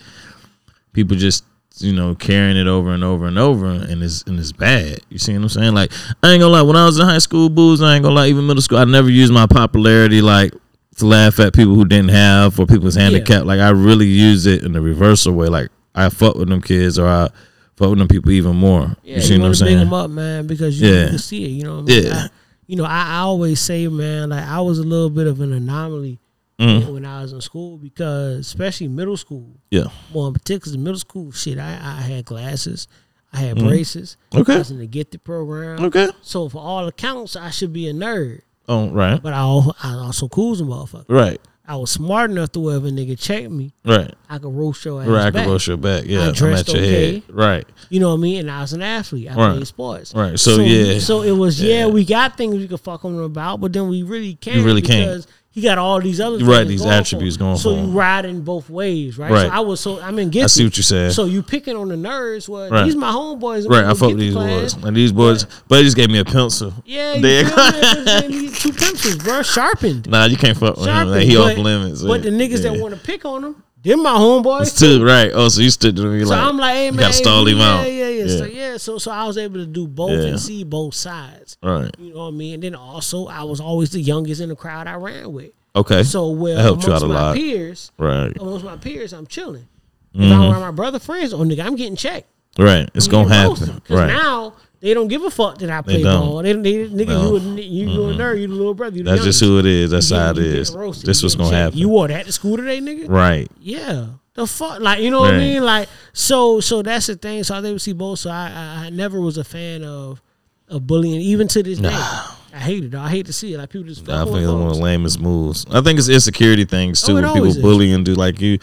people 0.91 1.15
just 1.15 1.45
you 1.81 1.93
know 1.93 2.15
carrying 2.15 2.57
it 2.57 2.67
over 2.67 2.91
and 2.91 3.03
over 3.03 3.25
and 3.27 3.37
over, 3.37 3.65
and 3.67 4.01
it's 4.03 4.23
and 4.23 4.39
it's 4.39 4.51
bad. 4.51 4.99
You 5.09 5.17
see 5.17 5.33
what 5.33 5.43
I'm 5.43 5.49
saying? 5.49 5.73
Like 5.73 5.91
I 6.23 6.31
ain't 6.31 6.41
gonna 6.41 6.47
lie. 6.53 6.61
When 6.61 6.75
I 6.75 6.85
was 6.85 6.99
in 6.99 7.05
high 7.05 7.17
school, 7.19 7.49
booze, 7.49 7.81
I 7.81 7.95
ain't 7.95 8.03
gonna 8.03 8.15
lie. 8.15 8.27
Even 8.27 8.45
middle 8.47 8.61
school, 8.61 8.77
I 8.77 8.85
never 8.85 9.09
used 9.09 9.33
my 9.33 9.47
popularity 9.47 10.21
like 10.21 10.53
to 10.97 11.05
laugh 11.05 11.39
at 11.39 11.53
people 11.53 11.75
who 11.75 11.85
didn't 11.85 12.09
have 12.09 12.59
or 12.59 12.65
people's 12.65 12.95
handicapped. 12.95 13.45
Like 13.45 13.59
I 13.59 13.69
really 13.69 14.07
used 14.07 14.47
it 14.47 14.63
in 14.63 14.73
the 14.73 14.81
reversal 14.81 15.33
way. 15.33 15.47
Like 15.47 15.69
I 15.95 16.09
fuck 16.09 16.35
with 16.35 16.49
them 16.49 16.61
kids 16.61 16.99
or 16.99 17.07
I 17.07 17.29
fuck 17.77 17.89
with 17.89 17.99
them 17.99 18.07
people 18.07 18.31
even 18.31 18.55
more. 18.55 18.95
Yeah, 19.03 19.15
you 19.15 19.21
see 19.21 19.37
what 19.39 19.45
I'm 19.45 19.55
saying? 19.55 19.77
them 19.77 19.93
up, 19.93 20.09
man, 20.09 20.47
because 20.47 20.79
you, 20.79 20.89
Yeah. 20.89 21.03
you 21.03 21.09
can 21.09 21.17
see 21.19 21.45
it. 21.45 21.49
You 21.49 21.63
know 21.63 21.75
what 21.81 21.91
I 21.91 21.95
mean? 21.95 22.03
Yeah. 22.05 22.13
I, 22.15 22.29
you 22.67 22.75
know, 22.75 22.83
I, 22.85 23.05
I 23.07 23.17
always 23.19 23.59
say, 23.59 23.87
man, 23.87 24.29
like 24.29 24.43
I 24.43 24.61
was 24.61 24.77
a 24.79 24.83
little 24.83 25.09
bit 25.09 25.25
of 25.27 25.41
an 25.41 25.53
anomaly 25.53 26.19
Mhm. 26.59 26.93
when 26.93 27.05
I 27.05 27.21
was 27.21 27.31
in 27.33 27.41
school 27.41 27.77
because, 27.77 28.39
especially 28.39 28.87
middle 28.89 29.17
school, 29.17 29.47
Yeah. 29.71 29.85
more 30.13 30.27
in 30.27 30.33
particular, 30.33 30.77
middle 30.77 30.99
school 30.99 31.31
shit. 31.31 31.57
I, 31.57 31.69
I 31.81 32.01
had 32.01 32.25
glasses, 32.25 32.87
I 33.33 33.37
had 33.37 33.57
Mhm. 33.57 33.67
braces. 33.67 34.17
Okay. 34.35 34.55
I 34.55 34.57
was 34.59 34.71
in 34.71 34.79
the 34.79 34.87
gifted 34.87 35.23
program. 35.23 35.83
Okay. 35.85 36.09
So 36.21 36.49
for 36.49 36.61
all 36.61 36.87
accounts, 36.87 37.35
I 37.35 37.49
should 37.51 37.71
be 37.73 37.87
a 37.87 37.93
nerd. 37.93 38.41
Oh, 38.67 38.89
right. 38.89 39.21
But 39.21 39.33
I 39.33 39.39
I 39.83 39.93
also 39.93 40.27
cool 40.27 40.51
as 40.53 40.61
a 40.61 40.63
motherfucker. 40.63 41.05
Right. 41.07 41.39
I 41.67 41.75
was 41.75 41.91
smart 41.91 42.31
enough 42.31 42.51
to 42.53 42.59
wherever 42.59 42.87
a 42.87 42.89
nigga 42.89 43.17
checked 43.19 43.51
me, 43.51 43.73
Right. 43.85 44.11
I 44.27 44.39
could 44.39 44.51
roast 44.55 44.83
your 44.83 45.03
ass 45.03 45.07
Right, 45.07 45.27
I 45.27 45.29
back. 45.29 45.43
can 45.43 45.51
roast 45.51 45.67
your 45.67 45.77
back. 45.77 46.03
Yeah, 46.07 46.21
I 46.21 46.23
I'm 46.23 46.29
at 46.29 46.39
your 46.39 46.49
okay. 46.77 47.13
head. 47.13 47.23
Right. 47.29 47.67
You 47.91 47.99
know 47.99 48.09
what 48.09 48.15
I 48.15 48.21
mean? 48.21 48.39
And 48.39 48.49
I 48.51 48.61
was 48.61 48.73
an 48.73 48.81
athlete. 48.81 49.29
I 49.29 49.35
Right. 49.35 49.53
played 49.53 49.67
sports. 49.67 50.15
Right. 50.15 50.39
So, 50.39 50.59
yeah. 50.61 50.97
So 50.97 51.21
it 51.21 51.29
was 51.33 51.61
yeah. 51.61 51.81
Yeah. 51.81 51.85
we 51.87 52.05
got 52.05 52.37
things 52.37 52.55
we 52.55 52.67
could 52.67 52.79
fuck 52.79 53.03
him 53.05 53.19
about, 53.19 53.61
but 53.61 53.71
then 53.73 53.87
we 53.87 54.01
really 54.01 54.33
can't. 54.33 54.57
You 54.57 54.63
really 54.63 54.81
can't. 54.81 55.27
He 55.59 55.67
got 55.67 55.77
all 55.77 55.99
these 55.99 56.21
other 56.21 56.37
Right, 56.43 56.65
these 56.65 56.81
going 56.81 56.93
attributes 56.93 57.35
going 57.35 57.57
so 57.57 57.75
you 57.75 57.99
in 58.25 58.41
both 58.41 58.69
ways, 58.69 59.17
right? 59.17 59.29
Right. 59.29 59.47
So 59.47 59.53
I 59.53 59.59
was 59.59 59.79
so 59.81 60.01
I 60.01 60.11
mean, 60.11 60.29
gifted. 60.29 60.43
I 60.45 60.47
see 60.47 60.63
what 60.63 60.77
you're 60.77 60.83
saying. 60.83 61.11
So 61.11 61.25
you 61.25 61.43
picking 61.43 61.75
on 61.75 61.89
the 61.89 61.95
nerds? 61.95 62.47
Well, 62.47 62.69
Right. 62.69 62.85
these 62.85 62.95
my 62.95 63.11
homeboys. 63.11 63.69
Right, 63.69 63.83
I 63.83 63.93
fuck 63.93 64.15
these 64.15 64.33
boys. 64.33 64.73
And 64.75 64.95
these 64.95 65.11
boys, 65.11 65.43
but 65.67 65.75
they 65.77 65.83
just 65.83 65.97
gave 65.97 66.09
me 66.09 66.19
a 66.19 66.25
pencil. 66.25 66.73
Yeah, 66.85 67.13
you 67.15 67.21
They- 67.21 67.43
feel 67.43 67.55
me? 67.55 67.81
They 67.81 68.21
gave 68.29 68.41
me 68.41 68.49
two 68.49 68.71
pencils, 68.73 69.15
bro, 69.17 69.41
sharpened. 69.41 70.09
Nah, 70.09 70.25
you 70.25 70.37
can't 70.37 70.57
fuck 70.57 70.77
with 70.77 70.87
him. 70.87 71.09
Like, 71.09 71.23
he 71.23 71.35
off 71.37 71.55
but, 71.55 71.57
limits. 71.57 72.01
But 72.03 72.23
the 72.23 72.29
niggas 72.29 72.63
Yeah. 72.63 72.71
that 72.71 72.79
want 72.79 72.93
to 72.93 72.99
pick 73.01 73.25
on 73.25 73.43
him, 73.43 73.63
them 73.83 74.03
my 74.03 74.11
homeboys. 74.11 74.77
Two, 74.77 75.03
right? 75.05 75.31
Oh, 75.33 75.47
so 75.49 75.61
you 75.61 75.69
stood 75.69 75.95
to 75.95 76.03
me 76.03 76.23
So 76.23 76.29
like, 76.31 76.39
I'm 76.39 76.57
like, 76.57 76.75
hey 76.75 76.85
you 76.87 76.91
man, 76.91 76.99
gotta 77.01 77.13
stall 77.13 77.47
him 77.47 77.57
yeah, 77.57 77.63
out. 77.79 77.91
Yeah, 77.91 78.07
yeah, 78.09 78.27
So 78.27 78.45
Yeah. 78.45 78.71
yeah, 78.71 78.77
so 78.77 78.97
so 78.97 79.11
I 79.11 79.25
was 79.25 79.37
able 79.37 79.55
to 79.55 79.65
do 79.65 79.87
both 79.87 80.11
Yeah. 80.11 80.29
and 80.29 80.39
see 80.39 80.63
both 80.63 80.93
sides. 80.95 81.57
Right. 81.63 81.89
You 81.97 82.13
know 82.13 82.19
what 82.21 82.27
I 82.27 82.31
mean? 82.31 82.55
And 82.55 82.63
then 82.63 82.75
also 82.75 83.27
I 83.27 83.43
was 83.43 83.59
always 83.59 83.91
the 83.91 84.01
youngest 84.01 84.41
in 84.41 84.49
the 84.49 84.55
crowd 84.55 84.87
I 84.87 84.95
ran 84.95 85.31
with. 85.31 85.51
Okay. 85.75 86.03
So 86.03 86.29
well 86.29 86.55
That 86.57 86.61
helped 86.63 86.85
you 86.85 86.93
out 86.93 87.03
a 87.03 87.07
my 87.07 87.13
lot. 87.13 87.35
peers, 87.35 87.91
Right. 87.97 88.35
amongst 88.39 88.65
my 88.65 88.75
peers, 88.77 89.13
I'm 89.13 89.27
chilling. 89.27 89.67
If 90.13 90.21
Mhm. 90.21 90.31
I'm 90.31 90.51
around 90.51 90.61
my 90.61 90.71
brother 90.71 90.99
friends, 90.99 91.33
oh 91.33 91.39
nigga, 91.39 91.63
I'm 91.65 91.75
getting 91.75 91.95
checked. 91.95 92.27
Right. 92.57 92.89
It's 92.93 93.05
I'm 93.05 93.11
gonna 93.11 93.29
happen. 93.33 93.49
roasted. 93.51 93.67
happen. 93.69 93.83
'Cause 93.87 93.97
Right. 93.97 94.07
now 94.07 94.53
they 94.79 94.93
don't 94.93 95.07
give 95.07 95.23
a 95.23 95.29
fuck 95.29 95.57
that 95.59 95.69
I 95.69 95.81
They 95.81 95.93
play 95.95 96.03
don't. 96.03 96.25
ball. 96.25 96.41
They, 96.43 96.53
they 96.53 96.87
nigga, 96.87 97.07
No. 97.07 97.35
you 97.35 97.37
a, 97.37 97.39
you, 97.61 97.89
you 97.89 98.03
a 98.09 98.13
nerd, 98.13 98.39
you 98.41 98.47
the 98.47 98.53
little 98.53 98.73
brother. 98.73 98.97
You 98.97 99.03
That's 99.03 99.23
just 99.23 99.39
who 99.41 99.59
it 99.59 99.65
is. 99.65 99.91
That's 99.91 100.09
how 100.09 100.31
it 100.31 100.37
is. 100.37 100.73
roasted, 100.73 101.05
This 101.07 101.21
what's 101.23 101.35
gonna 101.35 101.55
happen. 101.55 101.77
You 101.77 101.89
wore 101.89 102.07
that 102.07 102.25
to 102.25 102.31
school 102.31 102.57
today, 102.57 102.79
nigga? 102.79 103.09
Right. 103.09 103.49
Yeah. 103.59 104.07
The 104.35 104.47
fuck, 104.47 104.79
like 104.79 105.01
you 105.01 105.11
know 105.11 105.19
what 105.19 105.33
I 105.33 105.37
mean? 105.37 105.63
Like 105.63 105.89
so, 106.13 106.61
so 106.61 106.81
that's 106.81 107.07
the 107.07 107.15
thing. 107.17 107.43
So 107.43 107.55
I 107.55 107.61
we 107.61 107.77
see 107.79 107.91
both. 107.93 108.19
So 108.19 108.29
I, 108.29 108.51
I, 108.53 108.85
I 108.85 108.89
never 108.89 109.19
was 109.19 109.37
a 109.37 109.43
fan 109.43 109.83
of 109.83 110.21
of 110.69 110.85
bullying, 110.87 111.19
even 111.19 111.47
to 111.49 111.63
this 111.63 111.79
day. 111.79 111.89
I 111.91 112.57
hate 112.59 112.85
it. 112.85 112.91
Though. 112.91 113.01
I 113.01 113.09
hate 113.09 113.25
to 113.25 113.33
see 113.33 113.53
it. 113.53 113.57
Like 113.57 113.69
people 113.69 113.87
just. 113.87 114.07
I 114.07 114.23
think 114.23 114.37
it's 114.37 114.47
one 114.47 114.61
of 114.61 114.75
the 114.75 114.81
lamest 114.81 115.19
moves. 115.19 115.65
I 115.69 115.81
think 115.81 115.99
it's 115.99 116.07
insecurity 116.09 116.63
things 116.65 117.01
too. 117.01 117.13
Oh, 117.13 117.17
it 117.17 117.21
when 117.21 117.23
people 117.25 117.39
always 117.41 117.57
is. 117.57 117.61
bully 117.61 117.91
and 117.91 118.05
do 118.05 118.13
like 118.15 118.39
you, 118.39 118.59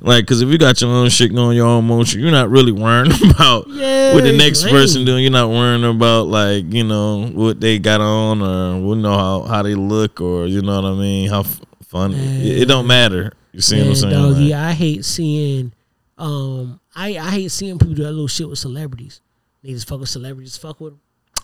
like 0.00 0.24
because 0.24 0.40
if 0.42 0.48
you 0.48 0.58
got 0.58 0.80
your 0.80 0.90
own 0.90 1.08
shit 1.08 1.34
going, 1.34 1.56
your 1.56 1.66
own 1.66 1.86
motion, 1.86 2.20
you're 2.20 2.30
not 2.30 2.48
really 2.50 2.72
worrying 2.72 3.12
about 3.30 3.66
Yeah, 3.68 4.14
what 4.14 4.24
the 4.24 4.36
next 4.36 4.64
lame. 4.64 4.72
person 4.72 5.04
doing. 5.04 5.22
You're 5.22 5.32
not 5.32 5.48
worrying 5.50 5.84
about 5.84 6.28
like 6.28 6.72
you 6.72 6.84
know 6.84 7.26
what 7.28 7.60
they 7.60 7.78
got 7.78 8.00
on 8.00 8.42
or 8.42 8.80
we 8.80 8.96
know 9.00 9.12
how 9.16 9.42
how 9.42 9.62
they 9.62 9.74
look 9.74 10.20
or 10.20 10.46
you 10.46 10.62
know 10.62 10.80
what 10.80 10.90
I 10.90 10.94
mean. 10.94 11.28
How 11.30 11.40
f- 11.40 11.60
fun 11.84 12.12
it, 12.14 12.62
it 12.62 12.64
don't 12.66 12.86
matter. 12.86 13.32
You 13.52 13.60
see 13.62 13.78
what 13.78 13.86
I'm 13.88 13.94
saying? 13.94 14.12
doggy, 14.12 14.50
Like, 14.50 14.60
I 14.60 14.72
hate 14.72 15.04
seeing. 15.04 15.72
Um, 16.18 16.80
I 16.94 17.16
I 17.18 17.30
hate 17.30 17.50
seeing 17.50 17.78
people 17.78 17.94
do 17.94 18.02
that 18.04 18.10
little 18.12 18.28
shit 18.28 18.48
with 18.48 18.58
celebrities. 18.58 19.20
They 19.62 19.70
just 19.72 19.88
fuck 19.88 20.00
with 20.00 20.08
celebrities, 20.08 20.56
fuck 20.56 20.80
with 20.80 20.92
them. 20.92 21.00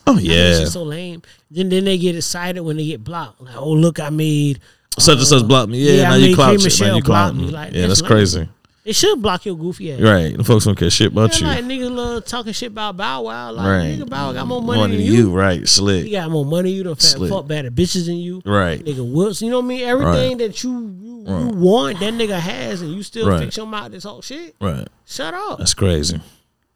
oh 0.07 0.17
yeah, 0.17 0.59
shit's 0.59 0.73
so 0.73 0.83
lame. 0.83 1.21
Then 1.51 1.69
then 1.69 1.85
they 1.85 1.97
get 1.97 2.15
excited 2.15 2.61
when 2.61 2.77
they 2.77 2.85
get 2.85 3.03
blocked. 3.03 3.41
Like, 3.41 3.55
oh 3.55 3.71
look, 3.71 3.99
I 3.99 4.09
made 4.09 4.59
such 4.99 5.17
and 5.17 5.27
such 5.27 5.47
blocked 5.47 5.69
me. 5.69 5.79
Yeah, 5.79 5.91
yeah, 5.93 6.03
now 6.03 6.13
I 6.13 6.17
you 6.17 6.35
clout 6.35 6.61
shit. 6.61 6.79
Now 6.81 6.95
you 6.95 7.01
clout 7.01 7.35
me. 7.35 7.43
Like, 7.49 7.73
yeah, 7.73 7.87
that's 7.87 8.01
that's 8.01 8.07
crazy. 8.07 8.47
They 8.85 8.91
should 8.91 9.21
block 9.21 9.45
your 9.45 9.55
goofy 9.55 9.93
ass. 9.93 10.01
Right, 10.01 10.35
the 10.35 10.43
folks 10.43 10.65
don't 10.65 10.75
care 10.77 10.89
shit 10.89 11.13
about 11.13 11.39
Yeah, 11.39 11.55
you. 11.55 11.61
like 11.61 11.79
niggas 11.79 11.95
love 11.95 12.25
talking 12.25 12.51
shit 12.51 12.71
about 12.71 12.97
Bow 12.97 13.21
Wow. 13.21 13.53
Like 13.53 13.65
Right. 13.65 13.97
nigga, 13.97 14.09
Bow 14.09 14.27
Wow 14.27 14.33
got 14.33 14.45
more 14.47 14.61
money, 14.61 14.79
Money 14.81 14.97
than 14.97 15.05
you. 15.05 15.13
you, 15.13 15.31
right? 15.31 15.65
Slick. 15.65 16.03
He 16.03 16.11
got 16.11 16.29
more 16.29 16.43
money 16.45 16.71
than 16.71 16.77
you. 16.77 16.83
Done 16.83 16.95
fat, 16.95 17.29
fuck 17.29 17.47
better 17.47 17.71
bitches 17.71 18.07
than 18.07 18.17
you. 18.17 18.41
Right. 18.45 18.83
Nigga 18.83 19.09
whoops. 19.09 19.41
You 19.41 19.51
know 19.51 19.59
what 19.59 19.65
I 19.65 19.67
mean? 19.69 19.83
Everything 19.85 20.29
Right. 20.31 20.37
that 20.39 20.63
you 20.65 20.71
you, 21.01 21.25
you 21.29 21.47
want, 21.55 22.01
that 22.01 22.13
nigga 22.13 22.37
has, 22.37 22.81
and 22.81 22.91
you 22.93 23.01
still 23.03 23.29
Right. 23.29 23.39
fix 23.39 23.55
your 23.55 23.65
mouth 23.67 23.93
this 23.93 24.03
whole 24.03 24.21
shit. 24.21 24.53
Right. 24.59 24.85
Shut 25.05 25.33
up. 25.33 25.59
That's 25.59 25.73
crazy. 25.73 26.19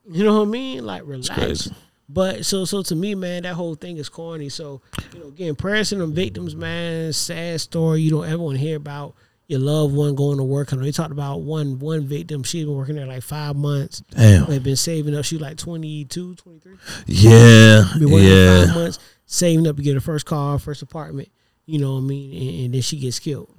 You 0.10 0.24
know 0.24 0.36
what 0.40 0.48
I 0.48 0.52
mean? 0.52 0.86
Like 0.86 1.02
relax. 1.06 1.28
crazy. 1.30 1.72
But 2.10 2.46
so 2.46 2.64
so 2.66 2.84
to 2.84 2.96
me, 2.96 3.16
man, 3.16 3.44
that 3.44 3.54
whole 3.56 3.76
thing 3.76 3.98
is 3.98 4.08
corny. 4.10 4.50
So 4.50 4.82
you 5.14 5.20
know, 5.20 5.28
again, 5.28 5.56
prayers 5.56 5.90
to 5.90 5.96
them 5.96 6.14
victims, 6.14 6.56
man. 6.56 7.12
Sad 7.12 7.60
story. 7.60 8.02
You 8.02 8.12
don't 8.12 8.26
ever 8.30 8.42
want 8.42 8.58
to 8.58 8.64
hear 8.64 8.78
about 8.78 9.16
your 9.48 9.60
loved 9.60 9.94
one 9.96 10.16
going 10.16 10.38
to 10.38 10.44
work. 10.44 10.72
I 10.72 10.76
know 10.76 10.84
they 10.84 10.92
talked 10.92 11.12
about 11.12 11.42
one 11.42 11.80
one 11.80 12.06
victim. 12.06 12.44
She's 12.44 12.66
been 12.66 12.76
working 12.76 12.96
there 12.96 13.06
like 13.06 13.24
five 13.24 13.56
months. 13.56 14.02
Damn. 14.12 14.46
They've 14.46 14.64
been 14.64 14.76
saving 14.76 15.16
up. 15.16 15.26
She 15.26 15.36
was 15.36 15.42
like 15.42 15.58
22, 15.58 16.36
23. 16.36 16.76
Yeah, 17.08 17.84
Been 17.98 18.12
working 18.12 18.28
yeah. 18.28 18.66
five 18.66 18.76
months, 18.76 19.00
saving 19.26 19.68
up 19.68 19.76
to 19.78 19.82
get 19.82 19.94
her 19.96 20.02
first 20.02 20.26
car, 20.26 20.60
first 20.60 20.82
apartment. 20.82 21.30
You 21.66 21.80
know 21.80 21.94
what 21.96 22.00
I 22.00 22.04
mean? 22.04 22.32
And, 22.32 22.66
and 22.66 22.74
then 22.74 22.82
she 22.82 22.98
gets 22.98 23.20
killed. 23.20 23.54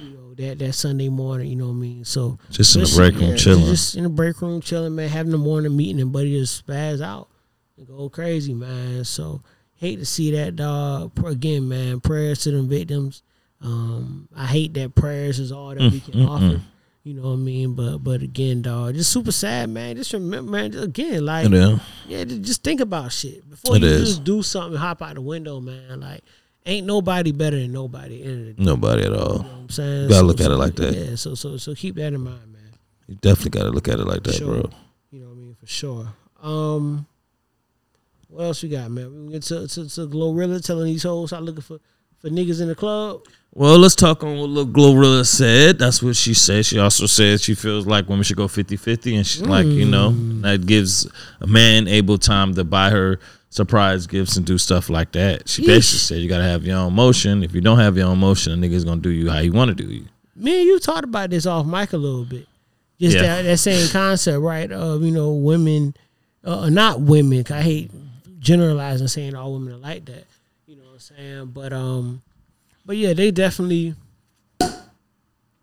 You 0.00 0.10
know 0.16 0.34
that 0.34 0.58
that 0.58 0.72
Sunday 0.72 1.08
morning. 1.08 1.48
You 1.48 1.56
know 1.56 1.66
what 1.66 1.74
I 1.74 1.76
mean? 1.76 2.04
So 2.04 2.38
Just 2.50 2.74
in 2.74 2.82
the 2.82 2.92
break 2.96 3.14
room 3.14 3.30
yeah, 3.30 3.36
chilling. 3.36 3.64
Just 3.66 3.94
in 3.96 4.02
the 4.02 4.08
break 4.08 4.40
room 4.42 4.60
chilling, 4.60 4.96
man. 4.96 5.08
Having 5.08 5.32
the 5.32 5.38
morning 5.38 5.76
meeting 5.76 6.00
and 6.00 6.10
buddy 6.12 6.36
just 6.36 6.66
spaz 6.66 7.00
out 7.00 7.28
go 7.86 8.08
crazy, 8.08 8.54
man. 8.54 9.04
So 9.04 9.42
hate 9.76 9.98
to 9.98 10.06
see 10.06 10.30
that 10.32 10.56
dog. 10.56 11.12
Again, 11.24 11.68
man. 11.68 12.00
Prayers 12.00 12.40
to 12.40 12.50
them 12.52 12.68
victims. 12.68 13.22
Um, 13.60 14.28
I 14.34 14.46
hate 14.46 14.74
that 14.74 14.94
prayers 14.94 15.38
is 15.38 15.52
all 15.52 15.70
that 15.70 15.78
we 15.80 16.00
Mm, 16.00 16.04
can 16.04 16.14
mm, 16.20 16.28
offer. 16.28 16.44
mm. 16.44 16.60
You 17.04 17.14
know 17.14 17.22
what 17.22 17.32
I 17.32 17.36
mean? 17.36 17.74
But 17.74 17.98
but 17.98 18.22
again, 18.22 18.62
dog, 18.62 18.94
just 18.94 19.10
super 19.12 19.32
sad, 19.32 19.70
man. 19.70 19.96
Just 19.96 20.12
remember, 20.12 20.50
man. 20.52 20.70
Just 20.72 20.84
again, 20.84 21.24
like 21.24 21.48
yeah, 22.08 22.24
just 22.24 22.62
think 22.62 22.80
about 22.80 23.10
shit 23.12 23.48
before 23.50 23.76
It 23.76 23.82
you 23.82 23.88
is. 23.88 24.08
just 24.08 24.24
do 24.24 24.40
something. 24.42 24.78
Hop 24.78 25.02
out 25.02 25.14
the 25.14 25.20
window, 25.20 25.58
man. 25.60 25.98
Like 26.00 26.22
ain't 26.64 26.86
nobody 26.86 27.32
better 27.32 27.58
than 27.58 27.72
nobody. 27.72 28.22
End 28.22 28.40
of 28.40 28.46
the 28.46 28.52
day, 28.52 28.62
Nobody 28.64 29.02
at 29.04 29.12
all. 29.12 29.18
you 29.18 29.38
know 29.38 29.48
what 29.48 29.48
I'm 29.62 29.68
saying? 29.70 30.02
You 30.02 30.08
gotta 30.10 30.18
So- 30.20 30.26
look 30.26 30.40
at 30.40 30.50
it 30.52 30.56
like 30.56 30.76
that. 30.76 30.94
Yeah. 30.94 31.14
So 31.16 31.34
so 31.34 31.56
so 31.56 31.74
keep 31.74 31.96
that 31.96 32.12
in 32.12 32.20
mind, 32.20 32.52
man. 32.52 32.62
You 33.08 33.16
definitely 33.16 33.50
got 33.58 33.64
to 33.64 33.70
look 33.70 33.88
at 33.88 33.98
it 33.98 34.06
like 34.06 34.22
that, 34.22 34.34
Sure. 34.36 34.46
bro. 34.62 34.70
You 35.10 35.20
know 35.20 35.26
what 35.26 35.32
I 35.32 35.36
mean? 35.36 35.56
For 35.58 35.66
sure. 35.66 36.12
Um, 36.40 37.06
what 38.32 38.44
else 38.44 38.62
we 38.62 38.68
got, 38.70 38.90
man? 38.90 39.10
We 39.10 39.16
can 39.18 39.30
get 39.32 39.42
to, 39.44 39.68
to, 39.68 39.88
to 39.88 40.06
Glorilla 40.08 40.64
telling 40.64 40.86
these 40.86 41.02
hoes 41.02 41.30
start 41.30 41.42
looking 41.42 41.60
for, 41.62 41.78
for 42.18 42.28
niggas 42.28 42.60
in 42.60 42.68
the 42.68 42.74
club. 42.74 43.22
Well, 43.54 43.78
let's 43.78 43.94
talk 43.94 44.24
on 44.24 44.38
what 44.38 44.48
Lil 44.48 44.66
Glorilla 44.66 45.26
said. 45.26 45.78
That's 45.78 46.02
what 46.02 46.16
she 46.16 46.32
said. 46.32 46.64
She 46.64 46.78
also 46.78 47.04
said 47.06 47.40
she 47.40 47.54
feels 47.54 47.86
like 47.86 48.08
women 48.08 48.22
should 48.24 48.38
go 48.38 48.48
50-50 48.48 49.16
and 49.16 49.26
she's 49.26 49.42
like, 49.42 49.66
you 49.66 49.84
know, 49.84 50.10
that 50.40 50.64
gives 50.64 51.06
a 51.40 51.46
man 51.46 51.86
able 51.86 52.16
time 52.16 52.54
to 52.54 52.64
buy 52.64 52.88
her 52.90 53.20
surprise 53.50 54.06
gifts 54.06 54.38
and 54.38 54.46
do 54.46 54.56
stuff 54.56 54.88
like 54.88 55.12
that. 55.12 55.46
She 55.50 55.66
basically 55.66 55.98
said 55.98 56.18
you 56.22 56.28
gotta 56.30 56.44
have 56.44 56.64
your 56.64 56.78
own 56.78 56.94
motion. 56.94 57.42
If 57.44 57.54
you 57.54 57.60
don't 57.60 57.78
have 57.78 57.98
your 57.98 58.06
own 58.08 58.18
motion, 58.18 58.52
a 58.52 58.56
nigga's 58.66 58.84
gonna 58.86 59.02
do 59.02 59.10
you 59.10 59.30
how 59.30 59.40
you 59.40 59.52
wanna 59.52 59.74
do 59.74 59.84
you. 59.84 60.06
Me 60.34 60.60
and 60.60 60.66
you 60.66 60.78
talked 60.78 61.04
about 61.04 61.28
this 61.28 61.44
off 61.44 61.66
mic 61.66 61.92
a 61.92 61.98
little 61.98 62.24
bit. 62.24 62.46
Just 62.98 63.16
Yeah. 63.16 63.22
that, 63.22 63.42
that 63.42 63.58
same 63.58 63.86
concept, 63.90 64.40
right? 64.40 64.72
Of, 64.72 65.02
you 65.02 65.10
know, 65.10 65.34
women, 65.34 65.94
uh, 66.42 66.70
not 66.70 67.02
women, 67.02 67.44
'cause 67.44 67.56
I 67.58 67.60
hate 67.60 67.90
generalizing 68.42 69.08
saying 69.08 69.34
all 69.34 69.54
women 69.54 69.72
are 69.72 69.78
like 69.78 70.04
that. 70.06 70.24
You 70.66 70.76
know 70.76 70.82
what 70.82 70.94
I'm 70.94 70.98
saying? 70.98 71.46
But 71.46 71.72
um, 71.72 72.22
but 72.84 72.96
yeah, 72.96 73.14
they 73.14 73.30
definitely, 73.30 73.94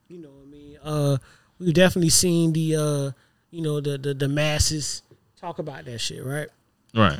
you 0.07 0.17
know, 0.17 0.29
what 0.29 0.47
I 0.47 0.51
mean, 0.51 0.77
uh, 0.81 1.17
we've 1.59 1.73
definitely 1.73 2.09
seen 2.09 2.53
the 2.53 2.75
uh, 2.75 3.11
you 3.51 3.61
know, 3.61 3.79
the 3.81 3.97
the, 3.97 4.13
the 4.13 4.27
masses 4.27 5.03
talk 5.39 5.59
about 5.59 5.85
that 5.85 5.99
shit, 5.99 6.23
right? 6.23 6.47
Right. 6.95 7.19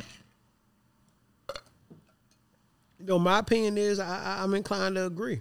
You 2.98 3.06
know, 3.06 3.18
my 3.18 3.38
opinion 3.38 3.78
is 3.78 3.98
I, 3.98 4.06
I, 4.06 4.42
I'm 4.42 4.52
inclined 4.54 4.96
to 4.96 5.06
agree 5.06 5.40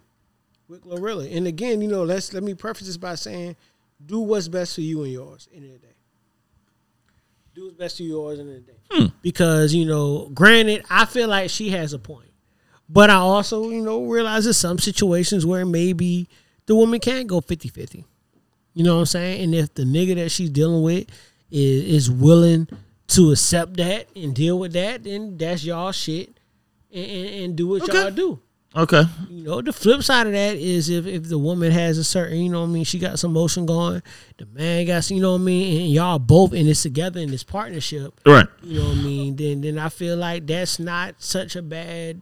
with 0.70 0.86
Glorilla. 0.86 1.36
And 1.36 1.46
again, 1.48 1.82
you 1.82 1.90
know, 1.90 2.04
let's 2.04 2.34
let 2.34 2.44
me 2.44 2.54
preface 2.54 2.88
this 2.88 2.96
by 2.96 3.16
saying, 3.16 3.58
do 4.06 4.20
what's 4.20 4.48
best 4.48 4.76
for 4.76 4.82
you 4.82 5.04
and 5.04 5.12
yours 5.12 5.50
in 5.52 5.64
the 5.64 5.78
day. 5.78 5.89
Do 7.60 7.66
what's 7.66 7.76
best 7.76 7.98
for 7.98 8.04
yours 8.04 8.40
in 8.40 8.48
the 8.48 8.60
day. 8.60 8.78
Hmm. 8.90 9.08
Because, 9.22 9.74
you 9.74 9.84
know, 9.84 10.30
granted, 10.34 10.86
I 10.90 11.04
feel 11.04 11.28
like 11.28 11.50
she 11.50 11.72
has 11.72 11.92
a 11.92 12.00
point. 12.00 12.32
But 12.88 13.10
I 13.10 13.16
also, 13.16 13.70
you 13.70 13.82
know, 13.82 14.06
realize 14.06 14.46
there's 14.46 14.56
some 14.56 14.80
situations 14.80 15.46
where 15.46 15.66
maybe 15.66 16.30
the 16.68 16.76
woman 16.76 17.02
can't 17.02 17.28
go 17.28 17.42
50-50. 17.42 18.06
You 18.76 18.84
know 18.86 18.94
what 18.94 19.00
I'm 19.02 19.06
saying? 19.08 19.44
And 19.44 19.54
if 19.54 19.74
the 19.74 19.84
nigga 19.84 20.16
that 20.16 20.30
she's 20.30 20.50
dealing 20.50 20.84
with 20.84 21.08
is, 21.52 21.84
is 21.84 22.10
willing 22.10 22.70
to 23.08 23.32
accept 23.32 23.76
that 23.76 24.08
and 24.16 24.34
deal 24.34 24.58
with 24.58 24.72
that, 24.72 25.04
then 25.04 25.36
that's 25.36 25.66
y'all 25.66 25.92
shit. 25.92 26.40
And, 26.94 27.06
and, 27.06 27.44
and 27.44 27.56
do 27.58 27.68
what 27.68 27.86
y'all 27.90 28.10
do. 28.10 28.40
Okay. 28.76 29.04
You 29.30 29.44
know, 29.46 29.62
the 29.62 29.74
flip 29.74 30.04
side 30.04 30.28
of 30.28 30.34
that 30.34 30.56
is 30.56 30.90
if, 30.90 31.08
if 31.08 31.28
the 31.28 31.40
woman 31.40 31.72
has 31.72 31.98
a 31.98 32.04
certain, 32.04 32.38
you 32.38 32.50
know 32.50 32.62
what 32.62 32.68
I 32.68 32.72
mean, 32.72 32.84
she 32.84 33.00
got 33.00 33.18
some 33.18 33.34
motion 33.34 33.66
going, 33.66 34.04
the 34.38 34.46
man 34.46 34.86
got 34.86 35.04
some, 35.04 35.18
you 35.18 35.24
know 35.24 35.32
what 35.34 35.42
I 35.42 35.44
mean, 35.46 35.82
and 35.82 35.92
y'all 35.92 36.20
both 36.20 36.54
in 36.54 36.68
this 36.68 36.84
together 36.84 37.20
in 37.20 37.32
this 37.32 37.44
partnership, 37.44 38.20
Right. 38.28 38.46
you 38.62 38.80
know 38.80 38.90
what 38.90 38.98
I 39.00 39.02
mean, 39.02 39.36
then 39.38 39.62
then 39.62 39.80
I 39.80 39.90
feel 39.90 40.18
like 40.18 40.46
that's 40.46 40.78
not 40.78 41.16
such 41.18 41.56
a 41.56 41.64
bad 41.64 42.22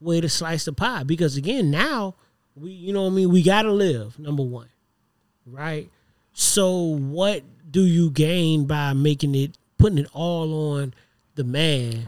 way 0.00 0.20
to 0.20 0.28
slice 0.28 0.64
the 0.64 0.72
pie. 0.72 1.04
Because 1.04 1.36
again, 1.36 1.70
now 1.70 2.16
we 2.56 2.72
you 2.72 2.92
know 2.92 3.02
what 3.04 3.12
I 3.12 3.14
mean, 3.14 3.30
we 3.30 3.42
gotta 3.44 3.72
live, 3.72 4.18
number 4.18 4.42
one. 4.42 4.68
Right? 5.46 5.90
So 6.32 6.80
what 6.80 7.42
do 7.70 7.82
you 7.82 8.10
gain 8.10 8.66
by 8.66 8.94
making 8.94 9.36
it 9.36 9.56
putting 9.78 9.98
it 9.98 10.08
all 10.12 10.72
on 10.76 10.92
the 11.36 11.44
man 11.44 12.06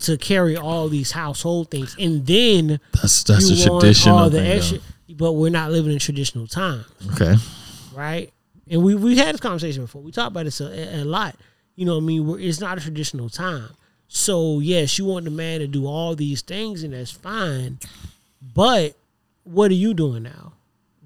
to 0.00 0.16
carry 0.18 0.56
all 0.56 0.88
these 0.88 1.10
household 1.12 1.70
things 1.70 1.96
and 1.98 2.26
then 2.26 2.80
That's 2.92 3.22
that's 3.24 3.48
you 3.50 3.56
a 3.76 3.80
traditional 3.80 4.18
all 4.18 4.30
the 4.30 4.38
thing. 4.40 4.50
extra, 4.52 4.78
but 5.10 5.32
we're 5.32 5.50
not 5.50 5.70
living 5.72 5.92
in 5.92 5.98
traditional 5.98 6.46
times. 6.46 6.84
Okay. 7.14 7.34
right? 7.94 8.30
And 8.70 8.82
we 8.82 8.94
we 8.94 9.16
had 9.16 9.32
this 9.34 9.40
conversation 9.40 9.82
before. 9.84 10.02
We 10.02 10.10
talked 10.12 10.32
about 10.32 10.44
this 10.44 10.60
a, 10.60 11.02
a 11.02 11.04
lot. 11.04 11.36
You 11.76 11.84
know, 11.86 11.94
what 11.96 12.02
I 12.02 12.06
mean, 12.06 12.26
We're, 12.26 12.40
it's 12.40 12.60
not 12.60 12.78
a 12.78 12.80
traditional 12.80 13.28
time. 13.28 13.68
So 14.08 14.60
yes, 14.60 14.98
you 14.98 15.04
want 15.04 15.24
the 15.24 15.30
man 15.30 15.60
to 15.60 15.66
do 15.66 15.86
all 15.86 16.14
these 16.14 16.40
things, 16.42 16.82
and 16.82 16.92
that's 16.92 17.10
fine. 17.10 17.78
But 18.54 18.94
what 19.44 19.70
are 19.70 19.74
you 19.74 19.94
doing 19.94 20.22
now, 20.24 20.52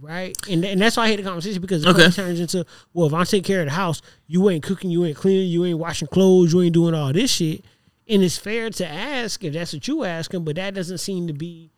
right? 0.01 0.37
And 0.49 0.65
and 0.65 0.81
that's 0.81 0.97
why 0.97 1.05
I 1.05 1.09
hate 1.09 1.17
the 1.17 1.23
conversation 1.23 1.61
because 1.61 1.85
it 1.85 1.89
Okay. 1.89 2.11
turns 2.11 2.41
into 2.41 2.65
well, 2.95 3.07
if 3.07 3.15
I'm 3.15 3.25
taking 3.25 3.45
care 3.45 3.61
of 3.61 3.67
the 3.67 3.73
house, 3.73 4.01
you 4.27 4.49
ain't 4.51 4.63
cooking, 4.63 4.91
you 4.91 5.05
ain't 5.05 5.17
cleaning, 5.17 5.49
you 5.49 5.65
ain't 5.65 5.79
washing 5.79 6.09
clothes, 6.09 6.53
you 6.53 6.63
ain't 6.63 6.75
doing 6.75 6.95
all 6.95 7.13
this 7.13 7.31
shit. 7.31 7.65
And 8.11 8.23
it's 8.25 8.37
fair 8.37 8.71
to 8.71 8.87
ask 8.87 9.45
if 9.45 9.53
that's 9.55 9.73
what 9.73 9.87
you 9.87 10.03
asking, 10.05 10.43
but 10.45 10.57
that 10.57 10.75
doesn't 10.75 10.99
seem 10.99 11.29
to 11.29 11.33
be, 11.33 11.71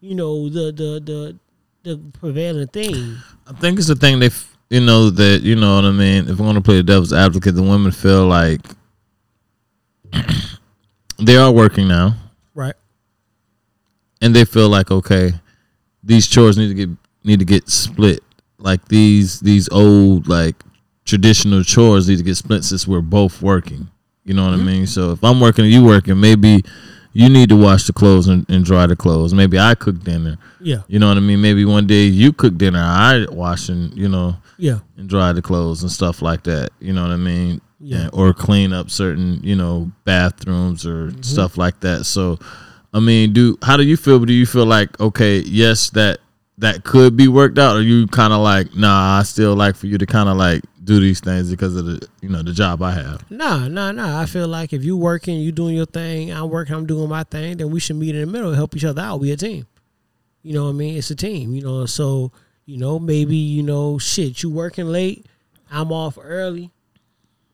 you 0.00 0.14
know, 0.14 0.48
the 0.48 0.72
the 0.72 1.00
the 1.04 1.36
the 1.82 2.00
prevailing 2.18 2.68
thing. 2.68 3.16
I 3.46 3.52
think 3.52 3.78
it's 3.78 3.88
the 3.88 3.94
thing 3.94 4.18
they, 4.18 4.26
f- 4.26 4.56
you 4.70 4.80
know, 4.80 5.10
that 5.10 5.42
you 5.42 5.56
know 5.56 5.76
what 5.76 5.84
I 5.84 5.90
mean. 5.90 6.28
If 6.28 6.38
we 6.38 6.44
want 6.46 6.56
to 6.56 6.62
play 6.62 6.76
the 6.76 6.82
devil's 6.82 7.12
advocate, 7.12 7.54
the 7.54 7.62
women 7.62 7.92
feel 7.92 8.26
like 8.26 8.62
they 11.18 11.36
are 11.36 11.52
working 11.52 11.88
now, 11.88 12.16
Right. 12.54 12.74
and 14.20 14.34
they 14.34 14.44
feel 14.44 14.68
like 14.68 14.90
okay, 14.90 15.32
these 16.02 16.26
chores 16.26 16.56
need 16.56 16.68
to 16.68 16.74
get 16.74 16.90
need 17.24 17.38
to 17.40 17.44
get 17.44 17.68
split. 17.68 18.22
Like 18.58 18.86
these 18.88 19.40
these 19.40 19.68
old 19.70 20.28
like 20.28 20.56
traditional 21.04 21.62
chores 21.62 22.08
need 22.08 22.16
to 22.16 22.22
get 22.24 22.36
split 22.36 22.64
since 22.64 22.86
we're 22.88 23.00
both 23.02 23.42
working. 23.42 23.88
You 24.24 24.34
know 24.34 24.44
what 24.44 24.54
I 24.54 24.62
mean? 24.62 24.86
So 24.86 25.12
if 25.12 25.22
I'm 25.22 25.40
working 25.40 25.64
and 25.64 25.72
you 25.74 25.84
working, 25.84 26.18
maybe 26.20 26.64
you 27.12 27.28
need 27.28 27.48
to 27.50 27.56
wash 27.56 27.86
the 27.86 27.92
clothes 27.92 28.26
and, 28.26 28.44
and 28.48 28.64
dry 28.64 28.86
the 28.86 28.96
clothes. 28.96 29.32
Maybe 29.34 29.58
I 29.58 29.74
cook 29.74 30.02
dinner. 30.02 30.36
Yeah. 30.60 30.78
You 30.88 30.98
know 30.98 31.08
what 31.08 31.16
I 31.16 31.20
mean? 31.20 31.40
Maybe 31.42 31.64
one 31.64 31.86
day 31.86 32.04
you 32.06 32.32
cook 32.32 32.56
dinner, 32.56 32.80
I 32.80 33.26
wash 33.30 33.68
and 33.68 33.94
you 33.96 34.08
know 34.08 34.36
Yeah. 34.56 34.78
and 34.96 35.08
dry 35.08 35.32
the 35.32 35.42
clothes 35.42 35.82
and 35.82 35.92
stuff 35.92 36.22
like 36.22 36.42
that. 36.44 36.70
You 36.80 36.92
know 36.92 37.02
what 37.02 37.10
I 37.12 37.16
mean? 37.16 37.60
Yeah. 37.80 38.04
And- 38.04 38.10
or 38.14 38.32
clean 38.32 38.72
up 38.72 38.90
certain, 38.90 39.40
you 39.44 39.54
know, 39.56 39.92
bathrooms 40.04 40.86
or 40.86 41.08
Mm-hmm. 41.08 41.22
stuff 41.22 41.58
like 41.58 41.80
that. 41.80 42.06
So, 42.06 42.38
I 42.94 43.00
mean, 43.00 43.32
do 43.32 43.58
how 43.62 43.76
do 43.76 43.82
you 43.84 43.96
feel? 43.96 44.18
Do 44.24 44.32
you 44.32 44.46
feel 44.46 44.66
like 44.66 44.98
okay, 45.00 45.40
yes, 45.40 45.90
that 45.90 46.18
that 46.58 46.84
could 46.84 47.16
be 47.16 47.26
worked 47.28 47.58
out, 47.58 47.76
or 47.76 47.82
you 47.82 48.06
kind 48.06 48.32
of 48.32 48.40
like, 48.40 48.74
nah, 48.76 49.18
I 49.18 49.22
still 49.24 49.54
like 49.56 49.74
for 49.76 49.86
you 49.86 49.98
to 49.98 50.06
kind 50.06 50.28
of 50.28 50.36
like 50.36 50.62
do 50.84 51.00
these 51.00 51.18
things 51.20 51.50
because 51.50 51.74
of 51.76 51.86
the, 51.86 52.06
you 52.20 52.28
know, 52.28 52.42
the 52.42 52.52
job 52.52 52.82
I 52.82 52.92
have. 52.92 53.28
Nah, 53.30 53.66
nah, 53.68 53.90
nah. 53.90 54.20
I 54.20 54.26
feel 54.26 54.46
like 54.46 54.72
if 54.72 54.84
you 54.84 54.96
working, 54.96 55.40
you 55.40 55.50
doing 55.50 55.74
your 55.74 55.86
thing, 55.86 56.30
I'm 56.30 56.50
working, 56.50 56.74
I'm 56.74 56.86
doing 56.86 57.08
my 57.08 57.24
thing, 57.24 57.56
then 57.56 57.70
we 57.70 57.80
should 57.80 57.96
meet 57.96 58.14
in 58.14 58.20
the 58.20 58.26
middle 58.26 58.48
and 58.48 58.56
help 58.56 58.76
each 58.76 58.84
other 58.84 59.02
out. 59.02 59.18
We 59.20 59.30
a 59.32 59.36
team. 59.36 59.66
You 60.42 60.52
know 60.52 60.64
what 60.64 60.70
I 60.70 60.74
mean? 60.74 60.96
It's 60.98 61.10
a 61.10 61.16
team, 61.16 61.54
you 61.54 61.62
know. 61.62 61.86
So, 61.86 62.30
you 62.66 62.76
know, 62.76 62.98
maybe, 62.98 63.36
you 63.36 63.62
know, 63.62 63.98
shit, 63.98 64.42
you 64.42 64.50
working 64.50 64.86
late, 64.86 65.26
I'm 65.70 65.90
off 65.90 66.18
early. 66.20 66.70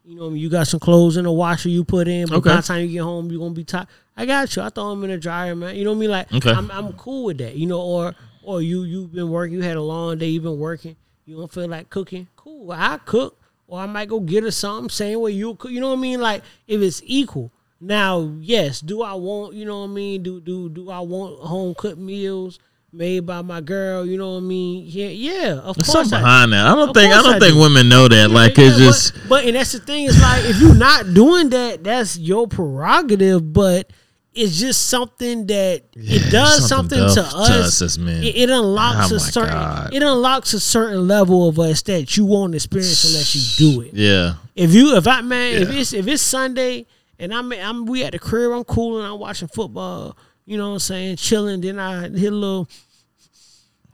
You 0.05 0.17
know, 0.17 0.23
what 0.23 0.29
I 0.29 0.33
mean? 0.33 0.43
you 0.43 0.51
got 0.51 0.67
some 0.67 0.81
clothes 0.81 1.17
in 1.17 1.25
the 1.25 1.31
washer 1.33 1.69
you 1.69 1.85
put 1.85 2.09
in, 2.09 2.27
but 2.27 2.39
Okay. 2.39 2.51
by 2.51 2.57
the 2.57 2.63
time 2.63 2.81
you 2.83 2.89
get 2.89 3.03
home, 3.03 3.31
you're 3.31 3.39
gonna 3.41 3.55
be 3.55 3.63
tired. 3.65 3.87
I 4.17 4.27
got 4.27 4.55
you. 4.57 4.63
I 4.63 4.71
throw 4.71 4.91
them 4.91 5.05
in 5.05 5.11
the 5.11 5.19
dryer, 5.19 5.55
man. 5.55 5.77
You 5.77 5.85
know 5.85 5.93
what 5.93 5.97
I 5.97 6.01
mean? 6.01 6.11
Like 6.11 6.33
Okay. 6.35 6.51
I'm 6.51 6.69
I'm 6.73 6.93
cool 6.95 7.27
with 7.27 7.39
that. 7.39 7.55
You 7.55 7.67
know, 7.67 7.81
or 7.81 8.15
or 8.43 8.63
you 8.63 8.83
you've 8.85 9.13
been 9.13 9.29
working, 9.31 9.57
you 9.59 9.63
had 9.63 9.77
a 9.77 9.83
long 9.83 10.19
day, 10.19 10.27
you've 10.29 10.43
been 10.45 10.59
working, 10.59 10.97
you 11.27 11.37
don't 11.37 11.53
feel 11.53 11.69
like 11.69 11.91
cooking. 11.91 12.27
Cool. 12.37 12.73
I 12.73 12.99
cook. 13.05 13.37
Or 13.69 13.79
I 13.79 13.87
might 13.87 14.09
go 14.09 14.19
get 14.19 14.43
her 14.43 14.51
something, 14.51 14.89
same 14.91 15.21
way 15.21 15.31
you 15.31 15.55
cook. 15.55 15.71
You 15.71 15.81
know 15.81 15.91
what 15.91 15.99
I 15.99 16.03
mean? 16.03 16.21
Like 16.21 16.43
if 16.67 16.81
it's 16.81 17.01
equal. 17.05 17.53
Now, 17.81 18.31
yes, 18.41 18.81
do 18.81 19.03
I 19.03 19.15
want, 19.15 19.55
you 19.55 19.65
know 19.65 19.81
what 19.83 19.91
I 19.91 19.93
mean? 19.93 20.23
Do 20.25 20.41
do 20.41 20.69
do 20.69 20.91
I 20.91 20.99
want 21.01 21.39
home 21.41 21.75
cooked 21.77 21.97
meals 21.97 22.59
made 22.93 23.21
by 23.21 23.43
my 23.43 23.61
girl? 23.61 24.05
You 24.05 24.19
know 24.19 24.33
what 24.33 24.39
I 24.39 24.41
mean? 24.41 24.85
Yeah, 24.89 25.07
yeah, 25.07 25.53
of 25.63 25.77
There's 25.77 25.87
course. 25.87 26.11
something 26.11 26.19
I 26.19 26.21
behind 26.21 26.53
that. 26.53 26.67
I 26.67 26.75
don't 26.75 26.89
Of 26.89 26.95
think 26.97 27.15
I 27.15 27.23
don't 27.23 27.37
I 27.37 27.39
think 27.39 27.55
do. 27.55 27.61
women 27.61 27.89
know 27.89 28.09
that. 28.09 28.31
Like 28.33 28.59
Yeah, 28.59 28.65
it's 28.67 28.77
but- 28.77 28.85
just 28.85 29.29
But, 29.29 29.45
and 29.45 29.55
that's 29.55 29.71
the 29.73 29.79
thing 29.79 30.05
is 30.07 30.21
like 30.21 30.45
if 30.47 30.61
you're 30.61 30.75
not 30.75 31.15
doing 31.15 31.49
that, 31.51 31.85
that's 31.85 32.19
your 32.19 32.49
prerogative. 32.49 33.53
But 33.53 33.89
it's 34.33 34.59
just 34.59 34.87
something 34.89 35.47
that 35.49 35.83
it 35.95 36.31
does 36.31 36.69
something, 36.69 36.99
something 36.99 37.15
to 37.25 37.31
tough 37.31 37.47
to 37.49 37.53
us. 37.55 37.83
us 37.83 37.99
men. 37.99 38.23
It, 38.23 38.37
it 38.37 38.51
unlocks 38.51 39.11
Oh 39.13 39.17
a 39.17 39.21
certain. 39.21 39.51
God. 39.53 39.93
It 39.95 40.03
unlocks 40.03 40.53
a 40.55 40.61
certain 40.61 41.09
level 41.09 41.49
of 41.49 41.59
us 41.59 41.83
that 41.83 42.17
you 42.17 42.25
won't 42.25 42.55
experience 42.55 43.05
unless 43.05 43.35
you 43.59 43.73
do 43.73 43.81
it. 43.83 43.95
yeah. 43.95 44.35
If 44.55 44.73
you, 44.75 44.97
if 44.97 45.07
I 45.07 45.21
man, 45.23 45.63
if 45.63 45.71
it's 45.71 45.93
if 45.93 46.07
it's 46.07 46.23
Sunday 46.23 46.87
and 47.19 47.35
I'm 47.35 47.53
I'm 47.53 47.87
we 47.87 48.05
at 48.05 48.13
the 48.13 48.19
crib, 48.19 48.53
I'm 48.53 48.65
cooling, 48.65 49.05
I'm 49.05 49.19
watching 49.19 49.49
football. 49.49 50.17
You 50.47 50.59
know 50.59 50.69
what 50.69 50.75
I'm 50.75 50.79
saying? 50.81 51.17
Chilling. 51.17 51.61
Then 51.61 51.79
I 51.79 52.09
hit 52.09 52.33
a 52.33 52.37
little. 52.37 52.69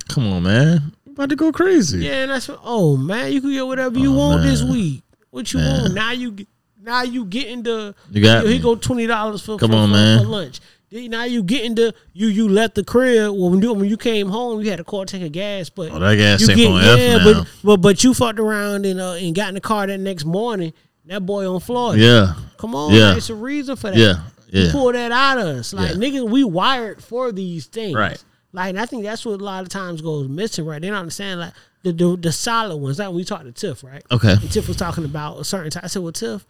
Come 0.08 0.32
on, 0.32 0.42
man. 0.42 0.92
About 1.06 1.30
to 1.30 1.36
go 1.36 1.50
crazy. 1.50 2.04
Yeah, 2.04 2.22
and 2.22 2.30
that's 2.30 2.48
what, 2.48 2.60
oh 2.62 2.96
man, 2.96 3.32
you 3.32 3.40
can 3.40 3.50
get 3.52 3.66
whatever 3.66 3.98
oh, 3.98 4.02
you 4.02 4.12
Oh, 4.12 4.16
want 4.18 4.42
this 4.42 4.62
week. 4.62 5.02
What 5.30 5.52
you 5.52 5.58
Man. 5.60 5.80
want 5.82 5.94
now? 5.94 6.10
You 6.12 6.30
get- 6.32 6.48
now 6.86 7.02
you 7.02 7.24
getting 7.26 7.62
the 7.62 7.94
You 8.10 8.22
got 8.22 8.46
He 8.46 8.58
go 8.58 8.74
twenty 8.76 9.06
dollars 9.06 9.42
for 9.42 9.58
Come 9.58 9.72
for, 9.72 9.76
on, 9.76 9.88
for, 9.88 9.92
man. 9.94 10.20
for 10.20 10.26
lunch. 10.26 10.60
Then 10.90 11.10
Now 11.10 11.24
you 11.24 11.42
getting 11.42 11.74
the 11.74 11.94
you 12.14 12.28
you 12.28 12.48
left 12.48 12.76
the 12.76 12.84
crib 12.84 13.32
well, 13.32 13.50
when 13.50 13.60
you 13.60 13.72
when 13.72 13.88
you 13.90 13.96
came 13.96 14.28
home 14.28 14.62
you 14.62 14.70
had 14.70 14.78
a 14.80 14.84
call 14.84 15.04
to 15.04 15.18
take 15.18 15.26
a 15.26 15.28
gas 15.28 15.68
but 15.68 15.90
Oh, 15.90 15.98
that 15.98 16.14
gas 16.16 16.40
you 16.56 16.68
on 16.68 16.80
F 16.82 17.20
but, 17.24 17.48
but 17.64 17.76
but 17.78 18.04
you 18.04 18.14
fucked 18.14 18.38
around 18.38 18.86
and 18.86 19.00
uh, 19.00 19.14
and 19.14 19.34
got 19.34 19.48
in 19.48 19.54
the 19.54 19.60
car 19.60 19.86
that 19.88 19.98
next 19.98 20.24
morning 20.24 20.72
that 21.06 21.26
boy 21.26 21.52
on 21.52 21.58
Florida 21.60 22.00
Yeah. 22.02 22.34
come 22.56 22.74
on 22.76 22.94
Yeah. 22.94 23.16
it's 23.16 23.30
a 23.30 23.34
reason 23.34 23.74
for 23.76 23.90
that 23.90 23.98
Yeah. 23.98 24.20
you 24.50 24.70
pull 24.70 24.92
that 24.92 25.10
out 25.12 25.38
of 25.38 25.46
us 25.48 25.72
like 25.74 25.90
Yeah. 25.90 25.96
niggas 25.96 26.30
we 26.30 26.44
wired 26.44 27.02
for 27.02 27.32
these 27.32 27.66
things 27.66 27.94
Right. 27.96 28.22
like 28.52 28.70
and 28.70 28.78
I 28.80 28.86
think 28.86 29.02
that's 29.02 29.26
what 29.26 29.40
a 29.40 29.44
lot 29.44 29.62
of 29.64 29.68
times 29.68 30.00
goes 30.02 30.28
missing 30.28 30.64
right 30.64 30.80
they 30.80 30.86
don't 30.88 30.96
understand 30.98 31.40
like 31.40 31.52
the 31.82 31.90
the, 31.92 32.16
the 32.16 32.32
solid 32.32 32.76
ones 32.76 33.00
like 33.00 33.08
when 33.08 33.16
we 33.16 33.24
talked 33.24 33.44
to 33.44 33.52
Tiff 33.52 33.82
right 33.82 34.04
Okay. 34.12 34.32
and 34.34 34.50
Tiff 34.52 34.68
was 34.68 34.76
talking 34.76 35.04
about 35.04 35.40
a 35.40 35.44
certain 35.44 35.70
time 35.70 35.82
I 35.84 35.88
said 35.88 36.02
well 36.02 36.12
Tiff 36.12 36.46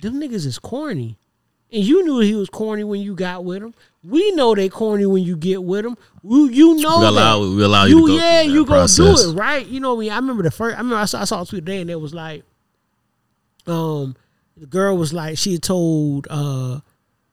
them 0.00 0.20
niggas 0.20 0.46
is 0.46 0.58
corny 0.58 1.16
and 1.70 1.84
you 1.84 2.04
knew 2.04 2.20
he 2.20 2.34
was 2.34 2.48
corny 2.48 2.82
when 2.84 3.00
you 3.00 3.14
got 3.14 3.44
with 3.44 3.62
him. 3.62 3.74
We 4.02 4.30
know 4.32 4.54
they 4.54 4.68
corny 4.68 5.04
when 5.06 5.22
you 5.22 5.36
get 5.36 5.62
with 5.62 5.84
them. 5.84 5.98
You, 6.22 6.48
you 6.48 6.74
know 6.76 6.98
We 6.98 7.04
that. 7.04 7.10
allow- 7.10 7.40
we 7.40 7.62
allow 7.62 7.84
you 7.84 8.00
to 8.00 8.06
go 8.06 8.14
yeah, 8.16 8.42
that 8.44 8.46
you 8.48 8.64
go 8.64 8.72
process. 8.72 9.22
do 9.24 9.30
it 9.30 9.34
right. 9.34 9.66
You 9.66 9.80
know 9.80 9.94
what 9.94 10.00
I 10.00 10.04
mean? 10.04 10.12
I 10.12 10.16
remember 10.16 10.42
the 10.44 10.50
first. 10.50 10.74
I 10.76 10.78
remember 10.78 10.96
I 10.96 11.04
saw, 11.04 11.20
I 11.20 11.24
saw 11.24 11.42
a 11.42 11.46
tweet 11.46 11.66
today 11.66 11.80
and 11.82 11.90
it 11.90 12.00
was 12.00 12.14
like, 12.14 12.44
um, 13.66 14.16
the 14.56 14.66
girl 14.66 14.96
was 14.96 15.12
like 15.12 15.38
she 15.38 15.52
had 15.52 15.62
told 15.62 16.26
uh 16.30 16.80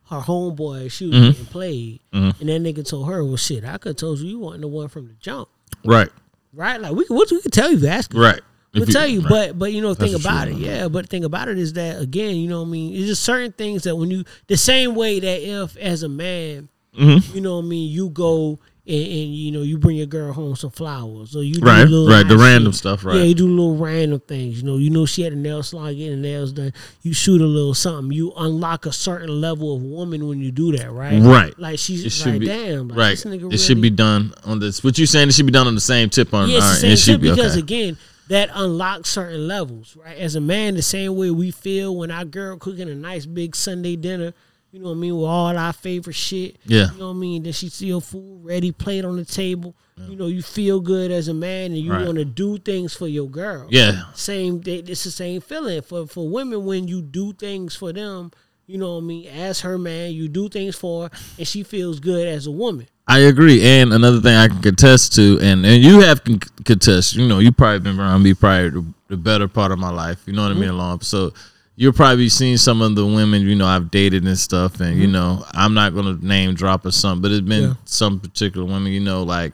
her 0.09 0.19
homeboy 0.19 0.91
she 0.91 1.07
was 1.07 1.15
Mhm. 1.15 1.27
getting 1.31 1.45
played, 1.47 1.99
Mhm. 2.13 2.39
and 2.39 2.49
that 2.49 2.61
nigga 2.61 2.87
told 2.87 3.07
her, 3.07 3.23
"Well, 3.25 3.37
shit, 3.37 3.63
I 3.65 3.77
could 3.79 3.91
have 3.91 3.95
told 3.95 4.19
you 4.19 4.27
you 4.29 4.39
wasn't 4.39 4.61
the 4.61 4.67
one 4.67 4.87
from 4.87 5.07
the 5.07 5.13
jump." 5.19 5.49
Right. 5.83 6.09
right? 6.53 6.79
Like 6.79 6.93
we 6.93 7.05
could, 7.05 7.15
we 7.31 7.41
could 7.41 7.51
tell 7.53 7.71
you 7.71 7.77
you 7.77 7.87
ask. 7.87 8.13
Right. 8.13 8.41
We'll 8.75 8.85
tell 8.85 9.07
you, 9.07 9.21
right. 9.21 9.29
but 9.29 9.59
but 9.59 9.73
you 9.73 9.81
know, 9.81 9.93
That's 9.93 10.11
thing 10.11 10.21
about 10.21 10.47
it, 10.47 10.55
yeah. 10.55 10.87
But 10.87 11.05
the 11.05 11.07
thing 11.07 11.23
about 11.23 11.47
it 11.47 11.57
is 11.57 11.73
that 11.73 12.01
again, 12.01 12.35
you 12.35 12.47
know, 12.47 12.61
what 12.61 12.67
I 12.67 12.71
mean, 12.71 12.95
it's 12.95 13.07
just 13.07 13.23
certain 13.23 13.51
things 13.51 13.83
that 13.83 13.95
when 13.95 14.11
you 14.11 14.23
the 14.47 14.57
same 14.57 14.95
way 14.95 15.19
that 15.19 15.41
if 15.41 15.77
as 15.77 16.03
a 16.03 16.09
man, 16.09 16.69
mm-hmm. 16.97 17.35
You 17.35 17.41
know 17.41 17.57
what 17.57 17.65
I 17.65 17.67
mean? 17.67 17.89
You 17.89 18.09
go 18.09 18.59
and, 18.87 19.01
and 19.01 19.35
you 19.35 19.51
know 19.51 19.63
you 19.63 19.77
bring 19.77 19.97
your 19.97 20.05
girl 20.05 20.31
home 20.31 20.55
some 20.55 20.69
flowers, 20.69 21.35
or 21.35 21.43
you 21.43 21.55
do 21.55 21.65
Right, 21.65 21.87
little 21.87 22.07
right, 22.07 22.27
the 22.27 22.37
random 22.37 22.71
shit. 22.71 22.79
stuff, 22.79 23.03
right. 23.03 23.17
Yeah, 23.17 23.23
you 23.23 23.33
do 23.33 23.47
little 23.47 23.77
random 23.77 24.19
things. 24.19 24.61
You 24.61 24.67
know, 24.67 24.77
you 24.77 24.91
know 24.91 25.05
she 25.07 25.23
had 25.23 25.33
a 25.33 25.35
nail 25.35 25.63
salon 25.63 25.95
getting 25.95 26.21
the 26.21 26.27
nails 26.27 26.51
done. 26.51 26.71
You 27.01 27.13
shoot 27.13 27.41
a 27.41 27.45
little 27.45 27.73
something. 27.73 28.11
You 28.11 28.31
unlock 28.37 28.85
a 28.85 28.91
certain 28.91 29.41
level 29.41 29.75
of 29.75 29.81
woman 29.81 30.27
when 30.27 30.39
you 30.39 30.51
do 30.51 30.77
that, 30.77 30.91
right? 30.91 31.19
Right. 31.19 31.57
Like 31.57 31.79
she's 31.79 32.05
It 32.05 32.11
should 32.11 32.33
like, 32.33 32.39
be 32.41 32.47
damn, 32.47 32.89
like, 32.89 32.97
right. 32.97 33.09
This 33.11 33.25
nigga 33.25 33.51
It 33.53 33.57
should 33.57 33.81
be 33.81 33.89
done 33.89 34.33
on 34.43 34.59
this. 34.59 34.83
What 34.83 34.97
you 34.97 35.07
saying? 35.07 35.29
It 35.29 35.33
should 35.33 35.47
be 35.47 35.51
done 35.51 35.67
on 35.67 35.75
the 35.75 35.81
same 35.81 36.09
tip 36.09 36.33
on. 36.33 36.49
Yeah, 36.49 36.57
it's 36.57 36.65
all 36.65 36.69
the 36.69 36.73
right, 36.73 36.81
same 36.81 36.91
it 36.91 36.99
should 36.99 37.11
tip 37.13 37.21
be 37.21 37.29
because 37.31 37.51
okay. 37.53 37.59
again, 37.61 37.97
that 38.29 38.49
unlocks 38.53 39.09
certain 39.09 39.47
levels, 39.47 39.95
right? 39.95 40.17
As 40.17 40.35
a 40.35 40.41
man, 40.41 40.75
the 40.75 40.81
same 40.81 41.15
way 41.15 41.31
we 41.31 41.51
feel 41.51 41.95
when 41.95 42.11
our 42.11 42.25
girl 42.25 42.57
cooking 42.57 42.89
a 42.89 42.95
nice 42.95 43.25
big 43.25 43.55
Sunday 43.55 43.95
dinner, 43.95 44.33
you 44.71 44.79
know 44.79 44.89
what 44.89 44.95
I 44.95 44.99
mean, 44.99 45.15
with 45.15 45.25
all 45.29 45.57
our 45.57 45.71
favorite 45.73 46.15
shit. 46.15 46.57
Yeah. 46.65 46.91
You 46.91 46.99
know 46.99 47.07
what 47.09 47.13
I 47.15 47.17
mean? 47.19 47.43
Then 47.43 47.53
she 47.53 47.69
see 47.69 47.87
your 47.87 48.01
food 48.01 48.43
ready, 48.43 48.71
plate 48.71 49.05
on 49.05 49.15
the 49.17 49.25
table. 49.25 49.75
You 50.09 50.17
know, 50.17 50.27
you 50.27 50.41
feel 50.41 50.81
good 50.81 51.09
as 51.09 51.29
a 51.29 51.33
man 51.33 51.71
and 51.71 51.77
you 51.77 51.93
Right. 51.93 52.05
want 52.05 52.17
to 52.17 52.25
do 52.25 52.57
things 52.57 52.93
for 52.93 53.07
your 53.07 53.29
girl. 53.29 53.67
Yeah. 53.69 54.03
Same 54.13 54.61
it's 54.65 55.05
the 55.05 55.11
same 55.11 55.39
feeling. 55.39 55.81
For 55.83 56.05
for 56.07 56.27
women 56.27 56.65
when 56.65 56.89
you 56.89 57.01
do 57.01 57.31
things 57.31 57.75
for 57.77 57.93
them, 57.93 58.31
you 58.67 58.77
know 58.77 58.95
what 58.95 59.03
I 59.03 59.05
mean, 59.05 59.27
as 59.27 59.61
her 59.61 59.77
man, 59.77 60.11
you 60.11 60.27
do 60.27 60.49
things 60.49 60.75
for 60.75 61.03
her 61.03 61.09
and 61.37 61.47
she 61.47 61.63
feels 61.63 61.99
good 61.99 62.27
as 62.27 62.47
a 62.47 62.51
woman. 62.51 62.87
I 63.07 63.19
agree. 63.19 63.63
And 63.63 63.93
another 63.93 64.19
thing 64.19 64.35
I 64.35 64.47
can 64.47 64.61
contest 64.61 65.13
to, 65.15 65.39
and, 65.41 65.65
and 65.65 65.83
you 65.83 66.01
have 66.01 66.23
can 66.23 66.39
contest, 66.39 67.15
you 67.15 67.27
know, 67.27 67.39
you 67.39 67.51
probably 67.51 67.79
been 67.79 67.99
around 67.99 68.23
me 68.23 68.33
probably 68.33 68.69
the, 68.69 68.85
the 69.09 69.17
better 69.17 69.47
part 69.47 69.71
of 69.71 69.77
my 69.77 69.91
life. 69.91 70.23
You 70.25 70.33
know 70.33 70.41
what 70.41 70.51
I 70.51 70.55
mean? 70.55 70.63
Mm-hmm. 70.63 70.71
Along. 70.71 71.01
So 71.01 71.31
you'll 71.75 71.93
probably 71.93 72.29
seen 72.29 72.57
some 72.57 72.81
of 72.81 72.95
the 72.95 73.05
women, 73.05 73.43
you 73.43 73.55
know, 73.55 73.67
I've 73.67 73.91
dated 73.91 74.25
and 74.25 74.37
stuff. 74.37 74.79
And, 74.79 74.97
you 74.97 75.03
mm-hmm. 75.03 75.11
know, 75.13 75.45
I'm 75.51 75.75
not 75.75 75.93
going 75.93 76.17
to 76.17 76.25
name 76.25 76.55
drop 76.55 76.85
or 76.85 76.91
something, 76.91 77.21
but 77.21 77.31
it's 77.31 77.47
been 77.47 77.63
Yeah. 77.63 77.73
some 77.85 78.19
particular 78.19 78.65
women, 78.65 78.91
you 78.91 79.01
know, 79.01 79.21
like 79.21 79.53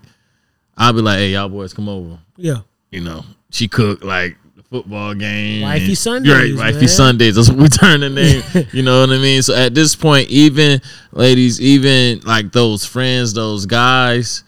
I'll 0.77 0.93
be 0.93 1.01
like, 1.01 1.17
hey, 1.17 1.31
y'all 1.31 1.49
boys 1.49 1.73
come 1.73 1.89
over. 1.89 2.19
Yeah. 2.38 2.61
You 2.89 3.01
know, 3.01 3.25
she 3.49 3.67
cooked 3.67 4.03
like 4.03 4.38
football 4.72 5.14
game. 5.14 5.61
Wifey 5.61 5.95
Sundays, 5.95 6.34
Right, 6.34 6.56
wifey 6.56 6.80
man. 6.80 6.88
Sundays. 6.88 7.35
That's 7.35 7.49
what 7.49 7.57
we 7.57 7.68
turn 7.68 7.99
the 7.99 8.10
name. 8.10 8.41
you 8.72 8.81
know 8.81 9.02
what 9.02 9.10
I 9.10 9.18
mean? 9.19 9.41
So 9.41 9.53
at 9.53 9.76
this 9.76 9.95
point, 9.95 10.30
even 10.30 10.81
ladies, 11.11 11.60
even 11.60 12.22
like 12.22 12.52
those 12.52 12.85
friends, 12.85 13.34
those 13.34 13.65
guys 13.65 14.43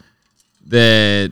that 0.67 1.31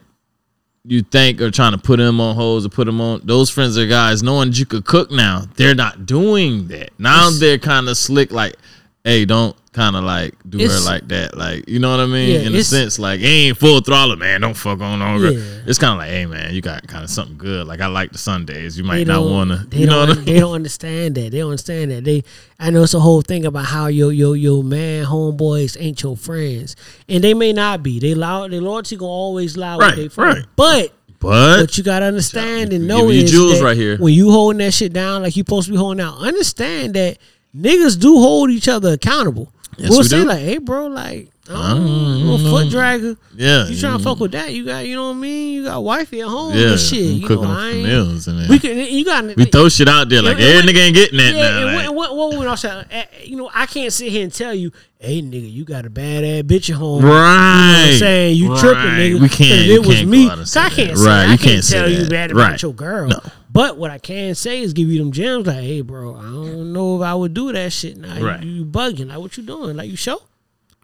you 0.83 1.03
think 1.03 1.39
are 1.41 1.51
trying 1.51 1.71
to 1.71 1.77
put 1.77 1.97
them 1.97 2.19
on 2.19 2.35
holes 2.35 2.65
or 2.65 2.69
put 2.69 2.85
them 2.85 2.99
on 2.99 3.21
those 3.23 3.49
friends 3.49 3.77
are 3.77 3.85
guys 3.87 4.21
knowing 4.23 4.49
that 4.49 4.59
you 4.59 4.65
could 4.65 4.83
cook 4.85 5.09
now. 5.09 5.43
They're 5.55 5.75
not 5.75 6.05
doing 6.05 6.67
that. 6.67 6.89
Now 6.99 7.29
they're 7.29 7.59
kind 7.59 7.87
of 7.87 7.95
slick 7.97 8.31
like, 8.31 8.55
hey, 9.03 9.25
don't 9.25 9.55
kind 9.73 9.95
of 9.95 10.03
like 10.03 10.35
do 10.49 10.59
her 10.59 10.79
like 10.85 11.07
that. 11.07 11.35
Like, 11.37 11.67
you 11.69 11.79
know 11.79 11.89
what 11.91 12.01
I 12.01 12.05
mean? 12.05 12.31
Yeah, 12.41 12.47
In 12.47 12.55
a 12.55 12.63
sense, 12.63 12.99
like, 12.99 13.21
ain't 13.21 13.57
full 13.57 13.79
throttle, 13.79 14.17
man. 14.17 14.41
Don't 14.41 14.53
fuck 14.53 14.81
on 14.81 14.99
her. 14.99 15.31
Yeah. 15.31 15.61
It's 15.65 15.79
kind 15.79 15.93
of 15.93 15.99
like, 15.99 16.09
hey, 16.09 16.25
man, 16.25 16.53
you 16.53 16.61
got 16.61 16.85
kind 16.87 17.03
of 17.03 17.09
something 17.09 17.37
good. 17.37 17.65
Like, 17.67 17.79
I 17.79 17.87
like 17.87 18.11
the 18.11 18.17
Sundays. 18.17 18.77
You 18.77 18.83
might 18.83 19.07
not 19.07 19.23
want 19.23 19.71
to. 19.71 19.77
You 19.77 19.87
know 19.87 20.01
what 20.01 20.09
I 20.09 20.13
mean? 20.15 20.25
They 20.25 20.39
don't 20.39 20.53
understand 20.53 21.15
that. 21.15 21.31
They 21.31 21.39
don't 21.39 21.51
understand 21.51 21.91
that. 21.91 22.03
They. 22.03 22.23
I 22.59 22.69
know 22.69 22.83
it's 22.83 22.93
a 22.93 22.99
whole 22.99 23.21
thing 23.21 23.45
about 23.45 23.65
how 23.65 23.87
your 23.87 24.11
your 24.11 24.35
your 24.35 24.63
man 24.63 25.05
homeboys 25.05 25.77
ain't 25.79 26.03
your 26.03 26.15
friends, 26.17 26.75
and 27.09 27.23
they 27.23 27.33
may 27.33 27.53
not 27.53 27.81
be. 27.81 27.99
They 27.99 28.13
loud. 28.13 28.51
They 28.51 28.59
loyalty 28.59 28.97
gonna 28.97 29.09
always 29.11 29.55
lie 29.57 29.77
Right, 29.77 29.87
with 29.87 29.95
their 29.97 30.09
friends. 30.09 30.35
right. 30.39 30.45
But 30.55 30.93
But 31.19 31.59
what 31.61 31.77
you 31.77 31.83
gotta 31.83 32.05
understand 32.05 32.73
and 32.73 32.87
know 32.87 33.09
you 33.09 33.23
is 33.23 33.31
jewels 33.31 33.59
that 33.59 33.65
right 33.65 33.77
here. 33.77 33.97
when 33.97 34.13
you 34.13 34.31
holding 34.31 34.59
that 34.59 34.73
shit 34.73 34.91
down 34.93 35.21
like 35.23 35.35
you 35.35 35.41
supposed 35.41 35.67
to 35.67 35.71
be 35.71 35.77
holding 35.77 36.01
out, 36.03 36.17
understand 36.19 36.93
that 36.95 37.17
niggas 37.55 37.99
do 37.99 38.17
hold 38.17 38.51
each 38.51 38.67
other 38.67 38.93
accountable. 38.93 39.51
Yes, 39.77 39.89
we'll 39.89 39.99
we 39.99 40.03
say 40.05 40.17
do. 40.21 40.25
like, 40.25 40.39
hey, 40.39 40.57
bro, 40.57 40.87
like. 40.87 41.29
I 41.49 41.53
don't 41.73 41.83
don't 41.83 41.85
know, 41.85 42.37
know. 42.37 42.37
Mm, 42.37 42.39
mm. 42.45 42.49
foot 42.49 42.67
dragger. 42.67 43.17
Yeah, 43.35 43.67
you 43.67 43.77
trying 43.77 43.93
you- 43.93 43.97
to 43.97 44.03
fuck 44.05 44.19
with 44.21 44.31
that? 44.33 44.53
You 44.53 44.63
got, 44.65 44.85
you 44.85 44.95
know 44.95 45.09
what 45.09 45.15
I 45.17 45.19
mean? 45.19 45.53
You 45.55 45.63
got 45.65 45.83
wifey 45.83 46.21
at 46.21 46.27
home 46.27 46.53
yeah, 46.55 46.71
and 46.71 46.79
shit. 46.79 46.99
I'm 46.99 47.19
You 47.21 47.27
cooking 47.27 47.43
know, 47.43 47.51
I 47.57 47.69
ain't. 47.71 47.83
meals 47.87 48.27
and 48.27 48.47
We 48.47 48.57
can, 48.59 48.77
you 48.77 49.03
got. 49.03 49.35
we 49.35 49.45
throw 49.45 49.67
shit 49.67 49.89
out 49.89 50.07
there 50.07 50.21
like, 50.21 50.37
hey, 50.37 50.61
nigga 50.61 50.77
ain't 50.77 50.95
getting 50.95 51.17
that 51.17 51.33
yeah, 51.35 51.49
now. 51.49 51.67
and 51.67 51.75
like- 51.77 51.91
what, 51.95 52.15
what, 52.15 52.37
what 52.37 52.63
uh, 52.65 52.83
you 53.23 53.35
know, 53.35 53.49
I 53.53 53.65
can't 53.65 53.91
sit 53.91 54.11
here 54.13 54.23
and 54.23 54.33
tell 54.33 54.53
you, 54.53 54.71
hey, 54.99 55.21
nigga, 55.21 55.51
you 55.51 55.65
got 55.65 55.85
a 55.85 55.89
bad 55.89 56.23
ass 56.23 56.43
bitch 56.43 56.69
at 56.69 56.75
home. 56.77 57.01
You 57.01 57.07
know 57.07 57.13
what 57.15 57.19
Right. 57.21 57.89
I'm 57.93 57.99
saying? 57.99 58.37
You 58.37 58.47
tripping, 58.57 58.81
nigga. 58.83 59.19
We 59.21 59.27
can't- 59.29 59.65
you 59.65 59.73
it 59.81 59.85
was 59.85 60.05
me, 60.05 60.25
out 60.27 60.31
and 60.33 60.41
'cause 60.41 60.51
say 60.51 60.61
I 60.61 60.69
can't 60.69 60.97
Right, 60.99 61.07
I 61.07 61.21
you 61.23 61.27
can't 61.37 61.41
can't 61.41 61.67
tell 61.67 61.89
you 61.91 61.97
that. 62.03 62.09
bad 62.09 62.31
about 62.31 62.51
Right. 62.51 62.61
your 62.61 62.73
girl. 62.73 63.09
No. 63.09 63.19
But 63.51 63.77
what 63.77 63.91
I 63.91 63.97
can 63.97 64.33
say 64.35 64.61
is 64.61 64.71
give 64.73 64.87
you 64.87 64.99
them 64.99 65.11
gems 65.11 65.45
like, 65.47 65.57
hey, 65.63 65.81
bro, 65.81 66.15
I 66.15 66.21
don't 66.21 66.71
know 66.73 66.95
if 66.97 67.01
I 67.01 67.13
would 67.13 67.33
do 67.33 67.51
that 67.51 67.73
shit 67.73 67.97
now. 67.97 68.17
You- 68.17 68.25
Right. 68.25 68.43
You, 68.43 68.65
bugging. 68.65 69.07
Like, 69.07 69.17
what 69.19 69.35
you 69.35 69.43
doing? 69.43 69.75
Like, 69.75 69.89
you 69.89 69.97
show. 69.97 70.21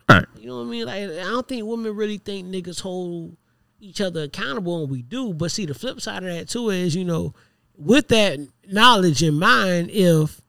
Right. 0.10 0.26
You 0.38 0.48
know 0.48 0.57
what 0.57 0.64
I 0.64 0.69
mean? 0.69 0.85
Like, 0.85 1.03
I 1.03 1.23
don't 1.30 1.48
think 1.48 1.65
women 1.65 1.95
really 1.95 2.18
think 2.18 2.48
niggas 2.48 2.81
hold 2.81 3.35
each 3.80 4.02
other 4.02 4.23
accountable, 4.23 4.81
and 4.81 4.91
we 4.91 5.02
do. 5.02 5.34
But 5.34 5.52
see, 5.52 5.65
the 5.65 5.73
flip 5.73 6.02
side 6.02 6.23
of 6.23 6.30
that 6.34 6.49
too 6.49 6.69
is, 6.69 6.95
you 6.95 7.06
know, 7.06 7.34
with 7.77 8.07
that 8.10 8.39
knowledge 8.68 9.22
in 9.23 9.35
mind, 9.38 9.89
if 9.91 10.41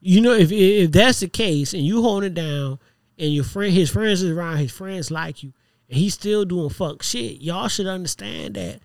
you 0.00 0.20
know, 0.20 0.32
if 0.32 0.50
if 0.50 0.90
that's 0.90 1.20
the 1.20 1.28
case, 1.28 1.74
and 1.74 1.84
you 1.84 2.02
hold 2.02 2.24
it 2.24 2.34
down, 2.34 2.78
and 3.18 3.32
your 3.32 3.44
friend, 3.44 3.72
his 3.72 3.90
friends 3.90 4.22
is 4.22 4.30
around, 4.30 4.56
his 4.56 4.72
friends 4.72 5.10
like 5.10 5.42
you, 5.42 5.52
and 5.88 5.98
he's 5.98 6.14
still 6.14 6.44
doing 6.44 6.70
fuck 6.70 7.02
shit, 7.02 7.40
y'all 7.42 7.68
should 7.68 7.86
understand 7.86 8.54
that 8.54 8.80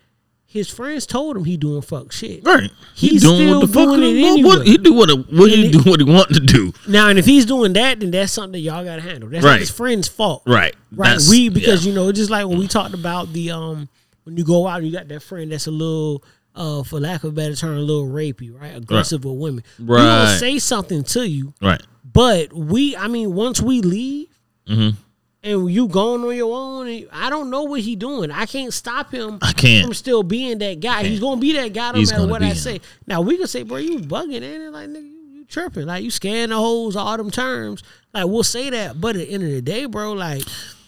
his 0.50 0.70
friends 0.70 1.04
told 1.04 1.36
him 1.36 1.44
he 1.44 1.58
doing 1.58 1.82
fuck 1.82 2.10
shit. 2.10 2.42
Right. 2.42 2.70
He 2.94 3.08
He's 3.08 3.22
doing 3.22 3.36
still 3.36 3.60
what 3.60 3.66
the 3.66 3.72
fuck 3.72 3.84
doing 3.88 4.02
it 4.02 4.06
he, 4.16 4.26
anyway. 4.26 4.48
what, 4.48 4.66
he 4.66 4.78
do 4.78 4.94
what 4.94 5.10
what 5.30 5.50
he 5.50 5.64
And 5.64 5.72
do 5.72 5.90
what 5.90 6.00
he 6.00 6.10
want 6.10 6.30
to 6.32 6.40
do. 6.40 6.72
Now, 6.88 7.08
and 7.10 7.18
if 7.18 7.26
he's 7.26 7.44
doing 7.44 7.74
that, 7.74 8.00
then 8.00 8.10
that's 8.10 8.32
something 8.32 8.52
that 8.52 8.60
y'all 8.60 8.82
gotta 8.82 9.02
handle. 9.02 9.28
That's 9.28 9.44
Right. 9.44 9.60
his 9.60 9.70
friend's 9.70 10.08
fault. 10.08 10.42
Right. 10.46 10.74
Right. 10.90 11.08
That's- 11.08 11.28
we 11.28 11.50
because 11.50 11.84
yeah. 11.84 11.90
you 11.90 11.94
know, 11.94 12.08
it's 12.08 12.18
just 12.18 12.30
like 12.30 12.46
when 12.46 12.58
we 12.58 12.66
talked 12.66 12.94
about 12.94 13.32
the 13.34 13.50
um 13.50 13.90
when 14.24 14.38
you 14.38 14.44
go 14.44 14.66
out 14.66 14.78
and 14.78 14.86
you 14.86 14.92
got 14.92 15.06
that 15.08 15.22
friend 15.22 15.52
that's 15.52 15.66
a 15.66 15.70
little 15.70 16.24
uh 16.54 16.82
for 16.82 16.98
lack 16.98 17.24
of 17.24 17.30
a 17.30 17.32
better 17.32 17.54
term, 17.54 17.76
a 17.76 17.80
little 17.80 18.08
rapey, 18.08 18.50
right? 18.58 18.74
Aggressive 18.74 19.26
with 19.26 19.36
women. 19.36 19.62
We 19.78 19.84
Right. 19.84 19.98
gonna 20.02 20.38
say 20.38 20.58
something 20.58 21.04
to 21.04 21.28
you, 21.28 21.52
Right. 21.60 21.82
but 22.10 22.54
we 22.54 22.96
I 22.96 23.08
mean, 23.08 23.34
once 23.34 23.60
we 23.60 23.82
leave 23.82 24.28
Mhm. 24.66 24.94
And 25.42 25.70
you 25.70 25.88
going 25.88 26.24
on 26.24 26.34
your 26.34 26.54
own, 26.56 26.88
and 26.88 27.08
I 27.12 27.30
don't 27.30 27.50
know 27.50 27.62
what 27.62 27.80
he 27.80 27.94
doing. 27.96 28.30
I 28.30 28.46
can't 28.46 28.72
stop 28.72 29.12
him 29.12 29.38
I 29.40 29.52
can't. 29.52 29.84
from 29.86 29.94
still 29.94 30.22
being 30.22 30.58
that 30.58 30.80
guy. 30.80 31.04
He's 31.04 31.20
gonna 31.20 31.40
be 31.40 31.52
that 31.52 31.72
guy 31.72 31.92
no 31.92 31.98
He's 31.98 32.10
matter 32.10 32.26
what 32.26 32.42
I 32.42 32.46
him. 32.48 32.54
say. 32.56 32.80
Now 33.06 33.20
we 33.20 33.36
can 33.38 33.46
say, 33.46 33.62
bro, 33.62 33.76
you 33.78 33.98
bugging, 34.00 34.34
ain't 34.42 34.44
it? 34.44 34.70
Like 34.72 34.88
nigga, 34.88 35.02
you, 35.04 35.28
you 35.32 35.44
tripping. 35.44 35.86
Like 35.86 36.02
you 36.02 36.10
scaring 36.10 36.50
the 36.50 36.56
holes, 36.56 36.96
all 36.96 37.16
them 37.16 37.30
terms. 37.30 37.82
Like 38.12 38.26
we'll 38.26 38.42
say 38.42 38.70
that, 38.70 39.00
but 39.00 39.16
at 39.16 39.28
the 39.28 39.30
end 39.32 39.44
of 39.44 39.50
the 39.50 39.62
day, 39.62 39.86
bro, 39.86 40.12
like 40.12 40.42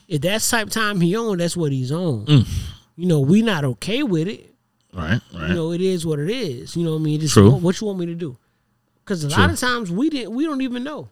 if 0.09 0.20
that's 0.22 0.48
type 0.51 0.70
time 0.70 1.01
he 1.01 1.16
on, 1.16 1.39
that's 1.39 1.56
what 1.56 1.70
he's 1.70 1.93
on. 1.93 2.27
Mm. 2.27 2.48
You 2.97 3.06
know, 3.06 3.20
we 3.20 3.43
not 3.43 3.64
okay 3.64 4.02
with 4.02 4.27
it. 4.28 4.52
Right. 4.93 5.20
Right. 5.32 5.48
You 5.48 5.55
know, 5.55 5.72
it 5.72 5.81
is 5.81 6.05
what 6.05 6.18
it 6.18 6.28
is. 6.28 6.74
You 6.77 6.85
know 6.85 6.94
what 6.94 7.01
I 7.01 7.02
mean? 7.02 7.20
Just 7.20 7.35
True. 7.35 7.52
What, 7.52 7.62
what 7.62 7.81
you 7.81 7.86
want 7.86 8.01
me 8.01 8.06
to 8.06 8.14
do? 8.16 8.36
Because 9.05 9.22
a 9.24 9.28
lot 9.28 9.51
of 9.51 9.59
times 9.59 9.90
we 9.90 10.10
didn't, 10.10 10.35
we 10.35 10.44
don't 10.44 10.60
even 10.62 10.82
know. 10.85 11.09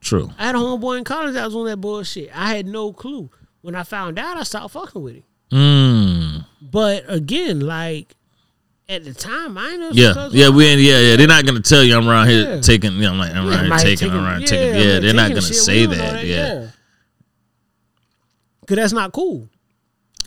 True. 0.00 0.30
I 0.38 0.46
had 0.46 0.54
a 0.54 0.58
homeboy 0.58 0.98
in 0.98 1.04
college 1.04 1.34
that 1.34 1.44
was 1.44 1.54
on 1.54 1.66
that 1.66 1.76
bullshit. 1.76 2.30
I 2.34 2.54
had 2.54 2.66
no 2.66 2.92
clue. 2.92 3.30
When 3.62 3.74
I 3.74 3.82
found 3.82 4.18
out, 4.18 4.38
I 4.38 4.42
stopped 4.44 4.72
fucking 4.72 5.02
with 5.02 5.16
him. 5.16 5.24
Mm. 5.52 6.46
But 6.62 7.04
again, 7.08 7.60
like 7.60 8.14
at 8.88 9.04
the 9.04 9.12
time, 9.12 9.58
I 9.58 9.76
know. 9.76 9.90
Yeah. 9.92 10.28
Yeah. 10.30 10.48
We 10.48 10.64
ain't. 10.66 10.80
Yeah. 10.80 10.98
Yeah. 11.00 11.16
They're 11.16 11.26
not 11.26 11.44
gonna 11.44 11.60
tell 11.60 11.82
you 11.84 11.96
I'm 11.96 12.08
around 12.08 12.28
here 12.28 12.54
Yeah. 12.56 12.60
taking. 12.60 12.92
Yeah. 12.96 13.10
I'm 13.10 13.18
like 13.18 13.32
I'm 13.34 13.46
around 13.48 13.66
here 13.66 13.78
taking. 13.96 14.10
I'm 14.10 14.24
around 14.24 14.38
here 14.40 14.46
taking. 14.48 14.80
Yeah. 14.80 15.00
They're 15.00 15.14
not 15.14 15.28
gonna 15.28 15.42
say 15.42 15.86
that. 15.86 16.24
Yeah. 16.24 16.68
Cause 18.66 18.76
that's 18.76 18.92
not 18.92 19.12
cool. 19.12 19.48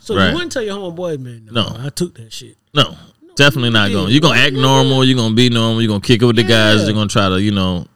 So 0.02 0.14
Right. 0.14 0.28
you 0.28 0.34
wouldn't 0.34 0.52
tell 0.52 0.62
your 0.62 0.76
homeboy, 0.76 1.18
man. 1.18 1.48
No, 1.50 1.62
No. 1.62 1.76
I 1.86 1.88
took 1.88 2.14
that 2.16 2.32
shit. 2.32 2.56
No. 2.74 2.96
Definitely 3.36 3.70
not 3.70 3.90
yeah, 3.90 3.94
going. 3.96 4.12
You're 4.12 4.20
gonna 4.20 4.38
act 4.38 4.54
normal. 4.54 5.04
You're 5.04 5.16
gonna 5.16 5.34
be 5.34 5.48
normal. 5.48 5.80
You're 5.82 5.88
gonna 5.88 6.00
kick 6.00 6.22
it 6.22 6.24
with 6.26 6.36
the 6.36 6.42
guys. 6.44 6.84
You're 6.84 6.92
gonna 6.92 7.08
try 7.08 7.28
to, 7.30 7.40
you 7.40 7.50
know, 7.52 7.86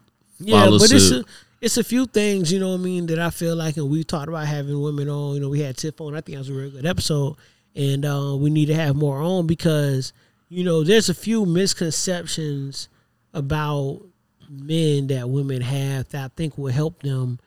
Yeah, 0.40 0.64
follow 0.64 0.78
but 0.78 0.84
it's 0.90 0.92
a, 0.94 1.00
suit. 1.00 1.26
It's 1.60 1.76
a 1.76 1.84
few 1.84 2.06
things, 2.06 2.52
you 2.52 2.60
know 2.60 2.70
what 2.70 2.80
I 2.80 2.84
mean, 2.84 3.06
that 3.06 3.18
I 3.18 3.30
feel 3.30 3.56
like, 3.56 3.76
and 3.76 3.90
we 3.90 4.04
talked 4.04 4.28
about 4.28 4.46
having 4.46 4.80
women 4.80 5.08
on. 5.08 5.34
You 5.34 5.40
know, 5.40 5.48
we 5.48 5.60
had 5.60 5.76
Tiff 5.76 6.00
on. 6.00 6.14
I 6.14 6.20
think 6.20 6.36
that 6.36 6.38
was 6.40 6.48
a 6.50 6.54
really 6.54 6.70
good 6.70 6.86
episode, 6.86 7.36
and 7.74 8.04
uh, 8.04 8.36
we 8.38 8.50
need 8.50 8.66
to 8.66 8.74
have 8.74 8.94
more 8.96 9.20
on 9.20 9.46
because 9.46 10.12
you 10.48 10.64
know 10.64 10.84
there's 10.84 11.08
a 11.08 11.14
few 11.14 11.44
misconceptions 11.46 12.88
about 13.34 14.00
men 14.48 15.08
that 15.08 15.28
women 15.28 15.60
have 15.60 16.08
that 16.10 16.24
I 16.24 16.28
think 16.36 16.56
will 16.56 16.72
help 16.72 17.02
them 17.02 17.38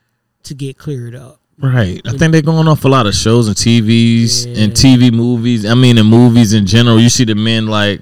to 0.44 0.54
get 0.54 0.78
cleared 0.78 1.14
up. 1.14 1.40
Right. 1.58 2.00
I 2.06 2.10
think 2.16 2.32
they're 2.32 2.42
going 2.42 2.66
off 2.68 2.84
a 2.84 2.88
lot 2.88 3.06
of 3.06 3.14
shows 3.14 3.46
and 3.46 3.56
TVs 3.56 4.46
Yeah. 4.46 4.64
and 4.64 4.72
TV 4.72 5.12
movies. 5.12 5.64
I 5.66 5.74
mean, 5.74 5.98
in 5.98 6.06
movies 6.06 6.54
in 6.54 6.66
general, 6.66 7.00
you 7.00 7.08
see 7.08 7.24
the 7.24 7.34
men 7.34 7.66
like 7.66 8.00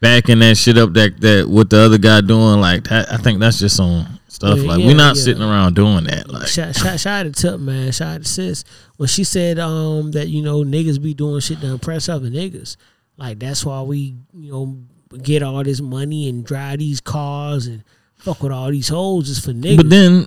backing 0.00 0.40
that 0.40 0.56
shit 0.56 0.76
up 0.78 0.92
that 0.94 1.20
that 1.20 1.48
what 1.48 1.70
the 1.70 1.78
other 1.78 1.98
guy 1.98 2.20
doing. 2.20 2.60
Like 2.60 2.84
that, 2.84 3.10
I 3.12 3.16
think 3.18 3.40
that's 3.40 3.58
just 3.58 3.78
on 3.80 4.06
stuff. 4.42 4.58
Yeah, 4.58 4.68
like 4.68 4.80
yeah, 4.80 4.86
we're 4.86 4.96
not 4.96 5.16
yeah. 5.16 5.22
sitting 5.22 5.42
around 5.42 5.74
doing 5.74 6.04
that. 6.04 6.28
Like 6.28 6.48
Shout, 6.48 6.74
shout, 6.74 7.00
shout 7.00 7.26
out 7.26 7.34
to 7.34 7.42
Tiff, 7.42 7.60
man. 7.60 7.92
Shout 7.92 8.16
out 8.16 8.22
to 8.22 8.28
Sis. 8.28 8.64
When 8.96 9.08
she 9.08 9.24
said 9.24 9.58
um 9.58 10.12
that, 10.12 10.28
you 10.28 10.42
know, 10.42 10.62
niggas 10.64 11.02
be 11.02 11.14
doing 11.14 11.40
shit 11.40 11.60
to 11.60 11.68
impress 11.68 12.08
other 12.08 12.28
niggas. 12.28 12.76
Like, 13.16 13.38
that's 13.38 13.64
why 13.64 13.82
we, 13.82 14.16
you 14.34 14.52
know, 14.52 14.78
get 15.18 15.42
all 15.42 15.62
this 15.62 15.80
money 15.80 16.28
and 16.28 16.44
drive 16.44 16.78
these 16.78 17.00
cars 17.00 17.66
and 17.66 17.84
fuck 18.16 18.42
with 18.42 18.52
all 18.52 18.70
these 18.70 18.88
hoes 18.88 19.28
is 19.28 19.38
for 19.38 19.52
niggas. 19.52 19.76
But 19.76 19.90
then 19.90 20.26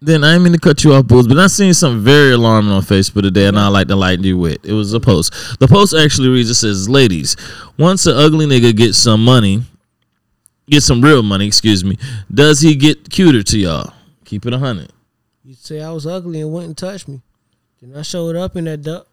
then 0.00 0.24
I 0.24 0.34
ain't 0.34 0.42
mean 0.42 0.52
to 0.52 0.58
cut 0.58 0.82
you 0.82 0.94
off, 0.94 1.06
Bulls, 1.06 1.28
but 1.28 1.38
I 1.38 1.46
seen 1.46 1.72
something 1.74 2.02
very 2.02 2.32
alarming 2.32 2.72
on 2.72 2.82
Facebook 2.82 3.22
today, 3.22 3.46
and 3.46 3.56
I 3.56 3.68
like 3.68 3.86
to 3.86 3.94
lighten 3.94 4.24
you 4.24 4.36
with. 4.36 4.64
It 4.64 4.72
was 4.72 4.92
a 4.92 4.98
post. 4.98 5.32
The 5.60 5.68
post 5.68 5.94
actually 5.94 6.28
reads: 6.28 6.50
It 6.50 6.56
says, 6.56 6.88
"Ladies, 6.88 7.36
once 7.78 8.06
an 8.06 8.16
ugly 8.16 8.46
nigga 8.46 8.76
gets 8.76 8.98
some 8.98 9.24
money, 9.24 9.62
get 10.68 10.82
some 10.82 11.00
real 11.02 11.22
money, 11.22 11.46
excuse 11.46 11.84
me, 11.84 11.98
does 12.32 12.60
he 12.60 12.74
get 12.74 13.10
cuter 13.10 13.42
to 13.42 13.58
y'all? 13.58 13.92
Keep 14.24 14.46
it 14.46 14.52
a 14.54 14.58
hundred. 14.58 14.90
You 15.44 15.54
say 15.54 15.80
I 15.82 15.90
was 15.90 16.06
ugly 16.06 16.40
and 16.40 16.52
wouldn't 16.52 16.78
touch 16.78 17.06
me. 17.08 17.20
Then 17.80 17.96
I 17.98 18.02
showed 18.02 18.36
up 18.36 18.56
in 18.56 18.64
that 18.64 18.82
duck. 18.82 19.06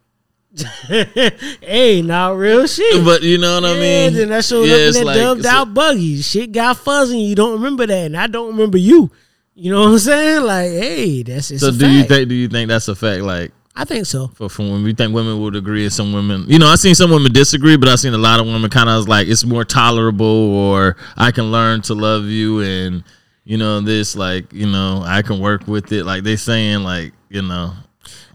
hey, 0.87 2.01
now 2.03 2.33
real 2.33 2.65
shit. 2.67 3.03
But 3.05 3.21
you 3.21 3.37
know 3.37 3.55
what 3.61 3.65
I 3.65 3.73
mean? 3.73 4.13
Then 4.13 4.31
I 4.31 4.41
showed 4.41 4.63
Yeah, 4.63 4.75
up 4.75 4.87
in 4.87 4.93
that 4.93 5.05
like- 5.05 5.15
dubbed 5.17 5.39
it's 5.41 5.47
a- 5.47 5.51
out 5.51 5.73
buggy. 5.73 6.21
Shit 6.21 6.51
got 6.51 6.77
fuzzy. 6.77 7.19
You 7.19 7.35
don't 7.35 7.53
remember 7.53 7.85
that, 7.85 8.05
and 8.05 8.17
I 8.17 8.27
don't 8.27 8.47
remember 8.51 8.77
you. 8.77 9.11
You 9.55 9.71
know 9.71 9.81
what 9.81 9.91
I'm 9.91 9.99
saying? 9.99 10.43
Like, 10.43 10.69
hey, 10.71 11.23
that's 11.23 11.51
it's 11.51 11.61
So 11.61 11.71
do 11.71 11.89
you 11.89 12.03
think? 12.03 12.29
Do 12.29 12.35
you 12.35 12.47
think 12.47 12.69
that's 12.69 12.87
a 12.87 12.95
fact? 12.95 13.21
Like. 13.23 13.51
I 13.75 13.85
think 13.85 14.05
so. 14.05 14.27
for 14.29 14.49
from 14.49 14.69
when 14.71 14.83
we 14.83 14.93
think 14.93 15.13
women 15.13 15.39
would 15.41 15.55
agree 15.55 15.83
and 15.83 15.93
some 15.93 16.11
women 16.11 16.45
you 16.47 16.59
know 16.59 16.67
I've 16.67 16.79
seen 16.79 16.95
some 16.95 17.11
women 17.11 17.31
disagree 17.31 17.77
but 17.77 17.87
I've 17.87 17.99
seen 17.99 18.13
a 18.13 18.17
lot 18.17 18.39
of 18.39 18.45
women 18.45 18.69
kind 18.69 18.89
of 18.89 19.07
like 19.07 19.27
it's 19.27 19.45
more 19.45 19.63
tolerable 19.63 20.25
or 20.25 20.97
i 21.15 21.31
can 21.31 21.51
learn 21.51 21.81
to 21.83 21.93
love 21.93 22.25
you 22.25 22.59
and 22.61 23.03
you 23.45 23.57
know 23.57 23.79
this 23.79 24.15
like 24.15 24.51
you 24.51 24.67
know 24.67 25.01
i 25.05 25.21
can 25.21 25.39
work 25.39 25.65
with 25.67 25.91
it 25.93 26.03
like 26.03 26.23
they 26.23 26.35
saying 26.35 26.83
like 26.83 27.13
you 27.29 27.41
know 27.41 27.73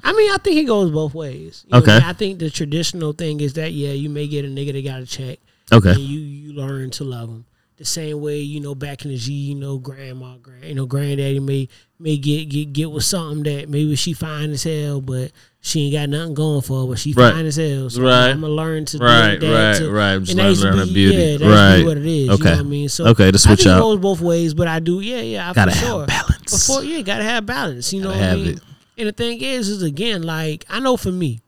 I 0.06 0.12
mean, 0.12 0.30
I 0.30 0.36
think 0.36 0.58
it 0.58 0.64
goes 0.64 0.90
both 0.90 1.14
ways. 1.14 1.64
You 1.66 1.72
know, 1.72 1.78
Okay. 1.78 1.98
I 2.04 2.12
think 2.12 2.38
the 2.38 2.50
traditional 2.50 3.14
thing 3.14 3.40
is 3.40 3.54
that 3.54 3.72
yeah, 3.72 3.92
you 3.92 4.10
may 4.10 4.26
get 4.28 4.44
a 4.44 4.48
nigga 4.48 4.74
that 4.74 4.84
got 4.84 5.00
a 5.00 5.06
check. 5.06 5.38
Okay. 5.72 5.92
And 5.92 5.98
you 5.98 6.20
you 6.20 6.52
learn 6.52 6.90
to 6.90 7.04
love 7.04 7.30
him 7.30 7.46
the 7.76 7.84
same 7.84 8.20
way 8.20 8.38
you 8.40 8.60
know 8.60 8.74
back 8.74 9.04
in 9.04 9.10
the 9.10 9.16
G, 9.16 9.32
you 9.32 9.54
know, 9.54 9.78
grandma, 9.78 10.36
grand, 10.38 10.64
you 10.64 10.74
know, 10.74 10.86
granddaddy 10.86 11.40
may 11.40 11.68
may 11.98 12.16
get 12.16 12.48
get 12.48 12.72
get 12.72 12.90
with 12.90 13.04
something 13.04 13.42
that 13.44 13.68
maybe 13.68 13.96
she 13.96 14.12
fine 14.12 14.50
as 14.50 14.62
hell, 14.62 15.00
but 15.00 15.32
she 15.60 15.84
ain't 15.86 15.94
got 15.94 16.08
nothing 16.10 16.34
going 16.34 16.60
for 16.60 16.82
her, 16.82 16.86
but 16.88 16.98
she 16.98 17.12
Right. 17.12 17.32
fine 17.32 17.46
as 17.46 17.56
hell. 17.56 17.88
So 17.90 18.02
Right. 18.02 18.28
I'm 18.30 18.40
gonna 18.42 18.52
learn 18.52 18.84
to 18.86 18.98
Right, 18.98 19.36
do 19.40 19.46
that. 19.48 19.52
right, 19.72 19.78
to, 19.78 19.90
right. 19.90 20.18
Just 20.18 20.30
and 20.32 20.38
that 20.40 20.62
learn- 20.64 20.76
learn 20.76 20.88
be- 20.88 20.94
beauty. 20.94 21.16
Yeah, 21.16 21.36
that's 21.38 21.42
Right. 21.42 21.84
what 21.84 21.96
it 21.96 22.06
is. 22.06 22.26
You 22.26 22.32
Okay. 22.32 22.44
know 22.44 22.50
what 22.50 22.58
I 22.58 22.62
mean? 22.62 22.88
So 22.88 23.06
Okay, 23.08 23.30
to 23.30 23.36
I 23.36 23.38
switch 23.38 23.58
think 23.60 23.68
out. 23.70 23.78
It 23.78 23.80
goes 23.80 23.98
both 24.00 24.20
ways, 24.20 24.54
but 24.54 24.68
I 24.68 24.78
do. 24.80 25.00
Yeah, 25.00 25.20
yeah. 25.22 25.50
I 25.50 25.52
Gotta 25.54 25.70
for 25.72 25.76
have 25.78 25.86
sure. 25.88 26.06
balance. 26.06 26.66
Before, 26.68 26.84
yeah, 26.84 27.00
gotta 27.00 27.24
have 27.24 27.46
balance. 27.46 27.92
You 27.92 28.02
know 28.02 28.08
Gotta 28.10 28.20
what 28.20 28.28
I 28.30 28.36
mean? 28.36 28.48
it. 28.48 28.60
And 28.98 29.08
the 29.08 29.12
thing 29.12 29.40
is, 29.40 29.68
is 29.68 29.82
again, 29.82 30.22
like 30.22 30.64
I 30.70 30.78
know 30.80 30.96
for 30.96 31.10
me, 31.10 31.40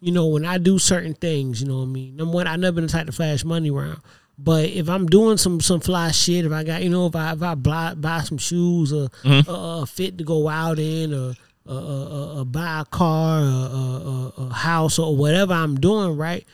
you 0.00 0.12
know, 0.12 0.26
when 0.28 0.44
I 0.46 0.56
do 0.58 0.78
certain 0.78 1.12
things, 1.14 1.60
you 1.60 1.66
know 1.68 1.78
what 1.78 1.82
I 1.84 1.86
mean. 1.88 2.16
Number 2.16 2.32
one, 2.34 2.46
I 2.46 2.56
never 2.56 2.76
been 2.76 2.86
the 2.86 2.90
type 2.92 3.06
to 3.06 3.12
flash 3.12 3.44
money 3.44 3.70
around. 3.70 3.98
But 4.36 4.64
if 4.70 4.88
I'm 4.88 5.06
doing 5.06 5.36
some 5.36 5.60
some 5.60 5.80
fly 5.80 6.10
shit, 6.10 6.44
if 6.44 6.52
I 6.52 6.64
got 6.64 6.82
you 6.82 6.90
know, 6.90 7.06
if 7.06 7.14
I 7.16 7.32
if 7.32 7.42
I 7.42 7.54
buy, 7.54 7.94
buy 7.94 8.20
some 8.20 8.38
shoes 8.38 8.92
or 8.92 9.08
Mhm. 9.24 9.46
a, 9.48 9.82
a 9.82 9.86
fit 9.86 10.18
to 10.18 10.24
go 10.24 10.48
out 10.48 10.78
in 10.78 11.14
or 11.14 11.34
uh, 11.66 11.72
uh, 11.72 12.40
uh, 12.40 12.44
buy 12.44 12.80
a 12.80 12.84
car, 12.84 13.40
or, 13.42 14.32
a 14.36 14.52
house, 14.52 14.98
or 14.98 15.16
whatever 15.16 15.54
I'm 15.54 15.80
doing, 15.80 16.14
right? 16.16 16.44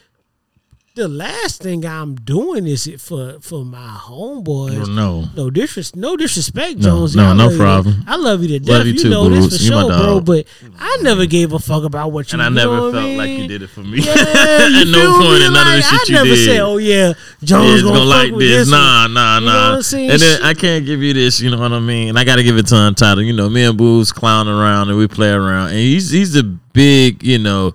The 0.96 1.06
last 1.06 1.62
thing 1.62 1.86
I'm 1.86 2.16
doing 2.16 2.66
is 2.66 2.88
it 2.88 3.00
for 3.00 3.38
for 3.40 3.64
my 3.64 3.96
homeboys. 4.02 4.92
No. 4.92 5.24
no 5.36 5.48
disres, 5.48 5.94
no 5.94 6.16
disrespect, 6.16 6.78
No, 6.78 6.82
Jones. 6.82 7.14
no, 7.14 7.32
no 7.32 7.44
love 7.44 7.52
you 7.52 7.58
problem. 7.58 8.04
I 8.08 8.16
love 8.16 8.42
you 8.42 8.58
to 8.58 8.72
Love 8.72 8.78
death. 8.80 8.86
you 8.86 8.92
You, 8.94 8.98
too, 9.04 9.08
know 9.08 9.28
this 9.28 9.56
for 9.56 9.62
You 9.62 9.70
my 9.70 9.80
sure, 9.82 9.88
bro. 9.88 10.20
But 10.20 10.46
I 10.80 10.98
never 11.02 11.26
gave 11.26 11.52
a 11.52 11.60
fuck 11.60 11.84
about 11.84 12.10
what 12.10 12.32
you. 12.32 12.36
and 12.40 12.42
i 12.42 12.48
never 12.48 12.90
felt 12.90 12.96
I 12.96 13.14
like 13.14 13.30
you 13.30 13.46
did 13.46 13.62
it 13.62 13.68
for 13.68 13.80
me 13.82 14.00
Yeah, 14.00 14.10
at 14.18 14.86
no 14.88 15.16
point 15.22 15.42
in 15.44 15.52
none 15.52 15.68
of 15.68 15.74
the 15.76 15.82
shit 15.82 16.00
I 16.00 16.04
you 16.08 16.14
never 16.14 16.34
did 16.34 16.44
said, 16.46 16.60
"Oh 16.60 16.76
yeah, 16.78 17.12
Jones 17.44 17.82
Yeah, 17.82 17.82
gonna, 17.82 17.94
gonna 17.98 18.04
like 18.10 18.36
this. 18.36 18.68
one." 18.68 18.80
Nah, 18.80 19.06
nah, 19.06 19.38
You 19.38 19.46
know 19.46 19.52
nah. 19.52 19.74
and 20.12 20.20
then 20.20 20.42
I 20.42 20.54
can't 20.54 20.84
give 20.84 21.00
you 21.02 21.14
this. 21.14 21.40
You 21.40 21.50
know 21.52 21.60
what 21.60 21.72
I 21.72 21.78
mean? 21.78 22.08
And 22.08 22.18
I 22.18 22.24
got 22.24 22.36
to 22.36 22.42
give 22.42 22.58
it 22.58 22.66
to 22.66 22.74
Untitled. 22.76 23.24
You 23.24 23.32
know, 23.32 23.48
me 23.48 23.62
and 23.62 23.78
Boo's 23.78 24.10
clown 24.10 24.48
around 24.48 24.88
and 24.88 24.98
we 24.98 25.06
play 25.06 25.30
around. 25.30 25.68
And 25.68 25.78
he's 25.78 26.10
he's 26.10 26.34
a 26.34 26.42
big, 26.42 27.22
you 27.22 27.38
know, 27.38 27.74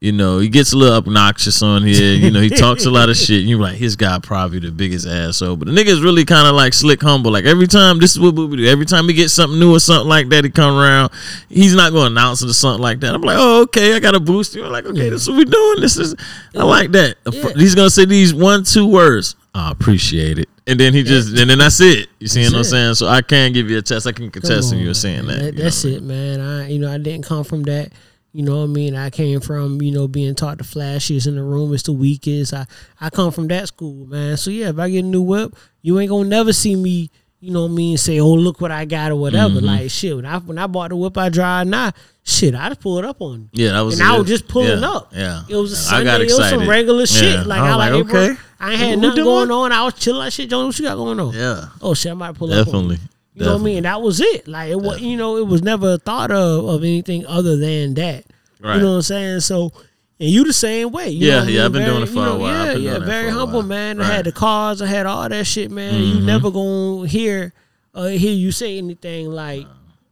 you 0.00 0.12
know, 0.12 0.38
he 0.38 0.48
gets 0.48 0.72
a 0.72 0.78
little 0.78 0.96
obnoxious 0.96 1.62
on 1.62 1.82
here. 1.82 2.14
You 2.14 2.30
know, 2.30 2.40
he 2.40 2.48
talks 2.48 2.86
a 2.86 2.90
lot 2.90 3.10
of 3.10 3.16
shit. 3.18 3.44
You're 3.44 3.60
like, 3.60 3.76
his 3.76 3.96
guy 3.96 4.18
probably 4.18 4.58
the 4.58 4.70
biggest 4.70 5.06
asshole. 5.06 5.56
But 5.56 5.68
the 5.68 5.72
nigga's 5.72 6.00
really 6.00 6.24
kind 6.24 6.48
of 6.48 6.54
like 6.54 6.72
slick 6.72 7.02
humble. 7.02 7.30
Like 7.30 7.44
every 7.44 7.66
time, 7.66 7.98
this 7.98 8.12
is 8.12 8.20
what 8.20 8.34
we 8.34 8.56
do. 8.56 8.66
Every 8.66 8.86
time 8.86 9.08
he 9.08 9.14
gets 9.14 9.34
something 9.34 9.60
new 9.60 9.76
or 9.76 9.80
something 9.80 10.08
like 10.08 10.30
that, 10.30 10.44
he 10.44 10.50
come 10.50 10.74
around. 10.74 11.12
He's 11.50 11.74
not 11.74 11.92
going 11.92 12.06
to 12.06 12.12
announce 12.12 12.40
it 12.40 12.48
or 12.48 12.54
something 12.54 12.80
like 12.80 13.00
that. 13.00 13.14
I'm 13.14 13.20
like, 13.20 13.36
oh, 13.38 13.62
okay, 13.62 13.94
I 13.94 14.00
got 14.00 14.12
to 14.12 14.20
boost 14.20 14.54
you. 14.54 14.64
I'm 14.64 14.72
like, 14.72 14.86
okay, 14.86 15.10
this 15.10 15.22
is 15.22 15.28
what 15.28 15.36
we 15.36 15.44
doing. 15.44 15.80
This 15.82 15.98
is, 15.98 16.14
I 16.56 16.64
like 16.64 16.92
that. 16.92 17.16
He's 17.56 17.74
going 17.74 17.86
to 17.86 17.94
say 17.94 18.06
these 18.06 18.32
one, 18.32 18.64
two 18.64 18.86
words. 18.86 19.36
I 19.54 19.70
appreciate 19.70 20.38
it. 20.38 20.48
And 20.66 20.80
then 20.80 20.94
he 20.94 21.02
just, 21.02 21.36
and 21.36 21.50
then 21.50 21.58
that's 21.58 21.80
it. 21.80 22.08
You 22.20 22.28
see 22.28 22.44
what 22.44 22.54
I'm 22.54 22.60
it. 22.60 22.64
saying? 22.64 22.94
So 22.94 23.06
I 23.06 23.20
can 23.20 23.52
give 23.52 23.68
you 23.68 23.76
a 23.76 23.82
test. 23.82 24.06
I 24.06 24.12
can 24.12 24.30
contest 24.30 24.72
when 24.72 24.80
you 24.80 24.90
are 24.90 24.94
saying 24.94 25.26
that. 25.26 25.42
you 25.42 25.52
that's 25.52 25.84
know? 25.84 25.90
it, 25.90 26.02
man. 26.02 26.40
I 26.40 26.68
you 26.68 26.78
know 26.78 26.90
I 26.90 26.98
didn't 26.98 27.26
come 27.26 27.42
from 27.42 27.64
that. 27.64 27.90
You 28.32 28.44
know 28.44 28.58
what 28.58 28.64
I 28.64 28.66
mean? 28.68 28.94
I 28.94 29.10
came 29.10 29.40
from 29.40 29.82
you 29.82 29.90
know 29.90 30.06
being 30.06 30.34
taught 30.34 30.58
the 30.58 30.64
flashiest 30.64 31.26
in 31.26 31.34
the 31.36 31.42
room 31.42 31.72
is 31.74 31.82
the 31.82 31.92
weakest. 31.92 32.54
I 32.54 32.66
I 33.00 33.10
come 33.10 33.32
from 33.32 33.48
that 33.48 33.68
school, 33.68 34.06
man. 34.06 34.36
So 34.36 34.50
yeah, 34.50 34.68
if 34.68 34.78
I 34.78 34.88
get 34.90 35.00
a 35.04 35.08
new 35.08 35.22
whip, 35.22 35.54
you 35.82 35.98
ain't 35.98 36.10
gonna 36.10 36.28
never 36.28 36.52
see 36.52 36.76
me. 36.76 37.10
You 37.42 37.50
know 37.52 37.62
what 37.62 37.70
I 37.72 37.74
mean? 37.74 37.96
Say, 37.96 38.20
oh 38.20 38.34
look 38.34 38.60
what 38.60 38.70
I 38.70 38.84
got 38.84 39.10
or 39.12 39.16
whatever. 39.16 39.54
Mhm. 39.60 39.62
Like 39.62 39.90
shit. 39.90 40.14
When 40.14 40.26
I 40.26 40.38
when 40.38 40.58
I 40.58 40.66
bought 40.66 40.90
the 40.90 40.96
whip 40.96 41.16
I 41.18 41.28
drive 41.30 41.66
now, 41.66 41.90
shit, 42.22 42.54
I 42.54 42.68
just 42.68 42.80
pull 42.82 42.98
it 42.98 43.04
up 43.04 43.20
on 43.20 43.48
you. 43.52 43.64
Yeah, 43.64 43.72
that 43.72 43.80
was 43.80 43.98
and 43.98 44.08
I 44.08 44.16
was 44.18 44.28
just 44.28 44.46
pulling 44.46 44.80
Yeah, 44.82 44.90
up. 44.90 45.12
yeah. 45.16 45.42
It 45.48 45.56
was 45.56 45.72
a 45.72 45.76
I 45.76 45.78
Sunday. 45.90 46.04
got 46.04 46.20
It 46.20 46.24
was 46.24 46.34
some 46.36 46.44
excited. 46.44 46.68
regular 46.68 47.06
shit. 47.06 47.46
Like 47.46 47.60
I 47.62 47.68
I 47.70 47.74
like, 47.76 47.92
like, 47.92 48.04
hey, 48.06 48.12
bro, 48.12 48.20
okay. 48.20 48.40
I 48.60 48.70
ain't 48.72 48.78
had 48.80 48.90
we 48.90 48.96
nothing 48.96 49.24
doing? 49.24 49.48
going 49.48 49.50
on. 49.50 49.72
I 49.72 49.82
was 49.84 49.94
chilling 49.94 50.18
like 50.18 50.32
shit. 50.34 50.50
Jones, 50.50 50.66
what 50.66 50.78
you 50.78 50.84
got 50.84 50.96
going 50.96 51.18
on? 51.18 51.32
Yeah. 51.34 51.64
Oh 51.80 51.94
shit, 51.94 52.12
I 52.12 52.14
might 52.14 52.34
pull 52.36 52.52
up. 52.52 52.64
Definitely. 52.66 52.98
You. 53.40 53.46
You 53.46 53.50
know 53.50 53.56
what 53.56 53.62
I 53.62 53.64
mean? 53.64 53.76
And 53.78 53.86
that 53.86 54.02
was 54.02 54.20
it. 54.20 54.46
Like 54.48 54.70
it 54.70 54.80
was, 54.80 55.00
you 55.00 55.16
know, 55.16 55.36
it 55.36 55.46
was 55.46 55.62
never 55.62 55.98
thought 55.98 56.30
of 56.30 56.64
of 56.66 56.82
anything 56.82 57.26
other 57.26 57.56
than 57.56 57.94
that. 57.94 58.24
Right. 58.60 58.76
You 58.76 58.80
know 58.82 58.90
what 58.90 58.96
I'm 58.96 59.02
saying? 59.02 59.40
So, 59.40 59.72
and 60.20 60.28
you 60.28 60.44
the 60.44 60.52
same 60.52 60.90
way. 60.92 61.08
You 61.08 61.26
Yeah, 61.28 61.32
know 61.32 61.38
what 61.40 61.48
I 61.48 61.50
yeah, 61.50 61.56
mean? 61.56 61.64
I've 61.66 61.72
been 61.72 61.82
Very- 61.82 61.92
doing 61.92 62.02
it 62.02 62.06
for 62.08 62.14
you 62.14 62.20
a 62.22 62.38
while. 62.38 62.78
Yeah, 62.78 62.92
yeah, 62.92 62.98
very 62.98 63.30
humble, 63.30 63.62
man. 63.62 64.00
I 64.00 64.04
had 64.04 64.26
the 64.26 64.32
cars, 64.32 64.82
I 64.82 64.86
had 64.86 65.06
all 65.06 65.28
that 65.28 65.46
shit, 65.46 65.70
man. 65.70 65.94
You 66.02 66.14
Mhm. 66.16 66.24
never 66.24 66.50
gonna 66.50 67.08
hear 67.08 67.52
uh, 67.94 68.06
hear 68.06 68.32
you 68.32 68.52
say 68.52 68.78
anything 68.78 69.30
like. 69.32 69.66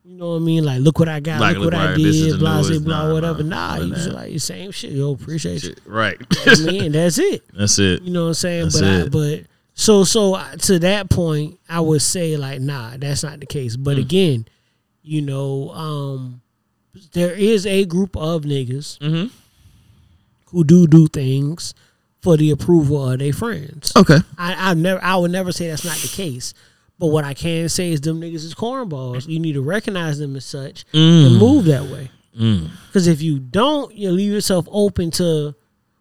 You 0.05 0.17
know 0.17 0.31
what 0.31 0.37
I 0.37 0.39
mean? 0.39 0.65
Like, 0.65 0.81
look 0.81 0.99
what 0.99 1.09
I 1.09 1.21
got, 1.21 1.39
Like, 1.39 1.57
look 1.59 1.67
what 1.67 1.75
look, 1.75 1.83
I 1.83 1.87
right, 1.91 1.97
did, 1.99 2.39
blah, 2.41 2.63
newest. 2.63 2.83
blah, 2.83 3.05
Nah, 3.09 3.13
whatever. 3.13 3.43
nah, 3.43 3.77
Nah, 3.77 3.85
you 3.85 3.95
just 3.95 4.09
like 4.11 4.33
the 4.33 4.39
same 4.39 4.71
shit. 4.73 4.93
Yo, 4.93 5.13
appreciate 5.13 5.63
you. 5.63 5.75
Right. 5.85 6.17
I 6.47 6.57
mean, 6.63 6.93
that's 6.93 7.19
it. 7.19 7.43
That's 7.55 7.79
it. 7.79 8.01
You 8.03 8.13
know 8.15 8.23
what 8.23 8.29
I'm 8.29 8.35
saying? 8.35 8.65
That's 8.71 8.81
but 8.81 8.85
I, 8.89 9.09
but 9.11 9.41
so 9.79 10.03
so 10.05 10.37
to 10.63 10.79
that 10.81 11.09
point, 11.09 11.59
I 11.69 11.81
would 11.81 12.03
say 12.03 12.37
like, 12.37 12.61
nah, 12.61 12.97
that's 12.99 13.23
not 13.23 13.39
the 13.41 13.47
case. 13.47 13.77
But 13.77 13.97
Mm. 13.97 14.01
again, 14.01 14.49
you 15.03 15.23
know, 15.23 15.71
um, 15.71 16.41
there 17.13 17.33
is 17.33 17.65
a 17.65 17.85
group 17.85 18.17
of 18.17 18.43
niggas 18.43 18.99
Mm-hmm. 18.99 19.29
who 20.47 20.65
do 20.65 20.87
do 20.87 21.07
things 21.07 21.75
for 22.21 22.37
the 22.37 22.51
approval 22.51 23.11
of 23.11 23.21
their 23.21 23.33
friends. 23.33 23.93
Okay. 23.97 24.19
I 24.37 24.71
I 24.71 24.75
never 24.75 25.03
I 25.03 25.17
would 25.17 25.31
never 25.31 25.53
say 25.53 25.69
that's 25.69 25.85
not 25.85 25.97
the 25.99 26.09
case. 26.09 26.55
But 26.99 27.09
what 27.09 27.23
I 27.25 27.33
can 27.33 27.69
say 27.69 27.93
is 27.93 28.01
them 28.01 28.21
niggas 28.21 28.45
is 28.45 28.55
cornballs. 28.57 29.29
You 29.29 29.39
need 29.39 29.53
to 29.53 29.63
recognize 29.63 30.19
them 30.19 30.35
as 30.35 30.45
such 30.45 30.85
Mm. 30.93 31.27
and 31.27 31.37
move 31.39 31.67
that 31.67 31.85
way. 31.85 32.11
Mm. 32.37 32.71
Because 32.89 33.07
if 33.07 33.23
you 33.23 33.39
don't, 33.39 33.95
you 33.95 34.11
leave 34.11 34.33
yourself 34.33 34.67
open 34.71 35.11
to. 35.13 35.55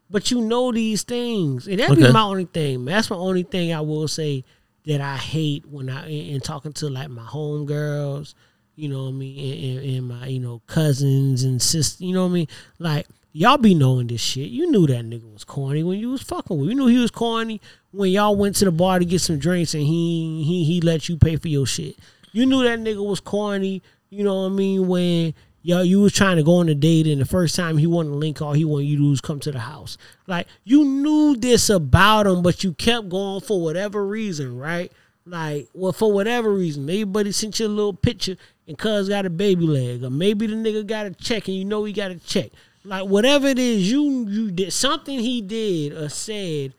But 0.10 0.32
you 0.32 0.42
know 0.42 0.72
these 0.72 1.04
things, 1.04 1.68
and 1.68 1.80
that 1.80 1.96
be 1.96 2.04
Okay. 2.04 2.12
my 2.14 2.22
only 2.22 2.46
thing. 2.46 2.86
That's 2.86 3.10
my 3.10 3.18
only 3.18 3.44
thing 3.44 3.74
I 3.74 3.82
will 3.82 4.08
say 4.08 4.44
that 4.86 5.02
I 5.02 5.18
hate 5.18 5.66
when 5.66 5.90
I 5.90 6.08
in, 6.08 6.36
in 6.36 6.42
talking 6.42 6.72
to 6.74 6.90
like 6.90 7.10
my 7.10 7.24
homegirls. 7.26 8.34
You 8.76 8.90
know 8.90 9.04
what 9.06 9.10
I 9.10 9.14
mean, 9.14 9.38
and, 9.54 9.80
and, 9.80 9.96
and 9.98 10.08
my 10.08 10.28
you 10.28 10.40
know 10.40 10.62
cousins 10.68 11.44
and 11.44 11.62
sisters. 11.62 12.00
You 12.02 12.14
know 12.14 12.24
what 12.24 12.32
I 12.32 12.34
mean, 12.34 12.48
like. 12.80 13.08
Y'all 13.34 13.58
be 13.58 13.76
knowing 13.76 14.08
this 14.08 14.22
shit. 14.22 14.50
You 14.50 14.72
knew 14.72 14.88
that 14.88 15.06
nigga 15.06 15.32
was 15.32 15.44
corny 15.44 15.84
when 15.84 16.00
you 16.00 16.10
was 16.10 16.24
fucking 16.24 16.58
with. 16.58 16.70
You 16.70 16.74
knew 16.76 16.88
he 16.88 16.98
was 16.98 17.12
corny 17.12 17.62
when 17.92 18.10
y'all 18.10 18.36
went 18.36 18.56
to 18.56 18.66
the 18.66 18.72
bar 18.72 18.98
to 18.98 19.06
get 19.06 19.22
some 19.22 19.38
drinks 19.38 19.76
and 19.76 19.84
he 19.84 20.44
he 20.44 20.64
he 20.64 20.82
let 20.82 21.08
you 21.08 21.18
pay 21.18 21.36
for 21.36 21.48
your 21.48 21.68
shit. 21.68 21.98
You 22.32 22.48
knew 22.48 22.64
that 22.64 22.80
nigga 22.80 23.06
was 23.06 23.20
corny. 23.20 23.84
You 24.10 24.24
know 24.24 24.42
what 24.42 24.48
I 24.48 24.50
mean 24.50 24.88
when 24.88 25.36
yo 25.62 25.82
you 25.82 26.02
was 26.02 26.14
trying 26.14 26.38
to 26.38 26.44
go 26.44 26.56
on 26.56 26.70
a 26.70 26.76
date 26.76 27.08
and 27.08 27.22
the 27.22 27.26
first 27.26 27.56
time 27.56 27.78
he 27.78 27.88
wanted 27.88 28.10
to 28.10 28.16
link 28.16 28.42
all 28.42 28.54
he 28.54 28.66
wanted 28.66 28.86
you 28.86 28.98
to 28.98 29.04
do 29.04 29.10
was 29.10 29.22
come 29.22 29.40
to 29.40 29.52
the 29.52 29.60
house. 29.60 29.98
Like 30.26 30.48
you 30.64 30.86
knew 30.86 31.36
this 31.36 31.70
about 31.70 32.28
him, 32.28 32.42
but 32.42 32.64
you 32.64 32.74
kept 32.74 33.10
going 33.10 33.42
for 33.42 33.62
whatever 33.62 34.06
reason, 34.06 34.58
right? 34.58 34.92
Like 35.26 35.68
well 35.74 35.94
for 35.94 36.12
whatever 36.12 36.52
reason, 36.54 36.86
maybe 36.86 37.04
buddy 37.04 37.32
sent 37.32 37.60
you 37.60 37.68
a 37.68 37.70
little 37.70 37.94
picture 37.94 38.38
and 38.68 38.78
cuz 38.78 39.10
got 39.10 39.26
a 39.26 39.30
baby 39.30 39.66
leg, 39.66 40.04
or 40.04 40.10
maybe 40.10 40.48
the 40.48 40.56
nigga 40.56 40.86
got 40.86 41.06
a 41.06 41.12
check 41.12 41.48
and 41.48 41.58
you 41.58 41.66
know 41.66 41.84
he 41.84 41.94
got 41.94 42.12
a 42.12 42.16
check. 42.16 42.52
Like 42.84 43.08
whatever 43.08 43.48
it 43.48 43.60
is, 43.60 43.92
you 43.92 44.26
you 44.30 44.52
did 44.52 44.72
something 44.72 45.20
he 45.20 45.42
did 45.42 45.92
or 45.92 46.08
said, 46.08 46.74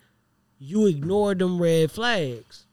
you 0.59 0.87
ignored 0.87 1.39
them 1.39 1.61
red 1.61 1.91
flags. 1.91 2.65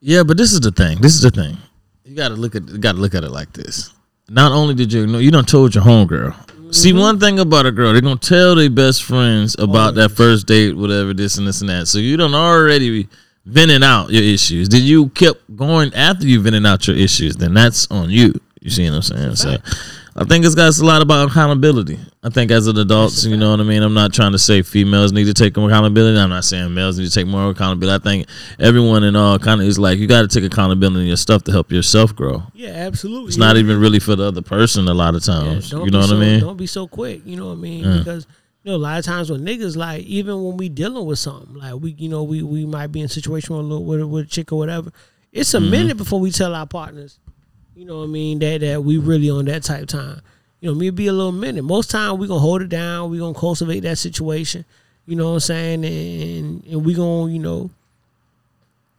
Yeah, 0.00 0.22
but 0.22 0.36
this 0.36 0.52
is 0.52 0.60
the 0.60 0.72
thing. 0.72 1.00
This 1.00 1.14
is 1.14 1.20
the 1.20 1.30
thing. 1.30 1.56
You 2.04 2.16
gotta 2.16 2.34
look 2.34 2.56
at 2.56 2.80
gotta 2.80 2.98
look 2.98 3.14
at 3.14 3.22
it 3.22 3.30
like 3.30 3.52
this. 3.52 3.92
Not 4.32 4.52
only 4.52 4.74
did 4.74 4.92
you 4.92 5.08
know 5.08 5.18
you 5.18 5.32
done 5.32 5.44
told 5.44 5.74
your 5.74 5.82
homegirl. 5.82 6.72
See 6.72 6.90
mm-hmm. 6.90 7.00
one 7.00 7.18
thing 7.18 7.40
about 7.40 7.66
a 7.66 7.72
girl, 7.72 7.92
they're 7.92 8.00
gonna 8.00 8.14
tell 8.14 8.54
their 8.54 8.70
best 8.70 9.02
friends 9.02 9.56
about 9.58 9.94
oh. 9.94 10.02
that 10.02 10.10
first 10.10 10.46
date, 10.46 10.76
whatever, 10.76 11.12
this 11.12 11.36
and 11.36 11.48
this 11.48 11.62
and 11.62 11.68
that. 11.68 11.88
So 11.88 11.98
you 11.98 12.16
done 12.16 12.32
already 12.32 13.08
venting 13.44 13.82
out 13.82 14.10
your 14.10 14.22
issues. 14.22 14.68
Did 14.68 14.82
you 14.82 15.08
kept 15.08 15.56
going 15.56 15.92
after 15.94 16.28
you 16.28 16.40
venting 16.40 16.64
out 16.64 16.86
your 16.86 16.96
issues, 16.96 17.36
then 17.36 17.54
that's 17.54 17.90
on 17.90 18.08
you. 18.10 18.40
You 18.60 18.70
see 18.70 18.88
what 18.88 18.96
I'm 18.96 19.02
saying? 19.02 19.34
So 19.34 19.56
I 20.16 20.24
think 20.24 20.44
it's 20.44 20.54
got 20.56 20.76
a 20.76 20.84
lot 20.84 21.02
about 21.02 21.30
accountability. 21.30 21.98
I 22.22 22.30
think 22.30 22.50
as 22.50 22.66
an 22.66 22.76
adults, 22.76 23.24
you 23.24 23.36
know 23.36 23.52
what 23.52 23.60
I 23.60 23.62
mean. 23.62 23.82
I'm 23.82 23.94
not 23.94 24.12
trying 24.12 24.32
to 24.32 24.38
say 24.38 24.60
females 24.62 25.12
need 25.12 25.24
to 25.26 25.34
take 25.34 25.56
more 25.56 25.68
accountability. 25.70 26.18
I'm 26.18 26.28
not 26.30 26.44
saying 26.44 26.74
males 26.74 26.98
need 26.98 27.06
to 27.06 27.12
take 27.12 27.26
more 27.28 27.48
accountability. 27.50 27.94
I 27.94 28.02
think 28.02 28.28
everyone 28.58 29.04
in 29.04 29.14
all 29.16 29.38
kind 29.38 29.60
of 29.60 29.66
is 29.68 29.78
like 29.78 29.98
you 29.98 30.06
got 30.08 30.22
to 30.22 30.28
take 30.28 30.44
accountability 30.50 31.02
in 31.02 31.06
your 31.06 31.16
stuff 31.16 31.44
to 31.44 31.52
help 31.52 31.70
yourself 31.70 32.14
grow. 32.14 32.42
Yeah, 32.54 32.70
absolutely. 32.70 33.28
It's 33.28 33.36
not 33.36 33.56
even 33.56 33.78
really 33.80 34.00
for 34.00 34.16
the 34.16 34.24
other 34.24 34.42
person 34.42 34.88
a 34.88 34.94
lot 34.94 35.14
of 35.14 35.22
times. 35.24 35.70
don't 35.70 35.84
you 35.84 35.90
know 35.92 36.00
what 36.00 36.08
so, 36.08 36.16
I 36.16 36.20
mean? 36.20 36.40
Don't 36.40 36.56
be 36.56 36.66
so 36.66 36.86
quick. 36.88 37.22
You 37.24 37.36
know 37.36 37.46
what 37.46 37.52
I 37.52 37.56
mean? 37.56 37.84
Yeah. 37.84 37.98
Because 37.98 38.26
you 38.64 38.72
know, 38.72 38.76
a 38.76 38.78
lot 38.78 38.98
of 38.98 39.04
times 39.04 39.30
when 39.30 39.40
niggas 39.46 39.76
like, 39.76 40.02
even 40.02 40.42
when 40.44 40.56
we 40.56 40.68
dealing 40.68 41.06
with 41.06 41.18
something, 41.20 41.54
like 41.54 41.74
we, 41.80 41.92
you 41.92 42.08
know, 42.08 42.24
we 42.24 42.42
we 42.42 42.66
might 42.66 42.88
be 42.88 42.98
in 43.00 43.06
a 43.06 43.08
situation 43.08 43.56
with 43.56 43.64
a 43.64 43.68
little, 43.68 43.84
with, 43.84 44.00
a- 44.00 44.06
with 44.06 44.26
a 44.26 44.28
chick 44.28 44.52
or 44.52 44.58
whatever. 44.58 44.90
It's 45.32 45.54
a 45.54 45.58
Mm-hmm. 45.58 45.70
minute 45.70 45.96
before 45.96 46.18
we 46.20 46.30
tell 46.32 46.54
our 46.54 46.66
partners. 46.66 47.18
You 47.74 47.84
know 47.84 47.98
what 47.98 48.04
I 48.04 48.08
mean? 48.08 48.38
That 48.40 48.60
that 48.60 48.84
we 48.84 48.98
really 48.98 49.30
on 49.30 49.46
that 49.46 49.62
type 49.62 49.88
time. 49.88 50.20
You 50.60 50.70
know, 50.70 50.74
me 50.74 50.90
be 50.90 51.06
a 51.06 51.12
little 51.12 51.32
minute. 51.32 51.62
Most 51.62 51.90
time 51.90 52.18
we 52.18 52.26
gonna 52.26 52.40
hold 52.40 52.62
it 52.62 52.68
down. 52.68 53.10
We 53.10 53.18
gonna 53.18 53.34
cultivate 53.34 53.80
that 53.80 53.98
situation. 53.98 54.64
You 55.06 55.16
know 55.16 55.28
what 55.28 55.34
I'm 55.34 55.40
saying? 55.40 55.84
And 55.84 56.64
and 56.66 56.84
we 56.84 56.94
gonna 56.94 57.32
you 57.32 57.38
know 57.38 57.70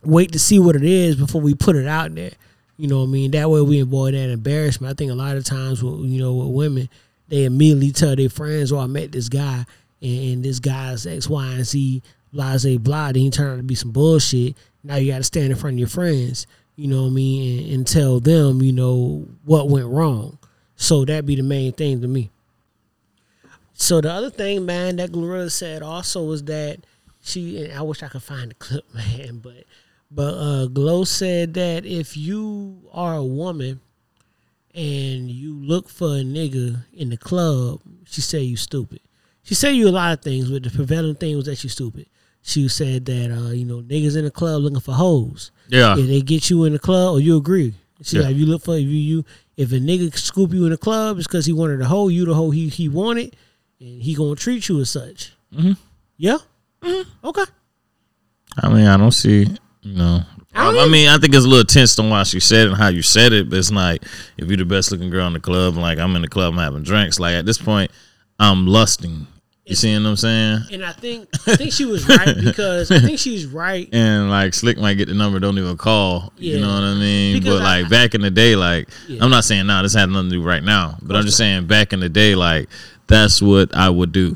wait 0.03 0.31
to 0.31 0.39
see 0.39 0.59
what 0.59 0.75
it 0.75 0.83
is 0.83 1.15
before 1.15 1.41
we 1.41 1.53
put 1.53 1.75
it 1.75 1.87
out 1.87 2.15
there. 2.15 2.31
You 2.77 2.87
know 2.87 2.99
what 2.99 3.09
I 3.09 3.11
mean? 3.11 3.31
That 3.31 3.49
way 3.49 3.61
we 3.61 3.79
avoid 3.79 4.15
that 4.15 4.29
embarrassment. 4.29 4.91
I 4.91 4.95
think 4.95 5.11
a 5.11 5.15
lot 5.15 5.37
of 5.37 5.45
times 5.45 5.83
with 5.83 5.99
you 5.99 6.19
know 6.19 6.33
with 6.33 6.49
women, 6.49 6.89
they 7.27 7.45
immediately 7.45 7.91
tell 7.91 8.15
their 8.15 8.29
friends, 8.29 8.71
"Oh, 8.71 8.79
I 8.79 8.87
met 8.87 9.11
this 9.11 9.29
guy, 9.29 9.65
and, 10.01 10.33
and 10.33 10.43
this 10.43 10.59
guy's 10.59 11.05
X, 11.05 11.29
Y, 11.29 11.45
and 11.45 11.65
Z, 11.65 12.01
blah, 12.33 12.57
blah." 12.79 13.11
Then 13.11 13.21
he 13.21 13.29
turned 13.29 13.51
out 13.51 13.57
to 13.57 13.63
be 13.63 13.75
some 13.75 13.91
bullshit. 13.91 14.55
Now 14.83 14.95
you 14.95 15.11
got 15.11 15.19
to 15.19 15.23
stand 15.23 15.51
in 15.51 15.57
front 15.57 15.75
of 15.75 15.79
your 15.79 15.87
friends, 15.89 16.47
you 16.75 16.87
know 16.87 17.03
what 17.03 17.09
I 17.09 17.11
mean, 17.11 17.59
and, 17.59 17.73
and 17.73 17.87
tell 17.87 18.19
them, 18.19 18.61
you 18.61 18.71
know, 18.71 19.27
what 19.45 19.69
went 19.69 19.87
wrong. 19.87 20.37
So 20.75 21.05
that 21.05 21.25
be 21.25 21.35
the 21.35 21.43
main 21.43 21.73
thing 21.73 22.01
to 22.01 22.07
me. 22.07 22.31
So 23.73 24.01
the 24.01 24.11
other 24.11 24.29
thing, 24.29 24.65
man, 24.65 24.97
that 24.97 25.11
Glorilla 25.11 25.51
said 25.51 25.81
also 25.81 26.23
was 26.23 26.43
that 26.43 26.79
she 27.23 27.63
and 27.63 27.73
I 27.73 27.81
wish 27.81 28.03
I 28.03 28.07
could 28.07 28.23
find 28.23 28.51
the 28.51 28.55
clip, 28.59 28.85
man, 28.93 29.39
but 29.39 29.63
but 30.09 30.33
uh 30.33 30.65
Glow 30.67 31.03
said 31.03 31.53
that 31.55 31.85
if 31.85 32.17
you 32.17 32.81
are 32.91 33.15
a 33.15 33.23
woman 33.23 33.79
and 34.73 35.29
you 35.29 35.55
look 35.55 35.89
for 35.89 36.07
a 36.07 36.23
nigga 36.23 36.83
in 36.93 37.09
the 37.09 37.17
club, 37.17 37.81
she 38.05 38.21
said 38.21 38.43
you 38.43 38.57
stupid. 38.57 39.01
She 39.43 39.55
said 39.55 39.69
you 39.69 39.87
a 39.87 39.89
lot 39.89 40.13
of 40.13 40.21
things, 40.21 40.51
but 40.51 40.63
the 40.63 40.69
prevailing 40.69 41.15
thing 41.15 41.35
was 41.35 41.45
that 41.45 41.63
you 41.63 41.69
stupid. 41.69 42.05
She 42.43 42.67
said 42.67 43.05
that 43.05 43.31
uh, 43.31 43.51
you 43.51 43.65
know, 43.65 43.81
niggas 43.81 44.17
in 44.17 44.25
the 44.25 44.31
club 44.31 44.61
looking 44.63 44.79
for 44.79 44.93
hoes. 44.93 45.51
Yeah. 45.69 45.95
If 45.97 46.07
they 46.07 46.21
get 46.21 46.49
you 46.49 46.63
in 46.65 46.73
the 46.73 46.79
club, 46.79 47.15
or 47.15 47.19
you 47.19 47.37
agree. 47.37 47.73
She 48.03 48.17
Yeah. 48.17 48.23
like 48.23 48.31
if 48.31 48.37
you 48.37 48.45
look 48.47 48.63
for 48.63 48.75
if 48.75 48.81
you, 48.83 48.87
you 48.89 49.25
if 49.57 49.71
a 49.71 49.75
nigga 49.75 50.15
scoop 50.17 50.51
you 50.53 50.65
in 50.65 50.71
the 50.71 50.77
club, 50.77 51.17
it's 51.19 51.27
because 51.27 51.45
he 51.45 51.53
wanted 51.53 51.81
a 51.81 51.85
hoe, 51.85 52.07
you 52.07 52.25
the 52.25 52.33
hoe 52.33 52.49
he 52.49 52.67
he 52.69 52.89
wanted, 52.89 53.35
and 53.79 54.01
he 54.01 54.15
gonna 54.15 54.35
treat 54.35 54.67
you 54.69 54.79
as 54.81 54.89
such. 54.89 55.33
Mhm. 55.55 55.77
Yeah. 56.17 56.37
Okay. 57.23 57.43
I 58.61 58.69
mean, 58.69 58.87
I 58.87 58.97
don't 58.97 59.11
see, 59.11 59.47
you 59.81 59.93
know. 59.95 60.21
I 60.53 60.69
I, 60.77 60.83
I 60.85 60.87
mean, 60.89 61.07
I 61.07 61.17
think 61.17 61.33
it's 61.33 61.45
a 61.45 61.47
little 61.47 61.63
tense 61.63 61.97
on 61.99 62.09
why 62.09 62.23
she 62.23 62.39
said 62.39 62.65
it 62.67 62.69
and 62.71 62.77
how 62.77 62.87
you 62.89 63.01
said 63.01 63.31
it, 63.33 63.49
but 63.49 63.59
it's 63.59 63.71
like 63.71 64.03
if 64.37 64.47
you're 64.47 64.57
the 64.57 64.65
best 64.65 64.91
looking 64.91 65.09
girl 65.09 65.27
in 65.27 65.33
the 65.33 65.39
club, 65.39 65.77
like 65.77 65.97
I'm 65.99 66.15
in 66.15 66.21
the 66.23 66.27
club, 66.27 66.53
I'm 66.53 66.59
having 66.59 66.83
drinks. 66.83 67.19
Like 67.19 67.35
at 67.35 67.45
this 67.45 67.57
point, 67.59 67.91
I'm 68.39 68.65
lusting. 68.67 69.27
You 69.65 69.75
see 69.75 69.93
what 69.93 70.09
I'm 70.09 70.15
saying? 70.15 70.59
And 70.71 70.83
I 70.83 70.91
think 70.91 71.29
I 71.47 71.55
think 71.55 71.71
she 71.71 71.85
was 71.85 72.07
right 72.09 72.35
because 72.43 72.89
I 72.91 72.99
think 72.99 73.19
she's 73.19 73.45
right. 73.45 73.87
And 73.93 74.29
like 74.29 74.53
Slick 74.53 74.77
might 74.77 74.95
get 74.95 75.07
the 75.07 75.13
number, 75.13 75.39
don't 75.39 75.57
even 75.57 75.77
call. 75.77 76.33
Yeah. 76.37 76.55
You 76.55 76.61
know 76.61 76.73
what 76.73 76.83
I 76.83 76.93
mean? 76.95 77.39
Because 77.39 77.59
but 77.59 77.65
I- 77.65 77.81
like 77.81 77.89
back 77.89 78.15
in 78.15 78.21
the 78.21 78.31
day, 78.31 78.55
like 78.55 78.89
Yeah. 79.07 79.23
I'm 79.23 79.29
not 79.29 79.43
saying 79.43 79.67
nah, 79.67 79.83
this 79.83 79.93
had 79.93 80.09
nothing 80.09 80.29
to 80.29 80.37
do 80.37 80.43
right 80.43 80.63
now, 80.63 80.97
but 81.01 81.15
I'm 81.15 81.23
just 81.23 81.37
saying 81.37 81.67
back 81.67 81.93
in 81.93 81.99
the 81.99 82.09
day, 82.09 82.35
like 82.35 82.69
that's 83.07 83.41
what 83.41 83.75
I 83.75 83.89
would 83.89 84.11
do. 84.11 84.35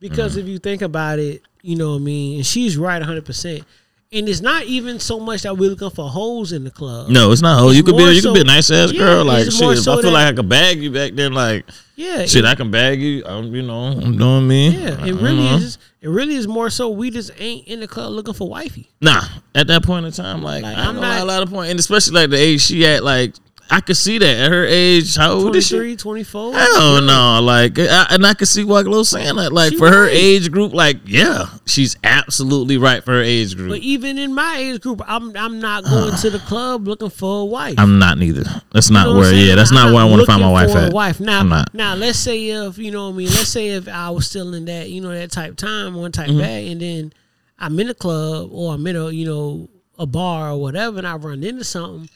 Because 0.00 0.36
mm. 0.36 0.40
if 0.40 0.48
you 0.48 0.58
think 0.58 0.82
about 0.82 1.20
it, 1.20 1.42
you 1.62 1.76
know 1.76 1.90
what 1.92 2.00
I 2.00 2.04
mean, 2.04 2.36
and 2.36 2.46
she's 2.46 2.76
right 2.76 3.02
100%. 3.02 3.64
And 4.12 4.28
it's 4.28 4.40
not 4.40 4.64
even 4.64 5.00
so 5.00 5.18
much 5.18 5.42
that 5.42 5.58
we're 5.58 5.68
looking 5.70 5.90
for 5.90 6.08
holes 6.08 6.52
in 6.52 6.62
the 6.62 6.70
club. 6.70 7.08
No, 7.10 7.32
it's 7.32 7.42
not. 7.42 7.60
Oh, 7.60 7.68
It's 7.68 7.76
you 7.76 7.82
could 7.82 7.96
be 7.96 8.04
you 8.14 8.22
could 8.22 8.34
be 8.34 8.40
a 8.40 8.44
nice 8.44 8.70
ass 8.70 8.92
Yeah, 8.92 9.00
girl. 9.00 9.24
Like 9.24 9.44
shit, 9.46 9.52
so 9.52 9.68
I 9.70 9.96
feel 9.96 10.02
that- 10.02 10.10
like 10.12 10.26
I 10.28 10.32
could 10.32 10.48
bag 10.48 10.80
you 10.80 10.92
back 10.92 11.14
then, 11.14 11.32
like 11.32 11.64
Yeah, 11.96 12.24
shit, 12.24 12.44
it- 12.44 12.48
I 12.48 12.54
can 12.54 12.70
bag 12.70 13.02
you. 13.02 13.24
I'm, 13.26 13.52
you 13.52 13.62
know, 13.62 13.86
I'm 13.86 14.16
doing 14.16 14.46
me. 14.46 14.68
Yeah, 14.68 15.04
it 15.04 15.14
really 15.14 15.46
uh-huh. 15.48 15.56
is. 15.56 15.78
It 16.00 16.08
really 16.08 16.36
is 16.36 16.46
more 16.46 16.70
so 16.70 16.88
we 16.90 17.10
just 17.10 17.32
ain't 17.40 17.66
in 17.66 17.80
the 17.80 17.88
club 17.88 18.12
looking 18.12 18.32
for 18.34 18.48
wifey. 18.48 18.88
Nah, 19.00 19.22
at 19.56 19.66
that 19.66 19.82
point 19.82 20.06
in 20.06 20.12
time, 20.12 20.40
like, 20.40 20.62
Like, 20.62 20.78
I'm 20.78 20.96
not- 21.00 21.20
a 21.20 21.24
lot 21.24 21.42
of 21.42 21.50
point, 21.50 21.70
and 21.70 21.80
especially 21.80 22.14
like 22.14 22.30
the 22.30 22.36
age 22.38 22.60
she 22.60 22.86
at, 22.86 23.02
like 23.02 23.34
I 23.68 23.80
could 23.80 23.96
see 23.96 24.18
that 24.18 24.36
at 24.38 24.50
her 24.52 24.64
age. 24.64 25.16
How 25.16 25.32
old 25.32 25.56
is 25.56 25.66
she? 25.66 25.96
24. 25.96 26.54
Hell 26.54 27.02
no, 27.02 27.40
like, 27.42 27.78
I, 27.78 28.06
and 28.10 28.24
I 28.24 28.34
can 28.34 28.46
see 28.46 28.62
why 28.62 28.82
Glow 28.84 29.02
saying 29.02 29.36
that. 29.36 29.52
Like 29.52 29.72
She 29.72 29.78
for 29.78 29.88
her 29.88 30.08
age 30.08 30.52
group, 30.52 30.72
like, 30.72 30.98
yeah, 31.04 31.46
she's 31.66 31.96
absolutely 32.04 32.76
right 32.78 33.02
for 33.02 33.12
her 33.12 33.22
age 33.22 33.56
group. 33.56 33.70
But 33.70 33.80
even 33.80 34.18
in 34.18 34.34
my 34.34 34.56
age 34.56 34.80
group, 34.80 35.00
I'm 35.06 35.36
I'm 35.36 35.58
not 35.60 35.84
going 35.84 36.16
to 36.20 36.30
the 36.30 36.38
club 36.38 36.86
looking 36.86 37.10
for 37.10 37.42
a 37.42 37.44
wife. 37.44 37.74
I'm 37.78 37.98
not 37.98 38.18
neither. 38.18 38.44
That's 38.72 38.90
not 38.90 39.08
You 39.08 39.14
know 39.14 39.18
where. 39.20 39.34
Yeah, 39.34 39.54
that's 39.56 39.70
I'm 39.72 39.76
not 39.76 39.92
where 39.92 40.02
I 40.02 40.08
want 40.08 40.20
to 40.20 40.26
find 40.26 40.42
my 40.42 40.52
wife 40.52 40.70
at. 40.70 40.92
Wife. 40.92 41.18
Now, 41.20 41.40
I'm 41.40 41.48
not. 41.48 41.74
now 41.74 41.94
let's 41.94 42.18
say 42.18 42.48
if 42.48 42.78
you 42.78 42.90
know 42.92 43.08
what 43.08 43.14
I 43.14 43.18
mean. 43.18 43.28
Let's 43.28 43.48
say 43.48 43.70
if 43.70 43.88
I 43.88 44.10
was 44.10 44.26
still 44.28 44.54
in 44.54 44.66
that 44.66 44.90
you 44.90 45.00
know 45.00 45.10
that 45.10 45.32
type 45.32 45.56
time, 45.56 45.94
one 45.94 46.12
type 46.12 46.28
Mm-hmm. 46.28 46.38
bag, 46.38 46.66
and 46.68 46.80
then 46.80 47.12
I'm 47.58 47.78
in 47.80 47.88
a 47.88 47.94
club 47.94 48.48
or 48.52 48.74
I'm 48.74 48.86
in 48.86 48.96
a 48.96 49.10
you 49.10 49.26
know 49.26 49.68
a 49.98 50.06
bar 50.06 50.50
or 50.50 50.60
whatever, 50.60 50.98
and 50.98 51.06
I 51.06 51.16
run 51.16 51.42
into 51.42 51.64
something, 51.64 52.08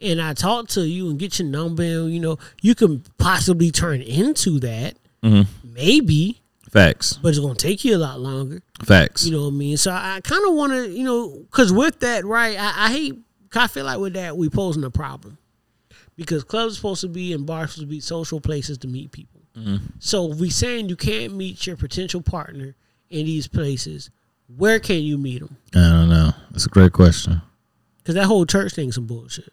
and 0.00 0.20
I 0.20 0.34
talk 0.34 0.68
to 0.70 0.82
you 0.86 1.10
and 1.10 1.18
get 1.18 1.38
your 1.38 1.48
number, 1.48 1.82
and 1.82 2.12
you 2.12 2.20
know 2.20 2.38
you 2.62 2.74
can 2.74 3.02
possibly 3.18 3.70
turn 3.70 4.00
into 4.02 4.58
that, 4.60 4.96
Mm-hmm. 5.22 5.72
maybe, 5.72 6.42
Facts. 6.70 7.18
but 7.22 7.28
it's 7.30 7.38
gonna 7.38 7.54
take 7.54 7.84
you 7.84 7.96
a 7.96 7.98
lot 7.98 8.20
longer. 8.20 8.60
Facts. 8.84 9.24
You 9.24 9.32
know 9.32 9.42
what 9.44 9.48
I 9.48 9.56
mean? 9.56 9.76
So 9.76 9.90
I 9.90 10.20
kind 10.22 10.46
of 10.46 10.54
want 10.54 10.72
to, 10.72 10.88
you 10.90 11.04
know, 11.04 11.30
because 11.50 11.72
with 11.72 12.00
that, 12.00 12.24
right? 12.24 12.58
I, 12.58 12.86
I 12.86 12.92
hate. 12.92 13.18
I 13.56 13.68
feel 13.68 13.84
like 13.84 13.98
with 14.00 14.14
that, 14.14 14.36
we 14.36 14.48
posing 14.50 14.82
a 14.84 14.90
problem 14.90 15.38
because 16.16 16.42
clubs 16.42 16.74
are 16.74 16.76
supposed 16.76 17.00
to 17.02 17.08
be 17.08 17.32
and 17.32 17.46
bars 17.46 17.70
supposed 17.72 17.86
to 17.88 17.90
be 17.90 18.00
social 18.00 18.40
places 18.40 18.78
to 18.78 18.88
meet 18.88 19.12
people. 19.12 19.40
So 20.00 20.32
if 20.32 20.38
we 20.38 20.50
saying 20.50 20.88
you 20.88 20.96
can't 20.96 21.36
meet 21.36 21.64
your 21.64 21.76
potential 21.76 22.20
partner 22.20 22.74
in 23.10 23.24
these 23.26 23.46
places, 23.46 24.10
where 24.56 24.80
can 24.80 24.96
you 25.04 25.16
meet 25.16 25.38
them? 25.38 25.56
I 25.72 25.78
don't 25.90 26.08
know. 26.08 26.32
That's 26.50 26.66
a 26.66 26.70
great 26.70 26.92
question. 26.92 27.40
Because 27.98 28.16
that 28.16 28.24
whole 28.24 28.44
church 28.46 28.72
thing's 28.72 28.96
some 28.96 29.06
bullshit. 29.06 29.52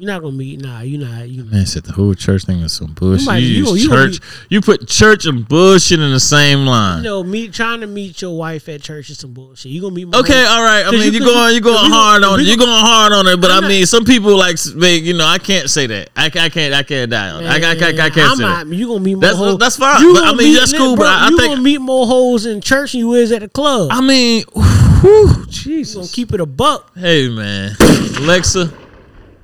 You're 0.00 0.12
not 0.12 0.22
gonna 0.22 0.36
meet. 0.36 0.60
Nah, 0.60 0.82
you're 0.82 1.00
not. 1.00 1.28
You 1.28 1.42
Man 1.42 1.66
said 1.66 1.82
the 1.82 1.90
whole 1.92 2.14
church 2.14 2.44
thing 2.44 2.60
is 2.60 2.72
some 2.72 2.92
bullshit. 2.92 3.26
might- 3.26 3.38
You, 3.38 3.66
you 3.66 3.74
you 3.74 3.88
church. 3.88 4.20
you 4.48 4.60
put 4.60 4.86
church 4.86 5.26
and 5.26 5.46
bullshit 5.48 5.98
in 5.98 6.12
the 6.12 6.20
same 6.20 6.66
line. 6.66 6.98
you 6.98 7.02
know, 7.02 7.24
meet 7.24 7.52
trying 7.52 7.80
to 7.80 7.88
meet 7.88 8.22
your 8.22 8.36
wife 8.38 8.68
at 8.68 8.80
church 8.80 9.10
is 9.10 9.18
some 9.18 9.32
bullshit. 9.32 9.72
You 9.72 9.80
gonna 9.80 9.94
meet. 9.96 10.06
my 10.06 10.18
Okay, 10.20 10.40
wife- 10.40 10.50
all 10.50 10.62
right. 10.62 10.86
I 10.86 10.92
mean, 10.92 11.12
you, 11.12 11.18
going, 11.18 11.52
you 11.52 11.60
going 11.60 11.90
hard 11.90 12.22
on 12.22 12.38
it. 12.38 12.44
You 12.44 12.56
going 12.56 12.70
hard 12.70 13.12
on 13.12 13.26
it. 13.26 13.40
But 13.40 13.50
I'm 13.50 13.64
I 13.64 13.68
mean, 13.68 13.86
some 13.86 14.04
people 14.04 14.36
like, 14.36 14.56
you 14.76 15.14
know, 15.14 15.26
I 15.26 15.38
can't 15.38 15.68
say 15.68 15.88
that. 15.88 16.10
I, 16.16 16.26
I 16.26 16.48
can't. 16.48 16.72
I 16.74 16.84
can't 16.84 17.10
die 17.10 17.30
on. 17.30 17.42
it. 17.42 17.48
I, 17.48 17.54
I, 17.56 17.70
I, 17.72 18.06
I 18.06 18.10
can't 18.10 18.18
I'm 18.18 18.36
say 18.36 18.42
not, 18.44 18.66
that. 18.68 18.76
You 18.76 18.86
gonna 18.86 19.00
meet 19.00 19.14
more 19.14 19.20
That's- 19.22 19.38
hoes. 19.38 19.58
that's 19.58 19.76
fine, 19.78 20.00
You 20.00 20.14
but 20.14 20.22
I 20.22 20.32
mean, 20.34 20.54
that's 20.54 20.72
cool, 20.72 20.94
but 20.94 21.00
bro, 21.02 21.08
I- 21.08 21.24
I 21.26 21.28
you 21.30 21.36
think- 21.38 21.50
gonna 21.54 21.60
meet 21.62 21.80
more 21.80 22.06
hoes 22.06 22.46
in 22.46 22.60
church 22.60 22.92
than 22.92 23.00
you 23.00 23.14
is 23.14 23.32
at 23.32 23.40
the 23.40 23.48
club. 23.48 23.88
I 23.90 24.00
mean, 24.00 24.44
whew, 24.54 24.62
you 25.02 25.34
gonna 25.34 25.46
Jesus. 25.48 26.12
keep 26.14 26.32
it 26.32 26.40
a 26.40 26.46
buck. 26.46 26.92
Hey 26.96 27.28
man, 27.28 27.74
Alexa, 28.18 28.72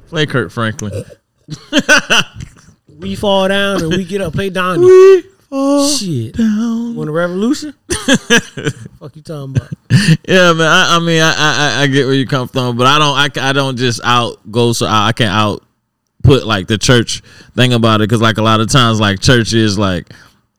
play 0.08 0.26
Kirk 0.26 0.50
Franklin. 0.50 1.04
We 2.98 3.16
fall 3.16 3.48
down 3.48 3.82
and 3.82 3.90
we 3.90 4.04
get 4.04 4.20
up, 4.20 4.32
play 4.34 4.50
Donnie. 4.50 4.84
We 4.86 5.22
fall 5.50 5.88
Shit, 5.88 6.36
down. 6.36 6.94
want 6.94 7.10
a 7.10 7.12
revolution? 7.12 7.74
Fuck 8.98 9.16
you 9.16 9.22
talking 9.22 9.56
about? 9.56 9.70
Yeah, 10.28 10.52
man. 10.52 10.66
I, 10.68 10.96
I 10.96 10.98
mean, 11.00 11.20
I, 11.20 11.34
I 11.36 11.82
I 11.82 11.86
get 11.88 12.06
where 12.06 12.14
you 12.14 12.26
come 12.26 12.48
from, 12.48 12.76
but 12.76 12.86
I 12.86 12.98
don't. 12.98 13.42
I, 13.44 13.48
I 13.48 13.52
don't 13.52 13.76
just 13.76 14.00
out 14.04 14.36
go 14.50 14.72
so 14.72 14.86
I, 14.86 15.08
I 15.08 15.12
can't 15.12 15.30
out 15.34 15.62
put 16.22 16.46
like 16.46 16.66
the 16.68 16.78
church 16.78 17.20
thing 17.54 17.72
about 17.72 18.00
it 18.00 18.08
because 18.08 18.22
like 18.22 18.38
a 18.38 18.42
lot 18.42 18.60
of 18.60 18.70
times 18.70 19.00
like 19.00 19.20
church 19.20 19.52
is 19.52 19.78
like 19.78 20.12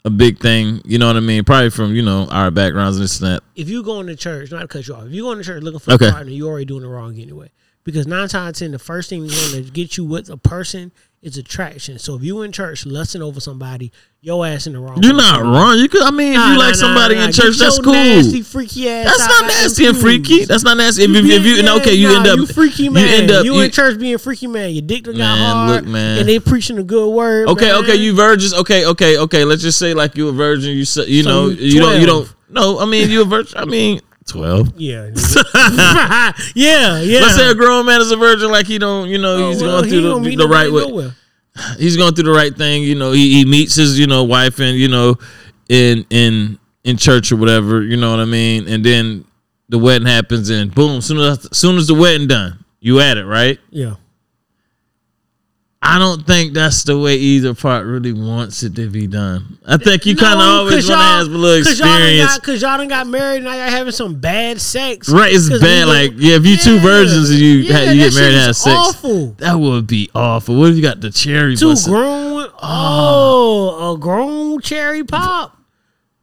a 0.03 0.09
big 0.09 0.39
thing. 0.39 0.81
You 0.85 0.97
know 0.99 1.07
what 1.07 1.15
I 1.17 1.21
mean? 1.21 1.43
Probably 1.45 1.69
from 1.69 1.95
you 1.95 2.01
know 2.03 2.27
our 2.29 2.51
backgrounds 2.51 2.97
and 2.97 3.03
this 3.05 3.21
and 3.21 3.31
that. 3.31 3.43
If 3.55 3.69
you 3.69 3.81
going 3.81 4.07
to 4.07 4.15
church, 4.15 4.51
not 4.51 4.61
to 4.61 4.67
cut 4.67 4.87
you 4.87 4.95
off. 4.95 5.05
If 5.05 5.13
you 5.13 5.23
going 5.23 5.37
to 5.39 5.43
church 5.43 5.63
looking 5.63 5.79
for 5.79 5.93
Okay. 5.93 6.09
a 6.09 6.11
partner, 6.11 6.31
you 6.31 6.47
already 6.47 6.65
doing 6.65 6.83
it 6.83 6.87
wrong 6.87 7.17
anyway. 7.17 7.49
Because 7.85 8.07
nine 8.07 8.27
times 8.27 8.35
out 8.35 8.47
of 8.49 8.55
ten, 8.55 8.71
the 8.71 8.79
first 8.79 9.09
thing 9.09 9.21
that's 9.21 9.51
going 9.51 9.63
to 9.63 9.71
get 9.71 9.95
you 9.95 10.05
with 10.05 10.29
a 10.31 10.37
person 10.37 10.91
is 11.21 11.37
attraction. 11.37 11.99
So 11.99 12.15
if 12.15 12.23
you 12.23 12.41
in 12.41 12.51
church 12.51 12.83
lusting 12.83 13.21
over 13.21 13.39
somebody, 13.39 13.91
your 14.21 14.43
ass 14.43 14.65
in 14.65 14.73
the 14.73 14.79
wrong. 14.79 15.03
You're 15.03 15.13
place. 15.13 15.31
not 15.31 15.41
wrong. 15.43 15.77
You 15.77 15.87
could. 15.87 16.01
I 16.01 16.09
mean, 16.09 16.33
if 16.33 16.33
you 16.33 16.53
nah, 16.53 16.57
like 16.57 16.73
nah, 16.73 16.73
somebody 16.73 17.15
nah, 17.15 17.25
in 17.25 17.31
church, 17.31 17.57
that's 17.57 17.79
cool. 17.79 17.93
Nasty, 17.93 18.41
freaky 18.41 18.89
ass. 18.89 19.05
That's 19.05 19.27
not 19.27 19.47
nasty 19.47 19.85
and 19.85 19.97
freaky. 19.97 20.45
That's 20.45 20.63
not 20.63 20.77
nasty. 20.77 21.03
If, 21.03 21.09
You 21.11 21.17
if, 21.17 21.45
you 21.45 21.53
yeah, 21.63 21.75
okay, 21.75 21.93
you 21.93 22.07
nah, 22.07 22.17
end 22.17 22.27
up 22.27 22.39
you 22.39 22.47
freaky 22.47 22.89
man. 22.89 23.07
You 23.07 23.13
end 23.13 23.31
up. 23.31 23.45
You, 23.45 23.53
you- 23.53 23.61
in 23.61 23.69
church 23.71 23.99
being 23.99 24.17
freaky 24.17 24.47
man. 24.47 24.71
Your 24.71 24.81
dick 24.81 25.03
done 25.03 25.17
got 25.17 25.35
Man, 25.37 25.55
hard. 25.55 25.83
look, 25.83 25.91
man. 25.91 26.19
and 26.19 26.27
they 26.27 26.39
preaching 26.39 26.79
a 26.79 26.83
good 26.83 27.09
word. 27.11 27.49
Okay, 27.49 27.67
man. 27.67 27.83
okay, 27.83 27.95
you 27.95 28.15
virgins. 28.15 28.55
Okay, 28.55 28.87
okay, 28.87 29.17
okay. 29.19 29.45
Let's 29.45 29.61
just 29.61 29.77
say 29.77 29.93
like 29.93 30.17
you 30.17 30.29
a 30.29 30.31
virgin. 30.31 30.71
You 30.71 30.77
you 30.77 30.85
So 30.85 31.03
know 31.03 31.49
you 31.49 31.55
you 31.55 31.79
don't 31.79 31.99
you 32.01 32.07
don't. 32.07 32.35
No, 32.49 32.79
I 32.79 32.85
mean 32.85 33.09
you 33.11 33.21
a 33.21 33.25
virgin. 33.25 33.59
I 33.59 33.65
mean 33.65 34.01
Twelve. 34.27 34.73
Yeah, 34.75 35.09
yeah, 36.55 36.99
yeah. 37.01 37.19
Let's 37.21 37.35
say 37.35 37.49
a 37.49 37.55
grown 37.55 37.85
man 37.85 38.01
is 38.01 38.11
a 38.11 38.17
virgin, 38.17 38.49
like 38.51 38.65
he 38.65 38.77
don't, 38.79 39.07
you 39.07 39.17
know, 39.17 39.35
Oh, 39.35 39.49
he's 39.51 39.61
well, 39.61 39.81
going 39.81 39.89
through 39.89 40.23
the, 40.23 40.35
the 40.35 40.47
right 40.47 40.71
way. 40.71 40.85
nowhere. 40.87 41.15
He's 41.77 41.95
going 41.95 42.13
through 42.15 42.25
the 42.25 42.31
right 42.31 42.55
thing. 42.55 42.83
You 42.83 42.95
know, 42.95 43.11
he, 43.11 43.33
he 43.33 43.45
meets 43.45 43.75
his, 43.75 43.97
you 43.99 44.07
know, 44.07 44.23
wife 44.23 44.59
and 44.59 44.77
you 44.77 44.87
know, 44.87 45.15
in 45.69 46.05
in 46.09 46.59
in 46.83 46.97
church 46.97 47.31
or 47.31 47.37
whatever. 47.37 47.81
You 47.83 47.97
know 47.97 48.11
what 48.11 48.19
I 48.19 48.25
mean? 48.25 48.67
And 48.67 48.83
then 48.83 49.25
the 49.69 49.77
wedding 49.79 50.07
happens, 50.07 50.49
and 50.49 50.73
boom, 50.73 51.01
soon 51.01 51.19
as 51.19 51.47
soon 51.57 51.77
as 51.77 51.87
the 51.87 51.95
wedding 51.95 52.27
done, 52.27 52.63
you 52.79 52.99
at 52.99 53.17
it, 53.17 53.25
right? 53.25 53.59
Yeah. 53.69 53.95
I 55.87 55.99
don't 55.99 56.25
think 56.25 56.53
that's 56.53 56.83
the 56.83 56.97
way 56.97 57.15
either 57.15 57.53
part 57.53 57.85
really 57.85 58.11
wants 58.11 58.63
it 58.63 58.75
to 58.75 58.89
be 58.89 59.05
done. 59.07 59.59
I 59.67 59.77
think 59.77 60.05
you 60.05 60.15
kind 60.15 60.39
of 60.39 60.45
always 60.45 60.89
want 60.89 60.99
to 60.99 61.05
have 61.05 61.27
a 61.27 61.29
little 61.29 61.63
'cause 61.63 61.79
experience. 61.79 62.39
Cause 62.39 62.61
y'all 62.61 62.77
done 62.77 62.87
got 62.87 63.05
married, 63.07 63.43
now 63.43 63.51
y'all 63.53 63.69
having 63.69 63.93
some 63.93 64.15
bad 64.15 64.59
sex. 64.59 65.09
Right, 65.09 65.31
it's 65.33 65.47
bad. 65.49 65.87
Like, 65.87 66.13
yeah, 66.15 66.35
if 66.37 66.45
you 66.45 66.57
two 66.57 66.79
virgins 66.79 67.29
and 67.29 67.39
you 67.39 67.49
Yeah, 67.59 67.91
you 67.91 68.01
get 68.03 68.15
married 68.15 68.33
and 68.33 68.45
have 68.47 68.55
sex, 68.57 68.75
Awful. 68.75 69.35
that 69.37 69.59
would 69.59 69.85
be 69.87 70.09
awful. 70.15 70.55
What 70.55 70.71
if 70.71 70.75
you 70.75 70.81
got 70.81 71.01
the 71.01 71.11
cherry? 71.11 71.55
Two 71.55 71.69
busting? 71.69 71.93
grown. 71.93 72.47
Ah. 72.61 72.91
Oh, 73.07 73.93
a 73.93 73.97
grown 73.97 74.59
cherry 74.61 75.03
pop. 75.03 75.55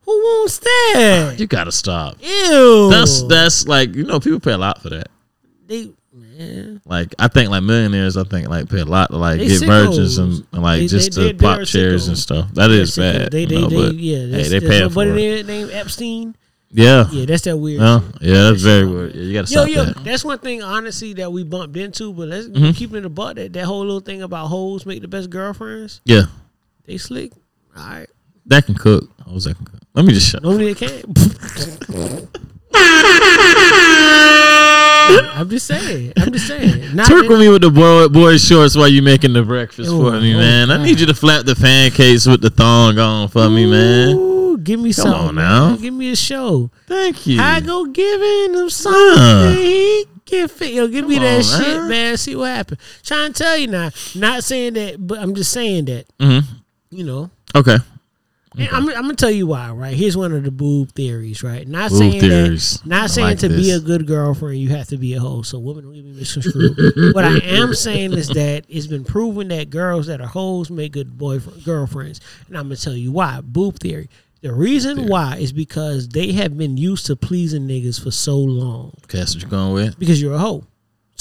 Who 0.05 0.10
wants 0.10 0.59
that? 0.59 1.36
You 1.39 1.47
gotta 1.47 1.70
stop. 1.72 2.16
Ew. 2.20 2.89
That's 2.90 3.22
that's 3.22 3.68
like 3.68 3.94
you 3.94 4.02
know 4.05 4.18
people 4.18 4.40
pay 4.40 4.52
a 4.52 4.59
lot 4.59 4.82
for 4.82 4.90
that. 4.90 5.09
they 5.68 5.90
Like 6.85 7.14
I 7.19 7.28
think 7.28 7.51
like 7.51 7.62
millionaires, 7.62 8.16
I 8.16 8.24
think 8.24 8.48
like 8.48 8.69
pay 8.69 8.81
a 8.81 8.85
lot 8.85 9.10
to 9.10 9.16
like 9.16 9.39
They 9.39 9.48
get 9.48 9.64
virgins 9.64 10.19
sickos. 10.19 10.23
and, 10.23 10.47
and, 10.52 10.62
like 10.62 10.81
They- 10.81 10.86
just 10.89 11.14
they- 11.14 11.32
to 11.32 11.39
pop 11.39 11.62
chairs 11.64 12.09
and 12.09 12.16
sickos. 12.16 12.20
stuff. 12.20 12.55
That 12.55 12.70
is 12.70 12.94
That's 12.94 13.19
bad. 13.19 13.32
They, 13.32 13.44
they, 13.47 13.60
know, 13.60 13.69
they, 13.69 13.77
but 13.77 13.94
yeah. 13.97 14.19
hey, 14.36 14.48
they 14.48 14.60
pay 14.60 14.89
for 14.89 15.05
it. 15.05 15.47
named 15.47 15.70
Epstein. 15.70 16.35
Yeah, 16.74 17.05
Yeah, 17.12 17.27
that's 17.27 17.43
that 17.43 17.56
weird. 17.59 17.82
yeah, 17.82 18.01
shit. 18.01 18.23
yeah. 18.23 18.32
That's 18.51 18.62
very 18.62 18.86
weird. 18.86 19.14
Yeah, 19.14 19.23
you 19.23 19.32
gotta 19.35 19.52
Yo, 19.52 19.60
stop 19.60 19.69
yo, 19.69 19.85
that. 19.85 19.94
Mm-hmm. 19.97 20.05
that's 20.05 20.24
one 20.24 20.39
thing 20.39 20.62
honestly 20.62 21.12
that 21.14 21.31
we 21.31 21.44
bumped 21.44 21.77
into, 21.77 22.14
but 22.14 22.28
let's 22.28 22.47
keep 22.78 22.93
it 22.94 22.97
in 22.97 23.02
the 23.02 23.10
butt 23.10 23.36
that 23.36 23.52
that 23.52 23.66
whole 23.66 23.81
little 23.85 24.01
thing 24.01 24.23
about 24.23 24.47
hoes 24.47 24.86
make 24.86 25.02
the 25.02 25.09
best 25.09 25.28
girlfriends. 25.28 26.01
Yeah, 26.06 26.23
They 26.86 26.97
slick. 26.97 27.32
All 27.77 27.85
right. 27.85 28.09
that 28.47 28.64
can 28.64 28.74
cook. 28.74 29.10
Was 29.31 29.44
that 29.44 29.56
can 29.56 29.66
cook. 29.66 29.81
Let 29.94 30.06
me 30.06 30.14
just 30.14 30.31
shut. 30.31 30.43
They 30.43 30.74
can't. 30.74 31.05
I'm 35.34 35.48
just 35.51 35.66
saying. 35.66 36.12
I'm 36.16 36.32
just 36.32 36.47
saying. 36.47 36.94
Not 36.97 37.09
Twerk 37.10 37.28
with 37.28 37.40
me 37.40 37.48
with 37.48 37.62
the 37.62 37.70
boy 37.70 38.09
boy 38.09 38.36
shorts 38.39 38.76
while 38.76 38.89
you 38.89 39.02
making 39.02 39.32
the 39.32 39.43
breakfast 39.43 39.90
Ooh, 39.90 40.02
for 40.10 40.20
me, 40.20 40.34
oh, 40.34 40.39
man. 40.39 40.70
I 40.70 40.82
need 40.82 41.01
you 41.01 41.06
to 41.06 41.14
flap 41.14 41.44
the 41.44 41.55
pancakes 41.55 42.26
with 42.26 42.40
the 42.40 42.51
thong 42.51 42.98
on 42.98 43.28
for 43.28 43.48
me, 43.48 43.66
man. 43.70 44.62
Give 44.62 44.78
me 44.78 44.93
Come 44.93 45.05
something. 45.05 45.28
on 45.28 45.34
now. 45.36 45.68
man. 45.70 45.80
Give 45.80 45.94
me 45.94 46.10
a 46.12 46.16
show. 46.16 46.70
Thank 46.86 47.26
you. 47.26 47.40
I 47.40 47.60
go 47.60 47.84
giving 47.86 48.55
him 48.55 48.66
Uh. 48.66 48.68
something. 48.68 49.55
He 49.56 50.05
get 50.24 50.51
fit. 50.51 50.72
Yo, 50.74 50.86
give 50.89 51.09
me 51.09 51.18
that 51.18 51.36
on, 51.39 51.43
shit, 51.43 51.76
man. 51.78 51.89
man. 51.89 52.16
See 52.16 52.36
what 52.36 52.47
happens. 52.48 52.80
Trying 53.02 53.32
to 53.32 53.43
tell 53.43 53.56
you 53.56 53.66
now. 53.68 53.90
Not 54.14 54.44
saying 54.44 54.74
that, 54.74 55.05
but 55.05 55.18
I'm 55.18 55.34
just 55.34 55.51
saying 55.52 55.86
that. 55.86 56.05
Mhm. 56.20 56.44
You 56.90 57.05
know. 57.05 57.30
Okay. 57.56 57.78
And 58.58 58.68
I'm, 58.68 58.88
I'm 58.88 59.02
gonna 59.02 59.14
tell 59.14 59.30
you 59.30 59.46
why, 59.46 59.70
right? 59.70 59.94
Here's 59.94 60.16
one 60.16 60.32
of 60.32 60.42
the 60.42 60.50
boob 60.50 60.92
theories, 60.92 61.42
right? 61.42 61.66
Not 61.66 61.90
Boob 61.90 61.98
saying 61.98 62.20
theories. 62.20 62.80
that, 62.80 62.86
not 62.86 63.04
I 63.04 63.06
saying 63.06 63.28
like 63.28 63.38
to 63.38 63.48
be 63.48 63.70
a 63.70 63.80
good 63.80 64.06
girlfriend, 64.06 64.58
you 64.58 64.70
have 64.70 64.88
to 64.88 64.98
be 64.98 65.14
a 65.14 65.20
hoe. 65.20 65.42
So 65.42 65.58
women 65.58 65.84
don't 65.84 65.94
get 65.94 66.04
me 66.04 66.12
misconstrued. 66.12 67.14
what 67.14 67.24
I 67.24 67.38
am 67.38 67.74
saying 67.74 68.12
is 68.12 68.28
that 68.28 68.64
it's 68.68 68.86
been 68.86 69.04
proven 69.04 69.48
that 69.48 69.70
girls 69.70 70.06
that 70.06 70.20
are 70.20 70.26
hoes 70.26 70.70
make 70.70 70.92
good 70.92 71.16
boyfriend 71.16 71.64
girlfriends, 71.64 72.20
and 72.48 72.56
I'm 72.56 72.64
gonna 72.64 72.76
tell 72.76 72.94
you 72.94 73.12
why. 73.12 73.40
Boob 73.42 73.78
theory. 73.78 74.08
The 74.42 74.52
reason 74.52 75.06
why 75.06 75.36
is 75.36 75.52
because 75.52 76.08
they 76.08 76.32
have 76.32 76.58
been 76.58 76.76
used 76.76 77.06
to 77.06 77.14
pleasing 77.14 77.68
niggas 77.68 78.02
for 78.02 78.10
so 78.10 78.36
long. 78.38 78.92
Okay, 79.04 79.18
that's 79.18 79.34
what 79.34 79.42
you're 79.42 79.50
going 79.50 79.72
with. 79.72 79.96
Because 80.00 80.20
you're 80.20 80.34
a 80.34 80.38
hoe, 80.38 80.64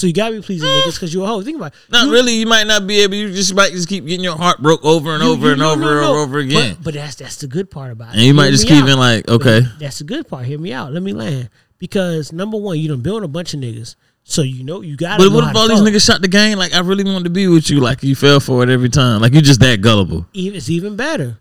so 0.02 0.08
you 0.08 0.12
gotta 0.12 0.34
be 0.34 0.42
pleasing 0.42 0.68
mm. 0.68 0.82
niggas 0.82 0.94
because 0.94 1.14
you're 1.14 1.22
a 1.22 1.28
hoe. 1.28 1.42
Think 1.42 1.58
about 1.58 1.72
it. 1.72 1.78
Not 1.92 2.06
You- 2.06 2.12
really. 2.12 2.32
You 2.34 2.46
might 2.46 2.66
not 2.66 2.88
be 2.88 3.02
able. 3.02 3.14
You 3.14 3.32
just 3.32 3.54
might 3.54 3.70
just 3.70 3.88
keep 3.88 4.04
getting 4.04 4.24
your 4.24 4.36
heart 4.36 4.60
broke 4.60 4.84
over 4.84 5.14
and 5.14 5.22
you- 5.22 5.30
over 5.30 5.46
you- 5.46 5.52
and 5.52 5.60
no, 5.60 5.70
over 5.70 5.80
no, 5.80 5.90
and 5.90 6.00
no. 6.00 6.14
over 6.16 6.38
again. 6.40 6.74
But, 6.74 6.82
but 6.82 6.94
that's 6.94 7.14
that's 7.14 7.36
the 7.36 7.46
good 7.46 7.70
part 7.70 7.92
about 7.92 8.08
it. 8.08 8.16
and 8.16 8.22
you 8.22 8.34
might 8.34 8.46
Hear 8.46 8.52
just 8.52 8.66
keep 8.66 8.84
in 8.84 8.98
like, 8.98 9.28
okay, 9.28 9.60
That's 9.78 9.98
the 9.98 10.04
good 10.04 10.26
part. 10.26 10.44
Hear 10.44 10.58
me 10.58 10.72
out. 10.72 10.92
Let 10.92 11.04
me 11.04 11.12
land. 11.12 11.50
Because 11.78 12.32
number 12.32 12.56
one, 12.56 12.80
you 12.80 12.88
done 12.88 13.00
build 13.00 13.22
a 13.22 13.28
bunch 13.28 13.54
of 13.54 13.60
niggas. 13.60 13.94
So 14.24 14.42
you 14.42 14.64
know 14.64 14.80
you 14.80 14.96
got 14.96 15.18
but 15.18 15.30
what 15.30 15.48
if 15.48 15.54
all 15.54 15.68
these 15.68 15.80
niggas 15.80 16.04
shot 16.04 16.20
the 16.20 16.28
game? 16.28 16.58
Like 16.58 16.74
I 16.74 16.80
really 16.80 17.04
wanted 17.04 17.24
to 17.24 17.30
be 17.30 17.46
with 17.46 17.70
you. 17.70 17.78
Like 17.78 18.02
you 18.02 18.16
fell 18.16 18.40
for 18.40 18.64
it 18.64 18.70
every 18.70 18.88
time. 18.88 19.20
Like 19.20 19.34
you 19.34 19.40
just 19.40 19.60
that 19.60 19.80
gullible. 19.80 20.26
even 20.32 20.56
it's 20.56 20.68
even 20.68 20.96
better. 20.96 21.38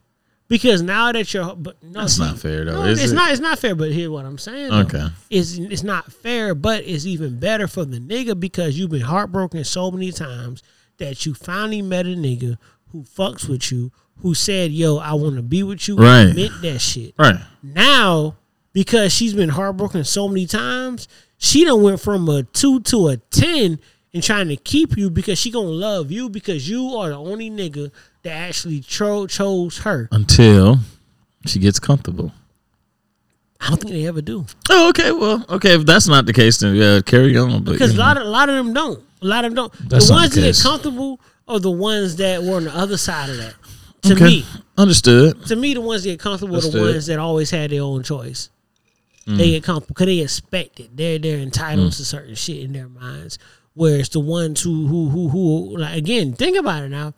Because 0.52 0.82
now 0.82 1.14
that 1.14 1.34
you're 1.34 1.56
but 1.56 1.82
no, 1.82 2.02
That's 2.02 2.18
see, 2.18 2.24
not 2.24 2.38
fair, 2.38 2.66
though, 2.66 2.84
No, 2.84 2.92
it's 2.92 3.02
it? 3.10 3.14
not 3.16 3.32
it's 3.32 3.40
not 3.40 3.58
fair, 3.58 3.74
but 3.74 3.92
hear 3.92 4.12
what 4.12 4.26
I'm 4.26 4.38
saying. 4.38 4.70
though. 4.70 4.80
Okay. 4.80 5.08
It's 5.30 5.54
it's 5.58 5.82
not 5.84 6.12
fair, 6.12 6.54
but 6.54 6.84
it's 6.86 7.06
even 7.06 7.40
better 7.40 7.70
for 7.70 7.86
the 7.86 8.00
nigga 8.00 8.38
because 8.38 8.78
you've 8.78 8.90
been 8.92 9.00
heartbroken 9.02 9.64
so 9.64 9.90
many 9.92 10.12
times 10.12 10.62
that 10.98 11.26
you 11.26 11.34
finally 11.34 11.82
met 11.82 12.06
a 12.06 12.10
nigga 12.10 12.58
who 12.92 13.04
fucks 13.04 13.48
with 13.48 13.72
you, 13.72 13.94
who 14.18 14.34
said, 14.34 14.72
Yo, 14.72 14.98
I 14.98 15.14
wanna 15.14 15.42
be 15.42 15.64
with 15.64 15.88
you, 15.88 15.96
Right. 15.96 16.24
and 16.24 16.36
meant 16.36 16.62
that 16.64 16.80
shit. 16.80 17.14
Right. 17.18 17.40
Now, 17.64 18.36
because 18.74 19.14
she's 19.14 19.34
been 19.34 19.50
heartbroken 19.50 20.04
so 20.04 20.28
many 20.28 20.46
times, 20.48 21.08
she 21.38 21.64
done 21.64 21.82
went 21.82 22.02
from 22.02 22.28
a 22.28 22.44
two 22.44 22.82
to 22.82 23.08
a 23.08 23.16
ten 23.18 23.80
and 24.14 24.22
trying 24.22 24.48
to 24.50 24.56
keep 24.56 24.98
you 24.98 25.10
because 25.10 25.40
she 25.40 25.52
gonna 25.52 25.68
love 25.68 26.12
you 26.12 26.30
because 26.30 26.70
you 26.70 26.96
are 26.96 27.10
the 27.10 27.18
only 27.18 27.50
nigga 27.50 27.92
that 28.24 28.32
actually 28.32 28.82
tro- 28.82 29.28
chose 29.28 29.80
her. 29.80 30.10
Until 30.12 30.80
she 31.46 31.60
gets 31.60 31.80
comfortable. 31.80 32.32
I 33.60 33.70
don't 33.70 33.80
think 33.80 33.94
they 33.94 34.08
ever 34.08 34.22
do 34.22 34.46
Oh, 34.72 34.90
okay. 34.90 35.12
Well, 35.12 35.46
okay. 35.50 35.76
If 35.76 35.86
that's 35.86 36.08
not 36.08 36.26
the 36.26 36.34
case, 36.34 36.58
then 36.60 36.76
yeah, 36.76 37.00
carry 37.02 37.38
on. 37.38 37.64
But 37.64 37.74
because 37.74 37.92
a 37.92 37.98
know. 37.98 38.00
lot 38.00 38.18
of 38.18 38.24
a 38.24 38.30
lot 38.30 38.50
of 38.50 38.56
them 38.56 38.74
don't. 38.74 39.04
A 39.22 39.26
lot 39.26 39.46
of 39.46 39.52
them 39.52 39.56
don't. 39.70 39.90
That's 39.90 40.08
the 40.08 40.14
ones 40.14 40.34
the 40.34 40.42
that 40.42 40.56
get 40.56 40.64
comfortable 40.64 41.20
are 41.48 41.60
the 41.60 41.72
ones 41.72 42.16
that 42.16 42.42
were 42.42 42.56
on 42.56 42.64
the 42.64 42.76
other 42.76 42.98
side 42.98 43.30
of 43.30 43.38
that. 43.38 43.54
To 44.04 44.14
okay. 44.14 44.24
me, 44.24 44.46
understood. 44.80 45.46
to 45.46 45.56
me, 45.56 45.76
the 45.76 45.82
ones 45.82 46.04
that 46.04 46.10
get 46.10 46.20
comfortable 46.20 46.58
are 46.58 46.62
the 46.62 46.82
ones 46.82 47.06
that 47.06 47.20
always 47.20 47.52
had 47.52 47.70
their 47.70 47.84
own 47.84 48.02
choice. 48.02 48.50
Mm. 49.28 49.38
They 49.38 49.52
get 49.52 49.64
comfortable 49.64 49.94
because 49.94 50.08
they 50.08 50.20
expect 50.20 50.80
it. 50.80 50.98
They're 50.98 51.20
they're 51.20 51.38
entitled 51.38 51.94
to 51.94 52.06
certain 52.06 52.34
shit 52.34 52.64
in 52.64 52.74
their 52.74 52.90
minds. 52.90 53.38
Whereas 53.74 54.10
the 54.10 54.20
ones 54.20 54.62
who 54.62 54.86
who 54.88 55.10
who 55.10 55.30
who 55.30 55.78
like 55.78 55.98
again, 55.98 56.34
think 56.34 56.58
about 56.58 56.84
it 56.84 56.90
now. 56.90 57.14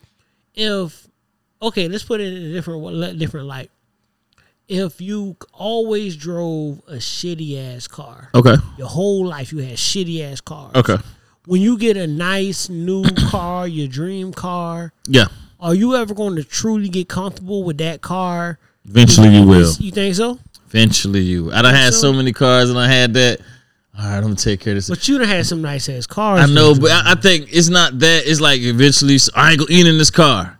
If 0.53 1.07
okay, 1.61 1.87
let's 1.87 2.03
put 2.03 2.21
it 2.21 2.31
in 2.33 2.43
a 2.51 2.53
different 2.53 3.19
different 3.19 3.47
light. 3.47 3.71
If 4.67 5.01
you 5.01 5.35
always 5.51 6.15
drove 6.15 6.79
a 6.87 6.93
shitty 6.95 7.75
ass 7.75 7.87
car, 7.87 8.29
Okay. 8.33 8.55
your 8.77 8.87
whole 8.87 9.25
life 9.25 9.51
you 9.51 9.59
had 9.59 9.77
shitty 9.77 10.21
ass 10.31 10.41
cars. 10.41 10.75
Okay. 10.75 10.97
When 11.45 11.59
you 11.61 11.77
get 11.77 11.97
a 11.97 12.07
nice 12.07 12.69
new 12.69 13.03
car, 13.29 13.67
your 13.67 13.87
dream 13.87 14.31
car, 14.31 14.93
Yeah. 15.07 15.25
are 15.59 15.75
you 15.75 15.95
ever 15.95 16.13
going 16.13 16.37
to 16.37 16.43
truly 16.45 16.87
get 16.87 17.09
comfortable 17.09 17.63
with 17.63 17.77
that 17.79 18.01
car? 18.01 18.57
Eventually 18.87 19.29
you 19.35 19.45
will. 19.45 19.73
You 19.79 19.91
think 19.91 20.15
so? 20.15 20.39
Eventually 20.67 21.19
you. 21.21 21.51
I 21.51 21.61
done 21.61 21.73
had 21.75 21.93
so? 21.93 21.99
so 21.99 22.13
many 22.13 22.31
cars 22.31 22.69
and 22.69 22.79
I 22.79 22.87
had 22.87 23.13
that. 23.15 23.41
All 23.97 24.05
right, 24.05 24.17
I'm 24.17 24.23
gonna 24.23 24.35
take 24.35 24.61
care 24.61 24.71
of 24.71 24.77
this. 24.77 24.89
But 24.89 25.07
you 25.07 25.19
done 25.19 25.27
had 25.27 25.45
some 25.45 25.61
nice 25.61 25.87
ass 25.87 26.07
cars. 26.07 26.49
I 26.49 26.51
know, 26.51 26.73
but 26.73 26.89
I, 26.91 27.11
I 27.11 27.15
think 27.15 27.49
it's 27.51 27.69
not 27.69 27.99
that. 27.99 28.23
It's 28.25 28.41
like 28.41 28.61
eventually, 28.61 29.17
I 29.35 29.51
ain't 29.51 29.59
gonna 29.59 29.71
eat 29.71 29.85
in 29.85 29.97
this 29.99 30.09
car. 30.09 30.59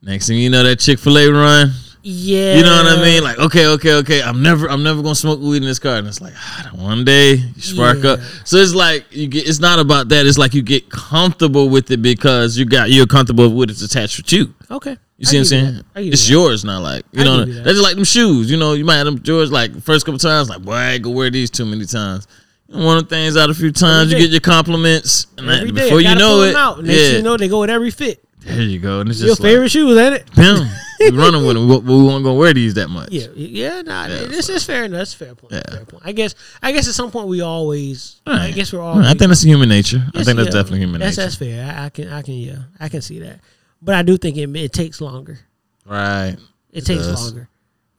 Next 0.00 0.28
thing 0.28 0.38
you 0.38 0.48
know, 0.48 0.62
that 0.62 0.80
Chick 0.80 0.98
Fil 0.98 1.18
A 1.18 1.28
run. 1.30 1.72
Yeah, 2.02 2.56
You 2.56 2.62
know 2.62 2.82
what 2.82 2.98
I 2.98 3.02
mean? 3.02 3.22
Like, 3.22 3.38
okay, 3.38 3.66
okay, 3.66 3.94
okay. 3.94 4.22
I'm 4.22 4.42
never, 4.42 4.68
I'm 4.70 4.82
never 4.82 5.02
gonna 5.02 5.14
smoke 5.14 5.40
weed 5.40 5.58
in 5.58 5.62
this 5.64 5.78
car. 5.78 5.96
And 5.96 6.06
it's 6.06 6.20
like, 6.20 6.32
ah, 6.36 6.70
one 6.74 7.04
day 7.04 7.34
you 7.34 7.60
spark 7.62 8.02
Yeah. 8.02 8.10
up. 8.12 8.20
So 8.44 8.56
it's 8.58 8.74
like 8.74 9.06
you 9.10 9.26
get. 9.26 9.48
It's 9.48 9.58
not 9.60 9.78
about 9.78 10.08
that. 10.10 10.26
It's 10.26 10.38
like 10.38 10.54
you 10.54 10.62
get 10.62 10.88
comfortable 10.90 11.68
with 11.68 11.90
it 11.90 12.02
because 12.02 12.56
you 12.56 12.64
got 12.64 12.90
you're 12.90 13.06
comfortable 13.06 13.48
with 13.52 13.70
it's 13.70 13.82
attached 13.82 14.16
with 14.18 14.32
you. 14.32 14.54
okay. 14.70 14.96
You 15.20 15.26
see 15.26 15.36
what 15.36 15.40
I'm 15.40 15.44
saying? 15.46 15.64
that. 15.74 15.84
I 15.96 15.98
give 16.00 16.06
you 16.06 16.12
It's 16.12 16.26
that. 16.26 16.32
yours 16.32 16.64
now. 16.64 16.78
Like 16.80 17.04
you 17.12 17.22
I 17.22 17.24
know, 17.24 17.44
that. 17.44 17.50
that's 17.64 17.70
just 17.70 17.82
like 17.82 17.96
them 17.96 18.04
shoes. 18.04 18.48
You 18.50 18.56
know, 18.56 18.74
you 18.74 18.84
might 18.84 18.96
have 18.96 19.06
them 19.06 19.20
yours 19.24 19.50
like 19.50 19.80
first 19.82 20.06
couple 20.06 20.18
times. 20.20 20.48
Like, 20.48 20.62
boy, 20.62 20.72
I 20.74 20.92
ain't 20.92 21.02
gonna 21.02 21.16
wear 21.16 21.28
these 21.30 21.50
too 21.50 21.64
many 21.66 21.84
times. 21.86 22.28
One 22.68 22.98
of 22.98 23.08
the 23.08 23.16
things 23.16 23.36
out 23.36 23.48
a 23.50 23.54
few 23.54 23.72
times, 23.72 24.12
you 24.12 24.18
day. 24.18 24.24
get 24.24 24.30
your 24.30 24.40
compliments, 24.40 25.26
and 25.38 25.48
Every 25.48 25.70
that, 25.70 25.74
day, 25.74 25.84
before 25.86 26.00
you 26.02 26.14
know 26.14 26.42
it, 26.42 26.54
out. 26.54 26.84
Next 26.84 26.96
yeah, 26.98 27.16
you 27.16 27.22
know, 27.22 27.36
they 27.38 27.48
go 27.48 27.60
with 27.60 27.70
every 27.70 27.90
fit. 27.90 28.22
There 28.48 28.62
you 28.62 28.78
go. 28.78 29.00
And 29.00 29.10
it's 29.10 29.20
Your 29.20 29.28
just 29.30 29.42
favorite 29.42 29.62
like, 29.64 29.70
shoes, 29.70 29.96
ain't 29.98 30.14
it? 30.14 30.30
damn, 30.34 30.68
we 31.00 31.10
running 31.10 31.46
with 31.46 31.56
them. 31.56 31.68
We, 31.68 31.78
we 31.78 32.02
won't 32.04 32.24
gonna 32.24 32.34
wear 32.34 32.52
these 32.54 32.74
that 32.74 32.88
much. 32.88 33.10
Yeah, 33.10 33.28
yeah, 33.34 33.82
nah, 33.82 34.06
Yeah, 34.06 34.26
this 34.26 34.48
is 34.48 34.64
fair 34.64 34.84
enough. 34.84 34.98
That's 34.98 35.14
a 35.14 35.16
fair 35.16 35.34
point. 35.34 35.52
Yeah. 35.52 35.62
Fair 35.70 35.84
point. 35.84 36.02
I 36.06 36.12
guess, 36.12 36.34
I 36.62 36.72
guess 36.72 36.88
at 36.88 36.94
some 36.94 37.10
point 37.10 37.28
we 37.28 37.40
always, 37.40 38.20
I 38.26 38.50
guess 38.50 38.72
we're 38.72 38.80
Right, 38.80 38.86
always. 38.86 39.06
I 39.06 39.10
think 39.10 39.28
that's 39.28 39.42
human 39.42 39.68
nature. 39.68 39.98
I 39.98 40.10
Yes, 40.18 40.26
think 40.26 40.36
that's 40.36 40.46
yeah. 40.54 40.62
definitely 40.62 40.80
human 40.80 41.00
that's, 41.00 41.16
nature. 41.16 41.26
That's 41.26 41.36
fair. 41.36 41.64
I, 41.78 41.84
I 41.86 41.88
can, 41.90 42.08
I 42.08 42.22
can, 42.22 42.34
yeah, 42.34 42.58
I 42.80 42.88
can 42.88 43.00
see 43.02 43.18
that. 43.20 43.40
But 43.80 43.94
I 43.94 44.02
do 44.02 44.16
think 44.16 44.36
it, 44.36 44.54
it 44.56 44.72
takes 44.72 45.00
longer. 45.00 45.38
right. 45.86 46.36
It, 46.72 46.84
takes 46.84 47.06
does. 47.06 47.24
longer, 47.32 47.48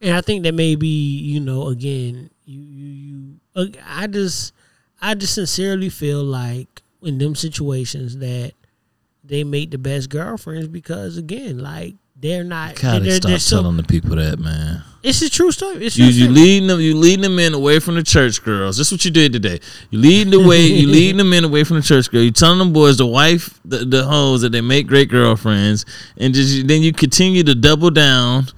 and 0.00 0.14
I 0.16 0.20
think 0.20 0.44
that 0.44 0.54
maybe 0.54 0.86
you 0.86 1.40
know, 1.40 1.68
again, 1.68 2.30
you, 2.44 2.60
you, 2.60 2.86
you. 2.86 3.40
Uh, 3.56 3.66
I 3.86 4.06
just, 4.06 4.52
I 5.02 5.14
just 5.14 5.34
sincerely 5.34 5.88
feel 5.88 6.22
like 6.22 6.82
in 7.02 7.18
them 7.18 7.34
situations 7.34 8.18
that 8.18 8.52
they 9.30 9.44
make 9.44 9.70
the 9.70 9.78
best 9.78 10.10
girlfriends 10.10 10.68
because 10.68 11.16
again, 11.16 11.58
like 11.58 11.94
they're 12.16 12.44
not. 12.44 12.74
Gotta 12.74 13.00
they're, 13.00 13.12
stop 13.16 13.28
they're 13.30 13.38
so- 13.38 13.62
telling 13.62 13.76
the 13.78 13.82
people 13.84 14.16
that, 14.16 14.38
man. 14.38 14.82
It's 15.02 15.22
a 15.22 15.30
true 15.30 15.50
story. 15.50 15.86
It's 15.86 15.96
You 15.96 16.04
you 16.04 16.12
story. 16.24 16.28
leading 16.28 16.68
them 16.68 16.78
you 16.78 16.94
leading 16.94 17.38
in 17.38 17.54
away 17.54 17.78
from 17.78 17.94
the 17.94 18.02
church 18.02 18.42
girls. 18.42 18.76
That's 18.76 18.92
what 18.92 19.02
you 19.02 19.10
did 19.10 19.32
today. 19.32 19.58
You 19.88 19.98
leading 19.98 20.30
the 20.30 20.46
way. 20.46 20.66
you 20.66 20.86
leading 20.92 21.16
them 21.16 21.32
in 21.32 21.44
away 21.44 21.64
from 21.64 21.76
the 21.76 21.82
church 21.82 22.10
girl. 22.10 22.20
You 22.20 22.30
telling 22.30 22.58
them 22.58 22.74
boys 22.74 22.98
the 22.98 23.06
wife 23.06 23.58
the, 23.64 23.78
the 23.78 24.04
hoes 24.04 24.42
that 24.42 24.52
they 24.52 24.60
make 24.60 24.86
great 24.86 25.08
girlfriends, 25.08 25.86
and 26.18 26.34
just 26.34 26.66
then 26.68 26.82
you 26.82 26.92
continue 26.92 27.42
to 27.44 27.54
double 27.54 27.88
down 27.90 28.48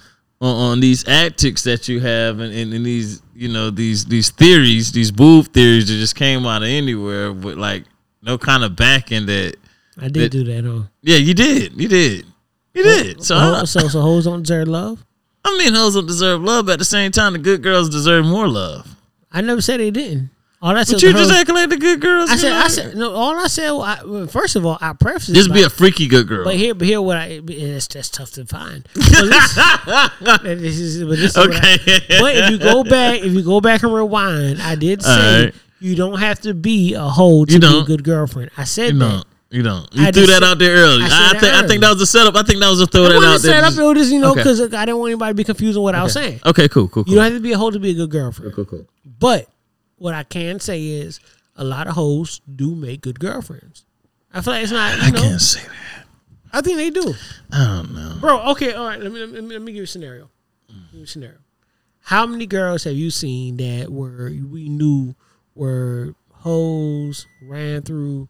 on, 0.40 0.72
on 0.72 0.80
these 0.80 1.04
antics 1.04 1.62
that 1.62 1.86
you 1.86 2.00
have 2.00 2.40
and, 2.40 2.52
and, 2.52 2.72
and 2.74 2.84
these 2.84 3.22
you 3.36 3.46
know 3.48 3.70
these 3.70 4.06
these 4.06 4.30
theories, 4.30 4.90
these 4.90 5.12
boob 5.12 5.46
theories 5.52 5.86
that 5.86 5.94
just 5.94 6.16
came 6.16 6.44
out 6.44 6.62
of 6.64 6.68
anywhere 6.68 7.32
with 7.32 7.56
like 7.56 7.84
no 8.20 8.36
kind 8.36 8.64
of 8.64 8.74
backing 8.74 9.26
that. 9.26 9.54
I 9.98 10.09
did 10.09 10.14
that- 10.14 10.28
do 10.31 10.44
that, 10.44 10.64
huh? 10.64 10.82
Yeah, 11.02 11.16
you 11.19 11.35
did. 11.35 11.81
You 11.81 11.89
did. 11.89 12.27
You 12.74 12.82
did. 12.82 13.23
So 13.24 13.36
Oh, 13.36 13.55
I, 13.62 13.64
so 13.64 13.89
so 13.89 14.01
hoes 14.01 14.24
don't 14.24 14.43
deserve 14.43 14.69
love. 14.69 15.05
I 15.44 15.56
mean, 15.59 15.74
hoes 15.74 15.94
don't 15.94 16.06
deserve 16.06 16.40
love, 16.43 16.66
but 16.66 16.73
at 16.74 16.78
the 16.78 16.85
same 16.85 17.10
time, 17.12 17.32
the 17.35 17.39
good 17.39 17.62
girls 17.62 17.90
deserve 17.90 18.24
more 18.24 18.48
love. 18.48 18.97
I 19.31 19.40
never 19.40 19.60
said 19.60 19.81
they 19.81 19.90
didn't. 19.90 20.31
All 20.62 20.77
I 20.77 20.85
said, 20.85 20.94
But 20.94 21.02
you 21.02 21.12
just 21.12 21.32
acting 21.32 21.56
like 21.56 21.70
the 21.70 21.77
good 21.77 22.01
girls. 22.01 22.31
I 22.31 22.36
said, 22.36 22.52
I 22.52 22.69
said, 22.69 22.97
no. 22.97 23.12
All 23.12 23.35
I 23.36 23.48
said, 23.48 23.73
well, 23.73 23.82
I, 23.82 23.98
well, 24.05 24.27
first 24.28 24.55
of 24.55 24.64
all, 24.64 24.78
I 24.81 24.93
preface 24.93 25.28
it 25.28 25.35
just 25.35 25.52
be 25.52 25.64
a 25.64 25.69
freaky 25.69 26.06
good 26.06 26.28
girl. 26.28 26.44
But 26.44 26.55
here, 26.55 26.73
but 26.73 26.86
here, 26.86 27.02
what 27.02 27.16
I 27.16 27.40
that's, 27.43 27.89
that's 27.89 28.09
tough 28.09 28.31
to 28.32 28.47
find. 28.47 28.86
But 28.94 30.43
this 30.44 30.78
is, 30.78 31.02
but 31.02 31.19
this 31.19 31.32
is 31.32 31.36
what 31.36 31.52
I- 31.52 31.74
Okay. 31.74 31.98
but 32.20 32.36
if 32.36 32.51
you 32.52 32.59
go 32.59 32.85
back, 32.85 33.20
if 33.23 33.32
you 33.32 33.43
go 33.43 33.60
back 33.60 33.82
and 33.82 33.93
rewind, 33.93 34.62
I 34.62 34.77
did 34.77 35.02
say 35.02 35.44
right. 35.47 35.55
you 35.81 35.97
don't 35.97 36.20
have 36.20 36.40
to 36.43 36.55
be 36.55 36.94
a 36.94 37.02
hoe 37.09 37.44
to 37.44 37.52
You 37.52 37.59
be 37.59 37.66
a 37.66 37.70
don't. 37.70 37.86
good 37.86 38.05
girlfriend. 38.05 38.51
I 38.56 38.62
said 38.64 38.93
you 38.94 38.98
that. 39.01 39.10
don't. 39.10 39.27
You 39.52 39.62
don't. 39.62 39.86
You 39.94 40.06
I 40.06 40.10
threw 40.10 40.26
that 40.26 40.32
said- 40.34 40.42
out 40.42 40.58
there 40.58 40.74
early. 40.76 41.04
I 41.04 41.32
I, 41.34 41.38
think. 41.38 41.54
I 41.54 41.66
think 41.66 41.80
that 41.82 41.90
was 41.90 42.00
a 42.00 42.06
setup. 42.06 42.34
I 42.36 42.42
think 42.42 42.60
that 42.60 42.70
was 42.70 42.80
a 42.80 42.86
throw 42.86 43.04
I 43.04 43.08
that 43.08 43.22
out 43.24 43.40
set 43.40 43.52
there. 43.52 43.64
up 43.64 43.72
it 43.74 43.82
was 43.82 43.98
just 43.98 44.12
you 44.12 44.18
know 44.20 44.30
Okay. 44.32 44.40
because 44.40 44.60
I 44.74 44.84
didn't 44.86 44.98
want 44.98 45.10
anybody 45.10 45.30
to 45.30 45.34
be 45.34 45.44
confused 45.44 45.76
on 45.76 45.82
what 45.84 45.94
I 45.94 46.02
was 46.02 46.14
saying. 46.14 46.40
Okay. 46.46 46.68
Cool. 46.68 46.88
Cool. 46.88 47.04
Cool. 47.04 47.10
You 47.12 47.16
don't 47.20 47.24
have 47.24 47.34
to 47.34 47.40
be 47.40 47.52
a 47.52 47.58
hoe 47.58 47.70
to 47.70 47.78
be 47.78 47.90
a 47.90 47.94
good 47.94 48.10
girlfriend. 48.10 48.54
cool. 48.54 48.64
Cool. 48.64 48.86
But 49.18 49.48
what 49.98 50.14
I 50.14 50.22
can 50.24 50.58
say 50.58 50.82
is 50.84 51.20
a 51.56 51.64
lot 51.64 51.86
of 51.86 51.94
hoes 51.94 52.40
do 52.56 52.74
make 52.74 53.02
good 53.02 53.20
girlfriends. 53.20 53.84
I 54.32 54.40
feel 54.40 54.54
like 54.54 54.62
it's 54.62 54.72
not. 54.72 54.96
You 54.96 55.02
I 55.04 55.10
know, 55.10 55.20
can't 55.20 55.40
say 55.40 55.60
that. 55.60 56.06
I 56.54 56.60
think 56.62 56.76
they 56.78 56.90
do. 56.90 57.14
I 57.52 57.64
don't 57.64 57.94
know. 57.94 58.16
Bro, 58.20 58.50
okay, 58.52 58.72
all 58.72 58.86
right. 58.86 59.00
Let 59.00 59.12
me 59.12 59.20
let 59.20 59.30
me, 59.30 59.40
let 59.52 59.60
me 59.62 59.72
give 59.72 59.76
you 59.76 59.82
a 59.84 59.86
scenario. 59.86 60.30
Give 60.68 60.78
you 60.92 61.02
a 61.04 61.06
scenario. 61.06 61.36
How 62.00 62.26
many 62.26 62.46
girls 62.46 62.84
have 62.84 62.94
you 62.94 63.10
seen 63.10 63.58
that 63.58 63.90
were 63.92 64.30
we 64.50 64.68
knew 64.70 65.14
were 65.54 66.14
hoes, 66.32 67.26
ran 67.42 67.82
through, 67.82 68.28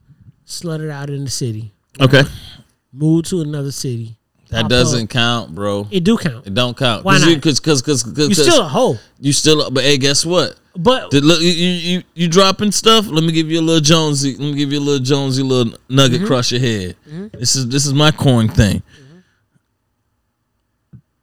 slutted 0.52 0.90
out 0.90 1.10
in 1.10 1.24
the 1.24 1.30
city, 1.30 1.72
Okay. 2.00 2.22
moved 2.92 3.28
to 3.30 3.40
another 3.40 3.72
city? 3.72 4.16
That 4.50 4.62
pop 4.62 4.70
doesn't 4.70 5.04
up? 5.04 5.08
count, 5.10 5.54
bro. 5.54 5.88
It 5.90 6.04
do 6.04 6.18
count. 6.18 6.46
It 6.46 6.52
don't 6.54 6.76
count. 6.76 7.04
Why 7.04 7.16
not? 7.18 7.28
You, 7.30 7.40
cause, 7.40 7.58
cause, 7.58 7.80
cause, 7.80 8.02
cause, 8.02 8.28
You 8.28 8.34
still 8.34 8.60
a 8.62 8.68
hoe, 8.68 8.98
You 9.18 9.32
still. 9.32 9.70
But 9.70 9.82
hey, 9.84 9.96
guess 9.96 10.26
what? 10.26 10.56
but 10.76 11.12
look, 11.14 11.40
you, 11.40 11.48
you 11.48 12.02
you 12.14 12.28
dropping 12.28 12.70
stuff. 12.72 13.06
Let 13.08 13.24
me 13.24 13.32
give 13.32 13.50
you 13.50 13.60
a 13.60 13.62
little 13.62 13.80
Jonesy. 13.80 14.32
Let 14.32 14.40
me 14.40 14.54
give 14.54 14.70
you 14.72 14.78
a 14.78 14.84
little 14.84 15.02
Jonesy 15.04 15.42
little 15.42 15.72
nugget 15.88 16.16
Mm-hmm. 16.16 16.24
across 16.24 16.52
your 16.52 16.60
head. 16.60 16.96
This 17.32 17.56
is 17.56 17.68
this 17.68 17.86
is 17.86 17.94
my 17.94 18.10
coin 18.10 18.48
thing. 18.48 18.82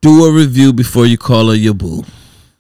Do 0.02 0.26
a 0.26 0.32
review 0.34 0.74
before 0.74 1.06
you 1.06 1.18
call 1.18 1.50
her 1.50 1.56
your 1.56 1.74
boo. 1.74 2.04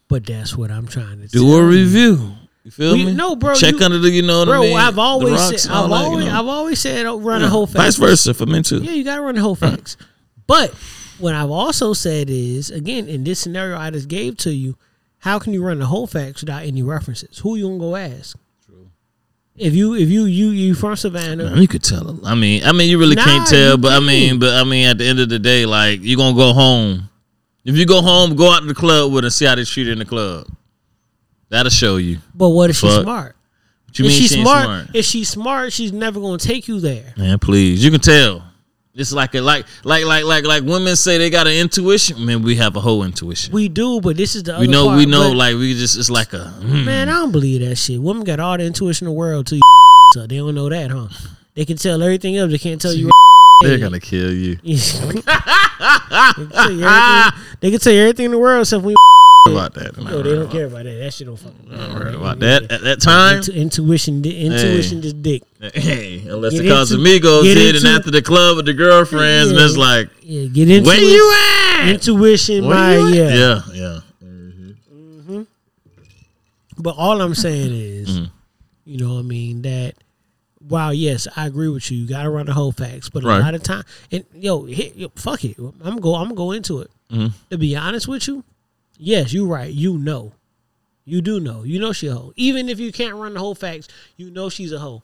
but 0.07 0.25
that's 0.25 0.55
what 0.57 0.69
I'm 0.71 0.87
trying 0.87 1.21
to 1.21 1.27
Do 1.27 1.39
tell 1.39 1.55
a 1.57 1.63
review. 1.63 2.33
You 2.63 2.71
feel 2.71 2.93
We- 2.93 3.05
me? 3.05 3.13
no, 3.13 3.35
bro, 3.35 3.55
Check 3.55 3.79
you- 3.79 3.85
under 3.85 3.97
the 3.99 4.09
you 4.09 4.21
know 4.21 4.39
what 4.39 4.45
Bro, 4.47 4.57
I 4.57 4.65
mean. 4.67 4.77
I've 4.77 4.95
The 4.95 5.01
always 5.01 5.33
rocks 5.33 5.61
said, 5.63 5.71
I've 5.71 5.89
that, 5.89 5.97
you 5.99 6.05
always, 6.05 6.25
know. 6.25 6.39
I've 6.39 6.47
always 6.47 6.79
said, 6.79 7.05
oh, 7.05 7.19
run 7.19 7.41
Yeah. 7.41 7.47
a 7.47 7.49
whole 7.49 7.65
facts. 7.67 7.95
Vice 7.95 8.09
versa 8.09 8.33
for 8.33 8.45
men 8.45 8.63
too. 8.63 8.79
Yeah, 8.79 8.91
you 8.91 9.03
gotta 9.03 9.21
run 9.21 9.35
the 9.35 9.41
whole 9.41 9.53
uh-huh. 9.59 9.71
facts. 9.71 9.97
But 10.45 10.73
what 11.19 11.35
I've 11.35 11.51
also 11.51 11.93
said 11.93 12.29
is, 12.29 12.69
again, 12.69 13.07
in 13.07 13.23
this 13.23 13.39
scenario 13.39 13.77
I 13.77 13.89
just 13.91 14.07
gave 14.07 14.35
to 14.37 14.53
you, 14.53 14.75
how 15.19 15.39
can 15.39 15.53
you 15.53 15.63
run 15.63 15.79
the 15.79 15.85
whole 15.85 16.05
facts 16.07 16.41
without 16.41 16.63
any 16.63 16.81
references? 16.83 17.39
Who 17.39 17.55
you 17.55 17.67
gonna 17.67 17.77
go 17.79 17.95
ask? 17.95 18.37
True. 18.65 18.87
If 19.55 19.73
you 19.73 19.95
if 19.95 20.09
you 20.09 20.25
you 20.25 20.49
you 20.49 20.73
from 20.75 20.95
Savannah, 20.95 21.43
Man, 21.51 21.61
you 21.61 21.67
could 21.67 21.83
tell. 21.83 22.19
I 22.25 22.35
mean, 22.35 22.63
I 22.65 22.71
mean, 22.73 22.89
you 22.89 22.97
really 22.99 23.15
Nah, 23.15 23.23
can't 23.25 23.47
tell, 23.47 23.77
but 23.77 23.89
I 23.91 23.95
can't. 23.95 24.05
mean, 24.05 24.39
but 24.39 24.53
I 24.53 24.63
mean, 24.63 24.85
at 24.87 24.97
the 24.97 25.05
end 25.05 25.19
of 25.19 25.29
the 25.29 25.39
day, 25.39 25.65
like 25.65 26.01
you 26.01 26.17
gonna 26.17 26.35
go 26.35 26.53
home. 26.53 27.09
If 27.65 27.75
you 27.77 27.85
go 27.85 28.01
home, 28.01 28.35
go 28.35 28.51
out 28.51 28.61
to 28.61 28.65
the 28.67 28.73
club 28.73 29.11
with 29.11 29.23
her, 29.23 29.29
see 29.29 29.45
how 29.45 29.55
they 29.55 29.63
treat 29.65 29.87
her 29.87 29.93
in 29.93 29.99
the 29.99 30.05
club. 30.05 30.47
That'll 31.49 31.69
show 31.69 31.97
you. 31.97 32.19
but 32.33 32.49
what 32.49 32.69
if 32.69 32.77
she's 32.77 32.93
smart? 33.01 33.35
What 33.85 33.99
you 33.99 34.05
if 34.05 34.09
mean 34.11 34.19
she's 34.21 34.31
she 34.31 34.41
smart, 34.41 34.63
smart? 34.65 34.87
if 34.93 35.05
she's 35.05 35.29
smart, 35.29 35.73
she's 35.73 35.91
never 35.91 36.19
gonna 36.19 36.37
take 36.37 36.67
you 36.67 36.79
there. 36.79 37.13
Man, 37.17 37.39
please, 37.39 37.83
you 37.83 37.89
can 37.89 37.99
tell. 37.99 38.43
It's 38.95 39.13
like 39.13 39.33
a 39.33 39.41
like 39.41 39.65
like 39.83 40.03
like 40.03 40.25
like 40.25 40.43
like 40.43 40.63
women 40.63 40.95
say 40.95 41.17
they 41.17 41.29
got 41.29 41.47
an 41.47 41.53
intuition. 41.53 42.23
Man, 42.25 42.41
we 42.41 42.55
have 42.57 42.75
a 42.75 42.81
whole 42.81 43.03
intuition. 43.03 43.53
We 43.53 43.69
do, 43.69 44.01
but 44.01 44.17
this 44.17 44.35
is 44.35 44.43
the 44.43 44.57
We 44.59 44.67
know 44.67 44.87
part, 44.87 44.97
we 44.97 45.05
know 45.05 45.31
like 45.31 45.55
we 45.55 45.73
just 45.73 45.97
it's 45.97 46.09
like 46.09 46.33
a 46.33 46.53
mm. 46.59 46.85
Man, 46.85 47.07
I 47.07 47.13
don't 47.13 47.31
believe 47.31 47.61
that 47.61 47.75
shit. 47.77 48.01
Women 48.01 48.23
got 48.23 48.39
all 48.39 48.57
the 48.57 48.65
intuition 48.65 49.07
in 49.07 49.13
the 49.13 49.17
world 49.17 49.47
to 49.47 49.55
you, 49.55 49.61
so 50.13 50.27
they 50.27 50.37
don't 50.37 50.53
know 50.53 50.69
that, 50.69 50.91
huh? 50.91 51.07
They 51.55 51.65
can 51.65 51.77
tell 51.77 52.01
everything 52.03 52.35
else. 52.37 52.51
They 52.51 52.57
can't 52.57 52.81
tell 52.81 52.93
you. 52.93 53.09
they're 53.61 53.77
gonna 53.77 53.99
kill 53.99 54.33
you. 54.33 54.55
they, 54.63 54.75
can 54.75 55.23
tell 56.49 56.71
you 56.71 56.83
everything, 56.83 57.41
they 57.61 57.71
can 57.71 57.79
tell 57.79 57.93
you 57.93 58.01
everything 58.01 58.25
in 58.25 58.31
the 58.31 58.39
world 58.39 58.61
except 58.61 58.83
when 58.83 58.95
about 59.47 59.73
that. 59.75 59.97
I'm 59.97 60.05
they 60.05 60.35
don't 60.35 60.51
care 60.51 60.65
about 60.65 60.83
that. 60.83 60.95
That 60.99 61.13
shit 61.13 61.27
don't 61.27 61.37
fucking 61.37 61.69
worried 61.93 62.15
about 62.15 62.39
that. 62.39 62.71
At 62.71 62.81
that 62.81 63.01
time, 63.01 63.37
Intu- 63.37 63.53
intuition, 63.53 64.23
intuition, 64.23 65.01
just 65.01 65.21
dick. 65.21 65.43
hey, 65.73 66.23
unless 66.27 66.53
Get 66.53 66.63
the 66.63 66.69
Casamigos 66.69 67.43
hit 67.43 67.75
and 67.75 67.85
after 67.87 68.11
the 68.11 68.21
club 68.21 68.57
with 68.57 68.65
the 68.65 68.73
girlfriends, 68.73 69.51
and 69.51 69.59
it's 69.59 69.77
like, 69.77 70.09
Yeah, 70.21 70.45
get 70.47 70.69
into 70.69 70.87
where 70.87 70.99
you 70.99 71.35
at? 71.81 71.89
Intuition, 71.89 72.65
my 72.65 72.95
yeah. 72.97 73.29
yeah, 73.33 73.61
yeah. 73.73 73.99
But 76.77 76.95
all 76.97 77.21
I'm 77.21 77.35
saying 77.35 77.73
is, 77.73 78.09
Mm-hmm. 78.09 78.25
you 78.85 78.97
know, 78.99 79.13
what 79.15 79.19
I 79.19 79.23
mean 79.23 79.61
that. 79.63 79.95
Wow, 80.61 80.91
yes, 80.91 81.27
I 81.35 81.47
agree 81.47 81.67
with 81.69 81.89
you. 81.89 81.97
You 81.97 82.07
got 82.07 82.23
to 82.23 82.29
run 82.29 82.45
the 82.45 82.53
whole 82.53 82.71
facts, 82.71 83.09
but 83.09 83.23
a 83.23 83.27
lot 83.27 83.55
of 83.55 83.63
time, 83.63 83.83
and 84.11 84.23
yo, 84.35 84.65
hit, 84.65 84.95
yo, 84.95 85.07
fuck 85.15 85.43
it. 85.43 85.57
I'm 85.57 85.71
gonna 85.81 85.99
go. 86.01 86.13
I'm 86.15 86.25
gonna 86.25 86.35
go 86.35 86.51
into 86.51 86.81
it. 86.81 86.91
Mm-hmm. 87.11 87.27
To 87.49 87.57
be 87.57 87.75
honest 87.75 88.07
with 88.07 88.27
you, 88.27 88.43
yes, 88.99 89.33
you're 89.33 89.47
right. 89.47 89.73
You 89.73 89.97
know, 89.97 90.33
you 91.05 91.21
do 91.21 91.39
know. 91.39 91.63
You 91.63 91.79
know 91.79 91.91
she 91.93 92.05
a 92.07 92.13
hoe. 92.13 92.33
Even 92.35 92.69
if 92.69 92.79
you 92.79 92.91
can't 92.91 93.15
run 93.15 93.33
the 93.33 93.39
whole 93.39 93.55
facts, 93.55 93.87
you 94.17 94.29
know 94.29 94.49
she's 94.49 94.71
a 94.71 94.77
hoe. 94.79 95.01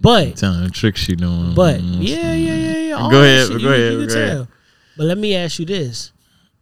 But 0.00 0.36
Telling 0.38 0.64
the 0.64 0.70
tricks 0.70 1.00
she 1.00 1.14
doing. 1.16 1.54
But 1.54 1.80
yeah, 1.82 2.32
yeah, 2.32 2.54
yeah, 2.54 2.76
yeah. 2.78 2.94
all 2.94 3.10
Go 3.10 3.20
ahead, 3.20 3.48
shit, 3.48 3.60
go 3.60 3.68
ahead, 3.68 3.92
you 3.92 3.98
can 3.98 4.08
go 4.08 4.14
ahead. 4.14 4.30
tell. 4.36 4.48
But 4.96 5.04
let 5.04 5.18
me 5.18 5.36
ask 5.36 5.58
you 5.58 5.66
this: 5.66 6.12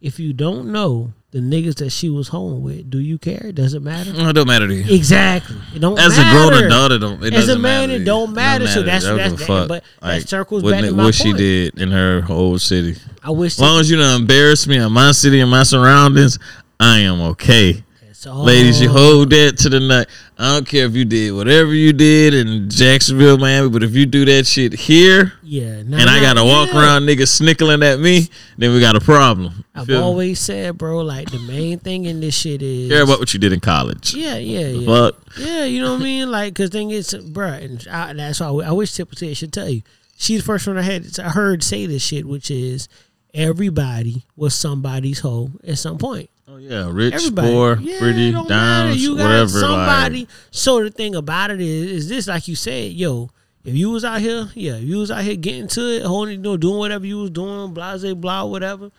If 0.00 0.18
you 0.18 0.32
don't 0.32 0.72
know 0.72 1.12
the 1.30 1.38
niggas 1.38 1.76
that 1.76 1.90
she 1.90 2.08
was 2.08 2.26
home 2.26 2.60
with, 2.64 2.90
do 2.90 2.98
you 2.98 3.16
care? 3.18 3.52
Does 3.52 3.74
it 3.74 3.82
matter? 3.82 4.12
No, 4.12 4.30
it 4.30 4.32
don't 4.32 4.48
matter 4.48 4.66
to 4.66 4.74
you. 4.74 4.92
Exactly. 4.92 5.56
It 5.76 5.78
don't 5.78 5.96
As 5.96 6.16
matter. 6.18 6.28
a 6.28 6.50
grown 6.50 6.64
adult, 6.64 6.90
it 6.90 6.98
don't. 6.98 7.22
It 7.24 7.34
As 7.34 7.48
a 7.48 7.56
man, 7.56 7.88
matter 7.90 8.02
it 8.02 8.04
don't 8.04 8.32
matter. 8.34 8.66
So 8.66 8.76
Don't 8.82 8.86
that's- 8.86 9.04
I 9.04 9.08
don't 9.10 9.16
that's- 9.18 9.40
a 9.42 9.46
fuck. 9.46 9.68
but 9.68 9.84
that 10.02 10.28
circles 10.28 10.64
what 10.64 10.72
back 10.72 10.84
to 10.86 10.90
my 10.92 11.04
what 11.04 11.14
she 11.14 11.24
point. 11.26 11.38
did 11.38 11.78
in 11.78 11.92
her 11.92 12.22
whole 12.22 12.58
city. 12.58 12.96
I 13.22 13.30
wish. 13.30 13.52
As 13.54 13.60
long 13.60 13.78
as 13.78 13.88
you 13.88 13.96
don't 13.96 14.22
embarrass 14.22 14.66
me 14.66 14.78
in 14.78 14.90
my 14.90 15.12
city 15.12 15.38
and 15.38 15.50
my 15.52 15.62
surroundings, 15.62 16.40
I 16.80 17.00
am 17.00 17.20
okay. 17.20 17.84
Ladies, 18.26 18.82
you 18.82 18.90
hold 18.90 19.30
that 19.30 19.56
to 19.58 19.70
the 19.70 19.80
night. 19.80 20.06
I 20.38 20.54
don't 20.54 20.66
care 20.68 20.84
if 20.84 20.94
you 20.94 21.06
did 21.06 21.32
whatever 21.32 21.72
you 21.72 21.92
did 21.94 22.34
in 22.34 22.68
Jacksonville, 22.68 23.38
Miami, 23.38 23.70
but 23.70 23.82
if 23.82 23.94
you 23.94 24.04
do 24.04 24.26
that 24.26 24.46
shit 24.46 24.74
here, 24.74 25.32
Yeah. 25.42 25.82
nah, 25.82 25.98
and 25.98 26.10
I 26.10 26.20
gotta 26.20 26.44
walk 26.44 26.70
yeah. 26.72 26.80
around 26.80 27.06
niggas 27.06 27.28
snickling 27.28 27.82
at 27.82 27.98
me, 27.98 28.28
then 28.58 28.74
we 28.74 28.80
got 28.80 28.94
a 28.94 29.00
problem. 29.00 29.64
I've 29.74 29.86
feel 29.86 30.00
me? 30.00 30.04
always 30.04 30.38
said, 30.38 30.76
bro, 30.76 30.98
like 30.98 31.30
the 31.30 31.38
main 31.38 31.78
thing 31.78 32.04
in 32.04 32.20
this 32.20 32.34
shit 32.34 32.60
is 32.60 32.90
care 32.90 33.02
about 33.02 33.20
what 33.20 33.32
you 33.32 33.40
did 33.40 33.54
in 33.54 33.60
college. 33.60 34.12
Yeah, 34.14 34.36
yeah, 34.36 34.66
yeah. 34.68 34.86
fuck? 34.86 35.16
Yeah, 35.38 35.64
you 35.64 35.80
know 35.80 35.92
what 35.92 36.00
I 36.00 36.04
mean? 36.04 36.30
Like, 36.30 36.54
cause 36.54 36.68
thing 36.68 36.90
is, 36.90 37.14
bruh, 37.14 37.62
and 37.64 37.86
I, 37.90 38.12
that's 38.12 38.40
why 38.40 38.48
I, 38.48 38.68
I 38.68 38.72
wish 38.72 38.92
Tipple 38.94 39.16
Ted 39.16 39.34
should 39.36 39.52
tell 39.52 39.68
you. 39.68 39.80
She's 40.18 40.40
the 40.40 40.46
first 40.46 40.66
one 40.66 40.76
I 40.76 40.82
had 40.82 41.18
I 41.18 41.30
heard 41.30 41.62
say 41.62 41.86
this 41.86 42.02
shit, 42.02 42.26
which 42.26 42.50
is 42.50 42.86
everybody 43.32 44.24
was 44.36 44.54
somebody's 44.54 45.20
hoe 45.20 45.50
at 45.66 45.78
some 45.78 45.96
point. 45.96 46.28
Oh 46.52 46.56
yeah, 46.56 46.90
rich, 46.90 47.14
Everybody, 47.14 47.48
poor, 47.48 47.78
yeah, 47.80 47.98
pretty, 48.00 48.28
it 48.30 48.32
don't 48.32 48.48
matter. 48.48 48.88
downs, 48.88 49.02
You 49.02 49.16
got 49.16 49.22
whatever. 49.24 49.48
somebody. 49.60 50.18
Like, 50.20 50.28
so 50.50 50.82
the 50.82 50.90
thing 50.90 51.14
about 51.14 51.52
it 51.52 51.60
is, 51.60 51.92
is 51.92 52.08
this 52.08 52.26
like 52.26 52.48
you 52.48 52.56
said, 52.56 52.92
yo. 52.92 53.30
If 53.62 53.74
you 53.74 53.90
was 53.90 54.06
out 54.06 54.20
here, 54.22 54.48
yeah, 54.54 54.76
if 54.76 54.84
you 54.84 54.96
was 54.98 55.10
out 55.10 55.22
here 55.22 55.36
getting 55.36 55.68
to 55.68 55.80
it, 55.96 56.02
holding, 56.02 56.36
you 56.36 56.40
know, 56.40 56.56
doing 56.56 56.78
whatever 56.78 57.04
you 57.06 57.18
was 57.18 57.30
doing, 57.30 57.74
blase, 57.74 58.14
blah, 58.14 58.44
whatever, 58.46 58.90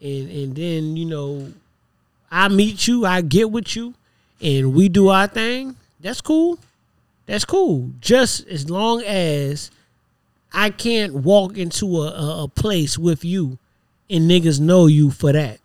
and 0.00 0.30
and 0.30 0.54
then 0.54 0.96
you 0.96 1.06
know, 1.06 1.50
I 2.30 2.48
meet 2.48 2.86
you, 2.86 3.06
I 3.06 3.22
get 3.22 3.50
with 3.50 3.74
you, 3.74 3.94
and 4.42 4.74
we 4.74 4.88
do 4.90 5.08
our 5.08 5.26
thing. 5.26 5.74
That's 6.00 6.20
cool. 6.20 6.58
That's 7.26 7.46
cool. 7.46 7.90
Just 8.00 8.46
as 8.48 8.68
long 8.68 9.02
as 9.02 9.70
I 10.52 10.68
can't 10.70 11.14
walk 11.14 11.56
into 11.56 12.02
a, 12.02 12.08
a, 12.10 12.42
a 12.44 12.48
place 12.48 12.98
with 12.98 13.24
you 13.24 13.56
and 14.10 14.30
niggas 14.30 14.60
know 14.60 14.86
you 14.86 15.10
for 15.10 15.32
that. 15.32 15.59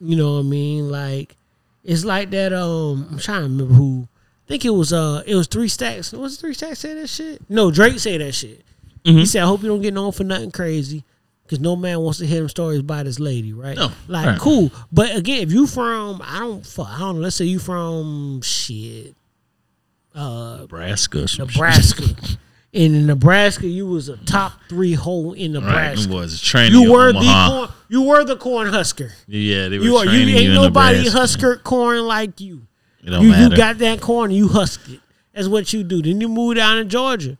You 0.00 0.16
know 0.16 0.34
what 0.34 0.40
I 0.40 0.42
mean? 0.42 0.90
Like 0.90 1.36
it's 1.84 2.04
like 2.04 2.30
that. 2.30 2.52
Um, 2.52 3.06
I'm 3.10 3.18
trying 3.18 3.42
to 3.42 3.48
remember 3.48 3.74
who. 3.74 4.08
I 4.46 4.48
think 4.48 4.64
it 4.64 4.70
was 4.70 4.92
uh, 4.92 5.22
it 5.26 5.34
was 5.34 5.46
three 5.46 5.68
stacks. 5.68 6.12
Was 6.12 6.36
three 6.36 6.54
stacks 6.54 6.80
say 6.80 6.94
that 6.94 7.08
shit? 7.08 7.40
No, 7.48 7.70
Drake 7.70 7.98
say 8.00 8.18
that 8.18 8.32
shit. 8.32 8.62
He 9.04 9.24
said, 9.26 9.42
"I 9.42 9.46
hope 9.46 9.62
you 9.62 9.68
don't 9.68 9.80
get 9.80 9.94
known 9.94 10.12
for 10.12 10.24
nothing 10.24 10.50
crazy, 10.50 11.04
Because 11.44 11.60
no 11.60 11.74
man 11.76 12.00
wants 12.00 12.18
to 12.18 12.26
hear 12.26 12.40
them 12.40 12.48
stories 12.48 12.80
about 12.80 13.04
this 13.06 13.18
lady, 13.20 13.52
right? 13.52 13.76
No, 13.76 13.90
like 14.08 14.26
right. 14.26 14.38
cool. 14.38 14.70
But 14.92 15.14
again, 15.16 15.42
if 15.42 15.52
you 15.52 15.66
from 15.66 16.20
I 16.24 16.40
don't 16.40 16.78
I 16.78 16.98
don't 16.98 17.14
know, 17.16 17.20
let's 17.22 17.36
say 17.36 17.44
you 17.46 17.58
from 17.58 18.40
shit. 18.42 19.14
Uh 20.14 20.58
Nebraska. 20.60 21.26
Nebraska. 21.38 22.04
and 22.72 22.94
in 22.94 23.06
Nebraska 23.06 23.66
you 23.66 23.86
was 23.86 24.08
a 24.08 24.16
top 24.18 24.52
three 24.68 24.94
hole 24.94 25.32
in 25.32 25.52
Nebraska. 25.52 26.08
boys 26.08 26.32
is 26.34 26.40
training 26.40 26.72
you 26.72 26.90
were 26.92 27.08
Omaha. 27.10 27.50
the 27.50 27.66
corn 27.66 27.78
you 27.88 28.02
were 28.02 28.24
the 28.24 28.36
corn 28.36 28.68
husker. 28.68 29.12
Yeah, 29.26 29.68
they 29.68 29.78
were 29.78 29.84
You 29.84 29.96
are 29.96 30.06
you 30.06 30.20
ain't 30.36 30.46
in 30.48 30.54
nobody 30.54 30.98
Nebraska. 30.98 31.18
husker 31.18 31.56
corn 31.56 32.06
like 32.06 32.40
you. 32.40 32.62
It 33.02 33.10
don't 33.10 33.22
you, 33.22 33.30
matter. 33.30 33.50
you 33.50 33.56
got 33.56 33.78
that 33.78 34.00
corn, 34.00 34.30
you 34.30 34.46
husk 34.48 34.88
it. 34.88 35.00
That's 35.32 35.48
what 35.48 35.72
you 35.72 35.82
do. 35.82 36.00
Then 36.02 36.20
you 36.20 36.28
move 36.28 36.56
down 36.56 36.76
to 36.76 36.84
Georgia. 36.84 37.38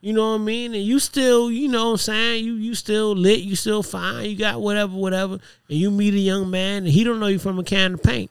You 0.00 0.12
know 0.12 0.30
what 0.32 0.40
I 0.40 0.44
mean? 0.44 0.74
And 0.74 0.82
you 0.82 0.98
still, 0.98 1.50
you 1.50 1.68
know 1.68 1.84
what 1.86 1.90
I'm 1.92 1.96
saying? 1.98 2.44
You 2.44 2.54
you 2.54 2.74
still 2.74 3.14
lit, 3.14 3.40
you 3.40 3.54
still 3.54 3.82
fine, 3.82 4.30
you 4.30 4.36
got 4.36 4.60
whatever, 4.60 4.94
whatever. 4.94 5.34
And 5.68 5.78
you 5.78 5.90
meet 5.90 6.14
a 6.14 6.18
young 6.18 6.50
man 6.50 6.84
and 6.84 6.88
he 6.88 7.04
don't 7.04 7.20
know 7.20 7.26
you 7.28 7.38
from 7.38 7.58
a 7.58 7.64
can 7.64 7.94
of 7.94 8.02
paint. 8.02 8.30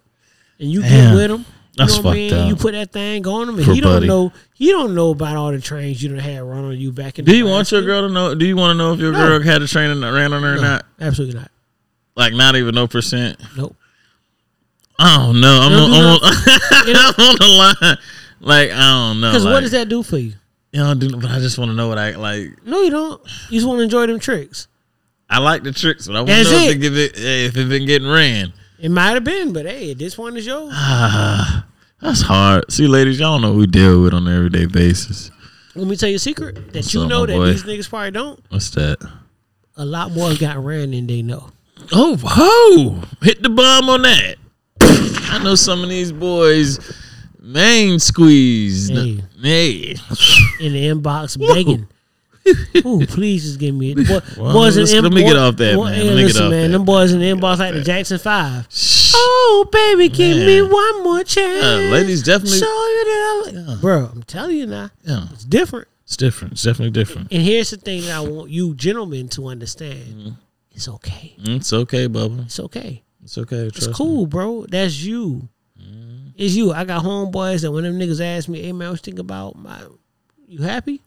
And 0.60 0.70
you 0.72 0.82
get 0.82 1.14
with 1.14 1.32
him. 1.32 1.46
You 1.90 1.96
know 1.98 2.02
what 2.02 2.12
I 2.12 2.14
mean? 2.14 2.34
up. 2.34 2.48
You 2.50 2.56
put 2.56 2.72
that 2.74 2.92
thing 2.92 3.26
on 3.28 3.50
him 3.50 3.56
and 3.58 3.66
For 3.66 3.74
he 3.74 3.82
don't 3.82 3.94
Buddy. 3.96 4.08
know 4.08 4.32
he 4.54 4.72
don't 4.72 4.94
know 4.96 5.10
about 5.12 5.36
all 5.38 5.52
the 5.52 5.60
trains 5.62 6.02
you 6.02 6.10
done 6.10 6.20
had 6.20 6.42
run 6.44 6.64
on 6.66 6.78
you 6.78 6.92
back 6.92 7.20
in 7.20 7.26
Do 7.26 7.36
you 7.36 7.46
want 7.46 7.72
your 7.72 7.82
girl 7.82 8.08
to 8.08 8.14
know? 8.14 8.36
Do 8.36 8.46
you 8.46 8.56
want 8.56 8.72
to 8.72 8.78
know 8.78 8.94
if 8.94 9.00
your 9.00 9.12
No. 9.12 9.20
girl 9.20 9.42
had 9.42 9.62
a 9.62 9.68
train 9.68 10.00
that 10.00 10.12
ran 10.12 10.34
on 10.34 10.44
her 10.44 10.58
or 10.58 10.62
not? 10.62 10.86
Absolutely 11.00 11.40
not. 11.40 11.52
Like 12.16 12.34
not 12.34 12.56
even 12.56 12.76
no 12.76 12.88
percent. 12.88 13.40
Nope. 13.58 13.76
I 15.00 15.18
don't 15.18 15.42
know. 15.42 15.60
I'm, 15.62 15.72
Don't 15.72 15.82
on, 15.82 15.90
do 15.92 15.98
I'm, 15.98 16.14
on, 16.14 16.20
I'm 17.20 17.30
on 17.30 17.36
the 17.40 17.76
line. 17.82 17.98
Like 18.40 18.72
I 18.72 18.90
don't 19.10 19.22
know. 19.22 19.30
Because 19.32 19.46
like, 19.46 19.54
what 19.54 19.62
does 19.62 19.72
that 19.72 19.90
do 19.90 20.04
for 20.04 20.18
you? 20.18 20.34
You 20.72 20.80
know, 20.80 20.94
do, 20.94 21.18
but 21.18 21.30
I 21.32 21.40
just 21.40 21.58
want 21.58 21.70
to 21.70 21.76
know 21.76 21.88
what 21.88 21.98
I 21.98 22.12
like. 22.16 22.64
No, 22.66 22.82
you 22.82 22.90
don't. 22.92 23.22
You 23.50 23.58
just 23.60 23.68
want 23.68 23.80
to 23.80 23.84
enjoy 23.84 24.08
them 24.08 24.20
tricks. 24.20 24.68
I 25.30 25.40
like 25.40 25.64
the 25.64 25.72
tricks, 25.72 26.08
but 26.08 26.16
I 26.16 26.20
want 26.20 26.30
to 26.32 26.44
know 26.44 26.50
if 26.60 26.70
it. 26.70 26.76
it, 26.76 26.80
give 26.82 26.98
it 26.98 27.12
if 27.18 27.58
it 27.58 27.70
been 27.70 27.86
getting 27.86 28.08
ran. 28.08 28.54
It 28.80 28.90
might 28.90 29.12
have 29.12 29.24
been, 29.24 29.54
but 29.54 29.66
hey, 29.66 29.94
this 29.94 30.18
one 30.18 30.36
is 30.38 30.46
yours. 30.46 30.72
Ah, 30.76 31.66
that's 32.02 32.22
hard. 32.22 32.72
See, 32.72 32.88
ladies, 32.88 33.20
y'all 33.20 33.40
know 33.40 33.54
we 33.54 33.68
deal 33.68 34.02
with 34.02 34.14
on 34.14 34.28
an 34.28 34.36
everyday 34.36 34.66
basis. 34.66 35.32
Let 35.76 35.88
me 35.88 35.96
tell 35.96 36.10
you 36.10 36.16
a 36.16 36.20
secret 36.20 36.56
that 36.56 36.76
What's 36.76 36.94
you 36.94 37.02
up, 37.04 37.10
know 37.10 37.22
my 37.22 37.26
that 37.28 37.34
boy? 37.38 37.46
these 37.52 37.64
niggas 37.64 37.90
probably 37.90 38.12
don't. 38.12 38.40
What's 38.50 38.70
that? 38.72 38.98
A 39.78 39.86
lot 39.86 40.12
more 40.12 40.34
got 40.36 40.64
ran 40.64 40.92
than 40.92 41.08
they 41.08 41.22
know. 41.22 41.50
Oh, 41.94 42.18
whoa! 42.22 43.02
Hit 43.22 43.42
the 43.42 43.50
bomb 43.50 43.90
on 43.90 44.02
that. 44.04 44.36
I 44.82 45.42
know 45.44 45.56
some 45.56 45.82
of 45.84 45.90
these 45.90 46.12
boys 46.12 46.80
main 47.40 48.00
squeeze. 48.00 48.90
Hey. 48.90 49.24
Hey. 49.42 49.96
In 50.60 50.74
the 50.74 50.86
inbox 50.88 51.40
begging. 51.40 51.88
Ooh, 52.86 53.06
please 53.06 53.44
just 53.44 53.60
give 53.60 53.76
me 53.76 53.92
it. 53.92 54.08
Boy, 54.08 54.20
Well, 54.42 54.54
boys 54.54 54.76
in 54.78 54.84
let's- 54.84 54.94
let 54.94 55.04
me 55.14 55.22
boy- 55.22 55.28
get 55.28 55.38
off 55.38 55.56
that, 55.58 55.76
boy- 55.76 55.86
man. 55.86 56.06
Let 56.08 56.16
me 56.16 56.22
get 56.22 56.26
listen, 56.28 56.44
off 56.46 56.50
man. 56.52 56.72
that. 56.72 56.78
Them 56.78 56.86
boys 56.86 57.12
in 57.14 57.20
the 57.20 57.26
inbox 57.26 57.60
like 57.60 57.74
the 57.74 57.82
Jackson 57.84 58.18
Five. 58.20 58.68
Oh, 59.14 59.70
baby, 59.72 60.10
give 60.10 60.38
Man. 60.38 60.46
me 60.48 60.62
one 60.64 61.04
more 61.04 61.24
chance. 61.24 61.64
Uh, 61.64 61.90
ladies 61.92 62.24
definitely. 62.24 62.58
Show 62.60 62.66
you 62.66 63.06
that 63.06 63.54
I 63.58 63.64
like. 63.74 63.82
Bro, 63.82 64.10
I'm 64.14 64.24
telling 64.24 64.56
you 64.58 64.66
now, 64.66 64.90
Yeah, 65.06 65.28
it's 65.32 65.44
different. 65.46 65.88
it's 66.06 66.18
different. 66.18 66.54
It's 66.54 66.64
definitely 66.64 66.92
different. 66.92 67.28
And 67.32 67.42
here's 67.44 67.70
the 67.70 67.78
thing 67.78 68.02
that 68.04 68.12
I 68.16 68.22
want 68.22 68.50
you 68.50 68.74
gentlemen 68.74 69.28
to 69.30 69.48
understand. 69.48 70.00
Mm-hmm. 70.16 70.30
It's 70.74 70.88
okay. 70.88 71.36
Mm, 71.44 71.58
It's 71.58 71.72
okay, 71.74 72.08
Bubba. 72.08 72.46
It's 72.46 72.60
okay. 72.60 73.04
It's 73.24 73.38
okay. 73.38 73.58
It's 73.68 73.74
trust 73.78 73.90
me. 73.90 73.94
cool, 73.96 74.26
bro. 74.26 74.66
That's 74.68 75.00
you. 75.04 75.48
It's 76.38 76.56
you. 76.56 76.72
I 76.72 76.86
got 76.86 77.04
homeboys 77.04 77.62
that 77.62 77.72
when 77.72 77.84
them 77.84 78.00
niggas 78.00 78.20
ask 78.22 78.48
me, 78.50 78.62
"Hey 78.64 78.72
man, 78.72 78.90
what 78.90 78.94
you 79.06 79.12
think 79.12 79.20
about 79.20 79.56
my? 79.58 79.80
You 80.48 80.60
happy?" 80.64 81.02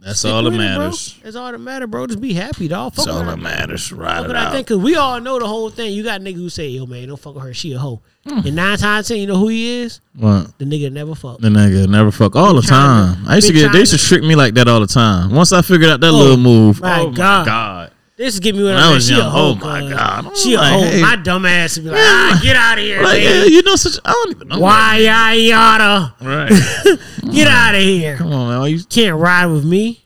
That's 0.00 0.20
Stick 0.20 0.32
all 0.32 0.42
that 0.44 0.52
it, 0.52 0.56
matters. 0.58 1.18
That's 1.22 1.34
all 1.36 1.50
that 1.50 1.58
matter, 1.58 1.86
bro. 1.88 2.06
Just 2.06 2.20
be 2.20 2.32
happy, 2.32 2.68
dog. 2.68 2.94
Fuck 2.94 3.06
That's 3.06 3.16
all 3.16 3.24
with 3.24 3.34
that 3.34 3.42
matters. 3.42 3.92
Right. 3.92 4.18
Fuck 4.20 4.30
it 4.30 4.36
I 4.36 4.52
think, 4.52 4.68
cause 4.68 4.76
we 4.78 4.94
all 4.94 5.20
know 5.20 5.38
the 5.40 5.46
whole 5.48 5.68
thing. 5.70 5.92
You 5.94 6.04
got 6.04 6.20
nigga 6.20 6.34
who 6.36 6.48
say, 6.48 6.68
"Yo, 6.68 6.86
man, 6.86 7.08
don't 7.08 7.16
fuck 7.16 7.34
with 7.34 7.42
her. 7.42 7.52
She 7.54 7.72
a 7.72 7.78
hoe." 7.78 8.00
Hmm. 8.24 8.46
And 8.46 8.54
nine 8.56 8.78
times 8.78 9.08
ten, 9.08 9.16
you 9.18 9.26
know 9.26 9.36
who 9.36 9.48
he 9.48 9.80
is? 9.80 10.00
What? 10.14 10.56
The 10.58 10.64
nigga 10.64 10.92
never 10.92 11.14
fuck. 11.14 11.38
The 11.38 11.48
nigga 11.48 11.88
never 11.88 12.12
fuck 12.12 12.36
all 12.36 12.54
the 12.54 12.62
to- 12.62 12.68
time. 12.68 13.26
I 13.26 13.36
used 13.36 13.48
to 13.48 13.52
get. 13.52 13.72
They 13.72 13.80
used 13.80 13.92
to 13.92 13.98
trick 13.98 14.22
me 14.22 14.36
like 14.36 14.54
that 14.54 14.68
all 14.68 14.80
the 14.80 14.86
time. 14.86 15.32
Once 15.34 15.52
I 15.52 15.62
figured 15.62 15.90
out 15.90 16.00
that 16.00 16.10
Oh, 16.12 16.16
little 16.18 16.36
move, 16.36 16.80
my 16.80 17.00
oh 17.00 17.10
God. 17.10 17.40
my 17.40 17.44
god. 17.46 17.92
This 18.16 18.32
is 18.32 18.40
giving 18.40 18.62
me 18.62 18.66
when 18.66 18.76
I 18.76 18.94
was 18.94 19.10
a 19.10 19.14
young, 19.14 19.30
oh 19.34 19.54
my. 19.56 19.90
God. 19.90 20.34
she 20.38 20.54
a 20.54 20.58
I'm 20.58 20.72
hoe. 20.72 20.86
hey. 20.86 21.02
My 21.02 21.16
dumb 21.16 21.44
ass 21.44 21.76
would 21.76 21.84
be 21.84 21.90
like, 21.90 22.00
ah, 22.00 22.40
get 22.42 22.56
out 22.56 22.78
of 22.78 22.84
here, 22.84 23.02
Like, 23.02 23.22
yeah, 23.22 23.44
you 23.44 23.62
know 23.62 23.76
such. 23.76 24.00
I 24.06 24.12
don't 24.12 24.30
even 24.30 24.48
know. 24.48 24.58
Why 24.58 25.06
I 25.06 25.34
yada? 25.34 26.14
Right. 26.22 26.48
Get 27.32 27.48
out 27.48 27.74
of 27.74 27.82
here. 27.82 28.16
Come 28.16 28.32
on, 28.32 28.62
man. 28.62 28.70
You 28.70 28.82
can't 28.84 29.20
ride 29.20 29.46
with 29.46 29.66
me. 29.66 30.02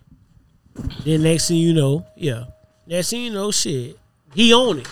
Then 1.04 1.22
next 1.22 1.46
thing 1.48 1.58
you 1.58 1.72
know, 1.72 2.04
yeah. 2.16 2.46
Next 2.86 3.10
thing 3.10 3.22
you 3.22 3.30
know, 3.30 3.52
shit. 3.52 3.96
He 4.34 4.52
own 4.52 4.78
it. 4.78 4.88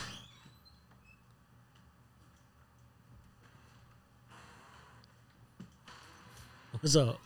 What's 6.81 6.95
up? 6.95 7.19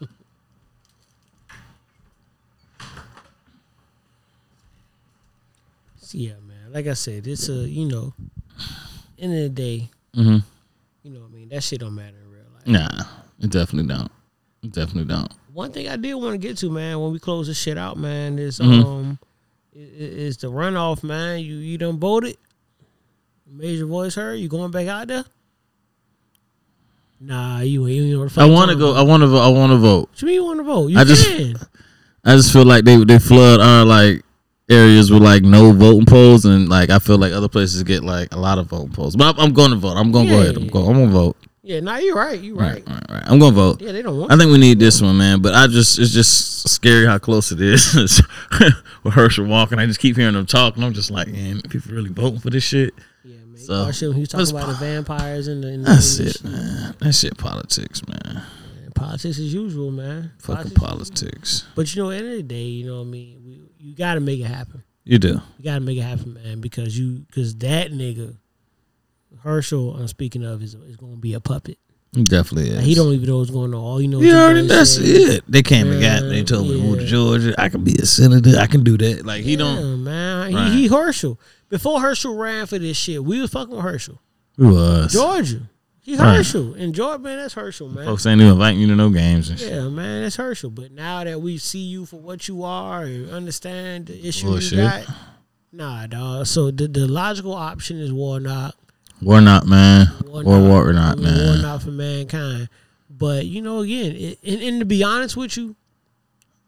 Yeah, 6.15 6.33
man. 6.47 6.73
Like 6.73 6.87
I 6.87 6.95
said, 6.95 7.27
it's 7.27 7.49
a 7.49 7.53
you 7.69 7.87
know, 7.87 8.15
end 9.19 9.35
of 9.35 9.41
the 9.43 9.49
day, 9.49 9.91
mm-hmm. 10.17 10.39
you 11.03 11.11
know 11.11 11.21
what 11.21 11.31
I 11.31 11.35
mean? 11.35 11.49
That 11.51 11.63
shit 11.63 11.81
don't 11.81 11.95
matter 11.95 12.17
in 12.17 12.31
real 12.31 12.45
life. 12.55 12.67
Nah, 12.67 13.05
it 13.41 13.51
definitely 13.51 13.95
don't. 13.95 14.11
It 14.63 14.73
definitely 14.73 15.13
don't. 15.13 15.31
One 15.53 15.71
thing 15.73 15.89
I 15.89 15.97
did 15.97 16.15
want 16.15 16.33
to 16.35 16.39
get 16.39 16.57
to, 16.59 16.71
man, 16.71 16.99
when 17.01 17.13
we 17.13 17.19
close 17.19 17.47
this 17.47 17.59
shit 17.59 17.77
out, 17.77 17.99
man, 17.99 18.39
is 18.39 18.59
Mhm. 18.59 18.85
um 18.85 19.19
is 19.75 20.37
the 20.39 20.49
runoff, 20.49 21.03
man. 21.03 21.41
You 21.41 21.57
you 21.57 21.79
done 21.79 21.99
voted, 21.99 22.37
made 23.47 23.79
your 23.79 23.87
voice 23.89 24.15
heard. 24.15 24.35
You 24.41 24.49
going 24.49 24.71
back 24.71 24.87
out 24.87 25.09
there? 25.09 25.25
Nah, 27.21 27.61
you 27.61 27.87
ain't. 27.87 28.07
You 28.07 28.29
the 28.29 28.41
I 28.41 28.47
want 28.47 28.71
to 28.71 28.77
go. 28.77 28.95
I 28.95 29.03
want 29.03 29.23
to. 29.23 29.29
vote. 29.29 29.41
I 29.41 29.49
want 29.49 29.71
to 29.73 29.77
vote. 29.79 30.09
What 30.11 30.23
you 30.23 30.27
mean 30.27 30.35
you 30.35 30.45
want 30.45 30.59
to 30.59 30.65
vote? 30.65 30.89
You 30.89 30.99
I 30.99 31.05
just- 31.05 31.29
I 32.25 32.37
just 32.37 32.53
feel 32.53 32.65
like 32.65 32.85
they 32.85 33.03
they 33.05 33.19
flood 33.19 33.61
our 33.61 33.85
like 33.85 34.25
areas 34.69 35.11
with 35.11 35.23
like 35.23 35.43
no 35.43 35.73
voting 35.73 36.07
polls, 36.07 36.45
and 36.45 36.69
like 36.69 36.91
I 36.91 36.99
feel 36.99 37.19
like 37.19 37.33
other 37.33 37.49
places 37.49 37.83
get 37.83 38.03
like 38.05 38.33
a 38.35 38.39
lot 38.39 38.59
of 38.59 38.67
voting 38.69 38.93
polls. 38.93 39.17
But 39.17 39.35
I'm, 39.37 39.47
I'm 39.49 39.53
going 39.53 39.71
to 39.71 39.77
vote. 39.77 39.97
I'm 39.97 40.13
going 40.13 40.27
to 40.27 40.33
go 40.33 40.41
ahead. 40.41 40.57
I'm 40.57 40.67
going. 40.69 40.87
I'm 40.89 40.95
going 40.95 41.07
to 41.09 41.13
vote. 41.13 41.37
Yeah, 41.65 41.79
nah, 41.79 41.97
you're 41.99 42.17
right. 42.17 42.41
You 42.41 42.57
right. 42.57 42.83
Right, 42.85 42.89
right, 42.89 43.05
right. 43.11 43.23
I'm 43.25 43.39
going 43.39 43.53
to 43.53 43.61
vote. 43.61 43.81
Yeah, 43.81 43.93
they 43.93 44.03
don't 44.03 44.19
want. 44.19 44.33
I 44.33 44.37
think 44.37 44.51
we 44.51 44.59
need 44.59 44.81
this 44.81 45.01
one, 45.01 45.17
man. 45.17 45.41
But 45.43 45.55
I 45.55 45.69
just 45.69 45.97
it's 45.99 46.11
just 46.13 46.69
scary 46.69 47.07
how 47.07 47.19
close 47.19 47.53
it 47.53 47.61
is 47.61 47.95
with 49.05 49.15
Herschel 49.15 49.47
Walker. 49.47 49.79
I 49.79 49.87
just 49.87 50.01
keep 50.01 50.17
hearing 50.17 50.35
them 50.35 50.47
talk, 50.47 50.75
and 50.77 50.85
I'm 50.85 50.93
just 50.93 51.11
like, 51.13 51.29
man, 51.29 51.61
people 51.71 51.93
really 51.93 52.11
voting 52.11 52.41
for 52.41 52.51
this 52.51 52.65
shit. 52.65 52.95
Yeah, 53.25 53.37
man. 53.47 53.57
So, 53.59 53.91
So, 53.93 54.11
he 54.11 54.21
was 54.21 54.29
talking 54.31 54.51
about 54.51 54.67
the 54.69 54.75
vampires 54.75 55.47
and 55.47 55.63
the, 55.63 55.69
and 55.69 55.85
That's 55.87 56.17
the 56.17 56.25
it, 56.27 56.33
shit. 56.33 56.45
man. 56.45 56.95
That 56.99 57.13
shit 57.13 57.39
politics, 57.39 58.03
man. 58.09 58.43
Politics 58.97 59.39
as 59.39 59.55
usual, 59.55 59.93
man. 59.93 60.33
Fucking 60.41 60.73
Politics- 60.73 60.81
politics. 60.81 61.65
But 61.77 61.95
you 61.95 62.03
know, 62.03 62.11
at 62.11 62.19
the 62.19 62.25
end 62.25 62.31
of 62.33 62.37
the 62.39 62.43
day, 62.43 62.63
you 62.65 62.87
know 62.87 62.97
what 63.03 63.07
I 63.07 63.11
mean. 63.11 63.43
We, 63.47 63.62
you 63.83 63.95
got 63.95 64.15
to 64.15 64.21
make 64.21 64.41
it 64.41 64.45
happen. 64.45 64.83
You 65.05 65.19
do. 65.19 65.41
You 65.59 65.65
gotta 65.65 65.81
make 65.81 65.99
it 65.99 66.03
happen, 66.03 66.35
man, 66.35 66.61
because 66.61 66.97
you 66.97 67.25
because 67.27 67.57
that 67.57 67.91
nigga 67.91 68.37
Herschel, 69.41 69.97
I'm 69.97 70.07
speaking 70.09 70.45
of, 70.45 70.63
is 70.63 70.75
is 70.75 70.97
gonna 70.97 71.17
be 71.17 71.35
a 71.35 71.41
puppet. 71.41 71.79
He 72.15 72.23
definitely 72.25 72.69
is. 72.71 72.77
Like, 72.77 72.85
he 72.85 72.95
don't 72.95 73.13
even 73.15 73.27
know 73.29 73.39
what's 73.39 73.51
going 73.51 73.73
on. 73.75 73.81
All 73.81 74.01
you 74.01 74.07
know, 74.07 74.19
already. 74.19 74.67
That's 74.69 74.91
said, 74.91 75.05
it. 75.05 75.45
They 75.49 75.63
came 75.63 75.91
and 75.91 76.01
got 76.01 76.23
me. 76.23 76.29
They 76.29 76.39
Yeah, 76.39 76.45
told 76.45 76.69
me 76.69 76.75
to 76.75 76.83
move 76.83 76.99
to. 76.99 77.07
Georgia. 77.07 77.55
I 77.59 77.69
can 77.71 77.83
be 77.83 77.95
a 77.97 78.07
senator. 78.07 78.59
I 78.59 78.67
can 78.67 78.85
do 78.85 78.97
that. 78.99 79.25
Like 79.27 79.43
he 79.43 79.53
Yeah, 79.53 79.57
don't. 79.59 80.05
man. 80.05 80.55
Right. 80.55 80.73
He, 80.73 80.83
he 80.83 80.87
Herschel. 80.89 81.41
Before 81.69 82.01
Herschel 82.01 82.37
ran 82.37 82.67
for 82.67 82.79
this 82.79 82.97
shit, 82.99 83.25
we 83.25 83.41
was 83.41 83.51
fucking 83.51 83.75
with 83.75 83.83
Herschel. 83.85 84.21
Who 84.59 84.75
was? 84.75 85.13
Georgia. 85.13 85.69
He 86.03 86.17
Herschel. 86.17 86.75
And 86.75 86.95
Georgia, 86.95 87.23
man, 87.23 87.39
that's 87.39 87.55
Herschel, 87.55 87.89
man. 87.89 88.05
Folks 88.05 88.27
ain't 88.27 88.41
even 88.41 88.53
inviting 88.55 88.81
you 88.81 88.89
to 88.89 88.97
no 88.97 89.09
games 89.09 89.49
and 89.49 89.59
shit. 89.59 89.73
Yeah, 89.73 89.89
man, 89.89 90.23
that's 90.23 90.35
Herschel. 90.35 90.71
But 90.71 90.91
now 90.91 91.23
that 91.23 91.41
we 91.41 91.59
see 91.59 91.79
you 91.79 92.07
for 92.07 92.17
what 92.17 92.49
you 92.49 92.65
are 92.65 93.05
and 93.05 93.31
understand 93.31 94.07
the 94.07 94.29
issue 94.29 94.47
Bullshit. 94.47 94.73
you 94.73 94.79
got, 94.79 95.07
nah, 95.71 96.07
dog. 96.09 96.47
So 96.49 96.73
the, 96.73 96.89
the 96.89 97.07
logical 97.07 97.55
option 97.55 97.99
is 97.99 98.13
Warnock. 98.13 98.75
Warnock, 99.21 99.65
man. 99.65 100.09
War 100.27 100.43
or 100.45 100.61
Warnock, 100.61 101.19
man. 101.19 101.47
War 101.47 101.63
not 101.63 101.83
for 101.83 101.91
mankind. 101.91 102.69
But 103.09 103.47
you 103.47 103.63
know, 103.63 103.81
again, 103.81 104.17
it, 104.17 104.39
and, 104.43 104.61
and 104.61 104.81
to 104.81 104.87
be 104.87 105.05
honest 105.05 105.37
with 105.37 105.57
you, 105.57 105.77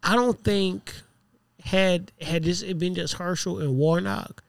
I 0.05 0.15
don't 0.15 0.39
think 0.45 0.95
had 1.65 2.13
had 2.21 2.45
this 2.45 2.63
been 2.63 2.95
just 2.95 3.15
Herschel 3.15 3.59
and 3.59 3.77
Warnock, 3.77 4.45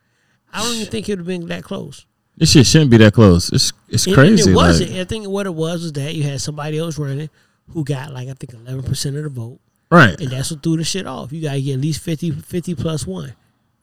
I 0.53 0.61
don't 0.61 0.75
even 0.75 0.91
think 0.91 1.09
it 1.09 1.13
would 1.13 1.19
have 1.19 1.27
been 1.27 1.47
that 1.47 1.63
close. 1.63 2.05
This 2.37 2.51
shit 2.51 2.65
shouldn't 2.65 2.91
be 2.91 2.97
that 2.97 3.13
close. 3.13 3.49
It's 3.51 3.71
it's 3.87 4.05
And- 4.05 4.15
crazy. 4.15 4.43
And 4.43 4.51
it 4.51 4.55
like, 4.55 4.67
wasn't. 4.67 4.91
I 4.91 5.03
think 5.05 5.27
what 5.27 5.45
it 5.45 5.53
was 5.53 5.83
was 5.83 5.93
that 5.93 6.13
you 6.15 6.23
had 6.23 6.41
somebody 6.41 6.77
else 6.77 6.97
running 6.97 7.29
who 7.69 7.83
got 7.83 8.11
like 8.13 8.27
I 8.27 8.33
think 8.33 8.53
eleven 8.53 8.83
percent 8.83 9.15
of 9.15 9.23
the 9.23 9.29
vote, 9.29 9.59
right. 9.89 10.19
and 10.19 10.29
that's 10.31 10.51
what 10.51 10.61
threw 10.61 10.77
the 10.77 10.83
shit 10.83 11.07
off. 11.07 11.31
You 11.31 11.41
got 11.41 11.53
to 11.53 11.61
get 11.61 11.73
at 11.75 11.79
least 11.79 12.01
50, 12.01 12.31
50 12.31 12.75
plus 12.75 13.07
one. 13.07 13.33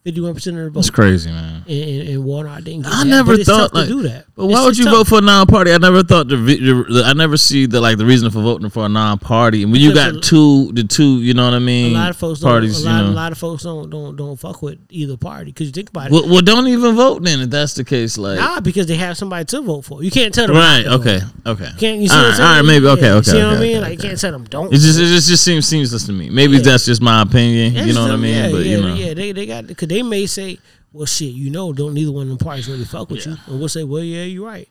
51 0.04 0.34
percent 0.34 0.58
of 0.58 0.64
the 0.64 0.70
vote. 0.70 0.74
That's 0.80 0.90
crazy, 0.90 1.30
man. 1.30 1.62
And, 1.68 2.08
and, 2.08 2.24
Warnock 2.24 2.64
didn't 2.64 2.82
get 2.82 2.92
I 2.92 3.04
that. 3.04 3.08
never 3.08 3.32
but 3.34 3.40
it's 3.40 3.48
thought 3.48 3.68
tough 3.70 3.74
like, 3.74 3.86
to 3.88 3.92
do 3.94 4.02
that. 4.08 4.26
But 4.34 4.46
why 4.46 4.58
It's 4.58 4.64
would 4.66 4.78
you 4.78 4.84
tough. 4.86 4.94
vote 4.94 5.06
for 5.08 5.18
a 5.18 5.20
non-party? 5.20 5.72
I 5.72 5.78
never 5.78 6.02
thought 6.02 6.26
the, 6.26 6.36
the, 6.36 6.56
the 6.56 7.04
I 7.06 7.12
never 7.12 7.36
see 7.36 7.66
the 7.66 7.80
like 7.80 7.98
the 7.98 8.04
reason 8.04 8.28
for 8.32 8.40
voting 8.42 8.68
for 8.68 8.84
a 8.84 8.88
non-party. 8.88 9.62
And 9.62 9.70
when 9.70 9.80
you 9.80 9.94
got 9.94 10.20
two, 10.22 10.72
the 10.72 10.82
two, 10.82 11.20
you 11.20 11.34
know 11.34 11.44
what 11.44 11.54
I 11.54 11.60
mean? 11.60 11.94
A 11.94 11.98
lot 11.98 12.10
of 12.10 12.16
folks 12.16 12.40
don't. 12.40 12.50
parties, 12.50 12.82
a 12.82 12.88
lot, 12.88 13.04
you 13.04 13.10
a 13.10 13.14
lot 13.14 13.30
of 13.32 13.38
folks 13.38 13.62
don't 13.62 13.90
don't 13.90 14.16
don't 14.16 14.36
fuck 14.36 14.60
with 14.60 14.78
either 14.90 15.16
party 15.16 15.52
because 15.52 15.68
you 15.68 15.72
think 15.72 15.90
about 15.90 16.06
it. 16.06 16.12
Well, 16.12 16.28
well, 16.28 16.42
don't 16.42 16.66
even 16.66 16.96
vote 16.96 17.22
then 17.22 17.40
if 17.40 17.50
that's 17.50 17.74
the 17.74 17.84
case. 17.84 18.18
Like, 18.18 18.40
nah, 18.40 18.58
because 18.60 18.86
they 18.86 18.96
have 18.96 19.16
somebody 19.16 19.44
to 19.44 19.62
vote 19.62 19.82
for. 19.84 20.02
You 20.02 20.10
can't 20.10 20.34
tell 20.34 20.48
them. 20.48 20.56
right? 20.56 20.84
Okay, 20.84 21.20
okay. 21.46 21.70
Can't 21.78 22.00
you 22.00 22.08
see 22.08 22.16
all 22.16 22.28
right, 22.28 22.40
all 22.40 22.56
right, 22.56 22.62
maybe 22.62 22.86
okay, 22.88 23.02
Yeah, 23.06 23.12
okay. 23.14 23.30
See 23.30 23.36
what 23.36 23.46
okay, 23.46 23.56
I 23.56 23.60
mean? 23.60 23.76
okay, 23.76 23.80
like 23.80 23.92
you 24.02 24.08
can't 24.08 24.20
tell 24.20 24.32
them 24.32 24.44
don't. 24.44 24.72
It 24.72 24.78
just 24.78 24.98
it 24.98 25.04
just, 25.06 25.28
just 25.28 25.44
seems 25.44 25.64
seamless 25.66 26.06
to 26.06 26.12
me. 26.12 26.28
Maybe 26.28 26.56
Yeah. 26.56 26.62
that's 26.62 26.86
just 26.86 27.00
my 27.00 27.22
opinion. 27.22 27.86
You 27.86 27.92
know 27.94 28.02
what 28.02 28.10
I 28.10 28.16
mean? 28.16 28.50
But 28.50 28.64
you 28.64 28.80
know, 28.80 28.94
yeah. 28.94 29.14
They 29.14 29.30
they 29.30 29.46
got 29.46 29.68
they 29.92 30.02
may 30.02 30.26
say, 30.26 30.58
well, 30.92 31.06
shit, 31.06 31.32
you 31.32 31.50
know, 31.50 31.72
don't 31.72 31.94
neither 31.94 32.12
one 32.12 32.24
of 32.24 32.28
them 32.28 32.38
parties 32.38 32.68
really 32.68 32.84
fuck 32.84 33.10
with 33.10 33.26
you, 33.26 33.36
and 33.46 33.58
we'll 33.58 33.68
say, 33.68 33.84
well, 33.84 34.02
yeah, 34.02 34.24
you're 34.24 34.46
right. 34.46 34.68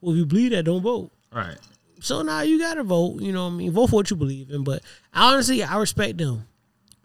Well, 0.00 0.12
if 0.12 0.18
you 0.18 0.26
believe 0.26 0.50
that, 0.52 0.64
don't 0.64 0.82
vote. 0.82 1.10
right? 1.32 1.56
So 2.00 2.22
now 2.22 2.40
you 2.42 2.58
gotta 2.58 2.82
vote. 2.82 3.20
You 3.22 3.30
know 3.32 3.44
what 3.46 3.52
I 3.52 3.56
mean? 3.56 3.70
Vote 3.72 3.90
for 3.90 3.96
what 3.96 4.10
you 4.10 4.16
believe 4.16 4.50
in. 4.50 4.64
But 4.64 4.82
honestly, 5.14 5.62
I 5.62 5.78
respect 5.78 6.18
them, 6.18 6.46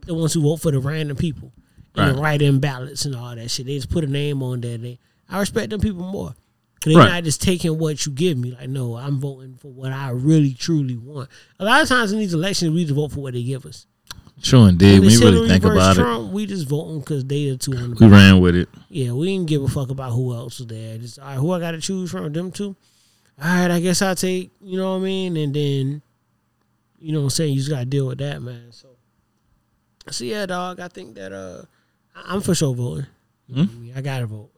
the 0.07 0.15
ones 0.15 0.33
who 0.33 0.41
vote 0.41 0.57
for 0.57 0.71
the 0.71 0.79
random 0.79 1.15
people 1.17 1.51
and 1.95 2.09
the 2.09 2.13
Right. 2.15 2.21
write-in 2.23 2.59
ballots 2.59 3.05
and 3.05 3.15
all 3.15 3.35
that 3.35 3.49
shit. 3.51 3.67
They 3.67 3.75
just 3.75 3.89
put 3.91 4.03
a 4.03 4.07
name 4.07 4.41
on 4.41 4.61
there. 4.61 4.77
They, 4.79 4.97
I 5.29 5.39
respect 5.39 5.69
them 5.69 5.81
people 5.81 6.03
more. 6.03 6.33
Cause 6.81 6.93
they're 6.93 6.97
Right. 7.03 7.09
not 7.09 7.23
just 7.25 7.41
taking 7.43 7.77
what 7.77 8.05
you 8.05 8.11
give 8.11 8.37
me. 8.39 8.51
Like, 8.51 8.69
no, 8.69 8.95
I'm 8.97 9.19
voting 9.19 9.55
for 9.61 9.71
what 9.71 9.91
I 9.91 10.09
really 10.11 10.53
truly 10.53 10.95
want. 10.97 11.29
A 11.59 11.65
lot 11.65 11.81
of 11.83 11.87
times 11.89 12.11
in 12.11 12.17
these 12.19 12.33
elections, 12.33 12.73
we 12.73 12.83
just 12.83 12.95
vote 12.95 13.11
for 13.11 13.19
what 13.21 13.33
they 13.33 13.43
give 13.43 13.65
us. 13.67 13.85
Sure, 14.41 14.69
indeed. 14.69 14.99
When 14.99 15.01
When 15.01 15.09
it's 15.09 15.21
really 15.21 15.47
think 15.47 15.63
about 15.65 15.97
it, 15.97 16.31
we 16.31 16.45
just 16.45 16.67
voting 16.67 16.99
because 16.99 17.25
they 17.25 17.49
the 17.49 17.57
two 17.57 17.73
on 17.75 17.95
the 17.95 18.05
we 18.05 18.11
ran 18.11 18.39
with 18.39 18.55
it. 18.55 18.69
yeah, 18.89 19.11
we 19.11 19.27
didn't 19.27 19.47
give 19.47 19.63
a 19.63 19.67
fuck 19.67 19.89
about 19.89 20.11
who 20.11 20.33
else 20.33 20.59
was 20.59 20.67
there. 20.67 20.97
Just 20.99 21.17
all 21.19 21.25
right, 21.25 21.35
who 21.37 21.51
I 21.51 21.59
got 21.59 21.71
to 21.71 21.81
choose 21.81 22.11
from 22.11 22.31
them 22.31 22.51
two. 22.51 22.75
All 23.41 23.47
right, 23.47 23.71
I 23.71 23.79
guess 23.79 24.01
I'll 24.01 24.15
take. 24.15 24.51
You 24.61 24.77
know 24.77 24.91
what 24.93 24.97
I 25.01 25.03
mean, 25.05 25.37
and 25.37 25.53
then, 25.55 26.01
you 26.99 27.11
know, 27.13 27.19
what 27.19 27.23
I'm 27.25 27.29
saying 27.31 27.53
you 27.53 27.59
just 27.59 27.69
got 27.69 27.79
to 27.79 27.85
deal 27.85 28.07
with 28.07 28.19
that, 28.19 28.41
man. 28.41 28.71
So, 28.71 28.89
so 30.11 30.23
yeah, 30.23 30.45
dog. 30.45 30.79
I 30.79 30.87
think 30.87 31.15
that 31.15 31.31
uh, 31.33 31.63
I- 32.15 32.33
I'm 32.33 32.41
for 32.41 32.53
sure 32.55 32.73
voting. 32.75 33.07
Know 33.49 33.63
I, 33.63 33.65
mean? 33.65 33.93
I 33.95 34.01
gotta 34.01 34.25
vote. 34.27 34.51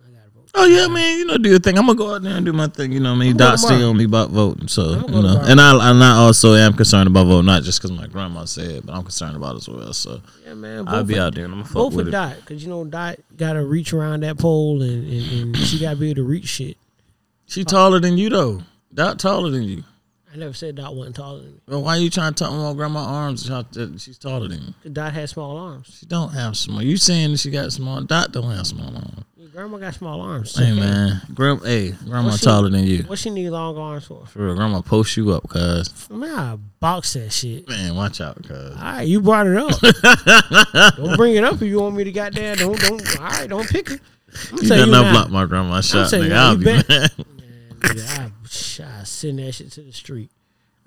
I 0.53 0.57
gotta 0.57 0.69
vote. 0.69 0.76
Oh 0.76 0.81
yeah, 0.81 0.88
man. 0.93 1.17
You 1.19 1.26
know, 1.26 1.38
do 1.38 1.49
your 1.49 1.59
thing. 1.59 1.77
I'm 1.77 1.85
gonna 1.85 1.97
go 1.97 2.15
out 2.15 2.21
there 2.21 2.35
and 2.35 2.45
do 2.45 2.53
my 2.53 2.67
thing. 2.67 2.91
You 2.91 2.99
know, 2.99 3.11
what 3.11 3.17
I 3.17 3.19
mean, 3.19 3.38
Dot 3.38 3.59
tomorrow. 3.59 3.89
on 3.89 3.97
me 3.97 4.05
about 4.05 4.30
voting. 4.31 4.67
So 4.67 4.84
I'm 4.84 5.13
you 5.13 5.21
know, 5.21 5.41
and 5.45 5.59
I, 5.61 5.91
and 5.91 6.03
I 6.03 6.17
also 6.17 6.53
am 6.55 6.73
concerned 6.73 7.07
about 7.07 7.27
voting, 7.27 7.45
not 7.45 7.63
just 7.63 7.80
because 7.81 7.95
my 7.95 8.07
grandma 8.07 8.45
said, 8.45 8.85
but 8.85 8.93
I'm 8.95 9.03
concerned 9.03 9.35
about 9.35 9.55
it 9.55 9.57
as 9.59 9.69
well. 9.69 9.93
So 9.93 10.21
Yeah, 10.45 10.53
man. 10.55 10.88
I'll 10.88 11.03
be 11.03 11.15
for- 11.15 11.21
out 11.21 11.35
there 11.35 11.45
and 11.45 11.53
I'm 11.53 11.61
gonna 11.61 11.73
Vote 11.73 11.91
for 11.91 11.97
with 11.97 12.07
it. 12.09 12.11
Dot 12.11 12.35
because 12.38 12.63
you 12.63 12.69
know 12.69 12.84
Dot 12.84 13.19
got 13.38 13.53
to 13.53 13.63
reach 13.63 13.93
around 13.93 14.23
that 14.23 14.38
pole 14.38 14.81
and, 14.81 15.03
and, 15.11 15.55
and 15.55 15.57
she 15.57 15.80
got 15.80 15.91
to 15.91 15.95
be 15.97 16.09
able 16.09 16.23
to 16.23 16.27
reach 16.27 16.47
shit. 16.47 16.77
She 17.45 17.63
taller 17.63 17.99
than 17.99 18.17
you 18.17 18.30
though. 18.30 18.61
Dot 18.93 19.19
taller 19.19 19.49
than 19.49 19.63
you. 19.63 19.84
I 20.31 20.38
never 20.38 20.53
said 20.53 20.76
Dot 20.76 20.95
wasn't 20.95 21.15
taller 21.15 21.39
than 21.39 21.53
me. 21.53 21.59
Well, 21.67 21.81
why 21.81 21.95
you 21.95 22.09
trying 22.11 22.34
to 22.35 22.43
talk 22.43 22.53
about 22.53 22.76
grandma 22.77 22.99
arms? 23.03 23.49
She's 23.97 24.17
taller 24.19 24.47
than 24.47 24.73
you. 24.84 24.89
Dot 24.91 25.13
has 25.13 25.31
small 25.31 25.57
arms. 25.57 25.97
She 25.99 26.05
don't 26.05 26.30
have 26.34 26.55
small. 26.55 26.84
You 26.84 26.97
saying 26.97 27.31
that 27.31 27.39
she 27.39 27.49
got 27.49 27.71
small? 27.71 28.01
Dot 28.01 28.31
don't 28.31 28.51
have 28.51 28.67
small 28.67 28.93
arms. 28.95 29.23
Grandma 29.51 29.77
got 29.77 29.93
small 29.95 30.21
arms. 30.21 30.55
Hey 30.57 30.73
man, 30.73 31.21
Grand, 31.34 31.61
hey, 31.65 31.91
grandma 32.05 32.31
she- 32.35 32.45
taller 32.45 32.69
than 32.69 32.84
you. 32.85 32.99
What 33.03 33.17
she 33.19 33.30
need 33.30 33.49
long 33.49 33.77
arms 33.77 34.05
for? 34.05 34.26
For 34.27 34.45
real, 34.45 34.55
grandma 34.55 34.81
post 34.81 35.17
you 35.17 35.31
up, 35.31 35.47
cuz. 35.49 36.09
Man, 36.09 36.30
I 36.38 36.55
box 36.80 37.13
that 37.13 37.31
shit. 37.31 37.67
Man, 37.67 37.95
watch 37.95 38.21
out, 38.21 38.41
cuz. 38.47 38.76
All 38.76 38.81
right, 38.81 39.07
you 39.07 39.21
brought 39.21 39.47
it 39.47 39.57
up. 39.57 40.95
don't 40.97 41.17
bring 41.17 41.35
it 41.35 41.43
up 41.43 41.55
if 41.55 41.61
you 41.63 41.80
want 41.80 41.95
me 41.95 42.03
to 42.03 42.11
goddamn. 42.11 42.57
Don't 42.57 42.80
don't. 42.80 43.17
All 43.19 43.26
right, 43.26 43.49
don't 43.49 43.67
pick 43.67 43.89
it. 43.89 43.99
I'm 44.51 44.57
You 44.61 44.69
better 44.69 44.85
you 44.85 44.91
not 44.91 45.01
now. 45.03 45.11
block 45.13 45.30
my 45.31 45.45
grandma 45.45 45.81
shot, 45.81 46.11
nigga. 46.11 46.31
I'll 46.31 46.55
be 46.57 46.65
bet- 46.65 46.88
mad. 46.89 47.11
Nigga, 47.80 48.19
I, 48.19 48.99
I 48.99 49.03
send 49.03 49.39
that 49.39 49.53
shit 49.53 49.71
to 49.73 49.81
the 49.81 49.91
street. 49.91 50.30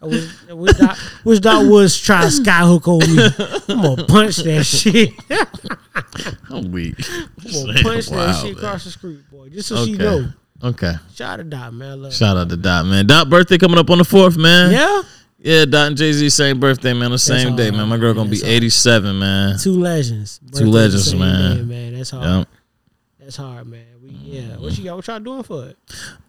I 0.02 0.06
wish, 0.06 0.30
I 0.50 0.52
wish, 0.52 0.72
Doc, 0.78 0.98
wish 1.24 1.38
Doc 1.38 1.70
Woods 1.70 1.96
try 2.00 2.22
to 2.22 2.26
skyhook 2.26 2.88
on 2.88 2.98
me. 3.14 3.72
I'm 3.72 3.82
gonna 3.82 4.04
punch 4.06 4.36
that 4.38 4.64
shit. 4.64 5.12
I'm 6.50 6.72
weak. 6.72 6.96
I'm 7.08 7.52
gonna 7.52 7.82
punch 7.82 8.08
that 8.08 8.34
shit 8.42 8.56
man. 8.56 8.64
across 8.64 8.84
the 8.84 8.90
street, 8.90 9.20
boy, 9.30 9.48
just 9.48 9.68
so 9.68 9.84
she 9.86 9.92
know. 9.92 10.28
Okay. 10.64 10.94
Shout 11.14 11.34
out 11.34 11.36
to 11.36 11.44
Doc, 11.44 11.72
man. 11.72 12.02
Love 12.02 12.14
Shout 12.14 12.36
out 12.36 12.48
to 12.48 12.56
Dot, 12.56 12.86
man. 12.86 13.06
Dot 13.06 13.28
birthday 13.28 13.58
coming 13.58 13.78
up 13.78 13.90
on 13.90 13.98
the 13.98 14.04
fourth, 14.04 14.36
man. 14.36 14.70
Yeah, 14.72 15.02
Yeah, 15.38 15.64
Dot 15.64 15.88
and 15.88 15.96
Jay 15.96 16.12
Z 16.12 16.30
same 16.30 16.60
birthday, 16.60 16.92
man. 16.94 17.10
The 17.10 17.18
same 17.18 17.56
day, 17.56 17.70
man. 17.70 17.88
My 17.88 17.96
girl 17.96 18.14
gonna 18.14 18.28
That's 18.28 18.42
be 18.42 18.48
87, 18.48 19.18
man. 19.18 19.58
two 19.58 19.72
legends. 19.80 20.38
Birthday 20.38 20.64
the 20.64 20.70
legends, 20.70 21.14
man. 21.14 21.56
day, 21.56 21.62
man, 21.62 21.94
that's 21.96 22.10
hard. 22.10 22.24
Yep. 22.24 22.48
That's 23.20 23.36
hard, 23.36 23.66
man. 23.66 23.86
We, 24.02 24.10
yeah. 24.10 24.56
What 24.56 24.76
you 24.76 24.84
got? 24.84 24.96
What 24.96 25.06
y'all 25.06 25.20
doing 25.20 25.42
for 25.44 25.66
it? 25.66 25.76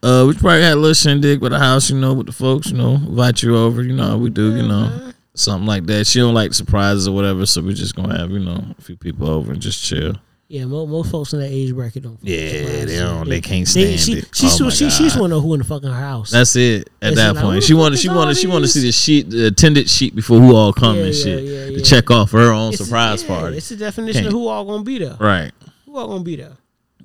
Uh, 0.03 0.25
we 0.27 0.33
probably 0.35 0.61
had 0.61 0.73
a 0.73 0.75
little 0.75 0.93
shindig 0.93 1.41
with 1.41 1.51
the 1.53 1.59
house, 1.59 1.89
you 1.89 1.97
know, 1.97 2.13
with 2.13 2.27
the 2.27 2.31
folks, 2.31 2.69
you 2.69 2.77
know, 2.77 2.95
invite 2.95 3.41
you 3.41 3.57
over, 3.57 3.81
you 3.81 3.93
know, 3.93 4.03
how 4.09 4.17
we 4.17 4.29
do, 4.29 4.55
you 4.55 4.61
know, 4.67 5.11
something 5.33 5.65
like 5.65 5.85
that. 5.87 6.05
She 6.05 6.19
don't 6.19 6.35
like 6.35 6.53
surprises 6.53 7.07
or 7.07 7.15
whatever, 7.15 7.45
so 7.47 7.61
we 7.61 7.73
just 7.73 7.95
gonna 7.95 8.15
have, 8.17 8.29
you 8.29 8.39
know, 8.39 8.63
a 8.77 8.81
few 8.81 8.95
people 8.95 9.27
over 9.29 9.51
and 9.53 9.61
just 9.61 9.83
chill. 9.83 10.15
Yeah, 10.49 10.65
most, 10.65 10.89
most 10.89 11.09
folks 11.11 11.33
in 11.33 11.39
that 11.39 11.49
age 11.49 11.73
bracket 11.73 12.03
don't. 12.03 12.19
Yeah, 12.21 12.85
they 12.85 12.97
don't- 12.99 13.27
they 13.27 13.41
can't 13.41 13.67
stand 13.67 13.99
she, 13.99 14.19
it. 14.19 14.29
She's 14.35 14.61
Oh 14.61 14.69
she, 14.69 14.91
she's 14.91 15.13
God. 15.13 15.21
want 15.21 15.31
to 15.31 15.35
know 15.37 15.41
who 15.41 15.53
in 15.55 15.59
the 15.61 15.65
fucking 15.65 15.89
house. 15.89 16.29
That's 16.29 16.55
it. 16.55 16.91
At 17.01 17.15
that 17.15 17.37
point, 17.37 17.55
who 17.55 17.61
she 17.61 17.73
wanted, 17.73 17.97
she 17.97 18.09
wanted, 18.09 18.37
she 18.37 18.45
wanted 18.45 18.67
to 18.67 18.71
see 18.71 18.81
the 18.81 18.91
sheet, 18.91 19.31
the 19.31 19.47
attended 19.47 19.89
sheet 19.89 20.15
before 20.15 20.39
who 20.39 20.53
all 20.55 20.71
come 20.73 20.97
Yeah, 20.97 21.03
and 21.05 21.15
yeah, 21.15 21.23
shit 21.23 21.43
yeah, 21.43 21.65
to 21.65 21.73
yeah. 21.77 21.83
check 21.83 22.11
off 22.11 22.29
her 22.31 22.51
own 22.51 22.71
It's- 22.73 22.85
surprise 22.87 23.23
yeah, 23.23 23.29
party. 23.29 23.57
It's 23.57 23.69
the 23.69 23.77
definition 23.77 24.25
Can't- 24.25 24.27
of 24.27 24.33
who 24.33 24.47
all 24.47 24.63
gonna 24.65 24.83
be 24.83 24.99
there. 24.99 25.17
Right. 25.19 25.51
Who 25.87 25.97
all 25.97 26.07
gonna 26.09 26.23
be 26.23 26.35
there? 26.35 26.51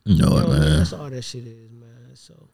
You 0.08 0.16
know 0.16 0.36
You 0.36 0.40
know, 0.40 0.48
man, 0.48 0.60
man. 0.60 0.78
That's 0.78 0.92
all 0.94 1.10
that 1.10 1.22
shit 1.22 1.46
is, 1.46 1.70
man. 1.70 2.14
So, 2.14 2.48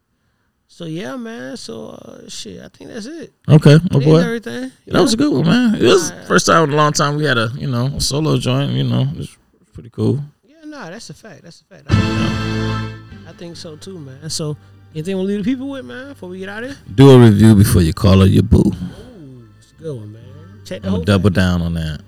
so 0.67 0.87
yeah, 0.87 1.15
man. 1.15 1.57
So, 1.57 1.91
uh, 1.91 2.29
shit. 2.29 2.61
I 2.61 2.67
think 2.67 2.91
that's 2.91 3.07
it. 3.07 3.33
Okay, 3.49 3.79
my 3.93 4.01
boy. 4.01 4.19
everything. 4.19 4.73
That 4.89 5.01
was 5.01 5.15
a 5.15 5.17
good 5.17 5.33
one, 5.33 5.47
man. 5.47 5.77
It 5.77 5.85
was 5.85 6.11
first 6.27 6.47
time 6.47 6.65
in 6.65 6.73
a 6.73 6.77
long 6.77 6.93
time 6.93 7.15
we 7.15 7.25
had 7.25 7.39
a, 7.39 7.53
you 7.55 7.69
know, 7.69 7.87
a 7.87 8.01
solo 8.01 8.39
joint. 8.39 8.73
You 8.73 8.83
know, 8.83 9.03
it 9.03 9.17
was 9.17 9.37
pretty 9.73 9.91
cool. 9.91 10.19
Yeah, 10.45 10.65
nah, 10.65 10.91
that's 10.91 11.11
a 11.11 11.15
fact. 11.15 11.43
That's 11.45 11.61
a 11.61 11.65
fact. 11.65 11.85
I, 11.91 12.93
I 13.29 13.33
think 13.35 13.57
so 13.57 13.77
too, 13.77 14.01
man. 14.01 14.29
So, 14.31 14.57
anything 14.93 15.17
we'll 15.17 15.27
leave 15.27 15.45
the 15.45 15.49
people 15.49 15.71
with, 15.71 15.85
man, 15.85 16.09
before 16.09 16.31
we 16.31 16.41
get 16.41 16.49
out 16.49 16.65
of 16.65 16.71
here? 16.71 16.79
Do 16.93 17.09
a 17.13 17.19
review 17.21 17.55
before 17.55 17.83
you 17.83 17.95
call 17.95 18.19
her 18.19 18.27
your 18.27 18.43
boo. 18.43 18.59
Ooh, 18.67 19.49
it's 19.61 19.71
a 19.79 19.81
good 19.81 19.97
one, 19.97 20.13
man. 20.13 20.23
Check 20.65 20.83
the 20.83 20.89
I'm 20.89 20.95
whole 20.95 21.05
gonna 21.05 21.19
double 21.19 21.31
down 21.31 21.63
on 21.63 21.75
that. 21.75 22.01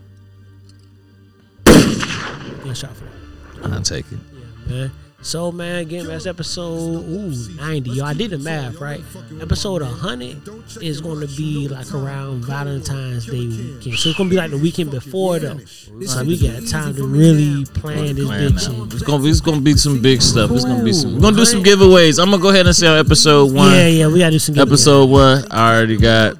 Good 2.65 2.77
shot 2.77 2.97
for 2.97 3.05
that. 3.05 3.73
I'll 3.73 3.83
take 3.83 4.11
it. 4.11 4.19
Yeah, 4.35 4.75
man. 4.75 4.91
So 5.27 5.51
man, 5.51 5.81
again, 5.81 6.07
that's 6.07 6.25
episode 6.25 7.03
ooh, 7.03 7.57
90. 7.57 7.91
Yo, 7.91 8.05
I 8.05 8.15
did 8.15 8.31
the 8.31 8.39
math, 8.39 8.81
right? 8.81 9.03
Episode 9.41 9.83
100 9.83 10.49
is 10.81 11.01
going 11.01 11.19
to 11.19 11.27
be 11.37 11.67
like 11.67 11.93
around 11.93 12.45
Valentine's 12.45 13.27
Day 13.27 13.49
weekend. 13.49 13.99
So 13.99 14.11
it's 14.11 14.17
going 14.17 14.31
to 14.31 14.33
be 14.33 14.37
like 14.37 14.53
the 14.53 14.59
weekend 14.59 14.93
before 14.93 15.41
though. 15.41 15.59
So 15.65 16.23
we 16.23 16.39
got 16.39 16.69
time 16.69 16.95
to 16.95 17.05
really 17.05 17.65
plan 17.65 18.15
this 18.15 18.29
Man, 18.29 18.53
bitch. 18.53 18.73
now, 18.73 18.85
it's 18.85 19.03
gonna 19.03 19.25
be 19.25 19.31
it's 19.31 19.41
gonna 19.41 19.61
be 19.61 19.77
some 19.77 20.01
big 20.01 20.23
stuff. 20.23 20.53
It's 20.53 20.65
gonna 20.65 20.85
be 20.85 20.93
some. 20.93 21.17
We're 21.17 21.23
gonna 21.23 21.37
do 21.39 21.45
some 21.45 21.65
giveaways. 21.65 22.23
I'm 22.23 22.31
gonna 22.31 22.41
go 22.41 22.51
ahead 22.51 22.67
and 22.67 22.77
say 22.77 22.87
on 22.87 22.97
episode 22.97 23.53
one. 23.53 23.73
Yeah, 23.73 23.89
yeah, 23.89 24.07
we 24.07 24.21
got 24.21 24.27
to 24.27 24.31
do 24.31 24.39
some 24.39 24.55
giveaways. 24.55 24.67
Episode 24.69 25.11
one. 25.11 25.45
I 25.51 25.75
already 25.75 25.97
got. 25.97 26.37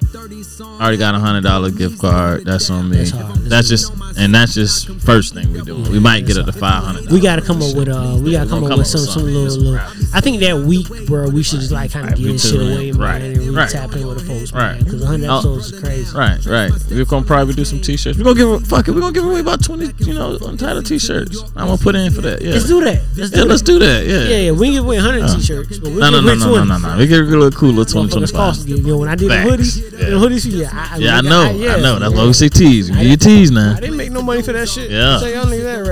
I 0.61 0.81
already 0.81 0.97
got 0.97 1.13
a 1.13 1.19
hundred 1.19 1.41
dollar 1.43 1.71
gift 1.71 1.99
card. 1.99 2.45
That's 2.45 2.69
on 2.69 2.89
me. 2.89 3.03
That's. 3.03 3.37
That's 3.49 3.69
just 3.69 3.91
and 4.17 4.33
that's 4.33 4.53
just 4.53 4.89
first 5.01 5.33
thing 5.33 5.53
we 5.53 5.61
doing. 5.61 5.89
We 5.91 5.99
might 5.99 6.25
get 6.25 6.37
up 6.37 6.45
to 6.45 6.51
five 6.51 6.83
hundred. 6.83 7.11
We 7.11 7.19
gotta 7.19 7.41
come 7.41 7.61
up 7.61 7.75
with 7.75 7.87
uh, 7.87 8.19
we 8.21 8.31
gotta 8.31 8.49
come 8.49 8.63
up 8.63 8.76
gonna 8.77 8.81
with 8.81 8.87
some 8.87 9.01
some 9.01 9.23
little, 9.23 9.43
little. 9.43 9.79
I 10.13 10.21
think 10.21 10.39
that 10.41 10.57
week, 10.57 10.87
bro, 11.05 11.29
we 11.29 11.43
should 11.43 11.59
just 11.59 11.71
like 11.71 11.91
kind 11.91 12.05
of 12.05 12.11
Right, 12.11 12.17
give 12.17 12.25
me 12.27 12.31
this 12.33 12.43
too, 12.43 12.49
shit 12.49 12.61
away, 12.61 12.91
man, 12.91 12.99
Right, 13.01 13.21
and 13.21 13.37
really 13.37 13.49
right. 13.55 13.69
tap 13.69 13.93
in 13.95 14.07
with 14.07 14.19
the 14.19 14.23
folks, 14.25 14.51
Right. 14.53 14.75
man, 14.75 14.83
because 14.83 15.01
100 15.01 15.27
Oh. 15.29 15.33
episodes 15.37 15.71
is 15.73 15.79
crazy. 15.79 16.15
Right, 16.17 16.45
right. 16.45 16.71
We're 16.89 17.05
gonna 17.05 17.25
probably 17.25 17.53
do 17.53 17.65
some 17.65 17.79
t-shirts. 17.81 18.17
We're 18.17 18.23
gonna 18.23 18.35
give 18.59 18.67
fuck 18.67 18.87
it. 18.87 18.91
We're 18.91 19.01
gonna 19.01 19.13
give 19.13 19.25
away 19.25 19.39
about 19.41 19.63
twenty, 19.63 19.91
you 19.99 20.13
know, 20.13 20.37
untitled 20.45 20.85
t-shirts. 20.85 21.41
I'm 21.55 21.67
gonna 21.67 21.77
put 21.77 21.95
in 21.95 22.11
for 22.11 22.21
that. 22.21 22.41
Yeah. 22.41 22.51
Let's 22.53 22.65
do 22.67 22.83
that. 22.83 23.01
Let's 23.15 23.29
do 23.31 23.37
Yeah, 23.37 23.43
that. 23.43 23.49
let's 23.49 23.61
do 23.61 23.79
that. 23.79 24.05
Yeah. 24.05 24.23
Yeah, 24.27 24.37
yeah, 24.37 24.51
we 24.51 24.67
can 24.67 24.73
give 24.75 24.83
away 24.85 24.97
100 24.97 25.23
uh, 25.23 25.35
t-shirts, 25.35 25.77
but 25.79 25.91
we 25.91 25.99
No, 25.99 26.09
no, 26.09 26.21
give 26.21 26.39
no, 26.39 26.49
away 26.49 26.59
no, 26.59 26.63
no, 26.65 26.77
20. 26.77 26.81
no, 26.83 26.89
no. 26.93 26.97
We 26.97 27.07
get 27.07 27.19
a 27.19 27.23
little 27.23 27.51
cooler 27.51 27.85
twenty 27.85 28.09
twenty 28.09 28.25
Motherfuckers 28.27 28.33
cost 28.33 28.59
five. 28.61 28.69
you. 28.69 28.77
You 28.77 28.83
know, 28.83 28.97
when 28.97 29.09
I 29.09 29.15
did 29.15 29.29
Facts. 29.29 29.45
the 29.49 29.51
hoodies, 29.57 29.81
Yeah. 29.99 30.09
the 30.09 30.15
hoodies, 30.15 30.45
yeah, 30.59 30.69
I, 30.93 30.97
Yeah, 30.97 31.17
I 31.17 31.21
know. 31.21 31.51
yeah, 31.51 31.75
I 31.75 31.79
know. 31.81 31.99
That's 31.99 32.13
why 32.13 32.25
we 32.25 32.33
say 32.33 32.49
tease. 32.49 32.89
You 32.89 32.95
get 32.95 33.05
your 33.05 33.17
tease 33.17 33.51
now. 33.51 33.73
I 33.75 33.79
didn't 33.79 33.97
make 33.97 34.11
no 34.11 34.21
money 34.21 34.41
for 34.41 34.53
that 34.53 34.67
shit. 34.69 34.89
Yeah. 34.91 35.19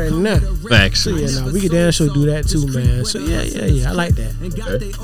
So 0.10 0.19
y'all 0.19 0.41
niggas 0.41 0.61
that 0.61 0.69
right 0.69 0.69
now. 0.69 0.69
Facts. 0.69 1.02
So 1.03 1.10
yeah, 1.11 1.40
no, 1.45 1.52
we 1.52 1.61
could 1.61 1.72
damn 1.72 1.91
sure 1.91 2.10
do 2.14 2.26
that 2.27 2.48
too, 2.48 2.65
man. 2.68 3.06
So 3.06 3.19
yeah, 3.19 3.41
yeah, 3.44 3.65
yeah, 3.65 3.90
I 3.90 3.94
like 3.94 4.15
that. 4.15 4.34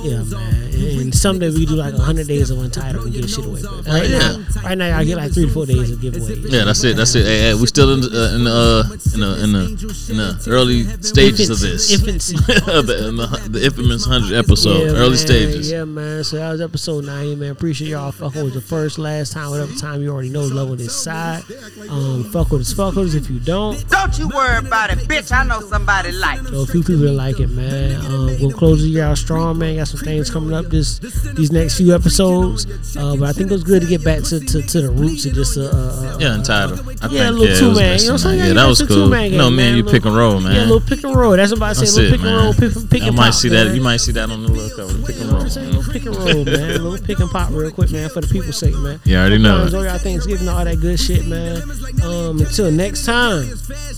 Yeah, 0.04 0.24
man. 0.24 0.66
And, 0.74 1.02
and 1.02 1.16
someday 1.16 1.50
we 1.50 1.66
do 1.66 1.76
like 1.76 1.94
hundred 1.96 2.28
days 2.28 2.50
of 2.50 2.58
untitled 2.60 3.06
and 3.06 3.14
give 3.14 3.30
shit 3.30 3.46
away. 3.46 3.62
But 3.62 3.88
right 3.88 4.10
Yeah. 4.10 4.20
now, 4.20 4.62
right 4.64 4.78
now 4.78 4.98
y'all 4.98 5.06
get 5.06 5.18
like 5.18 5.32
three 5.34 5.46
to 5.46 5.52
four 5.52 5.66
days 5.66 5.92
of 5.92 6.00
giveaways. 6.00 6.52
Yeah, 6.52 6.66
that's 6.66 6.84
it. 6.84 6.96
That's 6.98 7.14
it. 7.16 7.26
Hey, 7.26 7.40
hey, 7.42 7.54
we 7.54 7.68
still 7.68 7.94
in 7.94 8.02
the, 8.02 8.08
uh, 8.10 8.36
in 8.36 8.44
the 8.46 8.52
uh, 8.52 8.84
in 9.14 9.20
the 9.22 9.44
in 9.44 9.52
the 9.54 9.62
in 10.10 10.18
the 10.18 10.48
early 10.50 10.84
stages 11.02 11.50
of 11.50 11.60
this. 11.60 11.92
Infancy. 11.92 12.36
the, 12.48 13.08
in 13.10 13.16
the, 13.18 13.28
the 13.50 13.64
infamous 13.66 14.06
hundred 14.06 14.36
episode, 14.38 14.80
Yeah, 14.92 14.98
early 14.98 15.10
man. 15.10 15.18
stages. 15.18 15.72
Yeah, 15.72 15.84
man. 15.86 16.24
So 16.24 16.38
that 16.38 16.52
was 16.52 16.62
episode 16.62 17.06
nine, 17.06 17.40
man. 17.40 17.52
Appreciate 17.52 17.90
y'all 17.90 18.12
fucking 18.12 18.44
with 18.44 18.54
the 18.54 18.62
first, 18.62 18.98
last 18.98 19.34
time, 19.34 19.50
whatever 19.52 19.74
time 19.76 20.02
you 20.02 20.10
already 20.12 20.30
know, 20.30 20.44
love 20.44 20.70
on 20.72 20.78
this 20.78 20.96
side. 20.96 21.44
Um, 21.90 22.24
fuck 22.32 22.52
with 22.52 22.62
us, 22.62 22.74
fuck 22.74 22.96
with 22.96 23.08
us. 23.10 23.14
If 23.14 23.30
you 23.30 23.40
don't, 23.40 23.88
Don't 23.90 24.18
you 24.18 24.28
worry 24.30 24.58
about 24.58 24.90
it, 24.91 24.91
bitch. 25.00 25.32
I 25.32 25.44
know 25.44 25.52
know 25.60 25.68
somebody 25.68 26.12
like 26.14 26.40
it. 26.42 26.48
So 26.48 26.62
a 26.62 26.66
few 26.66 26.82
people 26.82 27.12
like 27.12 27.40
it, 27.42 27.50
man. 27.50 28.00
Um, 28.06 28.28
we'll 28.40 28.54
close 28.54 28.82
the 28.82 28.88
year 28.88 29.04
out 29.04 29.18
strong, 29.18 29.58
man. 29.58 29.76
Got 29.78 29.88
some 29.90 30.00
things 30.00 30.30
coming 30.30 30.54
up 30.54 30.68
this 30.68 31.00
these 31.34 31.52
next 31.52 31.76
few 31.78 31.94
episodes. 31.94 32.66
Uh, 32.96 33.16
but 33.18 33.28
I 33.30 33.34
think 33.34 33.50
it 33.52 33.54
was 33.54 33.64
good 33.66 33.82
to 33.82 33.88
get 33.88 34.04
back 34.04 34.24
to, 34.24 34.40
to, 34.40 34.62
to 34.62 34.82
the 34.82 34.90
roots 34.92 35.26
and 35.26 35.36
just 35.36 35.58
uh, 35.58 35.64
uh, 35.74 36.18
Yeah, 36.22 36.36
entitled. 36.36 36.80
I 37.02 37.08
Yeah, 37.08 37.30
a 37.30 37.32
think, 37.32 37.40
little 37.40 37.48
yeah, 37.48 37.56
two 37.60 37.74
man. 37.76 38.00
You 38.00 38.06
know 38.08 38.12
what 38.12 38.12
I'm 38.12 38.18
saying? 38.20 38.40
Yeah, 38.40 38.48
You 38.48 38.54
that 38.54 38.68
was 38.68 38.80
cool. 38.82 38.88
two-man 38.88 39.30
game, 39.32 39.38
No, 39.38 39.50
man, 39.50 39.56
man. 39.58 39.76
you 39.78 39.84
Little- 39.84 39.92
pick 40.00 40.06
and 40.06 40.16
roll, 40.16 40.40
man. 40.40 40.56
Yeah, 40.56 40.62
a 40.62 40.72
little 40.72 40.80
pick 40.82 41.04
and 41.04 41.16
roll. 41.16 41.36
That's 41.36 41.52
what 41.52 41.58
I'm 41.58 41.64
about 41.64 41.76
to 41.76 41.86
say. 41.88 42.02
A 42.08 42.10
little 42.10 42.14
it, 42.14 42.18
pick 42.18 42.26
and 42.28 42.38
roll, 42.38 42.54
pick, 42.54 42.90
pick 42.90 43.04
I 43.04 43.08
and 43.08 43.16
might 43.18 43.32
see 43.32 43.50
man. 43.50 43.68
that. 43.68 43.76
You 43.76 43.82
might 43.82 43.98
see 43.98 44.12
that 44.14 44.30
on 44.30 44.42
the 44.44 44.48
little 44.50 44.78
cover. 44.78 45.06
Pick 45.06 45.20
and 45.22 45.32
roll. 45.32 45.42
what 45.44 45.52
saying? 45.52 45.68
A 45.68 45.78
little 45.78 45.92
pick 45.94 46.06
and 46.06 46.16
roll, 46.16 46.46
man. 46.46 46.70
A 46.72 46.80
little 46.80 47.06
pick 47.06 47.20
and 47.20 47.30
pop 47.30 47.50
real 47.52 47.72
quick, 47.72 47.92
man, 47.92 48.10
for 48.10 48.22
the 48.22 48.28
people's 48.28 48.58
sake, 48.58 48.76
man. 48.78 49.00
You 49.04 49.18
already 49.18 49.38
know 49.38 49.58
Hope 49.60 49.68
it. 49.68 49.72
y'all 49.74 49.82
Enjoy 49.82 49.90
y'all 49.92 49.98
Thanksgiving, 50.00 50.48
all 50.48 50.64
that 50.64 50.80
good 50.80 51.00
shit, 51.00 51.26
man. 51.28 51.62
Um, 52.04 52.40
until 52.40 52.72
next 52.72 53.06
time, 53.06 53.50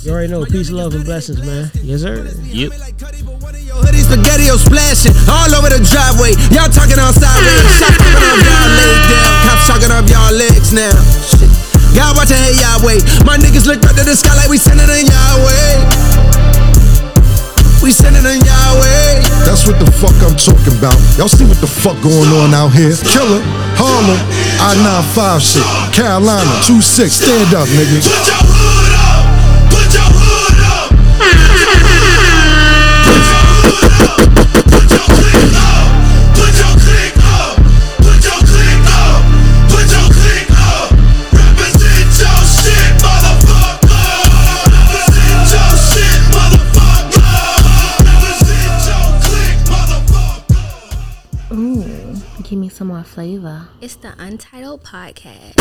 you 0.02 0.12
already 0.12 0.32
know. 0.32 0.44
Peace, 0.46 0.70
love, 0.72 0.83
and 0.92 1.08
blessings, 1.08 1.40
man. 1.40 1.72
Yes, 1.80 2.04
sir. 2.04 2.28
Yep. 2.52 2.76
Hoodie 2.76 4.04
spaghetti 4.04 4.52
splashing 4.60 5.16
all 5.32 5.48
over 5.56 5.72
the 5.72 5.80
driveway. 5.80 6.36
Y'all 6.52 6.68
talking 6.68 7.00
on 7.00 7.16
sideways. 7.16 7.64
Shots 7.80 7.96
talking 7.96 8.20
off 8.20 8.44
y'all 8.44 8.68
laid 8.68 9.00
down. 9.08 9.32
Cops 9.48 9.64
talking 9.64 9.92
off 9.96 10.04
y'all 10.12 10.36
legs 10.36 10.76
now. 10.76 10.92
Shit. 11.24 11.48
Y'all 11.96 12.12
watching 12.20 12.36
hey 12.36 12.60
Yahweh. 12.60 13.00
My 13.24 13.40
niggas 13.40 13.64
look 13.64 13.80
up 13.88 13.96
to 13.96 14.04
the 14.04 14.12
sky 14.12 14.36
like 14.36 14.52
we 14.52 14.60
sending 14.60 14.92
in 14.92 15.08
Yahweh. 15.08 15.88
We 17.80 17.96
sending 17.96 18.28
in 18.28 18.44
Yahweh. 18.44 19.24
That's 19.48 19.64
what 19.64 19.80
the 19.80 19.88
fuck 19.88 20.20
I'm 20.20 20.36
talking 20.36 20.76
about. 20.76 21.00
Y'all 21.16 21.32
see 21.32 21.48
what 21.48 21.64
the 21.64 21.72
fuck 21.72 21.96
going 22.04 22.28
on 22.44 22.52
out 22.52 22.76
here? 22.76 22.92
Killer, 23.08 23.40
Harlem, 23.80 24.20
I-95 24.60 25.40
shit, 25.40 25.64
Carolina, 25.96 26.52
2-6, 26.68 27.08
stand 27.08 27.56
up, 27.56 27.72
nigga. 27.72 28.93
Ooh, 51.52 52.16
give 52.42 52.58
me 52.58 52.68
some 52.68 52.88
more 52.88 53.04
flavor. 53.04 53.68
It's 53.80 53.96
the 53.96 54.14
Untitled 54.18 54.84
Podcast. 54.84 55.54